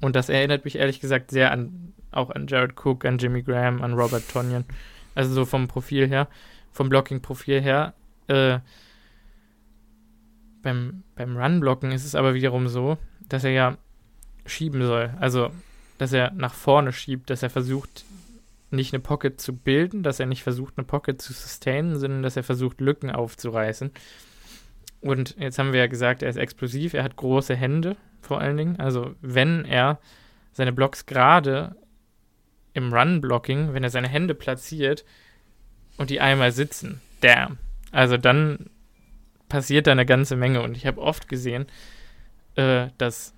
Und 0.00 0.16
das 0.16 0.28
erinnert 0.28 0.64
mich 0.64 0.76
ehrlich 0.76 1.00
gesagt 1.00 1.30
sehr 1.30 1.50
an, 1.50 1.92
auch 2.12 2.30
an 2.30 2.46
Jared 2.46 2.74
Cook, 2.76 3.04
an 3.04 3.18
Jimmy 3.18 3.42
Graham, 3.42 3.82
an 3.82 3.94
Robert 3.94 4.28
Tonyan. 4.28 4.64
Also 5.14 5.32
so 5.32 5.44
vom 5.44 5.68
Profil 5.68 6.08
her, 6.08 6.28
vom 6.70 6.88
Blocking-Profil 6.88 7.60
her. 7.60 7.94
Äh, 8.28 8.60
beim, 10.62 11.02
beim 11.16 11.36
Run-Blocken 11.36 11.90
ist 11.90 12.04
es 12.04 12.14
aber 12.14 12.34
wiederum 12.34 12.68
so, 12.68 12.98
dass 13.28 13.44
er 13.44 13.50
ja 13.50 13.76
schieben 14.46 14.82
soll. 14.82 15.14
Also 15.18 15.50
dass 16.00 16.14
er 16.14 16.32
nach 16.32 16.54
vorne 16.54 16.92
schiebt, 16.92 17.28
dass 17.28 17.42
er 17.42 17.50
versucht, 17.50 18.06
nicht 18.70 18.94
eine 18.94 19.02
Pocket 19.02 19.38
zu 19.38 19.54
bilden, 19.54 20.02
dass 20.02 20.18
er 20.18 20.24
nicht 20.24 20.42
versucht, 20.42 20.78
eine 20.78 20.86
Pocket 20.86 21.20
zu 21.20 21.34
sustainen, 21.34 21.98
sondern 21.98 22.22
dass 22.22 22.38
er 22.38 22.42
versucht, 22.42 22.80
Lücken 22.80 23.10
aufzureißen. 23.10 23.90
Und 25.02 25.36
jetzt 25.38 25.58
haben 25.58 25.74
wir 25.74 25.80
ja 25.80 25.88
gesagt, 25.88 26.22
er 26.22 26.30
ist 26.30 26.36
explosiv, 26.36 26.94
er 26.94 27.04
hat 27.04 27.16
große 27.16 27.54
Hände 27.54 27.96
vor 28.22 28.40
allen 28.40 28.56
Dingen. 28.56 28.80
Also 28.80 29.14
wenn 29.20 29.66
er 29.66 29.98
seine 30.52 30.72
Blocks 30.72 31.04
gerade 31.04 31.76
im 32.72 32.94
Run-Blocking, 32.94 33.74
wenn 33.74 33.84
er 33.84 33.90
seine 33.90 34.08
Hände 34.08 34.34
platziert 34.34 35.04
und 35.98 36.08
die 36.08 36.20
einmal 36.20 36.52
sitzen, 36.52 37.02
damn. 37.20 37.58
Also 37.92 38.16
dann 38.16 38.70
passiert 39.50 39.86
da 39.86 39.92
eine 39.92 40.06
ganze 40.06 40.36
Menge. 40.36 40.62
Und 40.62 40.78
ich 40.78 40.86
habe 40.86 41.02
oft 41.02 41.28
gesehen, 41.28 41.66
äh, 42.54 42.86
dass 42.96 43.34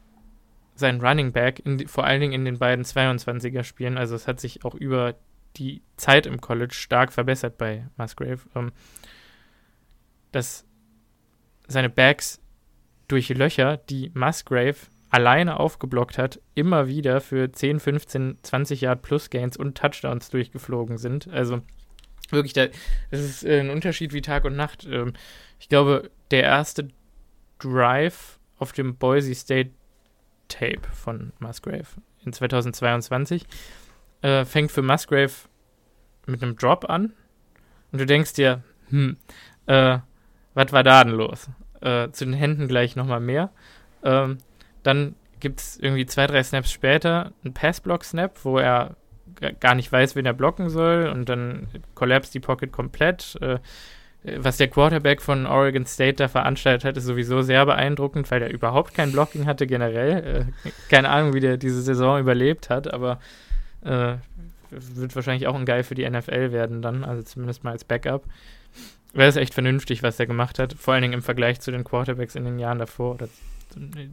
sein 0.74 1.00
Running 1.00 1.32
Back, 1.32 1.60
in, 1.64 1.86
vor 1.86 2.04
allen 2.04 2.20
Dingen 2.20 2.32
in 2.32 2.44
den 2.44 2.58
beiden 2.58 2.84
22er-Spielen. 2.84 3.98
Also 3.98 4.14
es 4.14 4.26
hat 4.26 4.40
sich 4.40 4.64
auch 4.64 4.74
über 4.74 5.14
die 5.56 5.82
Zeit 5.96 6.26
im 6.26 6.40
College 6.40 6.74
stark 6.74 7.12
verbessert 7.12 7.58
bei 7.58 7.86
Musgrave. 7.96 8.40
Ähm, 8.54 8.72
dass 10.32 10.64
seine 11.68 11.90
Backs 11.90 12.40
durch 13.08 13.28
Löcher, 13.28 13.76
die 13.76 14.10
Musgrave 14.14 14.76
alleine 15.10 15.60
aufgeblockt 15.60 16.16
hat, 16.16 16.40
immer 16.54 16.88
wieder 16.88 17.20
für 17.20 17.52
10, 17.52 17.80
15, 17.80 18.38
20 18.42 18.80
Yard 18.80 19.02
Plus 19.02 19.28
Gains 19.28 19.58
und 19.58 19.76
Touchdowns 19.76 20.30
durchgeflogen 20.30 20.96
sind. 20.96 21.28
Also 21.28 21.60
wirklich, 22.30 22.54
das 22.54 22.70
ist 23.10 23.44
ein 23.44 23.68
Unterschied 23.68 24.14
wie 24.14 24.22
Tag 24.22 24.44
und 24.44 24.56
Nacht. 24.56 24.86
Ähm, 24.90 25.12
ich 25.60 25.68
glaube, 25.68 26.10
der 26.30 26.44
erste 26.44 26.88
Drive 27.58 28.38
auf 28.58 28.72
dem 28.72 28.96
Boise 28.96 29.34
State 29.34 29.72
Tape 30.52 30.82
von 30.92 31.32
Musgrave 31.38 31.86
in 32.24 32.32
2022. 32.32 33.46
Äh, 34.22 34.44
fängt 34.44 34.70
für 34.70 34.82
Musgrave 34.82 35.32
mit 36.26 36.42
einem 36.42 36.56
Drop 36.56 36.88
an. 36.88 37.12
Und 37.90 38.00
du 38.00 38.06
denkst 38.06 38.34
dir, 38.34 38.62
hm, 38.88 39.16
äh, 39.66 39.98
was 40.54 40.72
war 40.72 40.82
da 40.82 41.04
denn 41.04 41.14
los? 41.14 41.50
Äh, 41.80 42.10
zu 42.10 42.24
den 42.24 42.34
Händen 42.34 42.68
gleich 42.68 42.96
nochmal 42.96 43.20
mehr. 43.20 43.50
Ähm, 44.04 44.38
dann 44.82 45.14
gibt 45.40 45.60
es 45.60 45.78
irgendwie 45.78 46.06
zwei, 46.06 46.26
drei 46.26 46.42
Snaps 46.42 46.70
später 46.70 47.32
einen 47.44 47.54
Pass-Block-Snap, 47.54 48.44
wo 48.44 48.58
er 48.58 48.96
gar 49.60 49.74
nicht 49.74 49.90
weiß, 49.90 50.14
wen 50.14 50.26
er 50.26 50.34
blocken 50.34 50.68
soll 50.68 51.08
und 51.08 51.28
dann 51.28 51.68
collapse 51.94 52.30
die 52.32 52.40
Pocket 52.40 52.70
komplett. 52.70 53.36
Äh, 53.40 53.58
was 54.24 54.56
der 54.56 54.68
Quarterback 54.68 55.20
von 55.20 55.46
Oregon 55.46 55.84
State 55.84 56.14
da 56.14 56.28
veranstaltet 56.28 56.84
hat, 56.84 56.96
ist 56.96 57.04
sowieso 57.04 57.42
sehr 57.42 57.66
beeindruckend, 57.66 58.30
weil 58.30 58.42
er 58.42 58.52
überhaupt 58.52 58.94
kein 58.94 59.10
Blocking 59.10 59.46
hatte 59.46 59.66
generell. 59.66 60.46
Äh, 60.56 60.70
keine 60.88 61.08
Ahnung, 61.08 61.34
wie 61.34 61.40
der 61.40 61.56
diese 61.56 61.82
Saison 61.82 62.20
überlebt 62.20 62.70
hat, 62.70 62.92
aber 62.92 63.18
äh, 63.84 64.14
wird 64.70 65.14
wahrscheinlich 65.14 65.48
auch 65.48 65.56
ein 65.56 65.66
Geil 65.66 65.82
für 65.82 65.94
die 65.94 66.08
NFL 66.08 66.52
werden 66.52 66.82
dann, 66.82 67.04
also 67.04 67.22
zumindest 67.22 67.64
mal 67.64 67.72
als 67.72 67.84
Backup. 67.84 68.24
Wäre 69.12 69.28
es 69.28 69.36
echt 69.36 69.54
vernünftig, 69.54 70.02
was 70.02 70.18
er 70.18 70.26
gemacht 70.26 70.58
hat, 70.58 70.72
vor 70.74 70.94
allen 70.94 71.02
Dingen 71.02 71.14
im 71.14 71.22
Vergleich 71.22 71.60
zu 71.60 71.70
den 71.70 71.84
Quarterbacks 71.84 72.34
in 72.34 72.44
den 72.44 72.58
Jahren 72.58 72.78
davor 72.78 73.14
oder 73.14 73.28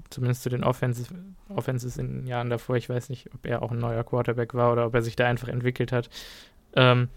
zumindest 0.10 0.44
zu 0.44 0.50
den 0.50 0.64
Offenses, 0.64 1.08
Offenses 1.50 1.98
in 1.98 2.22
den 2.22 2.28
Jahren 2.28 2.50
davor. 2.50 2.78
Ich 2.78 2.90
weiß 2.90 3.10
nicht, 3.10 3.30
ob 3.34 3.46
er 3.46 3.62
auch 3.62 3.72
ein 3.72 3.80
neuer 3.80 4.04
Quarterback 4.04 4.54
war 4.54 4.72
oder 4.72 4.86
ob 4.86 4.96
er 4.96 5.02
sich 5.02 5.16
da 5.16 5.28
einfach 5.28 5.48
entwickelt 5.50 5.92
hat. 5.92 6.10
Ähm, 6.76 7.10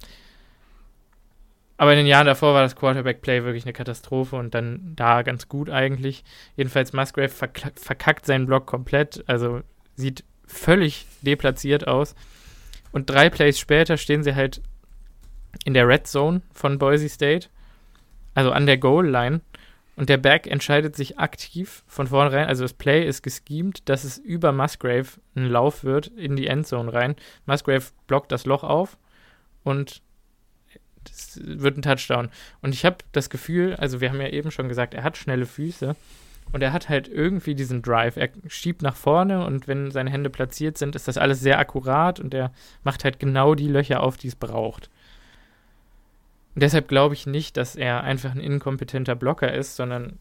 aber 1.82 1.94
in 1.94 1.98
den 1.98 2.06
Jahren 2.06 2.26
davor 2.26 2.54
war 2.54 2.62
das 2.62 2.76
Quarterback-Play 2.76 3.42
wirklich 3.42 3.64
eine 3.64 3.72
Katastrophe 3.72 4.36
und 4.36 4.54
dann 4.54 4.92
da 4.94 5.22
ganz 5.22 5.48
gut 5.48 5.68
eigentlich. 5.68 6.22
Jedenfalls 6.54 6.92
Musgrave 6.92 7.28
verkackt 7.28 8.24
seinen 8.24 8.46
Block 8.46 8.66
komplett, 8.66 9.24
also 9.26 9.62
sieht 9.96 10.22
völlig 10.46 11.06
deplatziert 11.22 11.88
aus. 11.88 12.14
Und 12.92 13.10
drei 13.10 13.30
Plays 13.30 13.58
später 13.58 13.96
stehen 13.96 14.22
sie 14.22 14.36
halt 14.36 14.62
in 15.64 15.74
der 15.74 15.88
Red 15.88 16.06
Zone 16.06 16.42
von 16.52 16.78
Boise 16.78 17.08
State, 17.08 17.48
also 18.34 18.52
an 18.52 18.66
der 18.66 18.78
Goal-Line. 18.78 19.40
Und 19.96 20.08
der 20.08 20.18
Back 20.18 20.46
entscheidet 20.46 20.94
sich 20.94 21.18
aktiv 21.18 21.82
von 21.88 22.06
vornherein, 22.06 22.46
also 22.46 22.62
das 22.62 22.74
Play 22.74 23.04
ist 23.04 23.24
geschemt, 23.24 23.88
dass 23.88 24.04
es 24.04 24.18
über 24.18 24.52
Musgrave 24.52 25.08
ein 25.34 25.48
Lauf 25.48 25.82
wird 25.82 26.06
in 26.06 26.36
die 26.36 26.46
Endzone 26.46 26.92
rein. 26.92 27.16
Musgrave 27.44 27.86
blockt 28.06 28.30
das 28.30 28.46
Loch 28.46 28.62
auf 28.62 28.98
und 29.64 30.00
das 31.04 31.40
wird 31.42 31.76
ein 31.76 31.82
Touchdown. 31.82 32.28
Und 32.60 32.74
ich 32.74 32.84
habe 32.84 32.98
das 33.12 33.30
Gefühl, 33.30 33.74
also 33.76 34.00
wir 34.00 34.10
haben 34.10 34.20
ja 34.20 34.28
eben 34.28 34.50
schon 34.50 34.68
gesagt, 34.68 34.94
er 34.94 35.04
hat 35.04 35.16
schnelle 35.16 35.46
Füße 35.46 35.96
und 36.52 36.62
er 36.62 36.72
hat 36.72 36.88
halt 36.88 37.08
irgendwie 37.08 37.54
diesen 37.54 37.82
Drive. 37.82 38.16
Er 38.16 38.28
schiebt 38.48 38.82
nach 38.82 38.96
vorne 38.96 39.44
und 39.44 39.68
wenn 39.68 39.90
seine 39.90 40.10
Hände 40.10 40.30
platziert 40.30 40.78
sind, 40.78 40.94
ist 40.94 41.08
das 41.08 41.18
alles 41.18 41.40
sehr 41.40 41.58
akkurat 41.58 42.20
und 42.20 42.34
er 42.34 42.52
macht 42.84 43.04
halt 43.04 43.18
genau 43.18 43.54
die 43.54 43.68
Löcher 43.68 44.02
auf, 44.02 44.16
die 44.16 44.28
es 44.28 44.36
braucht. 44.36 44.90
Und 46.54 46.62
deshalb 46.62 46.88
glaube 46.88 47.14
ich 47.14 47.26
nicht, 47.26 47.56
dass 47.56 47.76
er 47.76 48.02
einfach 48.02 48.32
ein 48.32 48.40
inkompetenter 48.40 49.14
Blocker 49.14 49.52
ist, 49.52 49.76
sondern 49.76 50.18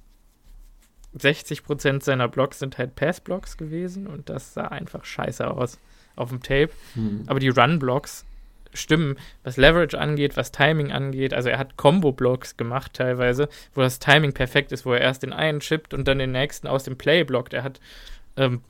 60% 1.18 2.04
seiner 2.04 2.30
Blocks 2.30 2.60
sind 2.60 2.78
halt 2.78 2.96
Pass-Blocks 2.96 3.58
gewesen 3.58 4.08
und 4.08 4.30
das 4.30 4.54
sah 4.54 4.68
einfach 4.68 5.04
scheiße 5.04 5.50
aus 5.50 5.78
auf 6.16 6.30
dem 6.30 6.42
Tape. 6.42 6.70
Hm. 6.94 7.24
Aber 7.28 7.40
die 7.40 7.50
Run-Blocks 7.50 8.26
stimmen, 8.74 9.18
was 9.44 9.58
Leverage 9.58 10.00
angeht, 10.00 10.38
was 10.38 10.52
Timing 10.52 10.92
angeht. 10.92 11.34
Also 11.34 11.50
er 11.50 11.58
hat 11.58 11.78
Combo-Blocks 11.78 12.58
gemacht 12.58 12.94
teilweise, 12.94 13.50
wo 13.74 13.82
das 13.82 14.00
Timing 14.00 14.34
perfekt 14.34 14.72
ist, 14.72 14.86
wo 14.86 14.94
er 14.94 15.02
erst 15.02 15.24
den 15.24 15.34
einen 15.34 15.60
chippt 15.60 15.94
und 15.94 16.08
dann 16.08 16.20
den 16.20 16.32
nächsten 16.32 16.68
aus 16.68 16.84
dem 16.84 16.98
Play 16.98 17.24
blockt. 17.24 17.54
Er 17.54 17.64
hat 17.64 17.80
ähm, 18.38 18.62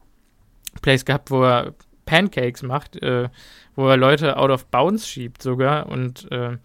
Plays 0.81 1.05
gehabt, 1.05 1.31
wo 1.31 1.43
er 1.43 1.73
Pancakes 2.05 2.63
macht, 2.63 3.01
äh, 3.01 3.29
wo 3.75 3.87
er 3.87 3.97
Leute 3.97 4.37
out 4.37 4.49
of 4.49 4.65
bounds 4.67 5.07
schiebt 5.07 5.41
sogar 5.41 5.87
und 5.87 6.29
äh, 6.31 6.57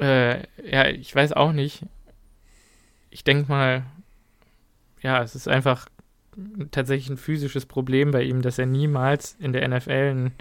äh, 0.00 0.42
ja, 0.64 0.86
ich 0.88 1.14
weiß 1.14 1.32
auch 1.32 1.52
nicht. 1.52 1.84
Ich 3.10 3.24
denke 3.24 3.50
mal, 3.50 3.84
ja, 5.00 5.22
es 5.22 5.34
ist 5.34 5.48
einfach 5.48 5.86
tatsächlich 6.70 7.10
ein 7.10 7.16
physisches 7.16 7.66
Problem 7.66 8.10
bei 8.10 8.22
ihm, 8.22 8.42
dass 8.42 8.58
er 8.58 8.66
niemals 8.66 9.36
in 9.40 9.52
der 9.52 9.66
NFL 9.66 9.90
ein 9.90 10.32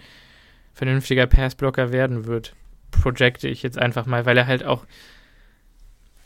vernünftiger 0.78 1.26
Passblocker 1.26 1.92
werden 1.92 2.26
wird. 2.26 2.54
Projecte 2.92 3.48
ich 3.48 3.64
jetzt 3.64 3.78
einfach 3.80 4.06
mal, 4.06 4.26
weil 4.26 4.38
er 4.38 4.48
halt 4.48 4.64
auch. 4.64 4.86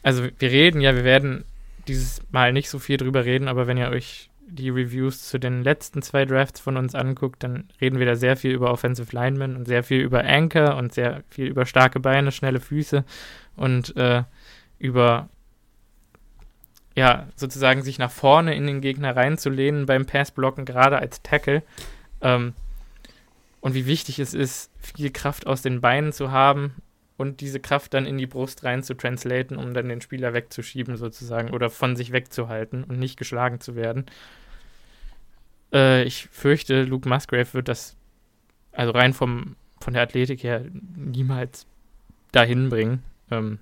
Also, 0.03 0.27
wir 0.37 0.51
reden 0.51 0.81
ja, 0.81 0.95
wir 0.95 1.03
werden 1.03 1.45
dieses 1.87 2.21
Mal 2.31 2.53
nicht 2.53 2.69
so 2.69 2.77
viel 2.77 2.97
drüber 2.97 3.25
reden, 3.25 3.47
aber 3.47 3.67
wenn 3.67 3.77
ihr 3.77 3.89
euch 3.89 4.29
die 4.47 4.69
Reviews 4.69 5.29
zu 5.29 5.39
den 5.39 5.63
letzten 5.63 6.01
zwei 6.01 6.25
Drafts 6.25 6.59
von 6.59 6.75
uns 6.75 6.93
anguckt, 6.93 7.43
dann 7.43 7.69
reden 7.79 7.99
wir 7.99 8.05
da 8.05 8.15
sehr 8.15 8.35
viel 8.35 8.51
über 8.51 8.71
Offensive 8.71 9.15
Linemen 9.15 9.55
und 9.55 9.65
sehr 9.65 9.83
viel 9.83 10.01
über 10.01 10.23
Anchor 10.25 10.75
und 10.75 10.93
sehr 10.93 11.23
viel 11.29 11.47
über 11.47 11.65
starke 11.65 12.01
Beine, 12.01 12.31
schnelle 12.31 12.59
Füße 12.59 13.05
und 13.55 13.95
äh, 13.95 14.23
über 14.77 15.29
ja, 16.95 17.27
sozusagen 17.37 17.83
sich 17.83 17.99
nach 17.99 18.11
vorne 18.11 18.53
in 18.53 18.67
den 18.67 18.81
Gegner 18.81 19.15
reinzulehnen 19.15 19.85
beim 19.85 20.05
Passblocken, 20.05 20.65
gerade 20.65 20.97
als 20.97 21.21
Tackle. 21.21 21.63
Ähm, 22.21 22.53
und 23.61 23.75
wie 23.75 23.85
wichtig 23.85 24.19
es 24.19 24.33
ist, 24.33 24.71
viel 24.77 25.11
Kraft 25.11 25.47
aus 25.47 25.61
den 25.61 25.81
Beinen 25.81 26.11
zu 26.11 26.31
haben 26.31 26.73
und 27.17 27.39
diese 27.39 27.59
Kraft 27.59 27.93
dann 27.93 28.07
in 28.07 28.17
die 28.17 28.27
Brust 28.27 28.63
rein 28.63 28.83
zu 28.83 28.95
translaten, 28.95 29.55
um 29.55 29.73
dann 29.73 29.87
den 29.87 30.01
Spieler 30.01 30.33
wegzuschieben 30.33 30.97
sozusagen 30.97 31.51
oder 31.51 31.69
von 31.69 31.95
sich 31.95 32.11
wegzuhalten 32.11 32.83
und 32.83 32.97
nicht 32.97 33.17
geschlagen 33.17 33.59
zu 33.59 33.75
werden. 33.75 34.07
Äh, 35.71 36.03
ich 36.03 36.27
fürchte, 36.31 36.83
Luke 36.83 37.07
Musgrave 37.07 37.53
wird 37.53 37.67
das, 37.67 37.95
also 38.71 38.91
rein 38.91 39.13
vom, 39.13 39.55
von 39.79 39.93
der 39.93 40.01
Athletik 40.01 40.43
her, 40.43 40.65
niemals 40.95 41.67
dahin 42.31 42.69
bringen. 42.69 43.03
Ähm, 43.29 43.59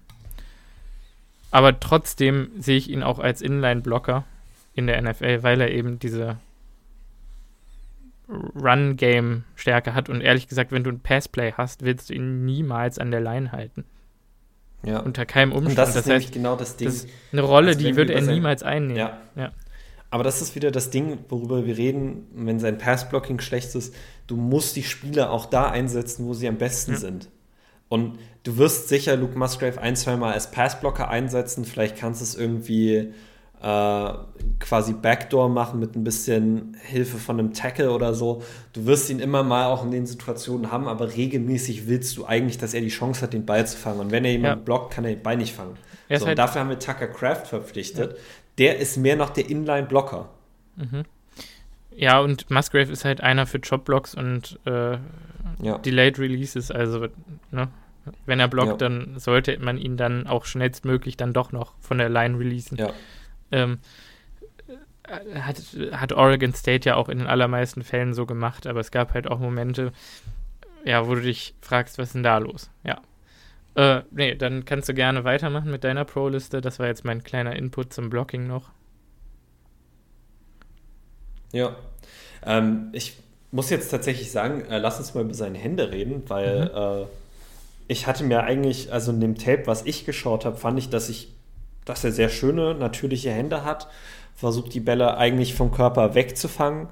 aber 1.51 1.79
trotzdem 1.79 2.51
sehe 2.59 2.77
ich 2.77 2.89
ihn 2.89 3.03
auch 3.03 3.19
als 3.19 3.41
Inline-Blocker 3.41 4.23
in 4.73 4.87
der 4.87 5.01
NFL, 5.01 5.43
weil 5.43 5.59
er 5.59 5.71
eben 5.71 5.99
diese 5.99 6.37
Run-Game-Stärke 8.29 9.93
hat. 9.93 10.09
Und 10.09 10.21
ehrlich 10.21 10.47
gesagt, 10.47 10.71
wenn 10.71 10.83
du 10.83 10.91
ein 10.91 10.99
Passplay 10.99 11.53
hast, 11.53 11.83
willst 11.83 12.09
du 12.09 12.13
ihn 12.13 12.45
niemals 12.45 12.99
an 12.99 13.11
der 13.11 13.21
Line 13.21 13.51
halten. 13.51 13.85
Ja. 14.83 14.99
Unter 14.99 15.25
keinem 15.25 15.51
Umstand. 15.51 15.71
Und 15.71 15.77
das, 15.77 15.93
das 15.93 16.05
ist 16.05 16.11
heißt, 16.11 16.31
genau 16.31 16.55
das 16.55 16.77
Ding. 16.77 16.87
Das 16.87 17.07
eine 17.31 17.41
Rolle, 17.41 17.75
die 17.75 17.95
würde 17.95 18.13
er 18.13 18.21
niemals 18.21 18.63
einnehmen. 18.63 18.97
Ja. 18.97 19.17
ja. 19.35 19.51
Aber 20.11 20.23
das 20.23 20.41
ist 20.41 20.55
wieder 20.55 20.71
das 20.71 20.89
Ding, 20.89 21.19
worüber 21.27 21.65
wir 21.65 21.77
reden, 21.77 22.27
wenn 22.33 22.59
sein 22.59 22.77
Passblocking 22.77 23.39
schlecht 23.41 23.75
ist. 23.75 23.93
Du 24.25 24.37
musst 24.37 24.75
die 24.75 24.83
Spieler 24.83 25.31
auch 25.31 25.45
da 25.45 25.69
einsetzen, 25.69 26.25
wo 26.25 26.33
sie 26.33 26.47
am 26.47 26.57
besten 26.57 26.93
ja. 26.93 26.97
sind. 26.97 27.29
Und 27.89 28.19
du 28.43 28.57
wirst 28.57 28.87
sicher 28.87 29.15
Luke 29.17 29.37
Musgrave 29.37 29.81
ein, 29.81 29.95
zwei 29.95 30.15
Mal 30.15 30.33
als 30.33 30.51
Passblocker 30.51 31.09
einsetzen. 31.09 31.65
Vielleicht 31.65 31.97
kannst 31.97 32.21
du 32.21 32.23
es 32.23 32.35
irgendwie 32.35 33.13
äh, 33.61 34.13
quasi 34.59 34.93
Backdoor 34.93 35.49
machen 35.49 35.79
mit 35.79 35.95
ein 35.95 36.03
bisschen 36.03 36.77
Hilfe 36.81 37.17
von 37.17 37.39
einem 37.39 37.53
Tackle 37.53 37.91
oder 37.91 38.13
so. 38.13 38.41
Du 38.73 38.85
wirst 38.85 39.09
ihn 39.09 39.19
immer 39.19 39.43
mal 39.43 39.65
auch 39.65 39.83
in 39.83 39.91
den 39.91 40.05
Situationen 40.05 40.71
haben, 40.71 40.87
aber 40.87 41.15
regelmäßig 41.15 41.87
willst 41.87 42.15
du 42.17 42.25
eigentlich, 42.25 42.57
dass 42.57 42.73
er 42.73 42.81
die 42.81 42.89
Chance 42.89 43.21
hat, 43.21 43.33
den 43.33 43.45
Ball 43.45 43.67
zu 43.67 43.77
fangen. 43.77 43.99
Und 43.99 44.11
wenn 44.11 44.25
er 44.25 44.31
jemanden 44.31 44.59
ja. 44.59 44.63
blockt, 44.63 44.93
kann 44.93 45.05
er 45.05 45.13
den 45.13 45.23
Ball 45.23 45.37
nicht 45.37 45.53
fangen. 45.53 45.75
So, 46.09 46.25
halt 46.25 46.39
dafür 46.39 46.61
haben 46.61 46.69
wir 46.69 46.79
Tucker 46.79 47.07
Craft 47.07 47.45
verpflichtet. 47.45 48.13
Ja. 48.13 48.17
Der 48.57 48.77
ist 48.79 48.97
mehr 48.97 49.15
noch 49.15 49.29
der 49.29 49.49
Inline-Blocker. 49.49 50.29
Mhm. 50.75 51.03
Ja, 51.95 52.19
und 52.19 52.49
Musgrave 52.49 52.91
ist 52.91 53.05
halt 53.05 53.21
einer 53.21 53.45
für 53.45 53.57
Jobblocks 53.57 54.15
und 54.15 54.59
äh, 54.65 54.97
ja. 55.61 55.77
Delayed 55.79 56.17
Releases. 56.17 56.71
Also, 56.71 57.07
ne? 57.51 57.67
wenn 58.25 58.39
er 58.39 58.47
blockt, 58.47 58.81
dann 58.81 59.19
sollte 59.19 59.57
man 59.59 59.77
ihn 59.77 59.97
dann 59.97 60.27
auch 60.27 60.45
schnellstmöglich 60.45 61.17
dann 61.17 61.33
doch 61.33 61.51
noch 61.51 61.73
von 61.79 61.97
der 61.97 62.09
Line 62.09 62.39
releasen. 62.39 62.77
Ja. 62.77 62.91
Ähm, 63.51 63.79
äh, 65.03 65.39
hat, 65.39 65.57
hat 65.91 66.13
Oregon 66.13 66.53
State 66.53 66.87
ja 66.87 66.95
auch 66.95 67.09
in 67.09 67.19
den 67.19 67.27
allermeisten 67.27 67.83
Fällen 67.83 68.13
so 68.13 68.25
gemacht, 68.25 68.67
aber 68.67 68.79
es 68.79 68.91
gab 68.91 69.13
halt 69.13 69.27
auch 69.27 69.39
Momente, 69.39 69.91
ja, 70.85 71.07
wo 71.07 71.15
du 71.15 71.21
dich 71.21 71.55
fragst, 71.61 71.97
was 71.97 72.09
ist 72.09 72.15
denn 72.15 72.23
da 72.23 72.37
los? 72.37 72.69
Ja. 72.83 73.01
Äh, 73.75 74.03
nee, 74.11 74.35
dann 74.35 74.65
kannst 74.65 74.89
du 74.89 74.93
gerne 74.93 75.23
weitermachen 75.23 75.71
mit 75.71 75.83
deiner 75.83 76.05
Pro-Liste. 76.05 76.61
Das 76.61 76.79
war 76.79 76.87
jetzt 76.87 77.05
mein 77.05 77.23
kleiner 77.23 77.55
Input 77.55 77.93
zum 77.93 78.09
Blocking 78.09 78.47
noch. 78.47 78.69
Ja. 81.51 81.75
Ähm, 82.45 82.89
ich 82.93 83.17
muss 83.51 83.69
jetzt 83.69 83.89
tatsächlich 83.89 84.31
sagen, 84.31 84.61
äh, 84.65 84.77
lass 84.77 84.99
uns 84.99 85.13
mal 85.13 85.23
über 85.23 85.33
seine 85.33 85.57
Hände 85.57 85.91
reden, 85.91 86.23
weil 86.27 86.65
mhm. 86.65 87.03
äh, 87.03 87.07
ich 87.87 88.05
hatte 88.05 88.23
mir 88.23 88.43
eigentlich, 88.43 88.93
also 88.93 89.11
in 89.11 89.19
dem 89.19 89.35
Tape, 89.35 89.65
was 89.65 89.85
ich 89.85 90.05
geschaut 90.05 90.45
habe, 90.45 90.57
fand 90.57 90.77
ich, 90.77 90.89
dass 90.89 91.09
ich 91.09 91.33
dass 91.89 92.03
er 92.03 92.11
sehr 92.11 92.29
schöne, 92.29 92.75
natürliche 92.75 93.31
Hände 93.31 93.65
hat, 93.65 93.87
versucht 94.35 94.73
die 94.73 94.79
Bälle 94.79 95.17
eigentlich 95.17 95.55
vom 95.55 95.71
Körper 95.71 96.15
wegzufangen. 96.15 96.87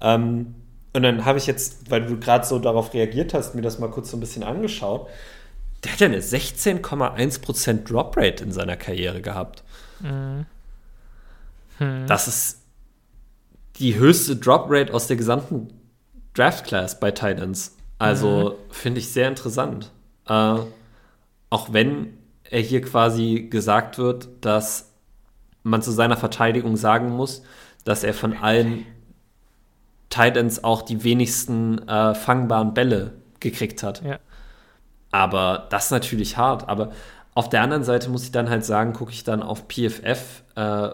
Ähm, 0.00 0.54
und 0.92 1.02
dann 1.02 1.24
habe 1.24 1.38
ich 1.38 1.46
jetzt, 1.46 1.90
weil 1.90 2.04
du 2.04 2.20
gerade 2.20 2.44
so 2.44 2.58
darauf 2.58 2.92
reagiert 2.92 3.34
hast, 3.34 3.54
mir 3.54 3.62
das 3.62 3.78
mal 3.78 3.90
kurz 3.90 4.10
so 4.10 4.16
ein 4.16 4.20
bisschen 4.20 4.42
angeschaut. 4.42 5.08
Der 5.82 5.92
hat 5.92 6.00
ja 6.00 6.06
eine 6.06 6.20
16,1% 6.20 7.84
Drop-Rate 7.84 8.44
in 8.44 8.52
seiner 8.52 8.76
Karriere 8.76 9.22
gehabt. 9.22 9.64
Mhm. 10.00 10.46
Hm. 11.78 12.06
Das 12.06 12.28
ist 12.28 12.60
die 13.76 13.96
höchste 13.96 14.36
Drop-Rate 14.36 14.92
aus 14.92 15.06
der 15.06 15.16
gesamten 15.16 15.68
Draft-Class 16.34 17.00
bei 17.00 17.10
Titans. 17.10 17.76
Also 17.98 18.50
mhm. 18.50 18.72
finde 18.72 19.00
ich 19.00 19.08
sehr 19.08 19.28
interessant. 19.28 19.90
Äh, 20.28 20.58
auch 21.50 21.72
wenn 21.72 22.18
er 22.52 22.60
hier 22.60 22.82
quasi 22.82 23.48
gesagt 23.50 23.98
wird, 23.98 24.28
dass 24.42 24.92
man 25.62 25.80
zu 25.80 25.90
seiner 25.90 26.16
Verteidigung 26.16 26.76
sagen 26.76 27.10
muss, 27.10 27.42
dass 27.84 28.04
er 28.04 28.12
von 28.12 28.36
allen 28.36 28.84
Titans 30.10 30.62
auch 30.62 30.82
die 30.82 31.02
wenigsten 31.02 31.88
äh, 31.88 32.14
fangbaren 32.14 32.74
Bälle 32.74 33.14
gekriegt 33.40 33.82
hat. 33.82 34.02
Ja. 34.04 34.18
Aber 35.10 35.66
das 35.70 35.86
ist 35.86 35.90
natürlich 35.92 36.36
hart. 36.36 36.68
Aber 36.68 36.92
Auf 37.34 37.48
der 37.48 37.62
anderen 37.62 37.84
Seite 37.84 38.10
muss 38.10 38.24
ich 38.24 38.32
dann 38.32 38.50
halt 38.50 38.64
sagen, 38.64 38.92
gucke 38.92 39.12
ich 39.12 39.24
dann 39.24 39.42
auf 39.42 39.66
PFF 39.68 40.42
äh, 40.54 40.90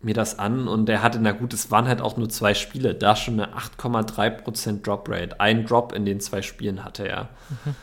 mir 0.00 0.14
das 0.14 0.38
an 0.38 0.68
und 0.68 0.86
der 0.86 1.02
hatte, 1.02 1.18
na 1.20 1.32
gut, 1.32 1.52
es 1.52 1.72
waren 1.72 1.88
halt 1.88 2.00
auch 2.00 2.16
nur 2.16 2.28
zwei 2.28 2.54
Spiele, 2.54 2.94
da 2.94 3.16
schon 3.16 3.40
eine 3.40 3.56
8,3% 3.56 4.82
Drop 4.82 5.08
Rate. 5.08 5.40
Ein 5.40 5.66
Drop 5.66 5.92
in 5.92 6.04
den 6.04 6.20
zwei 6.20 6.42
Spielen 6.42 6.84
hatte 6.84 7.08
er. 7.08 7.28
Mhm. 7.64 7.74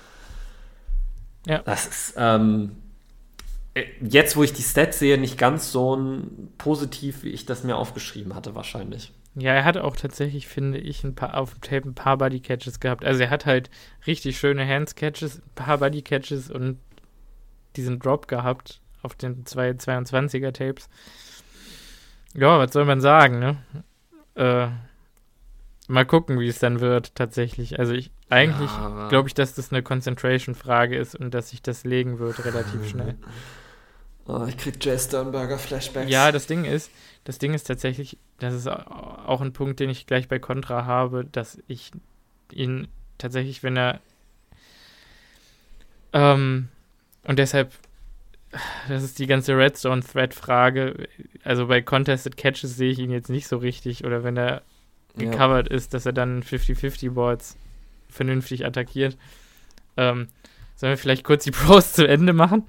Ja. 1.45 1.59
Das 1.59 1.87
ist 1.87 2.13
ähm, 2.17 2.71
äh, 3.73 3.85
jetzt, 4.01 4.35
wo 4.35 4.43
ich 4.43 4.53
die 4.53 4.61
Stats 4.61 4.99
sehe, 4.99 5.17
nicht 5.17 5.37
ganz 5.37 5.71
so 5.71 5.95
ein 5.95 6.49
positiv, 6.57 7.23
wie 7.23 7.29
ich 7.29 7.45
das 7.45 7.63
mir 7.63 7.77
aufgeschrieben 7.77 8.35
hatte, 8.35 8.55
wahrscheinlich. 8.55 9.13
Ja, 9.35 9.53
er 9.53 9.63
hat 9.63 9.77
auch 9.77 9.95
tatsächlich, 9.95 10.47
finde 10.47 10.79
ich, 10.79 11.03
ein 11.03 11.15
paar, 11.15 11.37
auf 11.37 11.53
dem 11.53 11.61
Tape 11.61 11.87
ein 11.87 11.95
paar 11.95 12.17
Body 12.17 12.39
Catches 12.39 12.79
gehabt. 12.79 13.05
Also 13.05 13.23
er 13.23 13.29
hat 13.29 13.45
halt 13.45 13.69
richtig 14.07 14.37
schöne 14.37 14.67
Hands 14.67 14.93
Catches, 14.95 15.37
ein 15.37 15.55
paar 15.55 15.77
Body 15.77 16.01
Catches 16.01 16.49
und 16.49 16.79
diesen 17.75 17.99
Drop 17.99 18.27
gehabt 18.27 18.81
auf 19.01 19.15
den 19.15 19.45
222er 19.45 20.51
Tapes. 20.51 20.89
Ja, 22.33 22.59
was 22.59 22.73
soll 22.73 22.85
man 22.85 23.01
sagen, 23.01 23.39
ne? 23.39 23.57
Äh, 24.35 24.67
mal 25.87 26.05
gucken, 26.05 26.39
wie 26.39 26.47
es 26.47 26.59
dann 26.59 26.79
wird, 26.79 27.15
tatsächlich. 27.15 27.79
Also 27.79 27.93
ich, 27.93 28.11
eigentlich 28.29 28.71
ja, 28.71 29.07
glaube 29.09 29.27
ich, 29.27 29.33
dass 29.33 29.53
das 29.53 29.71
eine 29.71 29.81
Concentration-Frage 29.81 30.97
ist 30.97 31.15
und 31.15 31.33
dass 31.33 31.49
sich 31.49 31.61
das 31.61 31.83
legen 31.83 32.19
wird 32.19 32.43
relativ 32.45 32.87
schnell. 32.87 33.15
Oh, 34.25 34.45
ich 34.47 34.57
krieg 34.57 34.83
Jay 34.83 34.97
Sternberger 34.97 35.57
Flashbacks. 35.57 36.09
Ja, 36.09 36.31
das 36.31 36.45
Ding 36.45 36.65
ist, 36.65 36.91
das 37.23 37.39
Ding 37.39 37.53
ist 37.53 37.63
tatsächlich, 37.63 38.17
das 38.39 38.53
ist 38.53 38.67
auch 38.67 39.41
ein 39.41 39.53
Punkt, 39.53 39.79
den 39.79 39.89
ich 39.89 40.05
gleich 40.05 40.27
bei 40.27 40.37
Contra 40.37 40.85
habe, 40.85 41.25
dass 41.25 41.57
ich 41.67 41.91
ihn 42.51 42.87
tatsächlich, 43.17 43.63
wenn 43.63 43.75
er 43.75 43.99
ähm, 46.13 46.69
und 47.23 47.39
deshalb 47.39 47.73
das 48.87 49.03
ist 49.03 49.19
die 49.19 49.27
ganze 49.27 49.55
Redstone-Thread-Frage. 49.57 51.07
Also 51.43 51.67
bei 51.67 51.81
Contested 51.81 52.37
Catches 52.37 52.75
sehe 52.75 52.91
ich 52.91 52.99
ihn 52.99 53.11
jetzt 53.11 53.29
nicht 53.29 53.47
so 53.47 53.57
richtig. 53.57 54.05
Oder 54.05 54.23
wenn 54.23 54.37
er 54.37 54.63
gecovert 55.15 55.69
ja. 55.69 55.75
ist, 55.75 55.93
dass 55.93 56.05
er 56.05 56.13
dann 56.13 56.41
50-50-Boards 56.41 57.57
vernünftig 58.09 58.65
attackiert. 58.65 59.17
Ähm, 59.97 60.27
sollen 60.75 60.91
wir 60.91 60.97
vielleicht 60.97 61.23
kurz 61.23 61.43
die 61.43 61.51
Pros 61.51 61.93
zu 61.93 62.07
Ende 62.07 62.33
machen? 62.33 62.63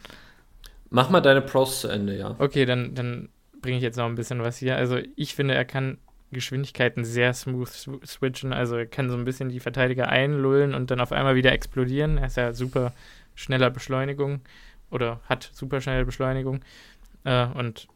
Mach 0.91 1.11
mal 1.11 1.21
deine 1.21 1.41
Pros 1.41 1.81
zu 1.81 1.89
Ende, 1.89 2.17
ja. 2.17 2.35
Okay, 2.39 2.65
dann, 2.65 2.95
dann 2.95 3.29
bringe 3.63 3.77
ich 3.77 3.83
jetzt 3.83 3.97
noch 3.97 4.07
ein 4.07 4.17
bisschen 4.17 4.43
was 4.43 4.59
hier. 4.59 4.77
Also 4.77 4.99
ich 5.17 5.35
finde, 5.35 5.55
er 5.55 5.65
kann 5.65 5.99
Geschwindigkeiten 6.33 7.05
sehr 7.05 7.33
smooth 7.35 7.69
switchen. 8.07 8.53
Also 8.53 8.77
er 8.77 8.87
kann 8.87 9.11
so 9.11 9.17
ein 9.17 9.25
bisschen 9.25 9.49
die 9.49 9.61
Verteidiger 9.61 10.09
einlullen 10.09 10.75
und 10.75 10.91
dann 10.91 11.01
auf 11.01 11.13
einmal 11.13 11.35
wieder 11.35 11.53
explodieren. 11.53 12.19
Er 12.19 12.27
ist 12.27 12.37
ja 12.37 12.53
super 12.53 12.93
schneller 13.35 13.71
Beschleunigung 13.71 14.41
oder 14.91 15.21
hat 15.29 15.51
superschnelle 15.53 16.05
Beschleunigung. 16.05 16.61
Äh, 17.25 17.47
und 17.47 17.89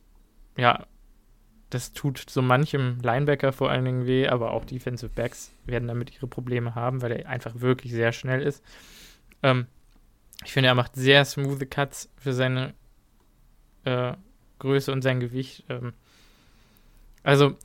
ja, 0.57 0.87
das 1.75 1.93
tut 1.93 2.25
so 2.31 2.41
manchem 2.41 2.99
Linebacker 3.03 3.53
vor 3.53 3.71
allen 3.71 3.85
Dingen 3.85 4.07
weh, 4.07 4.29
aber 4.29 4.53
auch 4.53 4.65
Defensive 4.65 5.11
Backs 5.13 5.53
werden 5.67 5.89
damit 5.89 6.15
ihre 6.15 6.29
Probleme 6.29 6.77
haben, 6.77 7.03
weil 7.03 7.13
er 7.13 7.29
einfach 7.29 7.61
wirklich 7.61 7.93
sehr 7.93 8.13
schnell 8.13 8.43
ist. 8.43 8.63
Ähm, 9.43 9.67
ich 10.45 10.53
finde, 10.53 10.69
er 10.69 10.77
macht 10.77 10.95
sehr 10.95 11.25
smooth 11.25 11.69
Cuts 11.71 12.09
für 12.17 12.33
seine 12.33 12.75
äh, 13.85 14.13
Größe 14.61 14.93
und 14.93 15.03
sein 15.03 15.19
Gewicht. 15.19 15.65
Ähm, 15.69 15.95
also, 17.25 17.57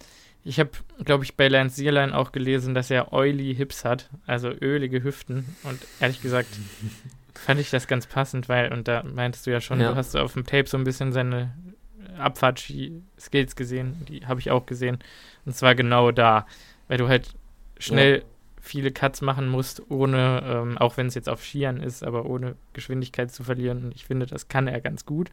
ich 0.44 0.60
habe, 0.60 0.72
glaube 1.06 1.24
ich, 1.24 1.36
bei 1.36 1.48
Lance 1.48 1.76
Zierlein 1.76 2.12
auch 2.12 2.32
gelesen, 2.32 2.74
dass 2.74 2.90
er 2.90 3.14
oily 3.14 3.54
Hips 3.54 3.86
hat, 3.86 4.10
also 4.26 4.50
ölige 4.50 5.04
Hüften. 5.04 5.56
Und 5.64 5.80
ehrlich 6.00 6.22
gesagt, 6.22 6.50
fand 7.36 7.60
ich 7.60 7.70
das 7.70 7.88
ganz 7.88 8.08
passend, 8.08 8.50
weil, 8.50 8.74
und 8.74 8.88
da 8.88 9.04
meintest 9.04 9.46
du 9.46 9.52
ja 9.52 9.62
schon, 9.62 9.80
ja. 9.80 9.92
du 9.92 9.96
hast 9.96 10.16
auf 10.16 10.34
dem 10.34 10.48
Tape 10.48 10.68
so 10.68 10.78
ein 10.78 10.84
bisschen 10.84 11.12
seine 11.12 11.54
Abfahrt-Skills 12.20 13.56
gesehen, 13.56 14.06
die 14.08 14.26
habe 14.26 14.40
ich 14.40 14.52
auch 14.52 14.66
gesehen. 14.66 15.00
Und 15.46 15.56
zwar 15.56 15.76
genau 15.76 16.12
da, 16.12 16.46
weil 16.88 16.98
du 16.98 17.08
halt 17.08 17.34
schnell 17.78 18.20
ja. 18.20 18.24
viele 18.62 18.92
Cuts 18.92 19.22
machen 19.22 19.48
musst, 19.48 19.90
ohne, 19.90 20.44
ähm, 20.46 20.78
auch 20.78 20.98
wenn 20.98 21.08
es 21.08 21.16
jetzt 21.16 21.30
auf 21.30 21.44
Skiern 21.44 21.82
ist, 21.82 22.04
aber 22.04 22.26
ohne 22.26 22.56
Geschwindigkeit 22.74 23.32
zu 23.32 23.44
verlieren. 23.44 23.86
Und 23.86 23.96
ich 23.96 24.06
finde, 24.06 24.26
das 24.26 24.48
kann 24.48 24.68
er 24.68 24.82
ganz 24.82 25.06
gut. 25.06 25.32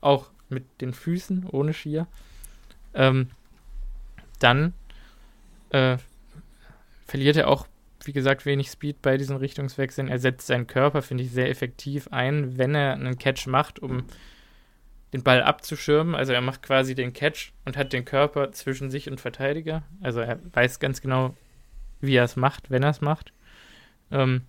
Auch 0.00 0.30
mit 0.48 0.64
den 0.80 0.92
Füßen, 0.92 1.46
ohne 1.50 1.72
Skier. 1.72 2.06
Ähm, 2.94 3.30
dann 4.38 4.72
äh, 5.70 5.98
verliert 7.06 7.36
er 7.36 7.48
auch 7.48 7.66
wie 8.04 8.12
gesagt, 8.12 8.46
wenig 8.46 8.70
Speed 8.70 9.02
bei 9.02 9.16
diesen 9.16 9.36
Richtungswechseln. 9.36 10.08
Er 10.08 10.18
setzt 10.18 10.46
seinen 10.46 10.66
Körper, 10.66 11.02
finde 11.02 11.24
ich, 11.24 11.30
sehr 11.30 11.50
effektiv 11.50 12.08
ein, 12.10 12.56
wenn 12.58 12.74
er 12.74 12.94
einen 12.94 13.18
Catch 13.18 13.46
macht, 13.46 13.78
um 13.78 14.04
den 15.12 15.22
Ball 15.22 15.42
abzuschirmen. 15.42 16.14
Also 16.14 16.32
er 16.32 16.40
macht 16.40 16.62
quasi 16.62 16.94
den 16.94 17.12
Catch 17.12 17.52
und 17.64 17.76
hat 17.76 17.92
den 17.92 18.04
Körper 18.04 18.52
zwischen 18.52 18.90
sich 18.90 19.10
und 19.10 19.20
Verteidiger. 19.20 19.82
Also 20.00 20.20
er 20.20 20.38
weiß 20.52 20.80
ganz 20.80 21.00
genau, 21.00 21.34
wie 22.00 22.14
er 22.14 22.24
es 22.24 22.36
macht, 22.36 22.70
wenn 22.70 22.82
er 22.82 22.90
es 22.90 23.00
macht. 23.00 23.32
Ähm 24.10 24.42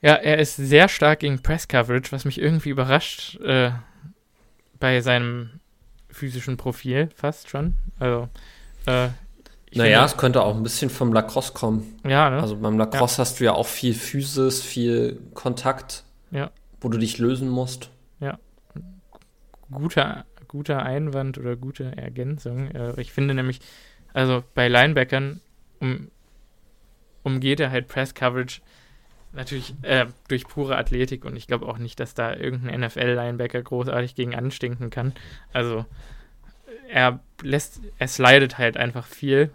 ja, 0.00 0.14
er 0.14 0.38
ist 0.38 0.56
sehr 0.56 0.88
stark 0.88 1.20
gegen 1.20 1.42
Press 1.42 1.66
Coverage, 1.66 2.12
was 2.12 2.24
mich 2.24 2.40
irgendwie 2.40 2.68
überrascht 2.68 3.36
äh, 3.40 3.72
bei 4.78 5.00
seinem 5.00 5.60
physischen 6.10 6.56
Profil 6.56 7.10
fast 7.14 7.50
schon. 7.50 7.74
Also 7.98 8.28
äh, 8.86 9.08
naja, 9.74 10.04
es 10.04 10.16
könnte 10.16 10.42
auch 10.42 10.56
ein 10.56 10.62
bisschen 10.62 10.88
vom 10.88 11.12
Lacrosse 11.12 11.52
kommen. 11.52 11.98
Ja, 12.04 12.30
ne? 12.30 12.40
Also 12.40 12.56
beim 12.56 12.78
Lacrosse 12.78 13.16
ja. 13.16 13.18
hast 13.18 13.40
du 13.40 13.44
ja 13.44 13.52
auch 13.52 13.66
viel 13.66 13.94
Physis, 13.94 14.62
viel 14.62 15.20
Kontakt, 15.34 16.04
ja. 16.30 16.50
wo 16.80 16.88
du 16.88 16.98
dich 16.98 17.18
lösen 17.18 17.48
musst. 17.48 17.90
Ja. 18.20 18.38
Guter, 19.70 20.24
guter 20.46 20.82
Einwand 20.82 21.38
oder 21.38 21.56
gute 21.56 21.96
Ergänzung. 21.96 22.70
Äh, 22.70 23.00
ich 23.00 23.12
finde 23.12 23.34
nämlich, 23.34 23.60
also 24.12 24.42
bei 24.54 24.68
Linebackern 24.68 25.40
um, 25.80 26.10
umgeht 27.22 27.60
er 27.60 27.70
halt 27.70 27.88
Press 27.88 28.14
Coverage 28.14 28.60
natürlich 29.32 29.74
äh, 29.82 30.06
durch 30.28 30.46
pure 30.46 30.76
Athletik 30.76 31.24
und 31.24 31.36
ich 31.36 31.46
glaube 31.46 31.66
auch 31.66 31.78
nicht, 31.78 32.00
dass 32.00 32.14
da 32.14 32.34
irgendein 32.34 32.80
NFL-Linebacker 32.80 33.62
großartig 33.62 34.14
gegen 34.14 34.34
anstinken 34.34 34.90
kann. 34.90 35.12
Also 35.52 35.84
er 36.88 37.20
lässt, 37.42 37.80
er 37.98 38.08
slidet 38.08 38.58
halt 38.58 38.76
einfach 38.76 39.06
viel, 39.06 39.50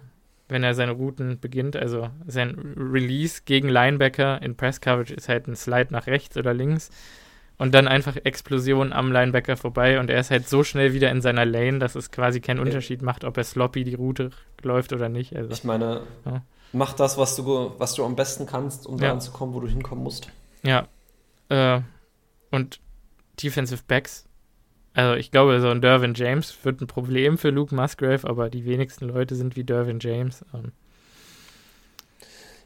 wenn 0.47 0.63
er 0.63 0.75
seine 0.75 0.91
Routen 0.91 1.39
beginnt. 1.39 1.75
Also 1.75 2.09
sein 2.27 2.75
Release 2.77 3.41
gegen 3.45 3.69
Linebacker 3.69 4.41
in 4.41 4.55
Press 4.55 4.79
Coverage 4.79 5.13
ist 5.13 5.29
halt 5.29 5.47
ein 5.47 5.55
Slide 5.55 5.91
nach 5.91 6.05
rechts 6.05 6.37
oder 6.37 6.53
links 6.53 6.91
und 7.63 7.73
dann 7.73 7.87
einfach 7.87 8.17
Explosion 8.17 8.91
am 8.91 9.11
Linebacker 9.11 9.55
vorbei 9.55 9.99
und 9.99 10.09
er 10.09 10.19
ist 10.19 10.31
halt 10.31 10.49
so 10.49 10.63
schnell 10.63 10.93
wieder 10.93 11.09
in 11.11 11.21
seiner 11.21 11.45
Lane, 11.45 11.79
dass 11.79 11.95
es 11.95 12.11
quasi 12.11 12.41
keinen 12.41 12.59
Unterschied 12.59 13.01
macht, 13.01 13.23
ob 13.23 13.37
er 13.37 13.43
sloppy 13.43 13.83
die 13.83 13.95
Route 13.95 14.31
läuft 14.61 14.91
oder 14.91 15.07
nicht. 15.09 15.35
Also, 15.35 15.51
ich 15.51 15.63
meine, 15.63 16.01
ja. 16.25 16.41
mach 16.73 16.93
das, 16.93 17.17
was 17.17 17.35
du, 17.35 17.71
was 17.77 17.93
du 17.93 18.03
am 18.03 18.15
besten 18.15 18.45
kannst, 18.45 18.85
um 18.85 18.97
ja. 18.97 19.07
da 19.07 19.11
anzukommen, 19.13 19.55
wo 19.55 19.59
du 19.59 19.67
hinkommen 19.67 20.03
musst. 20.03 20.27
Ja. 20.63 20.87
Äh, 21.49 21.81
und 22.51 22.79
Defensive 23.41 23.81
Backs 23.87 24.25
also 24.93 25.15
ich 25.15 25.31
glaube, 25.31 25.59
so 25.59 25.69
ein 25.69 25.81
Dervin 25.81 26.13
James 26.13 26.55
wird 26.63 26.81
ein 26.81 26.87
Problem 26.87 27.37
für 27.37 27.49
Luke 27.49 27.73
Musgrave, 27.73 28.27
aber 28.27 28.49
die 28.49 28.65
wenigsten 28.65 29.07
Leute 29.07 29.35
sind 29.35 29.55
wie 29.55 29.63
Dervin 29.63 29.99
James. 29.99 30.45
Ähm. 30.53 30.71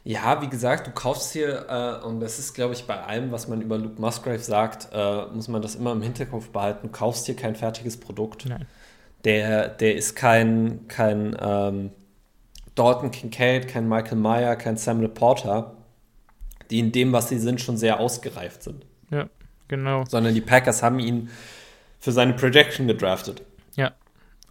Ja, 0.04 0.40
wie 0.40 0.48
gesagt, 0.48 0.86
du 0.86 0.90
kaufst 0.90 1.32
hier, 1.32 1.66
äh, 1.68 2.06
und 2.06 2.20
das 2.20 2.38
ist, 2.38 2.54
glaube 2.54 2.74
ich, 2.74 2.86
bei 2.86 3.02
allem, 3.02 3.30
was 3.30 3.48
man 3.48 3.60
über 3.60 3.76
Luke 3.76 4.00
Musgrave 4.00 4.38
sagt, 4.38 4.88
äh, 4.92 5.26
muss 5.26 5.48
man 5.48 5.60
das 5.60 5.74
immer 5.74 5.92
im 5.92 6.02
Hinterkopf 6.02 6.48
behalten. 6.48 6.86
Du 6.86 6.92
kaufst 6.92 7.26
hier 7.26 7.36
kein 7.36 7.56
fertiges 7.56 7.98
Produkt. 7.98 8.46
Nein. 8.46 8.66
Der, 9.24 9.68
der 9.68 9.96
ist 9.96 10.14
kein, 10.14 10.86
kein 10.88 11.36
ähm, 11.40 11.90
Dalton 12.74 13.10
Kincaid, 13.10 13.68
kein 13.68 13.88
Michael 13.88 14.18
Meyer, 14.18 14.56
kein 14.56 14.76
Samuel 14.76 15.08
Porter, 15.08 15.74
die 16.70 16.78
in 16.78 16.92
dem, 16.92 17.12
was 17.12 17.28
sie 17.28 17.38
sind, 17.38 17.60
schon 17.60 17.76
sehr 17.76 17.98
ausgereift 17.98 18.62
sind. 18.62 18.86
Ja, 19.10 19.28
genau. 19.66 20.04
Sondern 20.06 20.34
die 20.34 20.40
Packers 20.40 20.82
haben 20.82 21.00
ihn 21.00 21.28
für 21.98 22.12
seine 22.12 22.34
Projection 22.34 22.86
gedraftet. 22.86 23.42
Ja. 23.74 23.92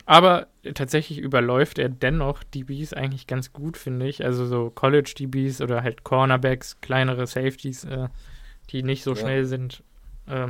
Aber 0.06 0.48
tatsächlich 0.73 1.19
überläuft 1.19 1.80
er 1.80 1.89
dennoch 1.89 2.44
DBs 2.44 2.94
eigentlich 2.94 3.27
ganz 3.27 3.53
gut, 3.53 3.77
finde 3.77 4.07
ich. 4.07 4.23
Also 4.23 4.45
so 4.45 4.69
College-DBs 4.69 5.61
oder 5.61 5.84
halt 5.84 6.03
Cornerbacks, 6.03 6.80
kleinere 6.81 7.27
Safeties, 7.27 7.84
äh, 7.85 8.07
die 8.69 8.84
nicht 8.84 9.03
so 9.03 9.11
ja. 9.11 9.18
schnell 9.18 9.45
sind. 9.45 9.84
Äh, 10.27 10.48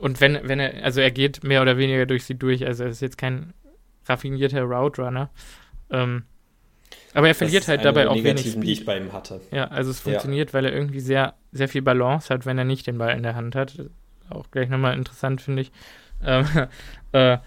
und 0.00 0.20
wenn, 0.20 0.38
wenn 0.42 0.60
er, 0.60 0.84
also 0.84 1.00
er 1.00 1.10
geht 1.10 1.44
mehr 1.44 1.62
oder 1.62 1.78
weniger 1.78 2.06
durch 2.06 2.24
sie 2.24 2.34
durch, 2.34 2.66
also 2.66 2.84
er 2.84 2.90
ist 2.90 3.00
jetzt 3.00 3.18
kein 3.18 3.54
raffinierter 4.06 4.62
Route 4.62 5.02
Runner. 5.02 5.30
Ähm, 5.90 6.24
aber 7.12 7.28
er 7.28 7.34
verliert 7.34 7.68
halt 7.68 7.84
dabei 7.84 8.08
auch 8.08 8.16
wenig 8.16 8.50
Speed. 8.50 8.64
die 8.64 8.72
ich 8.72 8.84
bei 8.84 8.98
ihm 8.98 9.12
hatte. 9.12 9.40
Ja, 9.52 9.68
also 9.68 9.90
es 9.90 10.00
funktioniert, 10.00 10.50
ja. 10.50 10.54
weil 10.54 10.64
er 10.64 10.72
irgendwie 10.72 11.00
sehr, 11.00 11.34
sehr 11.52 11.68
viel 11.68 11.82
Balance 11.82 12.32
hat, 12.32 12.44
wenn 12.44 12.58
er 12.58 12.64
nicht 12.64 12.86
den 12.86 12.98
Ball 12.98 13.16
in 13.16 13.22
der 13.22 13.36
Hand 13.36 13.54
hat 13.54 13.78
auch 14.30 14.50
gleich 14.50 14.68
nochmal 14.68 14.96
interessant, 14.96 15.40
finde 15.40 15.62
ich. 15.62 15.72
Ähm, 16.24 16.46
äh, 17.12 17.38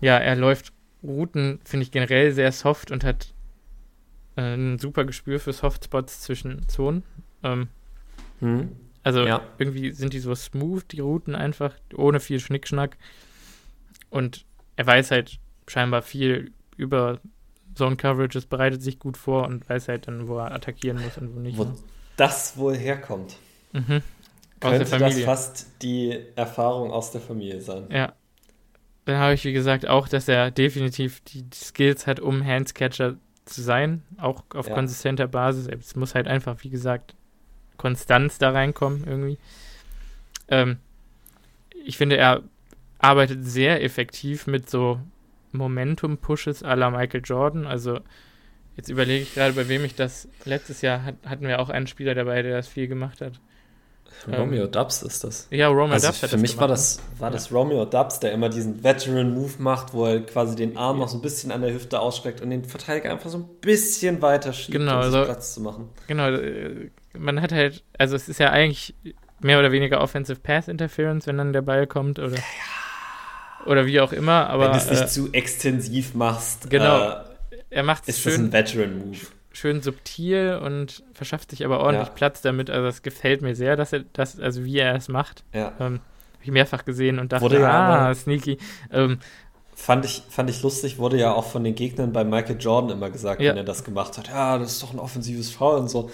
ja, 0.00 0.18
er 0.18 0.36
läuft 0.36 0.72
Routen, 1.02 1.60
finde 1.64 1.84
ich 1.84 1.90
generell 1.90 2.32
sehr 2.32 2.52
soft 2.52 2.90
und 2.90 3.04
hat 3.04 3.34
äh, 4.36 4.54
ein 4.54 4.78
super 4.78 5.04
Gespür 5.04 5.40
für 5.40 5.52
Softspots 5.52 6.20
zwischen 6.20 6.68
Zonen. 6.68 7.02
Ähm, 7.42 7.68
hm. 8.40 8.76
Also 9.02 9.24
ja. 9.24 9.40
irgendwie 9.58 9.92
sind 9.92 10.12
die 10.12 10.18
so 10.18 10.34
smooth, 10.34 10.84
die 10.90 11.00
Routen 11.00 11.34
einfach, 11.34 11.74
ohne 11.94 12.18
viel 12.18 12.40
Schnickschnack. 12.40 12.96
Und 14.10 14.44
er 14.74 14.86
weiß 14.86 15.10
halt 15.12 15.38
scheinbar 15.68 16.02
viel 16.02 16.52
über 16.76 17.20
Zone 17.74 17.96
Coverages, 17.96 18.46
bereitet 18.46 18.82
sich 18.82 18.98
gut 18.98 19.16
vor 19.16 19.46
und 19.46 19.68
weiß 19.68 19.88
halt 19.88 20.08
dann, 20.08 20.28
wo 20.28 20.38
er 20.38 20.52
attackieren 20.52 21.00
muss 21.00 21.18
und 21.18 21.34
wo 21.34 21.40
nicht. 21.40 21.56
Wo 21.56 21.72
das 22.16 22.56
wohl 22.56 22.76
herkommt. 22.76 23.36
Mhm. 23.72 24.02
Könnte 24.58 24.98
das 24.98 25.20
fast 25.20 25.66
die 25.82 26.18
Erfahrung 26.34 26.90
aus 26.90 27.12
der 27.12 27.20
Familie 27.20 27.60
sein. 27.60 27.86
Ja. 27.90 28.14
Dann 29.06 29.18
habe 29.18 29.34
ich, 29.34 29.44
wie 29.44 29.52
gesagt, 29.52 29.88
auch, 29.88 30.08
dass 30.08 30.28
er 30.28 30.50
definitiv 30.50 31.20
die, 31.20 31.42
die 31.42 31.56
Skills 31.56 32.06
hat, 32.06 32.20
um 32.20 32.44
Handscatcher 32.44 33.16
zu 33.44 33.62
sein, 33.62 34.02
auch 34.18 34.42
auf 34.52 34.68
ja. 34.68 34.74
konsistenter 34.74 35.28
Basis. 35.28 35.68
Es 35.68 35.94
muss 35.94 36.14
halt 36.16 36.26
einfach, 36.26 36.56
wie 36.62 36.70
gesagt, 36.70 37.14
Konstanz 37.76 38.38
da 38.38 38.50
reinkommen 38.50 39.04
irgendwie. 39.06 39.38
Ähm, 40.48 40.78
ich 41.84 41.96
finde, 41.96 42.16
er 42.16 42.42
arbeitet 42.98 43.44
sehr 43.44 43.82
effektiv 43.82 44.48
mit 44.48 44.68
so 44.68 45.00
Momentum-Pushes 45.52 46.64
à 46.64 46.74
la 46.74 46.90
Michael 46.90 47.22
Jordan. 47.24 47.64
Also 47.64 48.00
jetzt 48.76 48.88
überlege 48.88 49.22
ich 49.22 49.34
gerade, 49.34 49.52
bei 49.52 49.68
wem 49.68 49.84
ich 49.84 49.94
das 49.94 50.28
letztes 50.44 50.82
Jahr 50.82 51.04
hat, 51.04 51.14
hatten 51.24 51.46
wir 51.46 51.60
auch 51.60 51.70
einen 51.70 51.86
Spieler 51.86 52.16
dabei, 52.16 52.42
der 52.42 52.56
das 52.56 52.66
viel 52.66 52.88
gemacht 52.88 53.20
hat. 53.20 53.40
Romeo 54.26 54.64
ähm, 54.64 54.72
Dubs 54.72 55.02
ist 55.02 55.24
das. 55.24 55.46
Ja, 55.50 55.68
Romeo 55.68 55.92
also 55.92 56.08
Dubs 56.08 56.22
hat 56.22 56.30
Für 56.30 56.36
mich 56.36 56.52
gemacht, 56.52 56.60
war 56.62 56.68
das, 56.68 57.00
war 57.18 57.30
das 57.30 57.50
ja. 57.50 57.56
Romeo 57.56 57.84
Dubs, 57.84 58.20
der 58.20 58.32
immer 58.32 58.48
diesen 58.48 58.82
Veteran-Move 58.82 59.54
macht, 59.58 59.94
wo 59.94 60.06
er 60.06 60.20
quasi 60.20 60.56
den 60.56 60.76
Arm 60.76 60.98
noch 60.98 61.08
so 61.08 61.18
ein 61.18 61.22
bisschen 61.22 61.52
an 61.52 61.62
der 61.62 61.72
Hüfte 61.72 62.00
ausstreckt 62.00 62.40
und 62.40 62.50
den 62.50 62.64
Verteidiger 62.64 63.10
einfach 63.10 63.30
so 63.30 63.38
ein 63.38 63.48
bisschen 63.60 64.20
weiter 64.22 64.52
schiebt, 64.52 64.78
genau, 64.78 64.96
um 64.96 65.02
also, 65.02 65.24
Platz 65.24 65.54
zu 65.54 65.60
machen. 65.60 65.88
Genau, 66.06 66.28
äh, 66.28 66.90
man 67.16 67.40
hat 67.40 67.52
halt, 67.52 67.84
also 67.98 68.16
es 68.16 68.28
ist 68.28 68.40
ja 68.40 68.50
eigentlich 68.50 68.94
mehr 69.40 69.58
oder 69.58 69.72
weniger 69.72 70.00
Offensive 70.00 70.40
Pass 70.40 70.68
Interference, 70.68 71.26
wenn 71.26 71.38
dann 71.38 71.52
der 71.52 71.62
Ball 71.62 71.86
kommt 71.86 72.18
oder, 72.18 72.36
ja. 72.36 72.42
oder 73.66 73.86
wie 73.86 74.00
auch 74.00 74.12
immer. 74.12 74.48
Aber, 74.48 74.64
wenn 74.64 74.72
du 74.72 74.78
es 74.78 74.90
nicht 74.90 75.02
äh, 75.02 75.06
zu 75.06 75.32
extensiv 75.32 76.14
machst, 76.14 76.70
genau, 76.70 77.10
äh, 77.10 77.16
er 77.70 77.82
macht 77.82 78.08
es 78.08 78.18
schön. 78.18 78.32
Ist 78.32 78.38
das 78.38 78.44
ein 78.44 78.52
Veteran-Move? 78.52 79.18
Schön 79.56 79.80
subtil 79.80 80.60
und 80.62 81.02
verschafft 81.14 81.50
sich 81.50 81.64
aber 81.64 81.80
ordentlich 81.80 82.08
ja. 82.08 82.14
Platz 82.14 82.42
damit. 82.42 82.68
Also 82.70 82.88
es 82.88 83.02
gefällt 83.02 83.42
mir 83.42 83.54
sehr, 83.54 83.76
dass 83.76 83.92
er 83.92 84.04
das, 84.12 84.38
also 84.38 84.64
wie 84.64 84.78
er 84.78 84.94
es 84.94 85.08
macht. 85.08 85.44
Ja. 85.52 85.72
Ähm, 85.80 86.00
Habe 86.34 86.42
ich 86.42 86.50
mehrfach 86.50 86.84
gesehen 86.84 87.18
und 87.18 87.32
dachte, 87.32 87.44
wurde 87.44 87.66
ah, 87.66 88.14
sneaky. 88.14 88.58
Ähm, 88.92 89.18
fand 89.74 90.04
ich, 90.04 90.22
fand 90.28 90.50
ich 90.50 90.62
lustig, 90.62 90.98
wurde 90.98 91.18
ja 91.18 91.32
auch 91.32 91.46
von 91.46 91.64
den 91.64 91.74
Gegnern 91.74 92.12
bei 92.12 92.24
Michael 92.24 92.58
Jordan 92.60 92.90
immer 92.90 93.10
gesagt, 93.10 93.40
ja. 93.40 93.50
wenn 93.50 93.56
er 93.56 93.64
das 93.64 93.82
gemacht 93.82 94.18
hat. 94.18 94.28
Ja, 94.28 94.58
das 94.58 94.72
ist 94.72 94.82
doch 94.82 94.92
ein 94.92 94.98
offensives 94.98 95.50
Foul 95.50 95.78
und 95.78 95.88
so. 95.88 96.10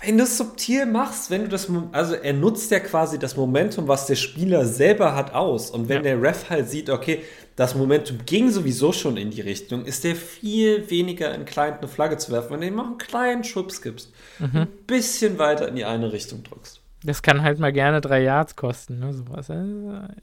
Wenn 0.00 0.18
du 0.18 0.24
es 0.24 0.36
subtil 0.36 0.86
machst, 0.86 1.30
wenn 1.30 1.42
du 1.42 1.48
das, 1.48 1.68
also 1.92 2.14
er 2.14 2.32
nutzt 2.32 2.70
ja 2.70 2.80
quasi 2.80 3.18
das 3.18 3.36
Momentum, 3.36 3.88
was 3.88 4.06
der 4.06 4.16
Spieler 4.16 4.66
selber 4.66 5.14
hat, 5.14 5.32
aus. 5.34 5.70
Und 5.70 5.88
wenn 5.88 5.98
ja. 5.98 6.02
der 6.02 6.22
Ref 6.22 6.50
halt 6.50 6.68
sieht, 6.68 6.90
okay, 6.90 7.22
das 7.56 7.74
Momentum 7.74 8.18
ging 8.26 8.50
sowieso 8.50 8.92
schon 8.92 9.16
in 9.16 9.30
die 9.30 9.40
Richtung, 9.40 9.84
ist 9.84 10.04
der 10.04 10.16
viel 10.16 10.90
weniger 10.90 11.32
inclined, 11.34 11.78
eine 11.78 11.88
Flagge 11.88 12.18
zu 12.18 12.32
werfen, 12.32 12.50
wenn 12.50 12.60
du 12.60 12.66
ihm 12.66 12.76
noch 12.76 12.86
einen 12.86 12.98
kleinen 12.98 13.44
Schubs 13.44 13.80
gibst, 13.80 14.12
mhm. 14.40 14.50
ein 14.52 14.68
bisschen 14.86 15.38
weiter 15.38 15.68
in 15.68 15.76
die 15.76 15.84
eine 15.84 16.12
Richtung 16.12 16.42
drückst. 16.42 16.80
Das 17.04 17.22
kann 17.22 17.42
halt 17.42 17.58
mal 17.58 17.72
gerne 17.72 18.00
drei 18.00 18.22
Yards 18.22 18.56
kosten, 18.56 18.98
ne? 18.98 19.12
Sowas. 19.12 19.50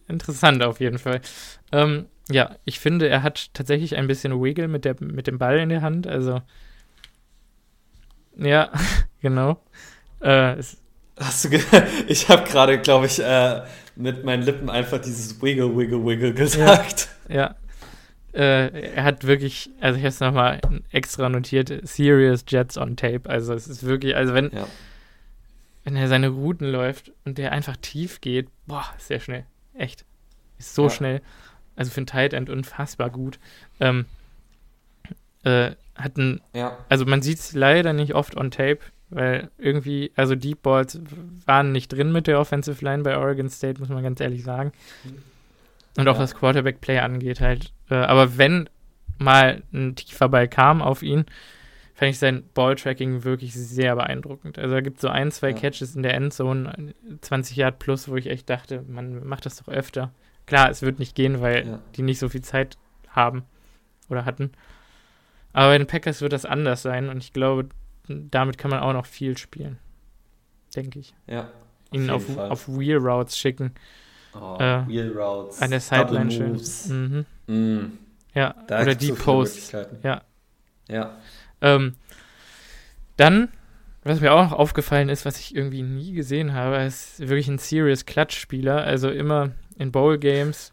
Interessant 0.08 0.64
auf 0.64 0.80
jeden 0.80 0.98
Fall. 0.98 1.22
Ähm, 1.72 2.08
ja, 2.30 2.56
ich 2.66 2.80
finde, 2.80 3.08
er 3.08 3.22
hat 3.22 3.54
tatsächlich 3.54 3.96
ein 3.96 4.08
bisschen 4.08 4.42
Wiggle 4.42 4.68
mit, 4.68 4.84
der, 4.84 4.96
mit 5.00 5.28
dem 5.28 5.38
Ball 5.38 5.60
in 5.60 5.70
der 5.70 5.84
Hand. 5.84 6.08
Also, 6.08 6.42
ja, 8.36 8.72
genau. 9.22 9.62
Äh, 10.20 10.58
Hast 11.18 11.46
du 11.46 11.50
ich 12.08 12.30
habe 12.30 12.50
gerade, 12.50 12.80
glaube 12.80 13.06
ich, 13.06 13.20
äh, 13.20 13.62
mit 13.96 14.24
meinen 14.24 14.44
Lippen 14.44 14.70
einfach 14.70 15.00
dieses 15.00 15.42
Wiggle, 15.42 15.78
Wiggle, 15.78 16.04
Wiggle 16.06 16.34
gesagt. 16.34 17.10
Ja. 17.30 17.36
ja. 17.36 17.56
Äh, 18.34 18.94
er 18.96 19.04
hat 19.04 19.28
wirklich, 19.28 19.70
also 19.82 19.98
ich 19.98 20.04
habe 20.04 20.10
es 20.10 20.20
nochmal 20.22 20.62
extra 20.92 21.28
notiert, 21.28 21.72
Serious 21.84 22.46
Jets 22.48 22.78
on 22.78 22.96
Tape. 22.96 23.30
Also 23.30 23.54
es 23.54 23.68
ist 23.68 23.84
wirklich, 23.84 24.16
also 24.16 24.34
wenn, 24.34 24.52
ja. 24.52 24.68
wenn 25.84 25.96
er 25.96 26.08
seine 26.08 26.30
Routen 26.30 26.72
läuft 26.72 27.12
und 27.26 27.38
der 27.38 27.52
einfach 27.52 27.76
tief 27.78 28.22
geht, 28.22 28.48
boah, 28.66 28.86
sehr 28.98 29.20
schnell. 29.20 29.46
Echt. 29.74 30.06
Ist 30.58 30.76
so 30.76 30.84
ja. 30.84 30.90
schnell. 30.90 31.22
Also 31.76 31.92
für 31.92 32.02
ein 32.02 32.08
Tight 32.08 32.34
End 32.34 32.50
unfassbar 32.50 33.10
gut. 33.10 33.38
Ähm, 33.80 34.06
äh, 35.44 35.72
hat 35.96 36.18
ein, 36.18 36.42
ja. 36.54 36.78
also 36.88 37.06
man 37.06 37.22
sieht 37.22 37.40
es 37.40 37.54
leider 37.54 37.94
nicht 37.94 38.16
oft 38.16 38.38
on 38.38 38.50
Tape, 38.50 38.80
weil 39.12 39.50
irgendwie, 39.58 40.12
also 40.16 40.36
Deep 40.36 40.64
Balls 40.64 41.00
waren 41.46 41.72
nicht 41.72 41.90
drin 41.90 42.12
mit 42.12 42.28
der 42.28 42.40
Offensive 42.40 42.84
Line 42.84 43.04
bei 43.04 43.18
Oregon 43.18 43.50
State, 43.50 43.80
muss 43.80 43.90
man 43.90 44.04
ganz 44.04 44.20
ehrlich 44.20 44.44
sagen. 44.44 44.72
Und 45.98 46.08
auch 46.08 46.16
ja. 46.16 46.22
was 46.22 46.36
Quarterback-Play 46.36 47.00
angeht 47.00 47.42
halt. 47.42 47.74
Äh, 47.90 47.96
aber 47.96 48.38
wenn 48.38 48.70
mal 49.20 49.62
ein 49.74 49.96
tiefer 49.96 50.30
Ball 50.30 50.48
kam 50.48 50.82
auf 50.82 51.04
ihn, 51.04 51.26
fand 51.94 52.12
ich 52.12 52.20
sein 52.20 52.44
Ball-Tracking 52.54 53.24
wirklich 53.26 53.54
sehr 53.54 53.96
beeindruckend. 53.96 54.58
Also 54.58 54.74
da 54.74 54.82
gibt 54.82 54.98
es 54.98 55.02
so 55.02 55.10
ein, 55.10 55.30
zwei 55.30 55.50
ja. 55.50 55.56
Catches 55.56 55.96
in 55.96 56.04
der 56.04 56.16
Endzone, 56.16 56.94
20 57.20 57.58
Yard 57.58 57.80
plus, 57.80 58.08
wo 58.08 58.16
ich 58.16 58.28
echt 58.28 58.50
dachte, 58.50 58.84
man 58.88 59.28
macht 59.28 59.46
das 59.46 59.58
doch 59.58 59.68
öfter. 59.68 60.12
Klar, 60.48 60.70
es 60.70 60.82
wird 60.82 61.00
nicht 61.00 61.16
gehen, 61.16 61.42
weil 61.42 61.68
ja. 61.68 61.80
die 61.96 62.02
nicht 62.02 62.20
so 62.20 62.30
viel 62.30 62.42
Zeit 62.42 62.78
haben 63.10 63.44
oder 64.10 64.26
hatten. 64.26 64.52
Aber 65.54 65.68
bei 65.68 65.78
den 65.78 65.88
Packers 65.88 66.22
wird 66.22 66.34
das 66.34 66.46
anders 66.46 66.82
sein 66.82 67.10
und 67.10 67.18
ich 67.18 67.34
glaube, 67.34 67.70
damit 68.32 68.58
kann 68.58 68.72
man 68.72 68.80
auch 68.80 68.94
noch 68.94 69.06
viel 69.06 69.38
spielen. 69.38 69.78
Denke 70.76 71.00
ich. 71.00 71.14
Ja. 71.28 71.50
Ihn 71.92 72.10
auf, 72.10 72.38
auf 72.38 72.68
Wheel 72.68 72.98
Routes 72.98 73.38
schicken. 73.38 73.74
Oh, 74.34 74.58
äh, 74.60 74.88
Wheel 74.88 75.12
Routes. 75.18 75.62
An 75.62 75.72
der 75.72 75.82
Sideline 75.82 76.32
schön. 76.32 76.62
Mhm. 76.88 77.26
Mm. 77.48 77.98
Ja, 78.34 78.56
da 78.68 78.82
oder 78.82 78.96
die 78.96 79.12
Posts. 79.12 79.74
Ja. 80.04 80.22
Ja. 80.88 81.18
Ähm, 81.60 81.96
dann, 83.18 83.50
was 84.04 84.22
mir 84.22 84.32
auch 84.34 84.44
noch 84.44 84.54
aufgefallen 84.54 85.10
ist, 85.10 85.26
was 85.26 85.38
ich 85.38 85.54
irgendwie 85.54 85.84
nie 85.84 86.14
gesehen 86.14 86.54
habe, 86.54 86.78
ist 86.78 87.20
wirklich 87.20 87.50
ein 87.50 87.58
Serious 87.58 88.06
Clutch-Spieler. 88.06 88.84
Also 88.84 89.10
immer 89.10 89.52
in 89.78 89.92
Bowl-Games 89.92 90.72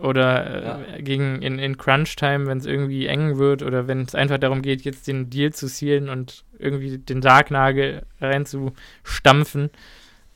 oder 0.00 0.62
ja. 0.62 0.80
äh, 0.96 1.02
gegen 1.02 1.42
in, 1.42 1.58
in 1.58 1.76
Crunch-Time, 1.76 2.46
wenn 2.46 2.58
es 2.58 2.66
irgendwie 2.66 3.06
eng 3.06 3.38
wird 3.38 3.62
oder 3.62 3.86
wenn 3.86 4.02
es 4.02 4.14
einfach 4.14 4.38
darum 4.38 4.62
geht, 4.62 4.82
jetzt 4.82 5.06
den 5.06 5.30
Deal 5.30 5.52
zu 5.52 5.68
sealen 5.68 6.08
und 6.08 6.44
irgendwie 6.58 6.98
den 6.98 7.22
Sargnagel 7.22 8.06
reinzustampfen. 8.20 9.70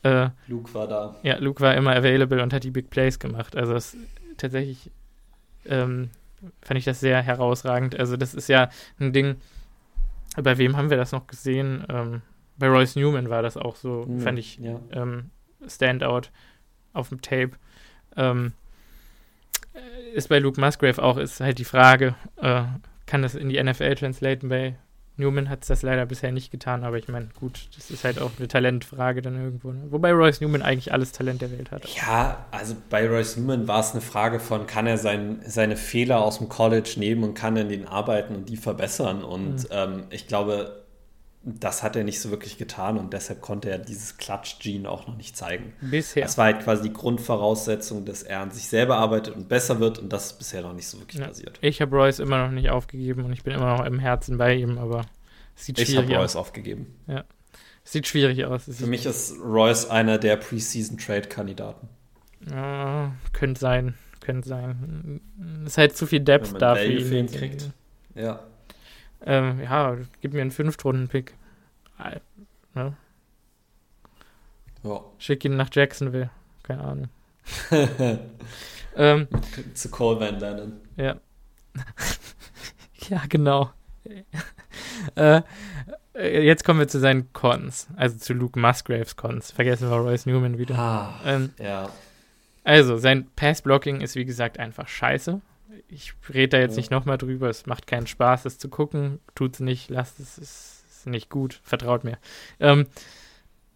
Äh, 0.03 0.29
Luke 0.47 0.73
war 0.73 0.87
da. 0.87 1.15
Ja, 1.23 1.37
Luke 1.37 1.61
war 1.61 1.75
immer 1.75 1.95
available 1.95 2.41
und 2.41 2.53
hat 2.53 2.63
die 2.63 2.71
Big 2.71 2.89
Plays 2.89 3.19
gemacht. 3.19 3.55
Also 3.55 3.73
das, 3.73 3.97
tatsächlich 4.37 4.91
ähm, 5.65 6.09
fand 6.61 6.77
ich 6.77 6.85
das 6.85 6.99
sehr 6.99 7.21
herausragend. 7.21 7.99
Also 7.99 8.17
das 8.17 8.33
ist 8.33 8.47
ja 8.47 8.69
ein 8.99 9.13
Ding, 9.13 9.37
bei 10.41 10.57
wem 10.57 10.77
haben 10.77 10.89
wir 10.89 10.97
das 10.97 11.11
noch 11.11 11.27
gesehen? 11.27 11.85
Ähm, 11.89 12.21
bei 12.57 12.67
Royce 12.67 12.95
Newman 12.95 13.29
war 13.29 13.41
das 13.41 13.57
auch 13.57 13.75
so, 13.75 14.05
mhm, 14.07 14.19
fand 14.19 14.39
ich, 14.39 14.57
ja. 14.59 14.79
ähm, 14.91 15.31
Standout 15.67 16.29
auf 16.93 17.09
dem 17.09 17.21
Tape. 17.21 17.51
Ähm, 18.15 18.53
ist 20.13 20.29
bei 20.29 20.39
Luke 20.39 20.59
Musgrave 20.59 21.01
auch, 21.01 21.17
ist 21.17 21.39
halt 21.39 21.59
die 21.59 21.65
Frage, 21.65 22.15
äh, 22.37 22.63
kann 23.05 23.21
das 23.21 23.35
in 23.35 23.49
die 23.49 23.61
NFL 23.61 23.95
translaten? 23.95 24.49
Bei 24.49 24.75
Newman 25.17 25.49
hat 25.49 25.61
es 25.61 25.67
das 25.67 25.81
leider 25.81 26.05
bisher 26.05 26.31
nicht 26.31 26.51
getan, 26.51 26.83
aber 26.83 26.97
ich 26.97 27.07
meine, 27.07 27.29
gut, 27.39 27.69
das 27.75 27.89
ist 27.89 28.03
halt 28.03 28.19
auch 28.19 28.31
eine 28.37 28.47
Talentfrage 28.47 29.21
dann 29.21 29.41
irgendwo. 29.41 29.71
Ne? 29.71 29.83
Wobei 29.89 30.11
Royce 30.11 30.41
Newman 30.41 30.61
eigentlich 30.61 30.91
alles 30.91 31.11
Talent 31.11 31.41
der 31.41 31.51
Welt 31.51 31.71
hat. 31.71 31.87
Ja, 31.95 32.45
also 32.51 32.75
bei 32.89 33.07
Royce 33.07 33.37
Newman 33.37 33.67
war 33.67 33.79
es 33.79 33.91
eine 33.91 34.01
Frage 34.01 34.39
von, 34.39 34.67
kann 34.67 34.87
er 34.87 34.97
sein, 34.97 35.41
seine 35.45 35.77
Fehler 35.77 36.21
aus 36.21 36.39
dem 36.39 36.49
College 36.49 36.95
nehmen 36.97 37.23
und 37.23 37.33
kann 37.33 37.55
er 37.55 37.63
in 37.63 37.69
den 37.69 37.87
arbeiten 37.87 38.35
und 38.35 38.49
die 38.49 38.57
verbessern? 38.57 39.23
Und 39.23 39.55
mhm. 39.55 39.67
ähm, 39.71 40.03
ich 40.09 40.27
glaube, 40.27 40.84
das 41.45 41.83
hat 41.83 41.95
er 41.95 42.03
nicht 42.03 42.19
so 42.19 42.31
wirklich 42.31 42.57
getan 42.57 42.97
und 42.97 43.13
deshalb 43.13 43.39
konnte 43.39 43.69
er 43.69 43.77
dieses 43.77 44.17
Klatsch-Gene 44.17 44.89
auch 44.89 45.07
noch 45.07 45.15
nicht 45.15 45.37
zeigen. 45.37 45.73
Bisher. 45.79 46.23
Das 46.23 46.39
war 46.39 46.45
halt 46.45 46.61
quasi 46.61 46.83
die 46.83 46.93
Grundvoraussetzung, 46.93 48.03
dass 48.03 48.23
er 48.23 48.39
an 48.39 48.49
sich 48.49 48.67
selber 48.67 48.97
arbeitet 48.97 49.35
und 49.35 49.47
besser 49.47 49.79
wird 49.79 49.99
und 49.99 50.11
das 50.11 50.25
ist 50.25 50.39
bisher 50.39 50.63
noch 50.63 50.73
nicht 50.73 50.87
so 50.87 50.99
wirklich 50.99 51.21
ja. 51.21 51.27
passiert. 51.27 51.59
Ich 51.61 51.81
habe 51.81 51.95
Royce 51.95 52.19
immer 52.19 52.43
noch 52.45 52.51
nicht 52.51 52.71
aufgegeben 52.71 53.25
und 53.25 53.31
ich 53.31 53.43
bin 53.43 53.53
immer 53.53 53.77
noch 53.77 53.85
im 53.85 53.99
Herzen 53.99 54.39
bei 54.39 54.55
ihm, 54.55 54.79
aber 54.79 55.05
es 55.55 55.65
sieht 55.65 55.77
ich 55.77 55.89
schwierig 55.89 55.99
aus. 55.99 56.09
Ich 56.09 56.13
habe 56.13 56.21
Royce 56.23 56.35
aufgegeben. 56.35 56.95
Ja. 57.05 57.23
Es 57.83 57.91
sieht 57.91 58.07
schwierig 58.07 58.43
aus. 58.45 58.63
Für 58.63 58.87
mich 58.87 59.05
ist 59.05 59.35
Royce 59.39 59.91
einer 59.91 60.17
der 60.17 60.37
Preseason-Trade-Kandidaten. 60.37 61.87
Ja, 62.49 63.13
könnte 63.33 63.59
sein, 63.59 63.93
könnte 64.19 64.49
sein. 64.49 65.21
Es 65.63 65.73
ist 65.73 65.77
halt 65.77 65.95
zu 65.95 66.07
viel 66.07 66.21
Depth 66.21 66.59
da 66.59 66.75
für 66.75 66.85
ihn. 66.85 67.27
Kriegt. 67.27 67.69
Ja. 68.15 68.39
Ähm, 69.21 69.61
ja, 69.61 69.97
gib 70.21 70.33
mir 70.33 70.41
einen 70.41 70.51
Fünftrunden-Pick. 70.51 71.35
Ne? 72.73 72.97
Ja. 74.83 75.01
Schick 75.17 75.45
ihn 75.45 75.55
nach 75.55 75.69
Jacksonville. 75.71 76.29
Keine 76.63 76.83
Ahnung. 76.83 77.09
ähm, 78.95 79.27
Zu 79.73 79.89
Cole 79.89 80.19
Van 80.19 80.39
Lennon. 80.39 80.81
Ja. 80.95 81.15
ja, 83.09 83.21
genau. 83.29 83.71
äh, 85.15 85.41
äh, 86.13 86.43
jetzt 86.43 86.63
kommen 86.63 86.79
wir 86.79 86.87
zu 86.87 86.99
seinen 86.99 87.31
Cons, 87.33 87.87
also 87.95 88.17
zu 88.17 88.33
Luke 88.33 88.59
Musgraves 88.59 89.15
Cons. 89.15 89.51
Vergessen 89.51 89.89
wir 89.89 89.97
Royce 89.97 90.25
Newman 90.25 90.57
wieder. 90.57 90.77
Ah, 90.77 91.19
ähm, 91.25 91.53
ja. 91.59 91.89
Also, 92.63 92.97
sein 92.97 93.29
Pass-Blocking 93.35 94.01
ist 94.01 94.15
wie 94.15 94.25
gesagt 94.25 94.59
einfach 94.59 94.87
scheiße. 94.87 95.41
Ich 95.87 96.13
rede 96.33 96.49
da 96.49 96.59
jetzt 96.59 96.73
ja. 96.73 96.77
nicht 96.77 96.91
nochmal 96.91 97.17
drüber. 97.17 97.49
Es 97.49 97.65
macht 97.65 97.87
keinen 97.87 98.07
Spaß, 98.07 98.45
es 98.45 98.57
zu 98.57 98.69
gucken. 98.69 99.19
Tut's 99.35 99.59
nicht, 99.59 99.89
lasst 99.89 100.19
es, 100.19 100.37
es 100.37 100.83
ist 100.89 101.07
nicht 101.07 101.29
gut. 101.29 101.59
Vertraut 101.63 102.03
mir. 102.03 102.17
Ähm, 102.59 102.87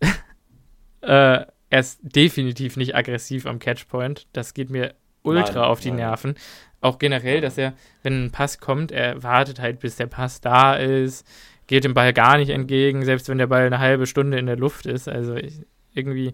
äh, 1.01 1.45
er 1.71 1.79
ist 1.79 1.99
definitiv 2.01 2.77
nicht 2.77 2.95
aggressiv 2.95 3.45
am 3.45 3.59
Catchpoint. 3.59 4.27
Das 4.33 4.53
geht 4.53 4.69
mir 4.69 4.95
ultra 5.21 5.61
nein, 5.61 5.69
auf 5.69 5.79
die 5.79 5.89
nein. 5.89 5.97
Nerven. 5.97 6.35
Auch 6.81 6.97
generell, 6.97 7.41
dass 7.41 7.57
er, 7.57 7.73
wenn 8.03 8.25
ein 8.25 8.31
Pass 8.31 8.59
kommt, 8.59 8.91
er 8.91 9.21
wartet 9.21 9.59
halt, 9.59 9.79
bis 9.79 9.97
der 9.97 10.07
Pass 10.07 10.41
da 10.41 10.75
ist, 10.75 11.27
geht 11.67 11.83
dem 11.83 11.93
Ball 11.93 12.13
gar 12.13 12.37
nicht 12.37 12.49
entgegen, 12.49 13.03
selbst 13.03 13.29
wenn 13.29 13.37
der 13.37 13.47
Ball 13.47 13.65
eine 13.65 13.79
halbe 13.79 14.07
Stunde 14.07 14.39
in 14.39 14.45
der 14.45 14.55
Luft 14.55 14.85
ist. 14.85 15.07
Also 15.07 15.35
ich, 15.35 15.61
irgendwie, 15.93 16.33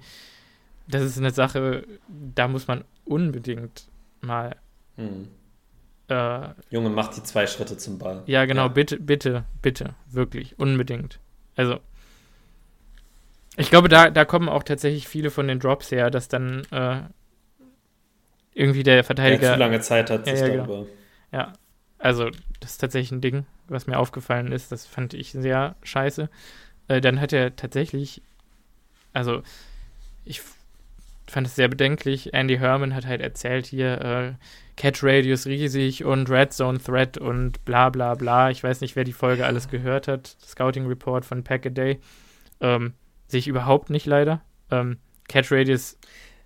das 0.87 1.01
ist 1.01 1.17
eine 1.17 1.31
Sache, 1.31 1.85
da 2.07 2.47
muss 2.47 2.67
man 2.67 2.83
unbedingt 3.03 3.87
mal. 4.21 4.55
Hm. 4.95 5.27
Äh, 6.07 6.49
Junge, 6.69 6.89
mach 6.89 7.07
die 7.13 7.23
zwei 7.23 7.47
Schritte 7.47 7.77
zum 7.77 7.97
Ball. 7.97 8.23
Ja, 8.27 8.45
genau, 8.45 8.63
ja. 8.63 8.67
bitte, 8.67 8.99
bitte, 8.99 9.43
bitte, 9.61 9.95
wirklich, 10.07 10.59
unbedingt. 10.59 11.19
Also, 11.55 11.79
ich 13.57 13.69
glaube, 13.69 13.89
da, 13.89 14.09
da 14.09 14.25
kommen 14.25 14.49
auch 14.49 14.63
tatsächlich 14.63 15.07
viele 15.07 15.31
von 15.31 15.47
den 15.47 15.59
Drops 15.59 15.91
her, 15.91 16.11
dass 16.11 16.27
dann 16.27 16.63
äh, 16.71 17.01
irgendwie 18.53 18.83
der 18.83 19.03
Verteidiger. 19.03 19.47
Ja, 19.47 19.53
zu 19.53 19.59
lange 19.59 19.79
Zeit 19.81 20.09
hat, 20.09 20.25
sich 20.25 20.39
ja, 20.39 20.47
ja, 20.47 20.57
darüber. 20.57 20.77
Genau. 20.79 20.87
Ja, 21.31 21.53
also, 21.97 22.29
das 22.59 22.71
ist 22.71 22.77
tatsächlich 22.77 23.11
ein 23.11 23.21
Ding, 23.21 23.45
was 23.67 23.87
mir 23.87 23.97
aufgefallen 23.97 24.51
ist. 24.51 24.71
Das 24.71 24.85
fand 24.85 25.13
ich 25.13 25.31
sehr 25.31 25.75
scheiße. 25.83 26.29
Äh, 26.87 27.01
dann 27.01 27.19
hat 27.19 27.33
er 27.33 27.55
tatsächlich, 27.55 28.21
also, 29.11 29.41
ich 30.23 30.41
fand 31.27 31.47
es 31.47 31.55
sehr 31.55 31.67
bedenklich. 31.67 32.33
Andy 32.33 32.57
Herman 32.57 32.93
hat 32.93 33.05
halt 33.05 33.21
erzählt 33.21 33.65
hier, 33.65 34.01
äh, 34.01 34.33
Catch 34.75 35.03
Radius 35.03 35.45
riesig 35.47 36.03
und 36.03 36.29
Red 36.29 36.53
Zone 36.53 36.79
Threat 36.79 37.17
und 37.17 37.63
bla 37.65 37.89
bla 37.89 38.15
bla. 38.15 38.49
Ich 38.49 38.63
weiß 38.63 38.81
nicht, 38.81 38.95
wer 38.95 39.03
die 39.03 39.13
Folge 39.13 39.45
alles 39.45 39.69
gehört 39.69 40.07
hat. 40.07 40.35
Scouting 40.45 40.85
Report 40.87 41.25
von 41.25 41.43
Pack 41.43 41.65
a 41.65 41.69
Day. 41.69 41.99
Ähm, 42.61 42.93
Sehe 43.27 43.39
ich 43.39 43.47
überhaupt 43.47 43.89
nicht 43.89 44.05
leider. 44.05 44.41
Ähm, 44.69 44.97
Catch 45.27 45.51
Radius 45.51 45.97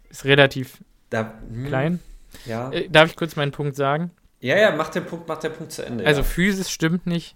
ist 0.10 0.26
relativ 0.26 0.82
da, 1.10 1.40
hm, 1.50 1.66
klein. 1.66 2.00
Ja. 2.46 2.72
Äh, 2.72 2.90
darf 2.90 3.10
ich 3.10 3.16
kurz 3.16 3.36
meinen 3.36 3.52
Punkt 3.52 3.76
sagen? 3.76 4.12
Ja, 4.40 4.58
ja, 4.58 4.74
mach 4.76 4.90
den 4.90 5.06
Punkt, 5.06 5.28
mach 5.28 5.40
den 5.40 5.52
Punkt 5.52 5.74
zu 5.74 5.86
Ende. 5.86 6.06
Also 6.06 6.22
ja. 6.22 6.28
Physis 6.28 6.72
stimmt 6.72 7.06
nicht. 7.06 7.36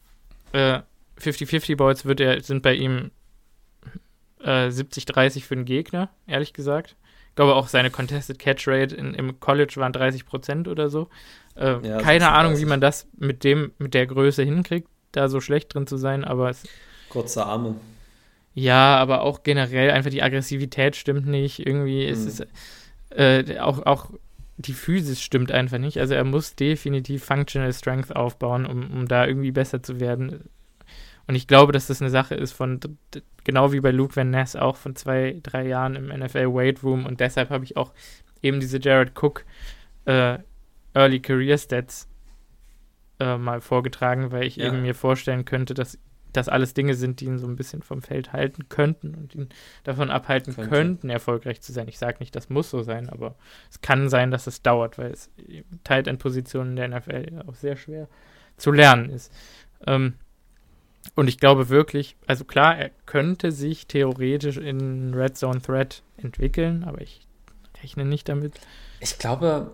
50-50 0.54 1.72
äh, 1.72 1.76
Balls 1.76 2.06
wird 2.06 2.20
er, 2.20 2.42
sind 2.42 2.62
bei 2.62 2.76
ihm 2.76 3.12
äh, 4.40 4.68
70-30 4.68 5.44
für 5.44 5.56
den 5.56 5.66
Gegner, 5.66 6.10
ehrlich 6.28 6.54
gesagt. 6.54 6.96
Ich 7.34 7.36
glaube 7.36 7.56
auch 7.56 7.68
seine 7.68 7.90
Contested 7.90 8.38
Catch 8.38 8.68
Rate 8.68 8.96
in, 8.96 9.16
im 9.16 9.40
College 9.40 9.74
waren 9.78 9.92
30% 9.92 10.70
oder 10.70 10.92
so. 10.92 11.10
Äh, 11.56 11.80
ja, 11.88 11.98
keine 11.98 12.30
Ahnung, 12.30 12.60
wie 12.60 12.66
man 12.66 12.80
das 12.80 13.08
mit 13.18 13.44
dem, 13.44 13.72
mit 13.80 13.96
der 13.96 14.06
Größe 14.06 14.44
hinkriegt, 14.44 14.88
da 15.14 15.28
so 15.28 15.42
schlecht 15.42 15.74
drin 15.74 15.88
zu 15.88 15.98
sein, 15.98 16.24
aber 16.24 16.52
es. 16.52 16.62
Kurze 17.10 17.44
Arme. 17.44 17.76
Ja, 18.54 18.98
aber 18.98 19.24
auch 19.24 19.42
generell 19.42 19.90
einfach 19.90 20.12
die 20.12 20.22
Aggressivität 20.22 20.96
stimmt 20.96 21.26
nicht. 21.26 21.66
Irgendwie 21.66 22.06
ist 22.06 22.40
mhm. 22.40 22.46
es 23.10 23.48
äh, 23.50 23.60
auch, 23.60 23.84
auch 23.88 24.12
die 24.58 24.74
Physis 24.74 25.20
stimmt 25.20 25.52
einfach 25.52 25.80
nicht. 25.80 26.00
Also 26.00 26.14
er 26.14 26.24
muss 26.26 26.56
definitiv 26.56 27.24
Functional 27.24 27.74
Strength 27.74 28.16
aufbauen, 28.16 28.68
um, 28.68 28.92
um 28.92 29.08
da 29.08 29.26
irgendwie 29.26 29.52
besser 29.52 29.82
zu 29.82 30.00
werden. 30.00 30.50
Und 31.28 31.36
ich 31.36 31.48
glaube, 31.48 31.72
dass 31.72 31.88
das 31.88 32.02
eine 32.02 32.10
Sache 32.10 32.36
ist 32.36 32.52
von, 32.52 32.80
genau 33.44 33.72
wie 33.72 33.80
bei 33.80 33.92
Luke 33.92 34.16
Van 34.16 34.30
Ness, 34.30 34.56
auch 34.56 34.76
von 34.76 34.96
zwei, 34.96 35.40
drei 35.42 35.66
Jahren 35.68 35.96
im 35.96 36.08
NFL 36.08 36.54
Weight 36.54 36.84
Room. 36.84 37.06
Und 37.06 37.20
deshalb 37.20 37.50
habe 37.50 37.64
ich 37.64 37.78
auch 37.78 37.94
eben 38.42 38.60
diese 38.60 38.80
Jared 38.80 39.14
Cook 39.22 39.46
äh, 40.06 40.40
Early 40.94 41.22
Career 41.22 41.58
Stats 41.58 42.10
äh, 43.20 43.38
mal 43.38 43.62
vorgetragen, 43.62 44.32
weil 44.32 44.46
ich 44.46 44.58
ja. 44.58 44.68
eben 44.68 44.82
mir 44.82 44.96
vorstellen 44.96 45.46
könnte, 45.46 45.74
dass 45.74 45.98
das 46.34 46.50
alles 46.50 46.74
Dinge 46.74 46.96
sind, 46.96 47.22
die 47.22 47.26
ihn 47.26 47.38
so 47.38 47.48
ein 47.48 47.56
bisschen 47.56 47.84
vom 47.84 48.02
Feld 48.02 48.34
halten 48.34 48.68
könnten 48.68 49.14
und 49.14 49.36
ihn 49.36 49.50
davon 49.84 50.10
abhalten 50.10 50.56
Könnte. 50.56 50.70
könnten, 50.70 51.10
erfolgreich 51.10 51.62
zu 51.62 51.72
sein. 51.72 51.88
Ich 51.88 52.00
sage 52.00 52.18
nicht, 52.20 52.36
das 52.36 52.50
muss 52.50 52.72
so 52.72 52.82
sein, 52.82 53.10
aber 53.10 53.36
es 53.70 53.82
kann 53.82 54.10
sein, 54.10 54.32
dass 54.32 54.48
es 54.48 54.62
dauert, 54.62 54.98
weil 54.98 55.12
es 55.12 55.30
Tight 55.84 56.08
End 56.08 56.20
Positionen 56.20 56.76
der 56.76 56.88
NFL 56.88 57.44
auch 57.48 57.54
sehr 57.54 57.76
schwer 57.76 58.08
zu 58.58 58.72
lernen 58.72 59.10
ist. 59.12 59.32
Ähm, 59.86 60.16
und 61.16 61.28
ich 61.28 61.40
glaube 61.40 61.70
wirklich, 61.70 62.16
also 62.28 62.44
klar, 62.46 62.78
er 62.78 62.92
könnte 63.06 63.52
sich 63.52 63.88
theoretisch 63.88 64.58
in 64.58 65.14
Red 65.14 65.38
Zone 65.38 65.62
Threat 65.62 66.02
entwickeln, 66.18 66.84
aber 66.86 67.02
ich 67.02 67.28
rechne 67.82 68.06
nicht 68.06 68.30
damit. 68.30 68.60
Ich 69.00 69.20
glaube, 69.20 69.72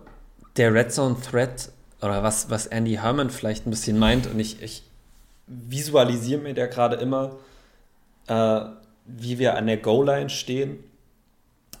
der 0.56 0.74
Red 0.74 0.92
Zone 0.92 1.16
Threat 1.20 1.72
oder 2.02 2.22
was, 2.22 2.50
was 2.50 2.66
Andy 2.66 2.94
Herman 2.94 3.30
vielleicht 3.30 3.66
ein 3.66 3.70
bisschen 3.70 3.98
meint, 3.98 4.26
und 4.26 4.40
ich, 4.40 4.62
ich 4.62 4.82
visualisiere 5.46 6.40
mir 6.40 6.54
da 6.54 6.66
gerade 6.66 6.96
immer, 6.96 7.36
äh, 8.26 8.60
wie 9.06 9.38
wir 9.38 9.56
an 9.56 9.66
der 9.66 9.76
Goal-Line 9.76 10.30
stehen 10.30 10.78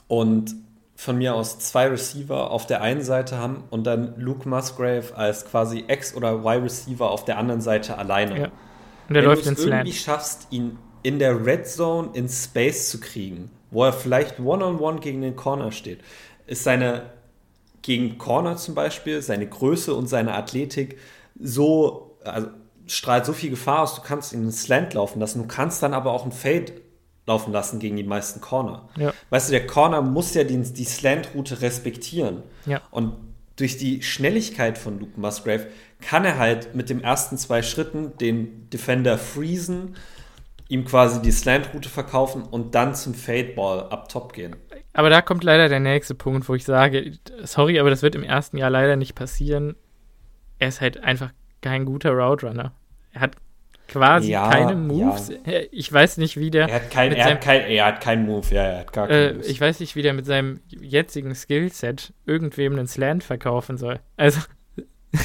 und 0.08 0.54
von 0.96 1.16
mir 1.16 1.34
aus 1.34 1.58
zwei 1.58 1.86
Receiver 1.88 2.50
auf 2.50 2.66
der 2.66 2.82
einen 2.82 3.02
Seite 3.02 3.38
haben 3.38 3.64
und 3.70 3.84
dann 3.84 4.18
Luke 4.18 4.46
Musgrave 4.48 5.16
als 5.16 5.46
quasi 5.46 5.84
X- 5.88 6.14
oder 6.14 6.34
Y-Receiver 6.34 7.10
auf 7.10 7.24
der 7.24 7.38
anderen 7.38 7.62
Seite 7.62 7.96
alleine. 7.96 8.38
Ja. 8.38 8.48
Und 9.10 9.14
der 9.14 9.24
Wenn 9.24 9.30
läuft 9.30 9.44
du 9.44 9.50
es 9.50 9.64
irgendwie 9.64 9.92
schaffst, 9.92 10.46
ihn 10.50 10.78
in 11.02 11.18
der 11.18 11.44
Red 11.44 11.66
Zone 11.66 12.10
in 12.12 12.28
Space 12.28 12.90
zu 12.90 13.00
kriegen, 13.00 13.50
wo 13.72 13.82
er 13.82 13.92
vielleicht 13.92 14.38
One-on-One 14.38 14.78
-on 14.78 14.98
-one 14.98 15.00
gegen 15.00 15.20
den 15.20 15.34
Corner 15.34 15.72
steht, 15.72 15.98
ist 16.46 16.62
seine 16.62 17.10
gegen 17.82 18.18
Corner 18.18 18.56
zum 18.56 18.76
Beispiel, 18.76 19.20
seine 19.20 19.48
Größe 19.48 19.94
und 19.94 20.06
seine 20.06 20.34
Athletik 20.34 20.96
so, 21.40 22.18
also 22.22 22.50
strahlt 22.86 23.26
so 23.26 23.32
viel 23.32 23.50
Gefahr 23.50 23.80
aus, 23.80 23.96
du 23.96 24.02
kannst 24.02 24.32
ihn 24.32 24.42
einen 24.42 24.52
Slant 24.52 24.94
laufen 24.94 25.18
lassen, 25.18 25.42
du 25.42 25.48
kannst 25.48 25.82
dann 25.82 25.92
aber 25.92 26.12
auch 26.12 26.22
einen 26.22 26.30
Fade 26.30 26.72
laufen 27.26 27.52
lassen 27.52 27.80
gegen 27.80 27.96
die 27.96 28.04
meisten 28.04 28.40
Corner. 28.40 28.88
Ja. 28.96 29.12
Weißt 29.30 29.48
du, 29.48 29.52
der 29.52 29.66
Corner 29.66 30.02
muss 30.02 30.34
ja 30.34 30.44
die, 30.44 30.56
die 30.56 30.84
Slant-Route 30.84 31.62
respektieren. 31.62 32.44
Ja. 32.64 32.80
Und 32.92 33.29
durch 33.60 33.76
die 33.76 34.02
Schnelligkeit 34.02 34.78
von 34.78 34.98
Luke 34.98 35.20
Musgrave 35.20 35.66
kann 36.00 36.24
er 36.24 36.38
halt 36.38 36.74
mit 36.74 36.88
den 36.88 37.02
ersten 37.02 37.36
zwei 37.36 37.62
Schritten 37.62 38.16
den 38.18 38.70
Defender 38.70 39.18
freezen, 39.18 39.96
ihm 40.68 40.84
quasi 40.84 41.20
die 41.20 41.32
Slant-Route 41.32 41.88
verkaufen 41.88 42.42
und 42.42 42.74
dann 42.74 42.94
zum 42.94 43.14
Fade-Ball 43.14 43.90
up 43.90 44.08
top 44.08 44.32
gehen. 44.32 44.56
Aber 44.92 45.10
da 45.10 45.20
kommt 45.20 45.44
leider 45.44 45.68
der 45.68 45.80
nächste 45.80 46.14
Punkt, 46.14 46.48
wo 46.48 46.54
ich 46.54 46.64
sage, 46.64 47.18
sorry, 47.42 47.78
aber 47.78 47.90
das 47.90 48.02
wird 48.02 48.14
im 48.14 48.22
ersten 48.22 48.56
Jahr 48.56 48.70
leider 48.70 48.96
nicht 48.96 49.14
passieren. 49.14 49.76
Er 50.58 50.68
ist 50.68 50.80
halt 50.80 51.02
einfach 51.02 51.32
kein 51.60 51.84
guter 51.84 52.10
Route 52.12 52.46
Runner. 52.46 52.72
Er 53.12 53.20
hat 53.20 53.36
quasi 53.90 54.30
ja, 54.30 54.48
keine 54.48 54.76
Moves. 54.76 55.30
Ja. 55.44 55.60
Ich 55.70 55.92
weiß 55.92 56.18
nicht, 56.18 56.36
wie 56.36 56.50
der. 56.50 56.68
Er 56.68 56.76
hat, 56.76 56.90
kein, 56.90 57.12
er, 57.12 57.36
kein, 57.36 57.62
er 57.62 57.86
hat 57.86 58.00
keinen 58.00 58.26
Move, 58.26 58.46
ja, 58.54 58.62
er 58.62 58.78
hat 58.80 58.92
gar 58.92 59.08
keinen 59.08 59.30
äh, 59.30 59.34
Moves. 59.34 59.48
Ich 59.48 59.60
weiß 59.60 59.80
nicht, 59.80 59.96
wie 59.96 60.02
der 60.02 60.14
mit 60.14 60.26
seinem 60.26 60.60
jetzigen 60.68 61.34
Skillset 61.34 62.12
irgendwem 62.24 62.74
einen 62.74 62.86
Slant 62.86 63.24
verkaufen 63.24 63.76
soll. 63.76 63.98
Also. 64.16 64.40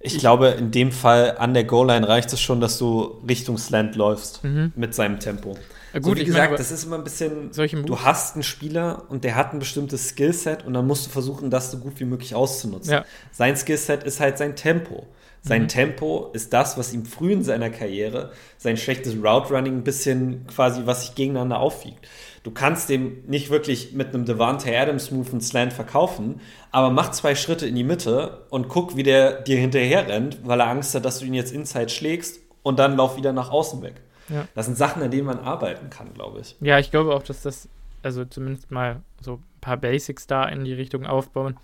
ich 0.00 0.18
glaube, 0.18 0.48
in 0.50 0.70
dem 0.70 0.92
Fall 0.92 1.36
an 1.38 1.52
der 1.52 1.64
Goal-Line 1.64 2.08
reicht 2.08 2.32
es 2.32 2.40
schon, 2.40 2.60
dass 2.60 2.78
du 2.78 3.22
Richtung 3.28 3.58
Slant 3.58 3.96
läufst 3.96 4.44
mhm. 4.44 4.72
mit 4.76 4.94
seinem 4.94 5.18
Tempo. 5.18 5.56
Ja, 5.92 6.00
gut, 6.00 6.16
so, 6.16 6.20
wie 6.20 6.24
gesagt, 6.24 6.50
meine, 6.50 6.58
das 6.58 6.70
ist 6.70 6.84
immer 6.84 6.96
ein 6.98 7.04
bisschen. 7.04 7.50
Du 7.84 8.00
hast 8.00 8.34
einen 8.34 8.42
Spieler 8.42 9.04
und 9.08 9.24
der 9.24 9.34
hat 9.34 9.52
ein 9.52 9.58
bestimmtes 9.58 10.10
Skillset 10.10 10.64
und 10.64 10.74
dann 10.74 10.86
musst 10.86 11.06
du 11.06 11.10
versuchen, 11.10 11.50
das 11.50 11.72
so 11.72 11.78
gut 11.78 11.98
wie 11.98 12.04
möglich 12.04 12.34
auszunutzen. 12.34 12.92
Ja. 12.92 13.04
Sein 13.32 13.56
Skillset 13.56 14.04
ist 14.04 14.20
halt 14.20 14.38
sein 14.38 14.54
Tempo. 14.54 15.06
Sein 15.46 15.62
mhm. 15.62 15.68
Tempo 15.68 16.30
ist 16.32 16.52
das, 16.52 16.76
was 16.76 16.92
ihm 16.92 17.04
früh 17.04 17.32
in 17.32 17.44
seiner 17.44 17.70
Karriere 17.70 18.32
sein 18.58 18.76
schlechtes 18.76 19.14
Route 19.14 19.54
Running 19.54 19.78
ein 19.78 19.84
bisschen 19.84 20.44
quasi, 20.48 20.82
was 20.86 21.06
sich 21.06 21.14
gegeneinander 21.14 21.60
aufwiegt. 21.60 22.08
Du 22.42 22.50
kannst 22.50 22.88
dem 22.88 23.22
nicht 23.28 23.48
wirklich 23.48 23.92
mit 23.92 24.08
einem 24.08 24.24
Devante 24.24 24.76
Adams 24.76 25.12
Move 25.12 25.30
einen 25.30 25.40
Slant 25.40 25.72
verkaufen, 25.72 26.40
aber 26.72 26.90
mach 26.90 27.12
zwei 27.12 27.36
Schritte 27.36 27.64
in 27.66 27.76
die 27.76 27.84
Mitte 27.84 28.44
und 28.50 28.66
guck, 28.66 28.96
wie 28.96 29.04
der 29.04 29.40
dir 29.40 29.56
hinterher 29.56 30.08
rennt, 30.08 30.40
weil 30.44 30.58
er 30.58 30.66
Angst 30.66 30.96
hat, 30.96 31.04
dass 31.04 31.20
du 31.20 31.26
ihn 31.26 31.34
jetzt 31.34 31.52
inside 31.52 31.90
schlägst 31.90 32.40
und 32.64 32.80
dann 32.80 32.96
lauf 32.96 33.16
wieder 33.16 33.32
nach 33.32 33.50
außen 33.50 33.82
weg. 33.82 34.00
Ja. 34.28 34.48
Das 34.56 34.66
sind 34.66 34.76
Sachen, 34.76 35.00
an 35.00 35.12
denen 35.12 35.26
man 35.26 35.38
arbeiten 35.38 35.90
kann, 35.90 36.12
glaube 36.12 36.40
ich. 36.40 36.56
Ja, 36.60 36.80
ich 36.80 36.90
glaube 36.90 37.14
auch, 37.14 37.22
dass 37.22 37.42
das, 37.42 37.68
also 38.02 38.24
zumindest 38.24 38.72
mal 38.72 39.00
so 39.20 39.34
ein 39.34 39.44
paar 39.60 39.76
Basics 39.76 40.26
da 40.26 40.44
in 40.44 40.64
die 40.64 40.72
Richtung 40.72 41.06
aufbauen. 41.06 41.56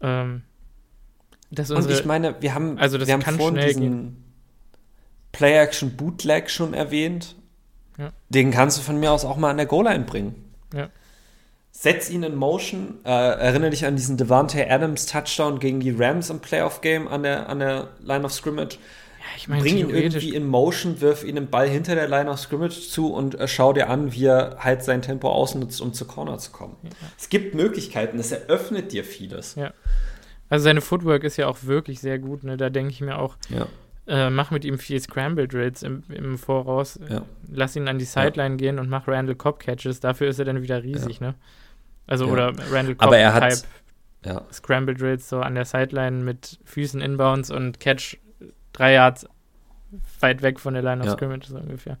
Ähm, 0.00 0.42
unsere, 1.58 1.78
und 1.78 1.90
ich 1.90 2.04
meine, 2.04 2.36
wir 2.40 2.54
haben, 2.54 2.78
also 2.78 3.04
wir 3.04 3.12
haben 3.12 3.22
vorhin 3.22 3.56
diesen 3.56 4.24
Play-Action-Bootleg 5.32 6.50
schon 6.50 6.74
erwähnt. 6.74 7.34
Ja. 7.98 8.10
Den 8.28 8.50
kannst 8.50 8.78
du 8.78 8.82
von 8.82 8.98
mir 8.98 9.12
aus 9.12 9.24
auch 9.24 9.36
mal 9.36 9.50
an 9.50 9.56
der 9.56 9.66
Goal-Line 9.66 10.04
bringen. 10.04 10.52
Ja. 10.74 10.88
Setz 11.70 12.10
ihn 12.10 12.22
in 12.22 12.36
Motion. 12.36 12.98
Äh, 13.04 13.08
erinnere 13.10 13.70
dich 13.70 13.86
an 13.86 13.96
diesen 13.96 14.16
Devante 14.16 14.70
Adams 14.70 15.06
Touchdown 15.06 15.58
gegen 15.58 15.80
die 15.80 15.90
Rams 15.90 16.30
im 16.30 16.40
Playoff-Game 16.40 17.08
an 17.08 17.22
der, 17.22 17.48
an 17.48 17.58
der 17.58 17.88
Line 18.00 18.24
of 18.24 18.32
Scrimmage. 18.32 18.78
ich 19.36 19.48
mein, 19.48 19.60
bring 19.60 19.78
ihn 19.78 19.90
irgendwie 19.90 20.34
in 20.34 20.46
Motion, 20.46 21.00
wirf 21.00 21.24
ihn 21.24 21.34
den 21.34 21.48
Ball 21.48 21.68
hinter 21.68 21.94
der 21.94 22.08
Line 22.08 22.30
of 22.30 22.38
Scrimmage 22.38 22.88
zu 22.90 23.12
und 23.12 23.38
äh, 23.38 23.48
schau 23.48 23.72
dir 23.72 23.88
an, 23.88 24.12
wie 24.12 24.26
er 24.26 24.56
halt 24.58 24.84
sein 24.84 25.02
Tempo 25.02 25.30
ausnutzt, 25.30 25.80
um 25.80 25.94
zur 25.94 26.06
Corner 26.06 26.38
zu 26.38 26.50
kommen. 26.50 26.76
Ja. 26.82 26.90
Es 27.18 27.28
gibt 27.30 27.54
Möglichkeiten, 27.54 28.18
es 28.18 28.32
eröffnet 28.32 28.92
dir 28.92 29.04
vieles. 29.04 29.54
Ja. 29.54 29.72
Also 30.52 30.64
seine 30.64 30.82
Footwork 30.82 31.24
ist 31.24 31.38
ja 31.38 31.46
auch 31.46 31.62
wirklich 31.62 32.00
sehr 32.00 32.18
gut. 32.18 32.44
Ne? 32.44 32.58
Da 32.58 32.68
denke 32.68 32.90
ich 32.90 33.00
mir 33.00 33.18
auch, 33.18 33.38
ja. 33.48 33.68
äh, 34.06 34.28
mach 34.28 34.50
mit 34.50 34.66
ihm 34.66 34.78
viel 34.78 35.00
Scramble 35.00 35.48
Drills 35.48 35.82
im, 35.82 36.02
im 36.10 36.36
Voraus. 36.36 37.00
Ja. 37.08 37.22
Lass 37.50 37.74
ihn 37.74 37.88
an 37.88 37.98
die 37.98 38.04
Sideline 38.04 38.58
gehen 38.58 38.78
und 38.78 38.90
mach 38.90 39.08
Randall 39.08 39.34
Cobb 39.34 39.60
Catches. 39.60 40.00
Dafür 40.00 40.28
ist 40.28 40.38
er 40.38 40.44
dann 40.44 40.60
wieder 40.60 40.82
riesig. 40.82 41.22
Ne? 41.22 41.36
Also 42.06 42.26
oder 42.26 42.48
Randall 42.70 42.96
Cobb 42.96 43.06
Aber 43.06 43.16
er 43.16 43.32
hat, 43.32 43.50
Type 43.50 43.66
ja. 44.26 44.42
Scramble 44.52 44.94
Drills 44.94 45.26
so 45.26 45.40
an 45.40 45.54
der 45.54 45.64
Sideline 45.64 46.22
mit 46.22 46.58
Füßen 46.66 47.00
inbounds 47.00 47.50
und 47.50 47.80
Catch 47.80 48.18
drei 48.74 48.92
Yards 48.92 49.26
weit 50.20 50.42
weg 50.42 50.60
von 50.60 50.74
der 50.74 50.82
Line 50.82 51.02
of. 51.02 51.12
Scrimmage 51.12 51.46
so 51.46 51.56
ungefähr. 51.56 51.96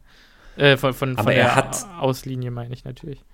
Äh, 0.56 0.76
von, 0.76 0.92
von, 0.92 1.16
von 1.16 1.24
der 1.24 1.56
hat 1.56 1.86
Auslinie 1.98 2.50
meine 2.50 2.74
ich 2.74 2.84
natürlich. 2.84 3.24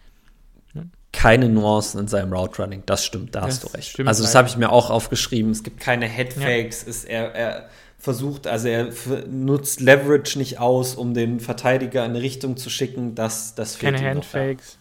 Keine 1.13 1.49
Nuancen 1.49 2.01
in 2.01 2.09
seinem 2.09 2.33
Route 2.33 2.63
Running, 2.63 2.83
das 2.87 3.05
stimmt, 3.05 3.35
da 3.35 3.41
das 3.41 3.49
hast 3.49 3.65
du 3.65 3.69
recht. 3.69 4.01
Also 4.07 4.23
das 4.23 4.35
habe 4.35 4.47
ich 4.47 4.57
mir 4.57 4.71
auch 4.71 4.91
aufgeschrieben. 4.91 5.51
Es 5.51 5.63
gibt 5.63 5.81
keine 5.81 6.07
Headfakes, 6.07 6.83
ja. 6.83 6.89
ist 6.89 7.05
er, 7.05 7.35
er 7.35 7.69
versucht, 7.99 8.47
also 8.47 8.69
er 8.69 8.93
nutzt 9.27 9.81
Leverage 9.81 10.39
nicht 10.39 10.59
aus, 10.59 10.95
um 10.95 11.15
den 11.15 11.41
Verteidiger 11.41 12.05
in 12.05 12.13
eine 12.13 12.23
Richtung 12.23 12.57
zu 12.57 12.71
schicken. 12.71 13.15
Das, 13.15 13.55
das 13.55 13.77
fehlt 13.77 13.97
Keine 13.97 14.11
Handfakes. 14.11 14.79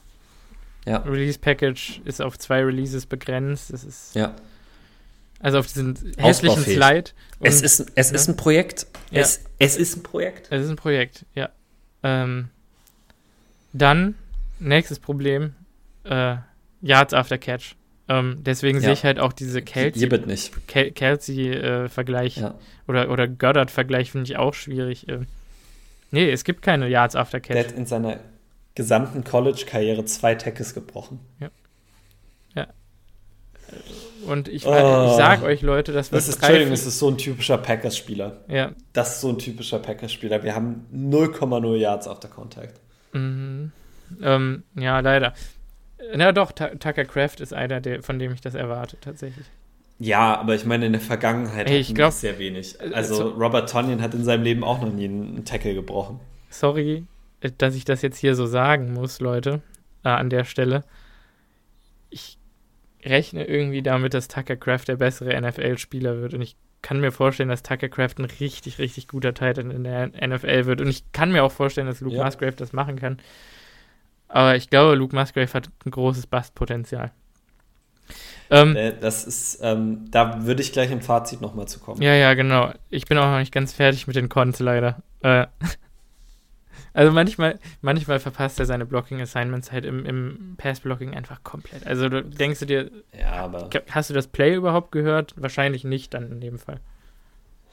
Ja. 0.86 0.98
Release 1.00 1.40
Package 1.40 2.02
ist 2.06 2.22
auf 2.22 2.38
zwei 2.38 2.64
Releases 2.64 3.06
begrenzt. 3.06 3.74
Das 3.74 3.84
ist 3.84 4.16
ja. 4.16 4.36
Also 5.40 5.60
auf 5.60 5.68
diesen 5.68 6.14
hässlichen 6.18 6.64
Slide. 6.64 7.12
Es 7.40 7.62
ist, 7.62 7.92
es 7.96 8.10
ja. 8.10 8.16
ist 8.16 8.28
ein 8.28 8.38
Projekt. 8.38 8.88
Ja. 9.12 9.22
Es, 9.22 9.42
es 9.60 9.78
ist 9.78 9.98
ein 9.98 10.04
Projekt. 10.04 10.48
Es 10.50 10.64
ist 10.64 10.70
ein 10.70 10.76
Projekt, 10.78 11.26
ja. 11.36 11.50
Ähm, 12.04 12.50
dann, 13.74 14.16
nächstes 14.60 15.00
Problem, 15.00 15.56
äh, 16.10 16.38
Yards 16.82 17.14
after 17.14 17.38
Catch. 17.38 17.76
Ähm, 18.10 18.38
deswegen 18.40 18.78
ja. 18.78 18.86
sehe 18.86 18.94
ich 18.94 19.04
halt 19.04 19.20
auch 19.20 19.34
diese 19.34 19.62
Kelsey-Vergleich 19.62 22.38
ja. 22.38 22.56
oder, 22.88 23.12
oder 23.12 23.28
Goddard-Vergleich 23.28 24.12
finde 24.12 24.32
ich 24.32 24.38
auch 24.38 24.54
schwierig. 24.54 25.10
Ähm, 25.10 25.28
nee, 26.12 26.32
es 26.32 26.46
gibt 26.46 26.62
keine 26.62 26.88
Yards 26.88 27.18
after 27.18 27.42
Catch. 27.42 27.56
Der 27.56 27.66
hat 27.66 27.74
in 27.74 27.86
seiner 27.86 28.20
gesamten 28.76 29.24
College-Karriere 29.24 30.06
zwei 30.06 30.36
Tackles 30.36 30.74
gebrochen. 30.74 31.20
Ja. 31.40 31.50
Ja. 32.56 32.68
Und 34.26 34.48
ich, 34.48 34.66
oh. 34.66 34.70
ich 34.70 35.18
sag 35.18 35.44
euch, 35.44 35.62
Leute, 35.62 35.92
das 35.92 36.12
wird. 36.12 36.22
Das 36.22 36.30
ist, 36.30 36.36
Entschuldigung, 36.36 36.72
das 36.72 36.86
ist 36.86 37.00
so 37.00 37.10
ein 37.10 37.18
typischer 37.18 37.58
Packers-Spieler. 37.58 38.46
Ja. 38.48 38.72
Das 38.94 39.16
ist 39.16 39.22
so 39.22 39.30
ein 39.30 39.40
typischer 39.40 39.80
Packers-Spieler. 39.80 40.44
Wir 40.44 40.56
haben 40.56 40.86
0,0 40.94 41.76
Yards 41.76 42.08
auf 42.08 42.22
der 42.22 42.30
Contact. 42.30 42.80
Mhm. 43.12 43.74
Ähm, 44.22 44.64
ja, 44.76 45.02
leider. 45.02 45.34
Na 46.16 46.32
doch, 46.32 46.52
Tucker 46.52 47.06
Craft 47.06 47.40
ist 47.40 47.54
einer, 47.54 47.82
der, 47.82 48.04
von 48.04 48.20
dem 48.20 48.34
ich 48.34 48.42
das 48.42 48.56
erwarte, 48.56 48.98
tatsächlich. 49.00 49.46
Ja, 50.00 50.38
aber 50.38 50.54
ich 50.54 50.66
meine, 50.66 50.86
in 50.86 50.92
der 50.92 51.02
Vergangenheit 51.02 51.70
hey, 51.70 51.80
ich 51.80 51.96
glaub, 51.96 52.14
sehr 52.14 52.38
wenig. 52.38 52.80
Also, 52.80 52.96
also 52.96 53.30
Robert 53.30 53.70
Tonyan 53.70 54.02
hat 54.02 54.14
in 54.14 54.24
seinem 54.24 54.44
Leben 54.44 54.64
auch 54.64 54.80
noch 54.80 54.92
nie 54.92 55.06
einen 55.06 55.44
Tackle 55.44 55.74
gebrochen. 55.74 56.20
Sorry, 56.50 57.06
dass 57.58 57.76
ich 57.76 57.84
das 57.84 58.04
jetzt 58.04 58.20
hier 58.20 58.36
so 58.36 58.46
sagen 58.46 58.94
muss, 58.94 59.20
Leute, 59.20 59.62
äh, 60.04 60.10
an 60.10 60.30
der 60.30 60.44
Stelle. 60.44 60.84
Ich 62.12 62.38
rechne 63.04 63.46
irgendwie 63.46 63.82
damit, 63.82 64.14
dass 64.14 64.28
Tucker 64.28 64.56
Craft 64.56 64.84
der 64.88 64.98
bessere 64.98 65.40
NFL-Spieler 65.40 66.22
wird 66.22 66.34
und 66.36 66.42
ich 66.42 66.56
kann 66.84 67.00
mir 67.00 67.12
vorstellen, 67.12 67.50
dass 67.50 67.64
Tucker 67.64 67.90
Craft 67.90 68.16
ein 68.20 68.26
richtig, 68.26 68.78
richtig 68.78 69.08
guter 69.08 69.34
Titan 69.34 69.72
in 69.72 69.84
der 69.84 70.12
NFL 70.26 70.68
wird 70.68 70.80
und 70.80 70.88
ich 70.88 71.12
kann 71.12 71.32
mir 71.32 71.44
auch 71.44 71.52
vorstellen, 71.52 71.88
dass 71.88 72.02
Luke 72.02 72.16
ja. 72.16 72.24
Musgrave 72.24 72.56
das 72.56 72.72
machen 72.72 72.98
kann. 72.98 73.18
Aber 74.28 74.56
ich 74.56 74.70
glaube, 74.70 74.96
Luke 74.96 75.16
Musgrave 75.16 75.54
hat 75.54 75.70
ein 75.86 75.92
großes 75.92 76.28
Bastpotenzial. 76.28 77.12
Ähm, 78.50 78.76
äh, 78.76 78.94
das 78.98 79.26
ist, 79.26 79.60
ähm, 79.62 80.10
da 80.10 80.46
würde 80.46 80.62
ich 80.62 80.72
gleich 80.72 80.92
im 80.92 81.02
Fazit 81.02 81.42
nochmal 81.42 81.68
zu 81.68 81.80
kommen. 81.80 82.02
Ja, 82.02 82.14
ja, 82.14 82.34
genau. 82.34 82.72
Ich 82.90 83.06
bin 83.06 83.18
auch 83.18 83.26
noch 83.26 83.40
nicht 83.40 83.54
ganz 83.54 83.74
fertig 83.74 84.08
mit 84.08 84.16
den 84.16 84.30
Cons 84.30 84.60
leider. 84.60 85.02
Äh, 85.22 85.48
also 86.94 87.12
manchmal, 87.12 87.60
manchmal 87.82 88.20
verpasst 88.20 88.60
er 88.60 88.66
seine 88.66 88.86
Blocking-Assignments 88.86 89.72
halt 89.72 89.86
im, 89.86 90.06
im 90.06 90.56
Pass-Blocking 90.58 91.14
einfach 91.14 91.44
komplett. 91.44 91.86
Also 91.86 92.08
du, 92.08 92.24
denkst 92.24 92.60
du 92.60 92.66
dir, 92.66 92.92
ja, 93.18 93.52
hast 93.92 94.10
du 94.10 94.14
das 94.14 94.28
Play 94.28 94.56
überhaupt 94.56 94.92
gehört? 94.92 95.34
Wahrscheinlich 95.36 95.84
nicht 95.84 96.14
dann 96.14 96.32
in 96.32 96.40
dem 96.40 96.60
Fall. 96.60 96.80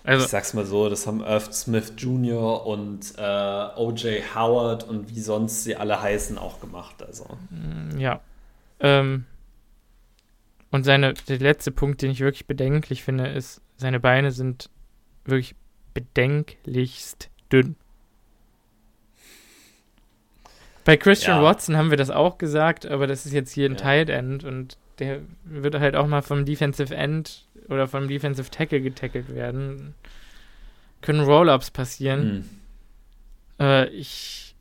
Also, 0.05 0.26
ich 0.26 0.31
sag's 0.31 0.52
mal 0.52 0.66
so, 0.66 0.90
das 0.90 1.06
haben 1.06 1.20
Irv 1.22 1.51
Smith 1.52 1.94
Jr. 1.97 2.66
und 2.66 3.14
äh, 3.16 3.66
O.J. 3.76 4.35
Howard 4.35 4.85
und 4.85 5.09
wie 5.09 5.20
sonst 5.20 5.64
sie 5.64 5.76
alle 5.76 6.01
heißen 6.01 6.36
auch 6.36 6.60
gemacht. 6.60 7.02
Also. 7.02 7.26
Mm, 7.48 7.98
ja. 7.98 8.20
Ähm, 8.81 9.24
und 10.70 10.85
seine, 10.85 11.14
der 11.14 11.39
letzte 11.39 11.70
Punkt, 11.70 12.02
den 12.02 12.10
ich 12.10 12.20
wirklich 12.20 12.47
bedenklich 12.47 13.02
finde, 13.02 13.28
ist, 13.28 13.62
seine 13.78 13.98
Beine 13.98 14.31
sind 14.31 14.68
wirklich 15.24 15.56
bedenklichst 15.94 17.31
dünn. 17.51 17.76
Bei 20.85 20.98
Christian 20.98 21.39
ja. 21.39 21.43
Watson 21.43 21.78
haben 21.78 21.89
wir 21.89 21.97
das 21.97 22.10
auch 22.10 22.36
gesagt, 22.36 22.85
aber 22.85 23.06
das 23.06 23.24
ist 23.24 23.32
jetzt 23.32 23.52
hier 23.52 23.70
ein 23.70 23.76
ja. 23.76 23.78
Tight 23.78 24.10
End 24.10 24.44
und 24.44 24.76
der 24.98 25.20
wird 25.44 25.76
halt 25.76 25.97
auch 25.97 26.06
mal 26.06 26.20
vom 26.20 26.44
Defensive 26.44 26.94
End 26.94 27.43
oder 27.68 27.88
vom 27.88 28.08
Defensive 28.08 28.50
Tackle 28.50 28.80
getackelt 28.80 29.34
werden. 29.34 29.94
Können 31.00 31.20
Roll-Ups 31.20 31.70
passieren. 31.70 32.46
Hm. 33.58 33.66
Äh, 33.66 33.88
ich. 33.88 34.54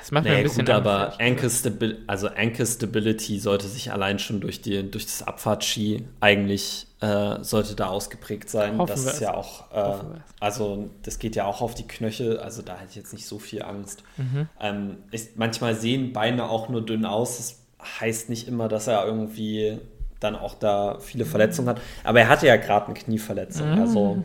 Es 0.00 0.12
macht 0.12 0.24
nee, 0.24 0.30
mir 0.30 0.36
ein 0.36 0.42
bisschen 0.44 0.64
gut, 0.64 0.70
aber 0.70 1.18
Ankle, 1.18 1.50
Stabi 1.50 1.96
also 2.06 2.28
Ankle 2.28 2.64
Stability 2.64 3.40
sollte 3.40 3.66
sich 3.66 3.90
allein 3.90 4.20
schon 4.20 4.40
durch, 4.40 4.62
die, 4.62 4.88
durch 4.88 5.06
das 5.06 5.24
Abfahrtski 5.24 6.04
eigentlich 6.20 6.86
äh, 7.00 7.42
sollte 7.42 7.74
da 7.74 7.88
ausgeprägt 7.88 8.48
sein. 8.48 8.78
Hoffen 8.78 8.94
das 8.94 9.04
ist 9.04 9.20
ja 9.20 9.34
auch, 9.34 9.72
äh, 9.72 10.20
also 10.38 10.90
das 11.02 11.18
geht 11.18 11.34
ja 11.34 11.46
auch 11.46 11.62
auf 11.62 11.74
die 11.74 11.86
Knöchel, 11.86 12.38
also 12.38 12.62
da 12.62 12.76
hätte 12.76 12.90
ich 12.90 12.96
jetzt 12.96 13.12
nicht 13.12 13.26
so 13.26 13.40
viel 13.40 13.62
Angst. 13.62 14.04
Mhm. 14.18 14.48
Ähm, 14.60 14.96
ist, 15.10 15.36
manchmal 15.36 15.74
sehen 15.74 16.12
Beine 16.12 16.48
auch 16.48 16.68
nur 16.68 16.86
dünn 16.86 17.04
aus. 17.04 17.38
Das 17.38 17.66
heißt 18.00 18.28
nicht 18.28 18.46
immer, 18.46 18.68
dass 18.68 18.86
er 18.86 19.04
irgendwie 19.04 19.80
dann 20.20 20.36
auch 20.36 20.54
da 20.54 20.98
viele 21.00 21.24
Verletzungen 21.24 21.68
hat. 21.68 21.80
Aber 22.04 22.20
er 22.20 22.28
hatte 22.28 22.46
ja 22.46 22.56
gerade 22.56 22.86
eine 22.86 22.94
Knieverletzung. 22.94 23.74
Mhm. 23.74 23.80
Also 23.80 24.24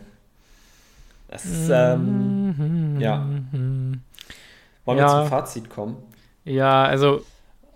das 1.31 1.45
ist, 1.45 1.69
ähm, 1.72 2.97
ja. 2.99 3.26
Wollen 4.85 4.97
ja. 4.97 5.05
wir 5.05 5.22
zum 5.22 5.27
Fazit 5.30 5.69
kommen? 5.69 5.97
Ja, 6.43 6.84
also. 6.84 7.23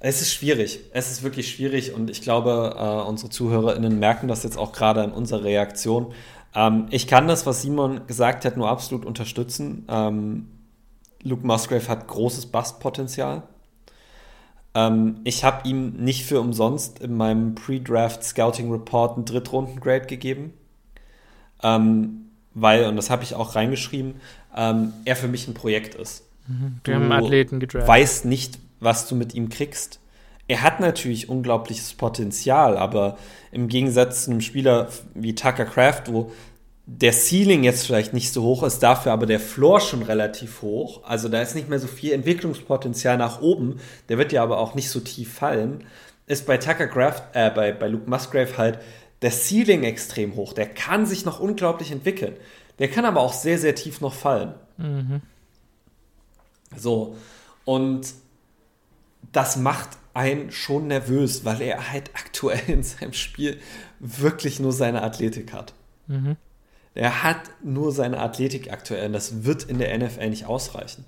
Es 0.01 0.21
ist 0.21 0.33
schwierig. 0.33 0.81
Es 0.91 1.09
ist 1.09 1.23
wirklich 1.23 1.49
schwierig 1.49 1.93
und 1.93 2.09
ich 2.09 2.21
glaube, 2.21 2.75
äh, 2.77 3.07
unsere 3.07 3.29
ZuhörerInnen 3.29 3.97
merken 3.97 4.27
das 4.27 4.43
jetzt 4.43 4.57
auch 4.57 4.73
gerade 4.73 5.03
in 5.03 5.11
unserer 5.11 5.45
Reaktion. 5.45 6.13
Ähm, 6.53 6.87
ich 6.89 7.07
kann 7.07 7.27
das, 7.27 7.45
was 7.45 7.61
Simon 7.61 8.05
gesagt 8.05 8.45
hat, 8.45 8.57
nur 8.57 8.69
absolut 8.69 9.05
unterstützen. 9.05 9.85
Ähm, 9.89 10.47
Luke 11.23 11.47
Musgrave 11.47 11.87
hat 11.87 12.07
großes 12.07 12.47
Bastpotenzial. 12.47 13.43
Ähm, 14.75 15.21
ich 15.23 15.43
habe 15.43 15.67
ihm 15.67 15.93
nicht 15.93 16.25
für 16.25 16.39
umsonst 16.39 16.99
in 16.99 17.15
meinem 17.15 17.55
Pre-Draft 17.55 18.23
Scouting 18.23 18.71
Report 18.71 19.15
einen 19.15 19.25
Drittrunden-Grade 19.25 20.05
gegeben. 20.05 20.53
Ähm, 21.63 22.25
weil, 22.53 22.85
und 22.85 22.95
das 22.95 23.09
habe 23.09 23.23
ich 23.23 23.33
auch 23.33 23.55
reingeschrieben, 23.55 24.15
ähm, 24.55 24.93
er 25.05 25.15
für 25.15 25.27
mich 25.27 25.47
ein 25.47 25.53
Projekt 25.53 25.95
ist. 25.95 26.25
Mhm. 26.47 26.79
Wir 26.83 26.95
haben 26.95 27.11
Athleten 27.11 27.59
gedraft. 27.59 27.87
weißt 27.87 28.25
nicht, 28.25 28.59
was 28.79 29.07
du 29.07 29.15
mit 29.15 29.33
ihm 29.33 29.49
kriegst. 29.49 29.99
Er 30.47 30.61
hat 30.61 30.79
natürlich 30.79 31.27
unglaubliches 31.27 31.93
Potenzial, 31.93 32.77
aber 32.77 33.17
im 33.51 33.67
Gegensatz 33.67 34.25
zu 34.25 34.31
einem 34.31 34.41
Spieler 34.41 34.89
wie 35.15 35.33
Tucker 35.33 35.65
Craft, 35.65 36.03
wo 36.07 36.31
der 36.87 37.13
Ceiling 37.13 37.63
jetzt 37.63 37.85
vielleicht 37.85 38.13
nicht 38.13 38.31
so 38.31 38.43
hoch 38.43 38.63
ist, 38.63 38.79
dafür 38.79 39.11
aber 39.11 39.25
der 39.25 39.39
Floor 39.39 39.79
schon 39.79 40.03
relativ 40.03 40.61
hoch. 40.61 41.03
Also 41.03 41.29
da 41.29 41.41
ist 41.41 41.55
nicht 41.55 41.67
mehr 41.67 41.79
so 41.79 41.87
viel 41.87 42.13
Entwicklungspotenzial 42.13 43.17
nach 43.17 43.41
oben. 43.41 43.79
Der 44.07 44.17
wird 44.17 44.31
ja 44.31 44.43
aber 44.43 44.59
auch 44.59 44.75
nicht 44.75 44.89
so 44.89 44.99
tief 44.99 45.33
fallen. 45.33 45.83
Ist 46.27 46.45
bei 46.45 46.57
Tucker 46.57 46.87
Craft, 46.87 47.23
äh, 47.33 47.49
bei, 47.49 47.71
bei 47.71 47.87
Luke 47.87 48.09
Musgrave 48.09 48.57
halt 48.57 48.79
der 49.23 49.31
Ceiling 49.31 49.83
extrem 49.83 50.35
hoch. 50.35 50.53
Der 50.53 50.67
kann 50.67 51.07
sich 51.07 51.25
noch 51.25 51.39
unglaublich 51.39 51.91
entwickeln. 51.91 52.35
Der 52.77 52.89
kann 52.89 53.05
aber 53.05 53.21
auch 53.21 53.33
sehr, 53.33 53.57
sehr 53.57 53.73
tief 53.73 54.01
noch 54.01 54.13
fallen. 54.13 54.53
Mhm. 54.77 55.21
So. 56.75 57.15
Und 57.63 58.13
das 59.31 59.57
macht 59.57 59.89
einen 60.13 60.51
schon 60.51 60.87
nervös, 60.87 61.45
weil 61.45 61.61
er 61.61 61.91
halt 61.91 62.11
aktuell 62.13 62.61
in 62.67 62.83
seinem 62.83 63.13
Spiel 63.13 63.59
wirklich 63.99 64.59
nur 64.59 64.71
seine 64.71 65.01
Athletik 65.01 65.51
hat. 65.51 65.73
Mhm. 66.07 66.37
Er 66.95 67.23
hat 67.23 67.41
nur 67.63 67.91
seine 67.91 68.19
Athletik 68.19 68.71
aktuell. 68.71 69.07
Und 69.07 69.13
das 69.13 69.43
wird 69.43 69.63
in 69.63 69.79
der 69.79 69.95
NFL 69.97 70.29
nicht 70.29 70.45
ausreichen. 70.45 71.05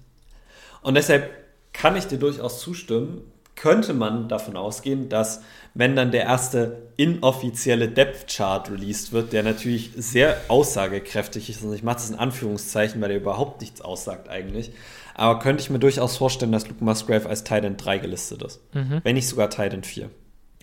Und 0.81 0.95
deshalb 0.95 1.31
kann 1.73 1.95
ich 1.95 2.07
dir 2.07 2.19
durchaus 2.19 2.59
zustimmen. 2.59 3.22
könnte 3.55 3.95
man 3.95 4.30
davon 4.30 4.55
ausgehen, 4.55 5.09
dass 5.09 5.41
wenn 5.73 5.95
dann 5.95 6.11
der 6.11 6.26
erste 6.26 6.89
inoffizielle 6.95 7.88
Depth 7.88 8.27
Chart 8.31 8.69
released 8.69 9.11
wird, 9.11 9.34
der 9.34 9.41
natürlich 9.41 9.91
sehr 9.95 10.39
aussagekräftig 10.47 11.49
ist, 11.49 11.64
und 11.64 11.73
ich 11.73 11.81
mache 11.81 11.95
das 11.95 12.11
in 12.11 12.18
Anführungszeichen, 12.18 13.01
weil 13.01 13.09
der 13.09 13.18
überhaupt 13.18 13.61
nichts 13.61 13.81
aussagt 13.81 14.30
eigentlich, 14.30 14.72
aber 15.15 15.39
könnte 15.39 15.64
ich 15.64 15.72
mir 15.72 15.80
durchaus 15.80 16.18
vorstellen, 16.18 16.51
dass 16.51 16.68
Luke 16.68 16.84
Musgrave 16.84 17.27
als 17.27 17.43
Titan 17.43 17.77
3 17.77 17.97
gelistet 17.97 18.43
ist. 18.43 18.61
Mhm. 18.76 19.01
Wenn 19.03 19.15
nicht 19.15 19.27
sogar 19.27 19.49
Titan 19.49 19.84
4. 19.84 20.11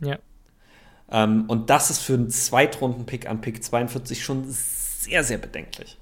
Ja. 0.01 0.19
Ähm, 1.11 1.47
und 1.49 1.71
das 1.71 1.91
ist 1.91 1.99
für 1.99 2.15
einen 2.15 2.31
Zweitrunden-Pick 2.31 3.29
an 3.29 3.41
Pick 3.41 3.63
42 3.65 4.23
schon 4.23 4.45
sehr, 5.05 5.25
sehr 5.25 5.39
bedenklich. 5.39 5.99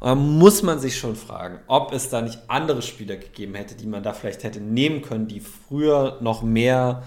Und 0.00 0.08
da 0.08 0.14
muss 0.14 0.62
man 0.62 0.78
sich 0.78 0.96
schon 0.96 1.16
fragen, 1.16 1.58
ob 1.66 1.92
es 1.92 2.08
da 2.08 2.20
nicht 2.20 2.38
andere 2.48 2.82
Spieler 2.82 3.16
gegeben 3.16 3.54
hätte, 3.54 3.74
die 3.74 3.86
man 3.86 4.02
da 4.02 4.12
vielleicht 4.12 4.44
hätte 4.44 4.60
nehmen 4.60 5.02
können, 5.02 5.26
die 5.26 5.40
früher 5.40 6.18
noch 6.20 6.42
mehr 6.42 7.02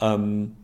ähm, 0.00 0.54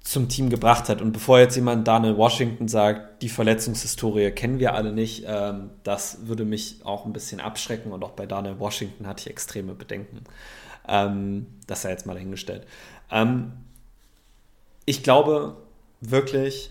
zum 0.00 0.28
Team 0.28 0.50
gebracht 0.50 0.88
hat. 0.88 1.00
Und 1.00 1.12
bevor 1.12 1.38
jetzt 1.38 1.56
jemand 1.56 1.86
Daniel 1.86 2.16
Washington 2.16 2.68
sagt, 2.68 3.22
die 3.22 3.28
Verletzungshistorie 3.28 4.30
kennen 4.32 4.58
wir 4.58 4.74
alle 4.74 4.92
nicht, 4.92 5.24
ähm, 5.26 5.70
das 5.82 6.26
würde 6.26 6.44
mich 6.44 6.80
auch 6.84 7.06
ein 7.06 7.12
bisschen 7.12 7.40
abschrecken. 7.40 7.92
Und 7.92 8.02
auch 8.04 8.12
bei 8.12 8.26
Daniel 8.26 8.58
Washington 8.58 9.06
hatte 9.06 9.22
ich 9.22 9.30
extreme 9.30 9.74
Bedenken. 9.74 10.24
Ähm, 10.86 11.46
das 11.66 11.82
sei 11.82 11.90
jetzt 11.90 12.04
mal 12.04 12.14
dahingestellt. 12.14 12.66
Ähm, 13.10 13.52
ich 14.84 15.02
glaube 15.02 15.56
wirklich, 16.00 16.70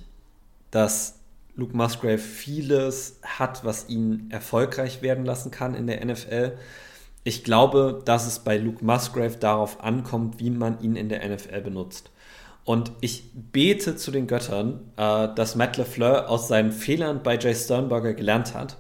dass 0.70 1.20
Luke 1.56 1.76
Musgrave 1.76 2.18
vieles 2.18 3.20
hat, 3.24 3.64
was 3.64 3.90
ihn 3.90 4.28
erfolgreich 4.32 5.02
werden 5.02 5.26
lassen 5.26 5.52
kann 5.52 5.76
in 5.76 5.88
der 5.88 6.04
NFL. 6.04 6.58
Ich 7.24 7.44
glaube, 7.44 8.02
dass 8.06 8.28
es 8.28 8.40
bei 8.40 8.58
Luke 8.58 8.84
Musgrave 8.84 9.38
darauf 9.38 9.82
ankommt, 9.82 10.40
wie 10.40 10.50
man 10.50 10.82
ihn 10.82 10.96
in 10.96 11.10
der 11.10 11.28
NFL 11.28 11.62
benutzt. 11.62 12.12
Und 12.66 12.92
ich 13.02 13.30
bete 13.34 13.96
zu 13.96 14.12
den 14.12 14.28
Göttern, 14.28 14.92
äh, 14.98 15.30
dass 15.36 15.56
Matt 15.56 15.78
LeFleur 15.78 16.30
aus 16.30 16.48
seinen 16.48 16.72
Fehlern 16.72 17.22
bei 17.22 17.38
Jay 17.38 17.54
Sternberger 17.54 18.14
gelernt 18.14 18.54
hat. 18.54 18.78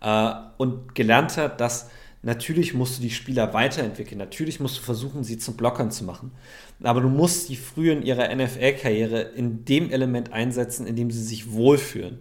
Äh, 0.00 0.32
und 0.58 0.94
gelernt 0.94 1.36
hat, 1.36 1.60
dass 1.60 1.90
natürlich 2.22 2.74
musst 2.74 2.98
du 2.98 3.02
die 3.02 3.10
Spieler 3.10 3.52
weiterentwickeln. 3.52 4.18
Natürlich 4.18 4.60
musst 4.60 4.78
du 4.78 4.82
versuchen, 4.82 5.24
sie 5.24 5.38
zum 5.38 5.56
Blockern 5.56 5.90
zu 5.90 6.04
machen. 6.04 6.32
Aber 6.82 7.00
du 7.00 7.08
musst 7.08 7.46
sie 7.46 7.56
früh 7.56 7.90
in 7.90 8.02
ihrer 8.02 8.34
NFL-Karriere 8.34 9.20
in 9.20 9.64
dem 9.64 9.90
Element 9.90 10.32
einsetzen, 10.32 10.86
in 10.86 10.96
dem 10.96 11.10
sie 11.10 11.22
sich 11.22 11.52
wohlfühlen. 11.52 12.18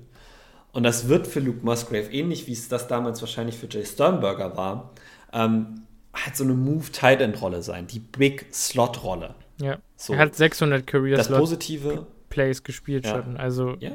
Und 0.72 0.84
das 0.84 1.08
wird 1.08 1.28
für 1.28 1.40
Luke 1.40 1.60
Musgrave 1.64 2.12
ähnlich, 2.12 2.48
wie 2.48 2.54
es 2.54 2.68
das 2.68 2.88
damals 2.88 3.22
wahrscheinlich 3.22 3.58
für 3.58 3.68
Jay 3.70 3.86
Sternberger 3.86 4.58
war, 4.58 4.92
ähm, 5.34 5.82
halt 6.14 6.36
so 6.36 6.44
eine 6.44 6.54
Move-Tight-End-Rolle 6.54 7.62
sein, 7.64 7.88
die 7.88 8.00
Big-Slot-Rolle. 8.00 9.36
Ja. 9.62 9.78
So. 9.96 10.14
Er 10.14 10.20
hat 10.20 10.36
600 10.36 10.86
Career 10.86 11.18
das 11.18 11.30
Positive 11.30 12.06
Plays 12.30 12.64
gespielt 12.64 13.06
ja. 13.06 13.16
schon. 13.24 13.38
Also 13.38 13.76
ja. 13.80 13.92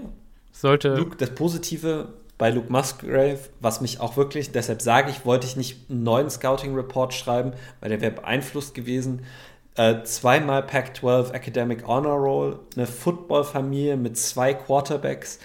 sollte. 0.53 0.95
Luke, 0.95 1.17
das 1.17 1.35
Positive 1.35 2.09
bei 2.39 2.49
Luke 2.49 2.73
Musgrave, 2.73 3.39
was 3.61 3.83
mich 3.83 4.01
auch 4.01 4.17
wirklich, 4.17 4.51
deshalb 4.51 4.81
sage 4.81 5.11
ich, 5.11 5.27
wollte 5.27 5.47
ich 5.47 5.57
nicht 5.57 5.91
einen 5.91 6.03
neuen 6.03 6.31
Scouting-Report 6.31 7.13
schreiben, 7.13 7.53
weil 7.81 7.91
der 7.91 8.01
wäre 8.01 8.13
beeinflusst 8.13 8.75
gewesen. 8.75 9.27
Äh, 9.77 10.03
zweimal 10.03 10.63
Pac-12 10.65 11.33
Academic 11.33 11.87
Honor 11.87 12.17
Roll, 12.17 12.59
eine 12.77 12.87
Football-Familie 12.87 13.97
mit 13.97 14.19
zwei 14.19 14.53
Quarterbacks. 14.53 15.39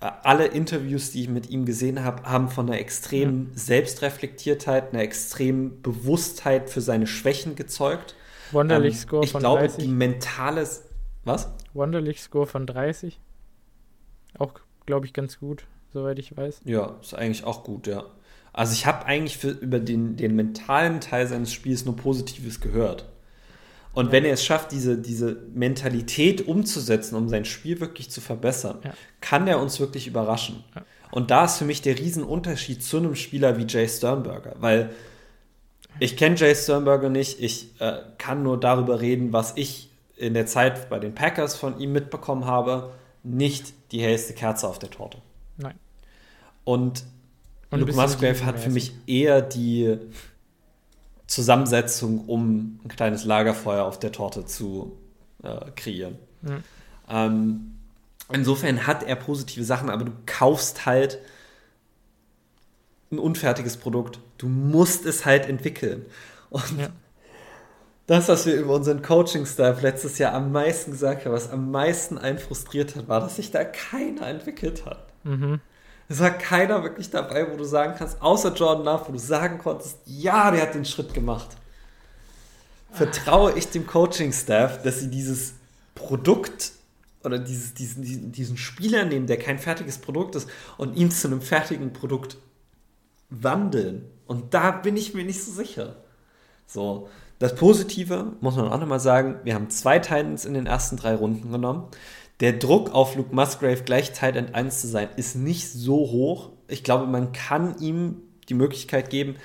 Äh, 0.00 0.10
alle 0.22 0.46
Interviews, 0.46 1.10
die 1.10 1.22
ich 1.22 1.28
mit 1.28 1.50
ihm 1.50 1.64
gesehen 1.64 2.04
habe, 2.04 2.22
haben 2.24 2.48
von 2.48 2.68
einer 2.68 2.78
extremen. 2.78 3.50
Selbstreflektiertheit, 3.54 4.92
einer 4.92 5.02
extremen 5.02 5.82
Bewusstheit 5.82 6.70
für 6.70 6.80
seine 6.80 7.06
Schwächen 7.06 7.56
gezeugt. 7.56 8.14
Wunderlich 8.52 8.94
ähm, 8.94 9.00
Score 9.00 9.26
von 9.26 9.38
ich 9.38 9.42
glaube, 9.42 9.60
30. 9.60 9.84
die 9.84 9.90
mentale. 9.90 10.68
Was? 11.24 11.52
Wunderlich 11.72 12.20
Score 12.22 12.46
von 12.46 12.66
30. 12.66 13.20
Auch, 14.38 14.52
glaube 14.86 15.06
ich, 15.06 15.12
ganz 15.12 15.38
gut, 15.38 15.66
soweit 15.92 16.18
ich 16.18 16.36
weiß. 16.36 16.60
Ja, 16.64 16.98
ist 17.00 17.14
eigentlich 17.14 17.44
auch 17.44 17.64
gut, 17.64 17.86
ja. 17.86 18.04
Also 18.52 18.74
ich 18.74 18.86
habe 18.86 19.06
eigentlich 19.06 19.38
für, 19.38 19.50
über 19.50 19.80
den, 19.80 20.16
den 20.16 20.36
mentalen 20.36 21.00
Teil 21.00 21.26
seines 21.26 21.52
Spiels 21.52 21.84
nur 21.84 21.96
Positives 21.96 22.60
gehört. 22.60 23.08
Und 23.94 24.06
ja. 24.06 24.12
wenn 24.12 24.24
er 24.24 24.32
es 24.32 24.44
schafft, 24.44 24.72
diese, 24.72 24.98
diese 24.98 25.36
Mentalität 25.54 26.46
umzusetzen, 26.46 27.14
um 27.16 27.28
sein 27.28 27.44
Spiel 27.44 27.80
wirklich 27.80 28.10
zu 28.10 28.20
verbessern, 28.20 28.78
ja. 28.84 28.94
kann 29.20 29.46
er 29.46 29.60
uns 29.60 29.80
wirklich 29.80 30.06
überraschen. 30.06 30.64
Ja. 30.74 30.82
Und 31.10 31.30
da 31.30 31.44
ist 31.44 31.58
für 31.58 31.66
mich 31.66 31.82
der 31.82 31.98
Riesenunterschied 31.98 32.82
zu 32.82 32.96
einem 32.96 33.14
Spieler 33.14 33.58
wie 33.58 33.66
Jay 33.66 33.86
Sternberger, 33.86 34.54
weil 34.60 34.90
ich 35.98 36.16
kenne 36.16 36.36
Jay 36.36 36.54
Sternberger 36.54 37.10
nicht. 37.10 37.40
Ich 37.40 37.78
äh, 37.80 37.98
kann 38.16 38.42
nur 38.42 38.58
darüber 38.58 39.00
reden, 39.00 39.32
was 39.32 39.52
ich 39.56 39.90
in 40.16 40.32
der 40.32 40.46
Zeit 40.46 40.88
bei 40.88 40.98
den 40.98 41.14
Packers 41.14 41.56
von 41.56 41.78
ihm 41.78 41.92
mitbekommen 41.92 42.46
habe. 42.46 42.92
Nicht 43.22 43.74
die 43.92 44.00
hellste 44.00 44.32
Kerze 44.32 44.66
auf 44.66 44.78
der 44.78 44.90
Torte. 44.90 45.18
Nein. 45.58 45.74
Und, 46.64 47.04
Und 47.70 47.80
Luke 47.80 47.92
Musgrave 47.92 48.44
hat 48.44 48.58
für 48.58 48.70
mich 48.70 48.92
eher 49.06 49.42
die 49.42 49.98
Zusammensetzung, 51.32 52.26
um 52.26 52.78
ein 52.84 52.88
kleines 52.88 53.24
Lagerfeuer 53.24 53.84
auf 53.84 53.98
der 53.98 54.12
Torte 54.12 54.44
zu 54.44 54.98
äh, 55.42 55.70
kreieren. 55.74 56.18
Mhm. 56.42 56.64
Ähm, 57.08 57.74
insofern 58.30 58.86
hat 58.86 59.02
er 59.02 59.16
positive 59.16 59.64
Sachen, 59.64 59.88
aber 59.88 60.04
du 60.04 60.12
kaufst 60.26 60.84
halt 60.84 61.18
ein 63.10 63.18
unfertiges 63.18 63.78
Produkt. 63.78 64.20
Du 64.36 64.48
musst 64.48 65.06
es 65.06 65.24
halt 65.24 65.48
entwickeln. 65.48 66.04
Und 66.50 66.78
ja. 66.78 66.88
das, 68.06 68.28
was 68.28 68.44
wir 68.44 68.54
über 68.54 68.74
unseren 68.74 69.00
Coaching-Staff 69.00 69.80
letztes 69.80 70.18
Jahr 70.18 70.34
am 70.34 70.52
meisten 70.52 70.90
gesagt 70.90 71.24
haben, 71.24 71.32
was 71.32 71.50
am 71.50 71.70
meisten 71.70 72.18
einen 72.18 72.38
frustriert 72.38 72.94
hat, 72.94 73.08
war, 73.08 73.20
dass 73.20 73.36
sich 73.36 73.50
da 73.50 73.64
keiner 73.64 74.26
entwickelt 74.26 74.84
hat. 74.84 75.06
Mhm. 75.24 75.60
Es 76.12 76.20
war 76.20 76.30
keiner 76.30 76.82
wirklich 76.82 77.08
dabei, 77.08 77.50
wo 77.50 77.56
du 77.56 77.64
sagen 77.64 77.94
kannst, 77.96 78.20
außer 78.20 78.52
Jordan 78.52 78.84
Love, 78.84 79.04
wo 79.08 79.12
du 79.12 79.18
sagen 79.18 79.56
konntest, 79.56 79.96
ja, 80.04 80.50
der 80.50 80.60
hat 80.60 80.74
den 80.74 80.84
Schritt 80.84 81.14
gemacht. 81.14 81.56
Vertraue 82.90 83.56
ich 83.56 83.68
dem 83.68 83.86
Coaching-Staff, 83.86 84.82
dass 84.82 85.00
sie 85.00 85.08
dieses 85.08 85.54
Produkt 85.94 86.72
oder 87.24 87.38
dieses, 87.38 87.72
diesen, 87.72 88.30
diesen 88.30 88.58
Spieler 88.58 89.06
nehmen, 89.06 89.26
der 89.26 89.38
kein 89.38 89.58
fertiges 89.58 89.96
Produkt 89.96 90.34
ist, 90.34 90.50
und 90.76 90.98
ihn 90.98 91.10
zu 91.10 91.28
einem 91.28 91.40
fertigen 91.40 91.94
Produkt 91.94 92.36
wandeln. 93.30 94.04
Und 94.26 94.52
da 94.52 94.70
bin 94.70 94.98
ich 94.98 95.14
mir 95.14 95.24
nicht 95.24 95.42
so 95.42 95.50
sicher. 95.50 95.96
So, 96.66 97.08
das 97.38 97.54
Positive 97.54 98.34
muss 98.42 98.56
man 98.56 98.70
auch 98.70 98.78
nochmal 98.78 99.00
sagen, 99.00 99.36
wir 99.44 99.54
haben 99.54 99.70
zwei 99.70 99.98
Titans 99.98 100.44
in 100.44 100.52
den 100.52 100.66
ersten 100.66 100.98
drei 100.98 101.14
Runden 101.14 101.50
genommen. 101.50 101.88
Der 102.42 102.52
Druck 102.52 102.92
auf 102.92 103.14
Luke 103.14 103.32
Musgrave 103.32 103.84
gleich 103.84 104.10
Titan 104.10 104.52
1 104.52 104.80
zu 104.80 104.88
sein, 104.88 105.08
ist 105.16 105.36
nicht 105.36 105.68
so 105.68 105.94
hoch. 105.94 106.50
Ich 106.66 106.82
glaube, 106.82 107.06
man 107.06 107.30
kann 107.30 107.78
ihm 107.78 108.16
die 108.48 108.54
Möglichkeit 108.54 109.10
geben, 109.10 109.36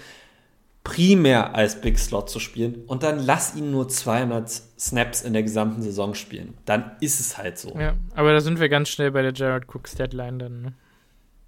primär 0.83 1.53
als 1.53 1.79
Big 1.79 1.99
Slot 1.99 2.27
zu 2.27 2.39
spielen 2.39 2.85
und 2.87 3.03
dann 3.03 3.19
lass 3.19 3.55
ihn 3.55 3.69
nur 3.69 3.87
200 3.87 4.49
Snaps 4.49 5.21
in 5.21 5.33
der 5.33 5.43
gesamten 5.43 5.83
Saison 5.83 6.15
spielen. 6.15 6.57
Dann 6.65 6.93
ist 6.99 7.19
es 7.19 7.37
halt 7.37 7.59
so. 7.59 7.77
Ja, 7.77 7.93
aber 8.15 8.33
da 8.33 8.41
sind 8.41 8.59
wir 8.59 8.67
ganz 8.67 8.89
schnell 8.89 9.11
bei 9.11 9.21
der 9.21 9.33
Jared 9.33 9.67
Cooks 9.67 9.93
Deadline 9.93 10.39
dann. 10.39 10.61
Ne? 10.63 10.73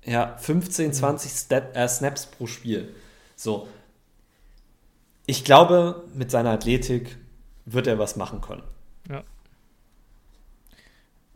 Ja, 0.05 0.38
15, 0.38 0.93
20 0.93 1.31
Stat, 1.31 1.76
äh, 1.76 1.88
Snaps 1.88 2.27
pro 2.27 2.45
Spiel. 2.45 2.93
So. 3.35 3.67
Ich 5.26 5.43
glaube, 5.45 6.03
mit 6.13 6.30
seiner 6.30 6.51
Athletik 6.51 7.17
wird 7.65 7.88
er 7.88 7.97
was 7.97 8.17
machen 8.17 8.39
können. 8.39 8.63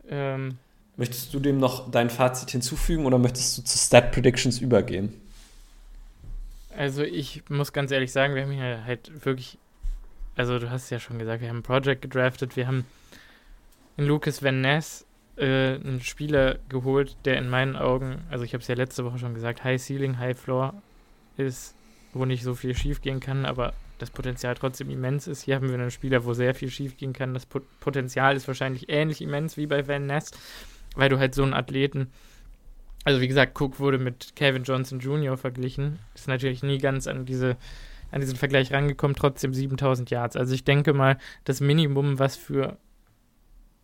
Ähm. 0.08 0.58
Möchtest 0.96 1.34
du 1.34 1.40
dem 1.40 1.58
noch 1.58 1.90
dein 1.90 2.08
Fazit 2.08 2.50
hinzufügen 2.50 3.04
oder 3.04 3.18
möchtest 3.18 3.58
du 3.58 3.62
zu 3.62 3.76
Stat 3.76 4.12
Predictions 4.12 4.60
übergehen? 4.60 5.12
Also 6.76 7.02
ich 7.02 7.42
muss 7.48 7.72
ganz 7.72 7.90
ehrlich 7.90 8.12
sagen, 8.12 8.34
wir 8.34 8.42
haben 8.42 8.52
hier 8.52 8.84
halt 8.84 9.24
wirklich, 9.24 9.58
also 10.36 10.58
du 10.58 10.70
hast 10.70 10.84
es 10.84 10.90
ja 10.90 11.00
schon 11.00 11.18
gesagt, 11.18 11.40
wir 11.40 11.48
haben 11.48 11.58
ein 11.58 11.62
Project 11.62 12.02
gedraftet, 12.02 12.56
wir 12.56 12.66
haben 12.66 12.84
in 13.96 14.06
Lucas 14.06 14.42
Van 14.42 14.60
Ness 14.60 15.04
äh, 15.36 15.74
einen 15.74 16.00
Spieler 16.00 16.58
geholt, 16.68 17.16
der 17.24 17.38
in 17.38 17.48
meinen 17.48 17.76
Augen, 17.76 18.22
also 18.30 18.44
ich 18.44 18.54
habe 18.54 18.62
es 18.62 18.68
ja 18.68 18.74
letzte 18.74 19.04
Woche 19.04 19.18
schon 19.18 19.34
gesagt, 19.34 19.64
High 19.64 19.80
Ceiling, 19.80 20.18
High 20.18 20.38
Floor 20.38 20.74
ist, 21.36 21.74
wo 22.12 22.24
nicht 22.24 22.42
so 22.42 22.54
viel 22.54 22.76
schief 22.76 23.02
gehen 23.02 23.20
kann, 23.20 23.44
aber 23.44 23.72
das 23.98 24.10
Potenzial 24.10 24.54
trotzdem 24.54 24.90
immens 24.90 25.26
ist. 25.26 25.42
Hier 25.42 25.56
haben 25.56 25.68
wir 25.68 25.74
einen 25.74 25.90
Spieler, 25.90 26.24
wo 26.24 26.32
sehr 26.32 26.54
viel 26.54 26.70
schief 26.70 26.96
gehen 26.96 27.12
kann. 27.12 27.34
Das 27.34 27.46
Potenzial 27.46 28.36
ist 28.36 28.48
wahrscheinlich 28.48 28.88
ähnlich 28.88 29.22
immens 29.22 29.56
wie 29.56 29.66
bei 29.66 29.86
Van 29.86 30.06
Ness, 30.06 30.30
weil 30.96 31.08
du 31.08 31.18
halt 31.18 31.34
so 31.34 31.42
einen 31.42 31.54
Athleten, 31.54 32.10
also 33.04 33.20
wie 33.20 33.28
gesagt, 33.28 33.60
Cook 33.60 33.78
wurde 33.78 33.98
mit 33.98 34.34
Kevin 34.34 34.64
Johnson 34.64 34.98
Jr. 34.98 35.36
verglichen, 35.36 35.98
ist 36.14 36.28
natürlich 36.28 36.62
nie 36.62 36.78
ganz 36.78 37.06
an 37.06 37.26
diese 37.26 37.56
an 38.10 38.20
diesen 38.20 38.36
Vergleich 38.36 38.72
rangekommen, 38.72 39.16
trotzdem 39.16 39.52
7000 39.52 40.08
Yards. 40.08 40.36
Also 40.36 40.54
ich 40.54 40.62
denke 40.62 40.92
mal, 40.92 41.18
das 41.42 41.60
Minimum, 41.60 42.20
was 42.20 42.36
für 42.36 42.78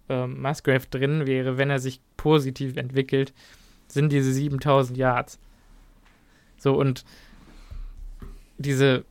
äh, 0.09 0.27
Musgrave 0.29 0.87
drin 0.89 1.27
wäre, 1.27 1.59
wenn 1.59 1.69
er 1.69 1.81
sich 1.81 2.01
positiv 2.17 2.77
entwickelt, 2.77 3.33
sind 3.89 4.13
diese 4.13 4.33
7000 4.33 4.97
Yards. 4.97 5.41
So, 6.59 6.75
und 6.75 7.05
diese 8.57 9.05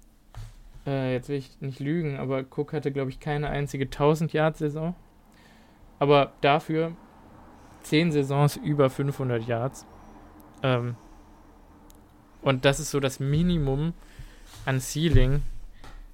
äh, 0.89 1.13
jetzt 1.13 1.29
will 1.29 1.37
ich 1.37 1.61
nicht 1.61 1.79
lügen, 1.79 2.17
aber 2.17 2.39
Cook 2.39 2.73
hatte, 2.73 2.91
glaube 2.91 3.11
ich, 3.11 3.19
keine 3.19 3.49
einzige 3.49 3.85
1000-Yard-Saison. 3.85 4.95
Aber 5.99 6.33
dafür 6.41 6.93
10 7.83 8.11
Saisons 8.11 8.55
über 8.55 8.89
500 8.89 9.45
Yards. 9.47 9.85
Ähm, 10.63 10.95
und 12.41 12.65
das 12.65 12.79
ist 12.79 12.89
so 12.89 12.99
das 12.99 13.19
Minimum 13.19 13.93
an 14.65 14.79
Ceiling, 14.79 15.43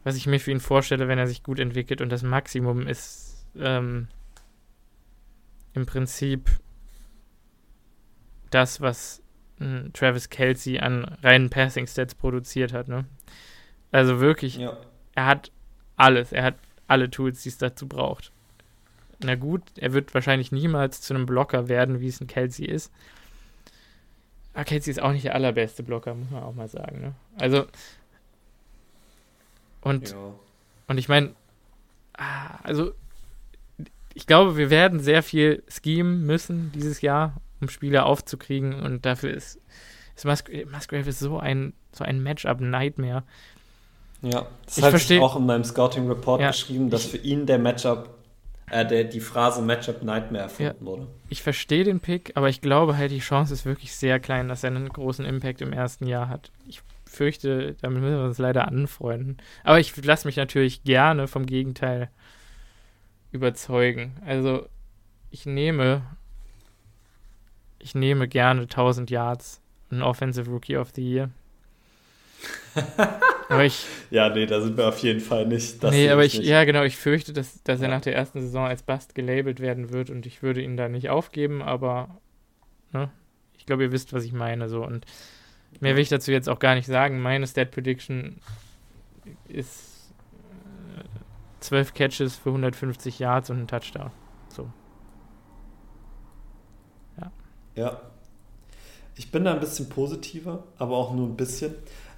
was 0.04 0.18
ich 0.18 0.28
mir 0.28 0.40
für 0.40 0.52
ihn 0.52 0.60
vorstelle, 0.60 1.08
wenn 1.08 1.20
er 1.20 1.28
sich 1.28 1.44
gut 1.44 1.60
entwickelt. 1.60 2.02
Und 2.02 2.10
das 2.10 2.24
Maximum 2.24 2.88
ist 2.88 3.48
ähm, 3.58 4.08
im 5.74 5.86
Prinzip 5.86 6.50
das, 8.50 8.82
was 8.82 9.22
äh, 9.60 9.90
Travis 9.94 10.30
Kelsey 10.30 10.80
an 10.80 11.06
reinen 11.24 11.50
Passing 11.50 11.88
Stats 11.88 12.16
produziert 12.16 12.74
hat. 12.74 12.88
Ne? 12.88 13.06
Also 13.96 14.20
wirklich, 14.20 14.58
ja. 14.58 14.76
er 15.14 15.26
hat 15.26 15.52
alles. 15.96 16.34
Er 16.34 16.44
hat 16.44 16.56
alle 16.86 17.10
Tools, 17.10 17.44
die 17.44 17.50
es 17.50 17.58
dazu 17.58 17.88
braucht. 17.88 18.34
Na 19.24 19.36
gut, 19.36 19.62
er 19.78 19.94
wird 19.94 20.14
wahrscheinlich 20.14 20.52
niemals 20.52 21.00
zu 21.00 21.14
einem 21.14 21.26
Blocker 21.26 21.70
werden, 21.70 22.02
wie 22.02 22.10
es 22.10 22.20
ein 22.20 22.28
Kelsey 22.28 22.66
ist. 22.66 22.92
Aber 24.54 24.66
Kelsey 24.66 24.92
ist 24.92 25.02
auch 25.02 25.14
nicht 25.14 25.24
der 25.24 25.34
allerbeste 25.34 25.82
Blocker, 25.82 26.14
muss 26.14 26.30
man 26.30 26.44
auch 26.44 26.54
mal 26.54 26.68
sagen. 26.68 27.00
Ne? 27.00 27.14
Also, 27.38 27.68
und, 29.80 30.12
ja. 30.12 30.34
und 30.88 30.98
ich 30.98 31.08
meine, 31.08 31.34
ah, 32.18 32.60
also, 32.64 32.92
ich 34.14 34.28
glaube, 34.28 34.58
wir 34.58 34.70
werden 34.70 35.00
sehr 35.00 35.24
viel 35.24 35.64
schemen 35.70 36.26
müssen 36.26 36.74
dieses 36.74 37.00
Jahr, 37.00 37.40
um 37.62 37.70
Spieler 37.70 38.06
aufzukriegen. 38.08 38.74
Und 38.74 39.06
dafür 39.06 39.34
ist, 39.34 39.58
ist 40.18 40.26
Musgrave, 40.26 40.66
Musgrave 40.66 41.10
ist 41.10 41.20
so 41.20 41.40
ein, 41.40 41.72
so 41.94 42.04
ein 42.04 42.22
Matchup-Nightmare. 42.22 43.24
Ja, 44.26 44.48
das 44.66 44.82
habe 44.82 44.98
ich 44.98 45.20
auch 45.20 45.36
in 45.36 45.46
meinem 45.46 45.64
Scouting-Report 45.64 46.42
ja, 46.42 46.48
geschrieben, 46.48 46.90
dass 46.90 47.06
ich, 47.06 47.12
für 47.12 47.18
ihn 47.18 47.46
der 47.46 47.60
Matchup, 47.60 48.10
äh, 48.70 48.86
der, 48.86 49.04
die 49.06 49.20
Phrase 49.20 49.62
Matchup 49.62 50.04
Nightmare 50.04 50.46
erfunden 50.46 50.76
ja, 50.80 50.86
wurde. 50.86 51.08
Ich 51.30 51.42
verstehe 51.42 51.84
den 51.84 52.00
Pick, 52.00 52.32
aber 52.36 52.50
ich 52.50 52.62
glaube 52.62 52.98
halt, 52.98 53.12
die 53.12 53.20
Chance 53.20 53.54
ist 53.54 53.66
wirklich 53.66 53.96
sehr 53.96 54.20
klein, 54.20 54.48
dass 54.48 54.64
er 54.64 54.72
einen 54.72 54.90
großen 54.90 55.26
Impact 55.26 55.62
im 55.62 55.74
ersten 55.74 56.08
Jahr 56.08 56.30
hat. 56.30 56.52
Ich 56.68 56.82
fürchte, 57.06 57.76
damit 57.82 58.02
müssen 58.02 58.18
wir 58.18 58.26
uns 58.26 58.38
leider 58.38 58.68
anfreunden. 58.68 59.38
Aber 59.64 59.80
ich 59.80 59.96
lasse 60.04 60.28
mich 60.28 60.38
natürlich 60.38 60.84
gerne 60.84 61.28
vom 61.28 61.46
Gegenteil 61.46 62.10
überzeugen. 63.32 64.16
Also, 64.26 64.68
ich 65.30 65.46
nehme 65.46 66.02
ich 67.86 67.94
nehme 67.94 68.28
gerne 68.28 68.62
1000 68.62 69.12
Yards, 69.12 69.62
ein 69.92 70.02
Offensive 70.02 70.50
Rookie 70.50 70.76
of 70.76 70.90
the 70.96 71.08
Year. 71.08 71.30
aber 73.50 73.66
ich, 73.66 73.86
ja, 74.10 74.30
nee, 74.30 74.46
da 74.46 74.62
sind 74.62 74.78
wir 74.78 74.88
auf 74.88 75.00
jeden 75.00 75.20
Fall 75.20 75.46
nicht. 75.46 75.84
Das 75.84 75.92
nee, 75.92 76.10
aber 76.10 76.26
ich, 76.26 76.38
nicht. 76.38 76.48
ja, 76.48 76.64
genau, 76.64 76.84
ich 76.84 76.98
fürchte, 76.98 77.34
dass, 77.34 77.62
dass 77.64 77.80
ja. 77.80 77.88
er 77.88 77.92
nach 77.92 78.02
der 78.02 78.16
ersten 78.16 78.42
Saison 78.42 78.66
als 78.66 78.84
Bust 78.84 79.16
gelabelt 79.16 79.60
werden 79.60 79.92
wird 79.92 80.10
und 80.10 80.26
ich 80.26 80.44
würde 80.44 80.62
ihn 80.62 80.78
da 80.78 80.90
nicht 80.90 81.10
aufgeben, 81.10 81.62
aber 81.62 82.22
ne, 82.92 83.12
ich 83.58 83.66
glaube, 83.66 83.84
ihr 83.84 83.92
wisst, 83.92 84.14
was 84.14 84.24
ich 84.24 84.34
meine. 84.34 84.70
So. 84.70 84.84
Und 84.84 85.06
mehr 85.80 85.96
will 85.96 86.02
ich 86.02 86.10
dazu 86.10 86.32
jetzt 86.32 86.50
auch 86.50 86.60
gar 86.60 86.76
nicht 86.76 86.88
sagen. 86.88 87.22
Meine 87.22 87.48
Stat 87.48 87.72
Prediction 87.72 88.38
ist 89.48 90.12
äh, 90.98 91.04
12 91.62 91.94
Catches 91.94 92.36
für 92.36 92.50
150 92.50 93.20
Yards 93.20 93.50
und 93.50 93.62
ein 93.62 93.68
Touchdown. 93.68 94.12
So. 94.50 94.70
Ja. 97.76 98.02
Ich 99.16 99.32
bin 99.32 99.46
da 99.46 99.54
ein 99.54 99.60
bisschen 99.60 99.88
positiver, 99.90 100.64
aber 100.78 100.98
auch 100.98 101.14
nur 101.14 101.28
ein 101.28 101.38
bisschen. 101.38 101.76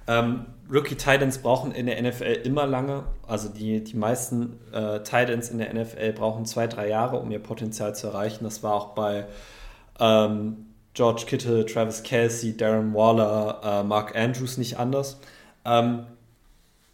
Ähm, 0.08 0.46
Rookie 0.70 0.96
Titans 0.96 1.38
brauchen 1.38 1.72
in 1.72 1.86
der 1.86 2.02
NFL 2.02 2.40
immer 2.44 2.66
lange. 2.66 3.04
Also 3.26 3.48
die, 3.48 3.84
die 3.84 3.96
meisten 3.96 4.58
äh, 4.72 5.00
Titans 5.02 5.50
in 5.50 5.58
der 5.58 5.72
NFL 5.72 6.12
brauchen 6.12 6.44
zwei, 6.46 6.66
drei 6.66 6.88
Jahre, 6.88 7.18
um 7.18 7.30
ihr 7.30 7.38
Potenzial 7.38 7.94
zu 7.94 8.08
erreichen. 8.08 8.44
Das 8.44 8.62
war 8.62 8.74
auch 8.74 8.94
bei 8.94 9.26
ähm, 10.00 10.66
George 10.94 11.24
Kittle, 11.26 11.64
Travis 11.64 12.02
Kelsey, 12.02 12.56
Darren 12.56 12.92
Waller, 12.94 13.60
äh, 13.62 13.84
Mark 13.84 14.16
Andrews 14.16 14.58
nicht 14.58 14.78
anders. 14.78 15.20
Ähm, 15.64 16.06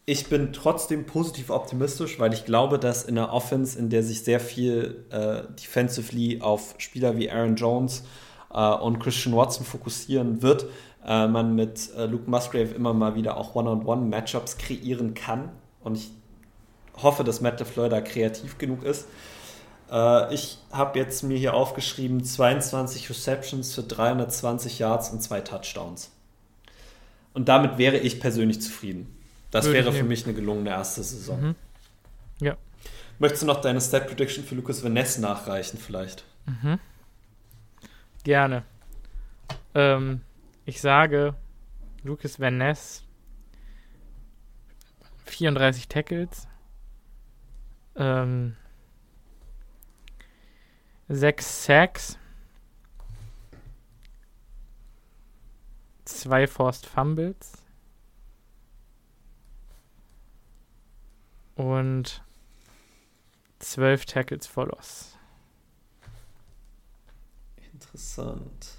ich 0.07 0.29
bin 0.29 0.53
trotzdem 0.53 1.07
positiv 1.07 1.51
optimistisch, 1.51 2.21
weil 2.21 2.35
ich 2.35 2.45
glaube, 2.45 2.79
dass 2.79 3.05
in 3.05 3.15
der 3.15 3.33
Offense, 3.33 3.79
in 3.79 3.89
der 3.89 4.03
sich 4.03 4.23
sehr 4.23 4.41
viel 4.41 5.05
äh, 5.11 5.43
defensively 5.61 6.41
auf 6.43 6.75
Spieler 6.79 7.17
wie 7.17 7.31
Aaron 7.31 7.57
Jones 7.57 8.05
äh, 8.53 8.75
und 8.75 8.99
Christian 8.99 9.35
Watson 9.35 9.65
fokussieren 9.65 10.43
wird, 10.43 10.67
äh, 11.07 11.27
man 11.27 11.55
mit 11.55 11.91
äh, 11.97 12.07
Luke 12.07 12.29
Musgrave 12.29 12.75
immer 12.75 12.95
mal 12.95 13.15
wieder 13.15 13.37
auch 13.37 13.55
One-on-One-Matchups 13.55 14.59
kreieren 14.59 15.15
kann. 15.15 15.51
Und 15.81 15.99
ich 15.99 16.11
hoffe, 17.03 17.25
dass 17.25 17.41
Matt 17.41 17.61
LeFleur 17.61 17.89
da 17.89 18.01
kreativ 18.01 18.59
genug 18.59 18.85
ist. 18.85 19.07
Äh, 19.91 20.35
ich 20.35 20.59
habe 20.73 20.99
jetzt 20.99 21.23
mir 21.23 21.37
hier 21.37 21.55
aufgeschrieben 21.55 22.25
22 22.25 23.11
Receptions 23.11 23.75
für 23.75 23.83
320 23.83 24.79
Yards 24.79 25.11
und 25.11 25.23
zwei 25.23 25.41
Touchdowns. 25.41 26.11
Und 27.35 27.49
damit 27.49 27.79
wäre 27.79 27.99
ich 27.99 28.21
persönlich 28.21 28.61
zufrieden. 28.63 29.15
Das 29.51 29.67
Würde 29.67 29.79
wäre 29.81 29.93
für 29.93 30.05
mich 30.05 30.25
eine 30.25 30.35
gelungene 30.35 30.71
erste 30.71 31.03
Saison. 31.03 31.41
Mhm. 31.41 31.55
Ja. 32.41 32.57
Möchtest 33.19 33.43
du 33.43 33.47
noch 33.47 33.61
deine 33.61 33.81
Stat 33.81 34.09
Prediction 34.09 34.45
für 34.45 34.55
Lucas 34.55 34.83
Vaness 34.83 35.19
nachreichen, 35.19 35.79
vielleicht? 35.79 36.25
Mhm. 36.47 36.79
Gerne. 38.25 38.65
Ähm, 39.75 40.23
ich 40.67 40.81
sage, 40.81 41.35
Lucas 42.03 42.41
Van 42.41 42.59
Ness 42.59 43.05
34 45.27 45.89
Tackles, 45.89 46.47
ähm, 47.97 48.57
6 51.09 51.65
Sacks, 51.65 52.19
2 56.05 56.47
Forced 56.47 56.87
Fumbles 56.87 57.65
und 61.57 62.23
12 63.59 64.05
Tackles 64.07 64.47
for 64.47 64.67
Loss. 64.67 65.19
Interessant. 67.73 68.74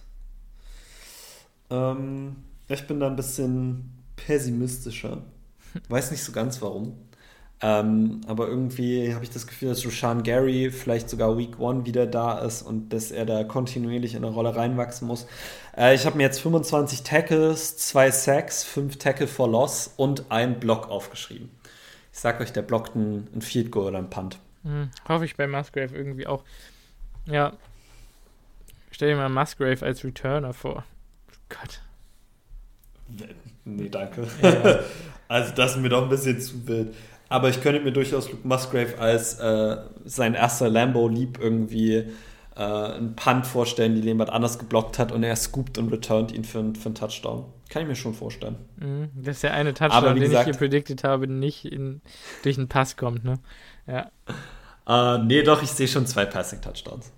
Ähm, 1.70 2.38
ich 2.68 2.86
bin 2.88 3.00
da 3.00 3.08
ein 3.08 3.16
bisschen 3.16 3.92
pessimistischer. 4.16 5.22
Weiß 5.90 6.12
nicht 6.12 6.24
so 6.24 6.32
ganz 6.32 6.62
warum. 6.62 6.94
Ähm, 7.62 8.22
aber 8.28 8.48
irgendwie 8.48 9.14
habe 9.14 9.24
ich 9.24 9.30
das 9.30 9.48
Gefühl, 9.48 9.70
dass 9.70 9.86
Roshan 9.86 10.24
Gary 10.24 10.72
vielleicht 10.72 11.10
sogar 11.10 11.38
Week 11.38 11.58
One 11.58 11.86
wieder 11.86 12.06
da 12.06 12.40
ist 12.40 12.62
und 12.62 12.90
dass 12.92 13.12
er 13.12 13.26
da 13.26 13.44
kontinuierlich 13.46 14.14
in 14.14 14.26
eine 14.26 14.34
Rolle 14.34 14.56
reinwachsen 14.56 15.08
muss. 15.08 15.26
Äh, 15.76 15.96
ich 15.96 16.06
habe 16.06 16.18
mir 16.18 16.24
jetzt 16.24 16.42
25 16.42 17.04
Tackles, 17.04 17.78
2 17.78 18.12
Sacks, 18.12 18.64
5 18.66 18.98
Tackle 18.98 19.28
for 19.28 19.50
Loss 19.50 19.94
und 19.96 20.26
ein 20.30 20.60
Block 20.60 20.90
aufgeschrieben. 20.90 21.50
Ich 22.12 22.20
sag 22.20 22.42
euch, 22.42 22.52
der 22.52 22.62
blockt 22.62 22.96
ein, 22.96 23.28
ein 23.34 23.42
Field 23.42 23.72
Goal 23.72 23.88
oder 23.88 24.00
ein 24.00 24.10
Punt. 24.10 24.38
Hm, 24.64 24.90
hoffe 25.08 25.26
ich 25.26 25.38
bei 25.38 25.48
Musgrave 25.48 25.96
irgendwie 25.96 26.28
auch. 26.28 26.44
Ja, 27.26 27.54
Stell 28.96 29.10
dir 29.10 29.18
mal 29.18 29.28
Musgrave 29.28 29.86
als 29.86 30.06
Returner 30.06 30.54
vor. 30.54 30.86
Gott. 31.50 31.82
Nee, 33.66 33.90
danke. 33.90 34.28
Ja. 34.42 34.80
also 35.28 35.54
das 35.56 35.76
ist 35.76 35.82
mir 35.82 35.90
doch 35.90 36.04
ein 36.04 36.10
bisschen 36.10 36.40
zu 36.40 36.68
wild. 36.68 36.94
Aber 37.30 37.50
ich 37.50 37.62
könnte 37.62 37.82
mir 37.82 37.92
durchaus 37.92 38.32
Luke 38.32 38.48
Musgrave 38.48 39.00
als 39.00 39.40
äh, 39.40 39.78
sein 40.06 40.36
erster 40.36 40.70
Lambo-Lieb 40.70 41.40
irgendwie 41.42 42.06
äh, 42.56 42.62
einen 42.62 43.16
Punt 43.16 43.48
vorstellen, 43.48 43.96
den 43.96 44.04
jemand 44.04 44.30
anders 44.30 44.60
geblockt 44.60 45.00
hat 45.00 45.12
und 45.12 45.24
er 45.24 45.36
scoopt 45.36 45.78
und 45.78 45.92
returnt 45.92 46.32
ihn 46.32 46.44
für, 46.44 46.74
für 46.76 46.86
einen 46.86 46.96
Touchdown. 46.96 47.46
Kann 47.70 47.82
ich 47.82 47.88
mir 47.88 47.96
schon 47.96 48.14
vorstellen. 48.14 48.58
Mhm, 48.78 49.10
dass 49.16 49.42
der 49.42 49.54
eine 49.54 49.74
Touchdown, 49.74 50.16
den 50.16 50.24
gesagt, 50.24 50.48
ich 50.48 50.54
hier 50.56 50.60
predicted 50.60 51.04
habe, 51.04 51.28
nicht 51.28 51.66
in, 51.66 52.02
durch 52.44 52.58
einen 52.58 52.68
Pass 52.68 52.96
kommt, 52.96 53.24
ne? 53.24 53.40
Ja. 53.88 54.12
Äh, 54.88 55.18
nee, 55.20 55.44
doch, 55.44 55.64
ich 55.64 55.72
sehe 55.72 55.88
schon 55.88 56.06
zwei 56.06 56.26
Passing-Touchdowns. 56.26 57.12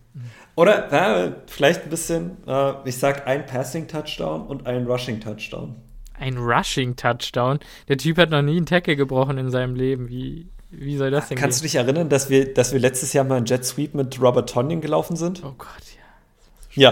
Oder 0.55 0.91
äh, 0.91 1.31
vielleicht 1.47 1.83
ein 1.83 1.89
bisschen, 1.89 2.37
äh, 2.47 2.73
ich 2.85 2.97
sag 2.97 3.27
ein 3.27 3.45
Passing-Touchdown 3.45 4.47
und 4.47 4.65
ein 4.65 4.87
Rushing-Touchdown. 4.87 5.75
Ein 6.19 6.37
Rushing-Touchdown? 6.37 7.59
Der 7.87 7.97
Typ 7.97 8.17
hat 8.17 8.31
noch 8.31 8.41
nie 8.41 8.57
einen 8.57 8.65
Tackle 8.65 8.95
gebrochen 8.95 9.37
in 9.37 9.51
seinem 9.51 9.75
Leben. 9.75 10.09
Wie, 10.09 10.47
wie 10.71 10.97
soll 10.97 11.11
das 11.11 11.27
denn 11.29 11.37
Kannst 11.37 11.59
gehen? 11.59 11.67
du 11.67 11.71
dich 11.71 11.75
erinnern, 11.75 12.09
dass 12.09 12.29
wir, 12.31 12.53
dass 12.53 12.73
wir 12.73 12.79
letztes 12.79 13.13
Jahr 13.13 13.23
mal 13.23 13.35
einen 13.35 13.45
Jet 13.45 13.65
Sweep 13.65 13.93
mit 13.93 14.19
Robert 14.19 14.49
Tonyan 14.49 14.81
gelaufen 14.81 15.15
sind? 15.15 15.43
Oh 15.43 15.53
Gott, 15.57 15.67
ja. 15.95 16.01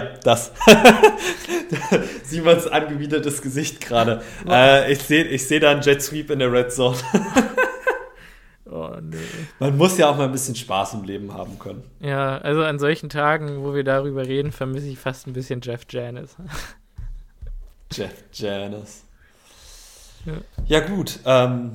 das. 0.22 0.52
Simons 2.24 2.66
angewidertes 2.66 3.40
Gesicht 3.42 3.80
gerade. 3.80 4.22
Äh, 4.48 4.92
ich 4.92 5.00
sehe 5.00 5.24
ich 5.24 5.46
seh 5.46 5.58
da 5.60 5.70
einen 5.70 5.82
Jet 5.82 6.02
Sweep 6.02 6.30
in 6.30 6.38
der 6.40 6.52
Red 6.52 6.72
Zone. 6.72 6.96
Oh, 8.76 9.00
nee. 9.00 9.16
Man 9.58 9.76
muss 9.76 9.96
ja 9.96 10.10
auch 10.10 10.16
mal 10.16 10.24
ein 10.24 10.32
bisschen 10.32 10.54
Spaß 10.54 10.94
im 10.94 11.04
Leben 11.04 11.32
haben 11.32 11.58
können. 11.58 11.82
Ja, 12.00 12.36
also 12.38 12.62
an 12.62 12.78
solchen 12.78 13.08
Tagen, 13.08 13.64
wo 13.64 13.74
wir 13.74 13.84
darüber 13.84 14.26
reden, 14.26 14.52
vermisse 14.52 14.88
ich 14.88 14.98
fast 14.98 15.26
ein 15.26 15.32
bisschen 15.32 15.60
Jeff 15.62 15.86
Janis. 15.88 16.36
Jeff 17.90 18.12
Janis. 18.32 19.04
Ja, 20.26 20.34
ja 20.66 20.80
gut. 20.80 21.20
Ähm, 21.24 21.72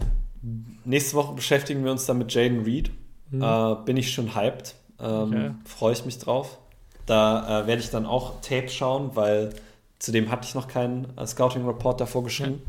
nächste 0.86 1.16
Woche 1.16 1.34
beschäftigen 1.34 1.84
wir 1.84 1.92
uns 1.92 2.06
dann 2.06 2.20
mit 2.20 2.32
Jaden 2.34 2.64
Reed. 2.64 2.92
Mhm. 3.32 3.42
Äh, 3.42 3.76
bin 3.86 3.98
ich 3.98 4.14
schon 4.14 4.36
hyped. 4.36 4.76
Ähm, 5.00 5.08
okay. 5.08 5.52
Freue 5.66 5.94
ich 5.94 6.06
mich 6.06 6.20
drauf. 6.20 6.60
Da 7.08 7.62
äh, 7.62 7.68
werde 7.68 7.82
ich 7.82 7.90
dann 7.90 8.06
auch 8.06 8.42
Tape 8.42 8.70
schauen, 8.70 9.16
weil 9.16 9.56
zudem 9.98 10.30
hatte 10.30 10.46
ich 10.46 10.54
noch 10.54 10.68
keinen 10.68 11.18
äh, 11.18 11.26
Scouting 11.26 11.66
Report 11.66 12.00
davor 12.00 12.24
geschrieben. 12.24 12.62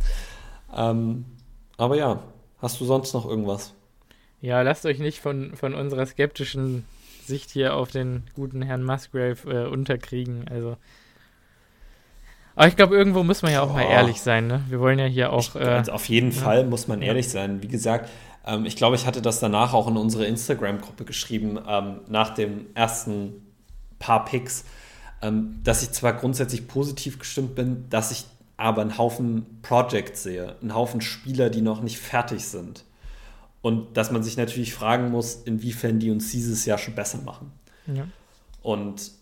Ja. 0.73 0.91
Ähm, 0.91 1.27
aber 1.77 1.97
ja, 1.97 2.23
hast 2.61 2.81
du 2.81 2.85
sonst 2.85 3.13
noch 3.13 3.27
irgendwas? 3.27 3.75
Ja, 4.43 4.61
lasst 4.63 4.85
euch 4.85 4.99
nicht 4.99 5.21
von, 5.21 5.55
von 5.55 5.73
unserer 5.73 6.05
skeptischen 6.05 6.85
Sicht 7.25 7.51
hier 7.51 7.77
auf 7.77 7.93
den 7.93 8.25
guten 8.35 8.61
Herrn 8.61 8.83
Musgrave 8.83 9.39
äh, 9.47 9.69
unterkriegen. 9.69 10.49
Also. 10.51 10.77
Aber 12.57 12.67
ich 12.67 12.75
glaube, 12.75 12.97
irgendwo 12.97 13.23
muss 13.23 13.43
man 13.43 13.53
ja 13.53 13.63
auch 13.63 13.71
oh. 13.71 13.75
mal 13.75 13.85
ehrlich 13.85 14.21
sein. 14.21 14.49
Ne? 14.49 14.65
Wir 14.69 14.81
wollen 14.81 14.99
ja 14.99 15.07
hier 15.07 15.33
auch. 15.33 15.55
Ich, 15.55 15.63
also 15.63 15.93
auf 15.93 16.09
jeden 16.09 16.33
ja. 16.33 16.41
Fall 16.41 16.67
muss 16.67 16.89
man 16.89 17.03
ehrlich 17.03 17.29
sein. 17.29 17.63
Wie 17.63 17.69
gesagt, 17.69 18.11
ähm, 18.45 18.67
ich 18.67 18.75
glaube, 18.75 18.97
ich 18.97 19.07
hatte 19.07 19.23
das 19.23 19.39
danach 19.39 19.75
auch 19.75 19.87
in 19.87 19.97
unsere 19.97 20.27
Instagram-Gruppe 20.27 21.05
geschrieben, 21.05 21.61
ähm, 21.67 22.01
nach 22.09 22.35
dem 22.35 22.67
ersten 22.75 23.47
paar 24.01 24.25
Picks, 24.25 24.65
ähm, 25.23 25.61
dass 25.63 25.85
ich 25.85 25.93
zwar 25.93 26.15
grundsätzlich 26.15 26.67
positiv 26.67 27.21
gestimmt 27.21 27.55
bin, 27.55 27.89
dass 27.91 28.11
ich 28.11 28.25
aber 28.57 28.83
einen 28.83 28.99
Haufen 28.99 29.61
Projects 29.63 30.25
sehe, 30.25 30.57
einen 30.61 30.75
Haufen 30.75 31.01
Spieler, 31.01 31.49
die 31.49 31.63
noch 31.63 31.81
nicht 31.81 31.99
fertig 31.99 32.45
sind. 32.45 32.85
Und 33.63 33.97
dass 33.97 34.11
man 34.11 34.23
sich 34.23 34.37
natürlich 34.37 34.75
fragen 34.75 35.11
muss, 35.11 35.37
inwiefern 35.37 36.01
die 36.01 36.11
uns 36.11 36.31
dieses 36.31 36.67
Jahr 36.67 36.79
schon 36.79 36.95
besser 36.95 37.19
machen. 37.23 37.53
Ja. 37.87 38.07
Und 38.61 39.13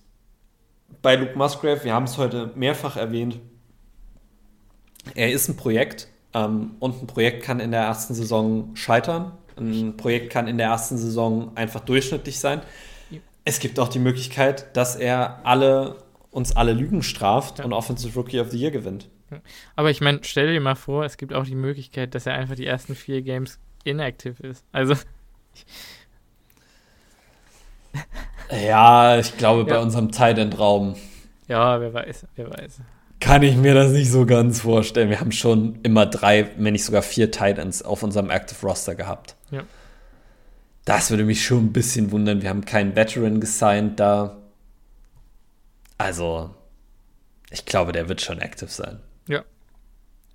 bei 1.03 1.17
Luke 1.17 1.37
Musgrave, 1.37 1.85
wir 1.85 1.95
haben 1.95 2.05
es 2.05 2.19
heute 2.19 2.53
mehrfach 2.55 2.97
erwähnt, 2.97 3.39
er 5.15 5.31
ist 5.31 5.49
ein 5.49 5.57
Projekt 5.57 6.09
ähm, 6.35 6.73
und 6.79 7.03
ein 7.03 7.07
Projekt 7.07 7.43
kann 7.43 7.61
in 7.61 7.71
der 7.71 7.83
ersten 7.83 8.15
Saison 8.15 8.75
scheitern. 8.75 9.33
Ein 9.57 9.97
Projekt 9.97 10.31
kann 10.31 10.49
in 10.49 10.57
der 10.57 10.69
ersten 10.69 10.97
Saison 10.97 11.55
einfach 11.55 11.81
durchschnittlich 11.81 12.39
sein. 12.39 12.63
Es 13.45 13.59
gibt 13.59 13.79
auch 13.79 13.89
die 13.89 13.99
Möglichkeit, 13.99 14.75
dass 14.75 14.97
er 14.97 15.45
alle, 15.45 15.99
uns 16.31 16.57
alle 16.57 16.73
Lügen 16.73 17.03
straft 17.03 17.59
ja. 17.59 17.65
und 17.67 17.73
Offensive 17.75 18.15
Rookie 18.15 18.41
of 18.41 18.51
the 18.51 18.59
Year 18.59 18.71
gewinnt. 18.71 19.11
Aber 19.77 19.91
ich 19.91 20.01
meine, 20.01 20.21
stell 20.23 20.53
dir 20.53 20.61
mal 20.61 20.75
vor, 20.75 21.05
es 21.05 21.17
gibt 21.17 21.33
auch 21.35 21.45
die 21.45 21.55
Möglichkeit, 21.55 22.15
dass 22.15 22.27
er 22.27 22.35
einfach 22.35 22.57
die 22.57 22.67
ersten 22.67 22.95
vier 22.95 23.23
Games 23.23 23.59
inactive 23.85 24.47
ist. 24.47 24.65
Also. 24.73 24.95
ja, 28.51 29.19
ich 29.19 29.37
glaube, 29.37 29.65
bei 29.65 29.79
unserem 29.79 30.11
Tight-End-Raum. 30.11 30.97
Ja, 31.49 31.81
wer 31.81 31.93
weiß, 31.93 32.27
wer 32.37 32.51
weiß. 32.51 32.81
Kann 33.21 33.43
ich 33.43 33.57
mir 33.57 33.75
das 33.75 33.93
nicht 33.93 34.11
so 34.11 34.25
ganz 34.25 34.61
vorstellen. 34.61 35.11
Wir 35.11 35.21
haben 35.21 35.33
schon 35.33 35.79
immer 35.83 36.07
drei, 36.07 36.51
wenn 36.57 36.73
nicht 36.73 36.85
sogar 36.85 37.03
vier 37.03 37.31
Titans 37.31 37.83
auf 37.83 38.03
unserem 38.03 38.31
Active 38.31 38.67
Roster 38.67 38.95
gehabt. 38.95 39.37
Ja. 39.51 39.63
Das 40.87 41.11
würde 41.11 41.25
mich 41.25 41.45
schon 41.45 41.67
ein 41.67 41.73
bisschen 41.73 42.11
wundern. 42.13 42.41
Wir 42.41 42.49
haben 42.49 42.65
keinen 42.65 42.97
Veteran 42.97 43.41
gesigned 43.41 44.01
da. 44.01 44.39
Also, 45.99 46.55
ich 47.51 47.67
glaube, 47.67 47.93
der 47.93 48.09
wird 48.09 48.23
schon 48.23 48.39
active 48.39 48.71
sein. 48.71 49.01
Ja. 49.29 49.45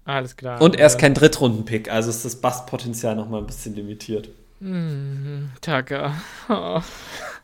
Alles 0.06 0.36
klar. 0.38 0.61
Und 0.61 0.77
er 0.77 0.86
ist 0.86 0.99
kein 0.99 1.15
Drittrunden-Pick, 1.15 1.91
also 1.91 2.10
ist 2.10 2.23
das 2.23 2.36
Bastpotenzial 2.36 3.15
noch 3.15 3.27
mal 3.27 3.40
ein 3.40 3.48
bisschen 3.48 3.76
limitiert. 3.76 4.30
Mm, 4.60 5.49
Taka. 5.61 6.14
Oh. 6.48 6.80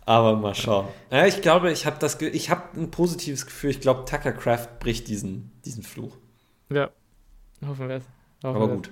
Aber 0.05 0.35
mal 0.35 0.55
schauen. 0.55 0.87
Ja, 1.11 1.25
ich 1.25 1.41
glaube, 1.41 1.71
ich 1.71 1.85
habe 1.85 1.97
das, 1.99 2.21
ich 2.21 2.49
habe 2.49 2.63
ein 2.75 2.91
positives 2.91 3.45
Gefühl. 3.45 3.71
Ich 3.71 3.81
glaube, 3.81 4.05
Tucker 4.05 4.31
Craft 4.31 4.79
bricht 4.79 5.07
diesen, 5.07 5.51
diesen 5.65 5.83
Fluch. 5.83 6.17
Ja, 6.69 6.89
hoffen 7.65 7.89
wir 7.89 7.97
es. 7.97 8.03
Aber 8.43 8.67
gut. 8.67 8.89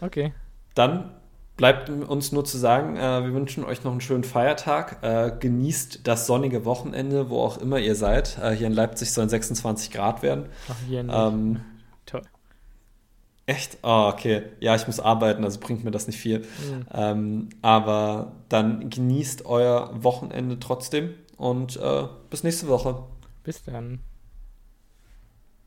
Okay. 0.00 0.32
Dann 0.74 1.14
bleibt 1.56 1.90
uns 1.90 2.32
nur 2.32 2.44
zu 2.44 2.56
sagen, 2.58 2.96
äh, 2.96 3.24
wir 3.24 3.32
wünschen 3.32 3.64
euch 3.64 3.82
noch 3.82 3.92
einen 3.92 4.00
schönen 4.00 4.24
Feiertag. 4.24 4.98
Äh, 5.02 5.32
genießt 5.38 6.00
das 6.04 6.26
sonnige 6.26 6.64
Wochenende, 6.64 7.30
wo 7.30 7.40
auch 7.40 7.58
immer 7.58 7.78
ihr 7.78 7.96
seid. 7.96 8.38
Äh, 8.38 8.52
hier 8.52 8.68
in 8.68 8.72
Leipzig 8.72 9.12
sollen 9.12 9.28
26 9.28 9.90
Grad 9.90 10.22
werden. 10.22 10.46
Ach, 10.68 10.76
hier 10.86 11.02
nicht. 11.02 11.14
Ähm. 11.16 11.60
Echt? 13.48 13.78
Oh, 13.82 14.10
okay. 14.12 14.42
Ja, 14.60 14.76
ich 14.76 14.86
muss 14.86 15.00
arbeiten, 15.00 15.42
also 15.42 15.58
bringt 15.58 15.82
mir 15.82 15.90
das 15.90 16.06
nicht 16.06 16.18
viel. 16.18 16.40
Mhm. 16.40 16.86
Ähm, 16.92 17.48
aber 17.62 18.32
dann 18.50 18.90
genießt 18.90 19.46
euer 19.46 19.90
Wochenende 20.02 20.60
trotzdem 20.60 21.14
und 21.38 21.78
äh, 21.78 22.04
bis 22.28 22.44
nächste 22.44 22.68
Woche. 22.68 23.04
Bis 23.44 23.62
dann. 23.62 24.00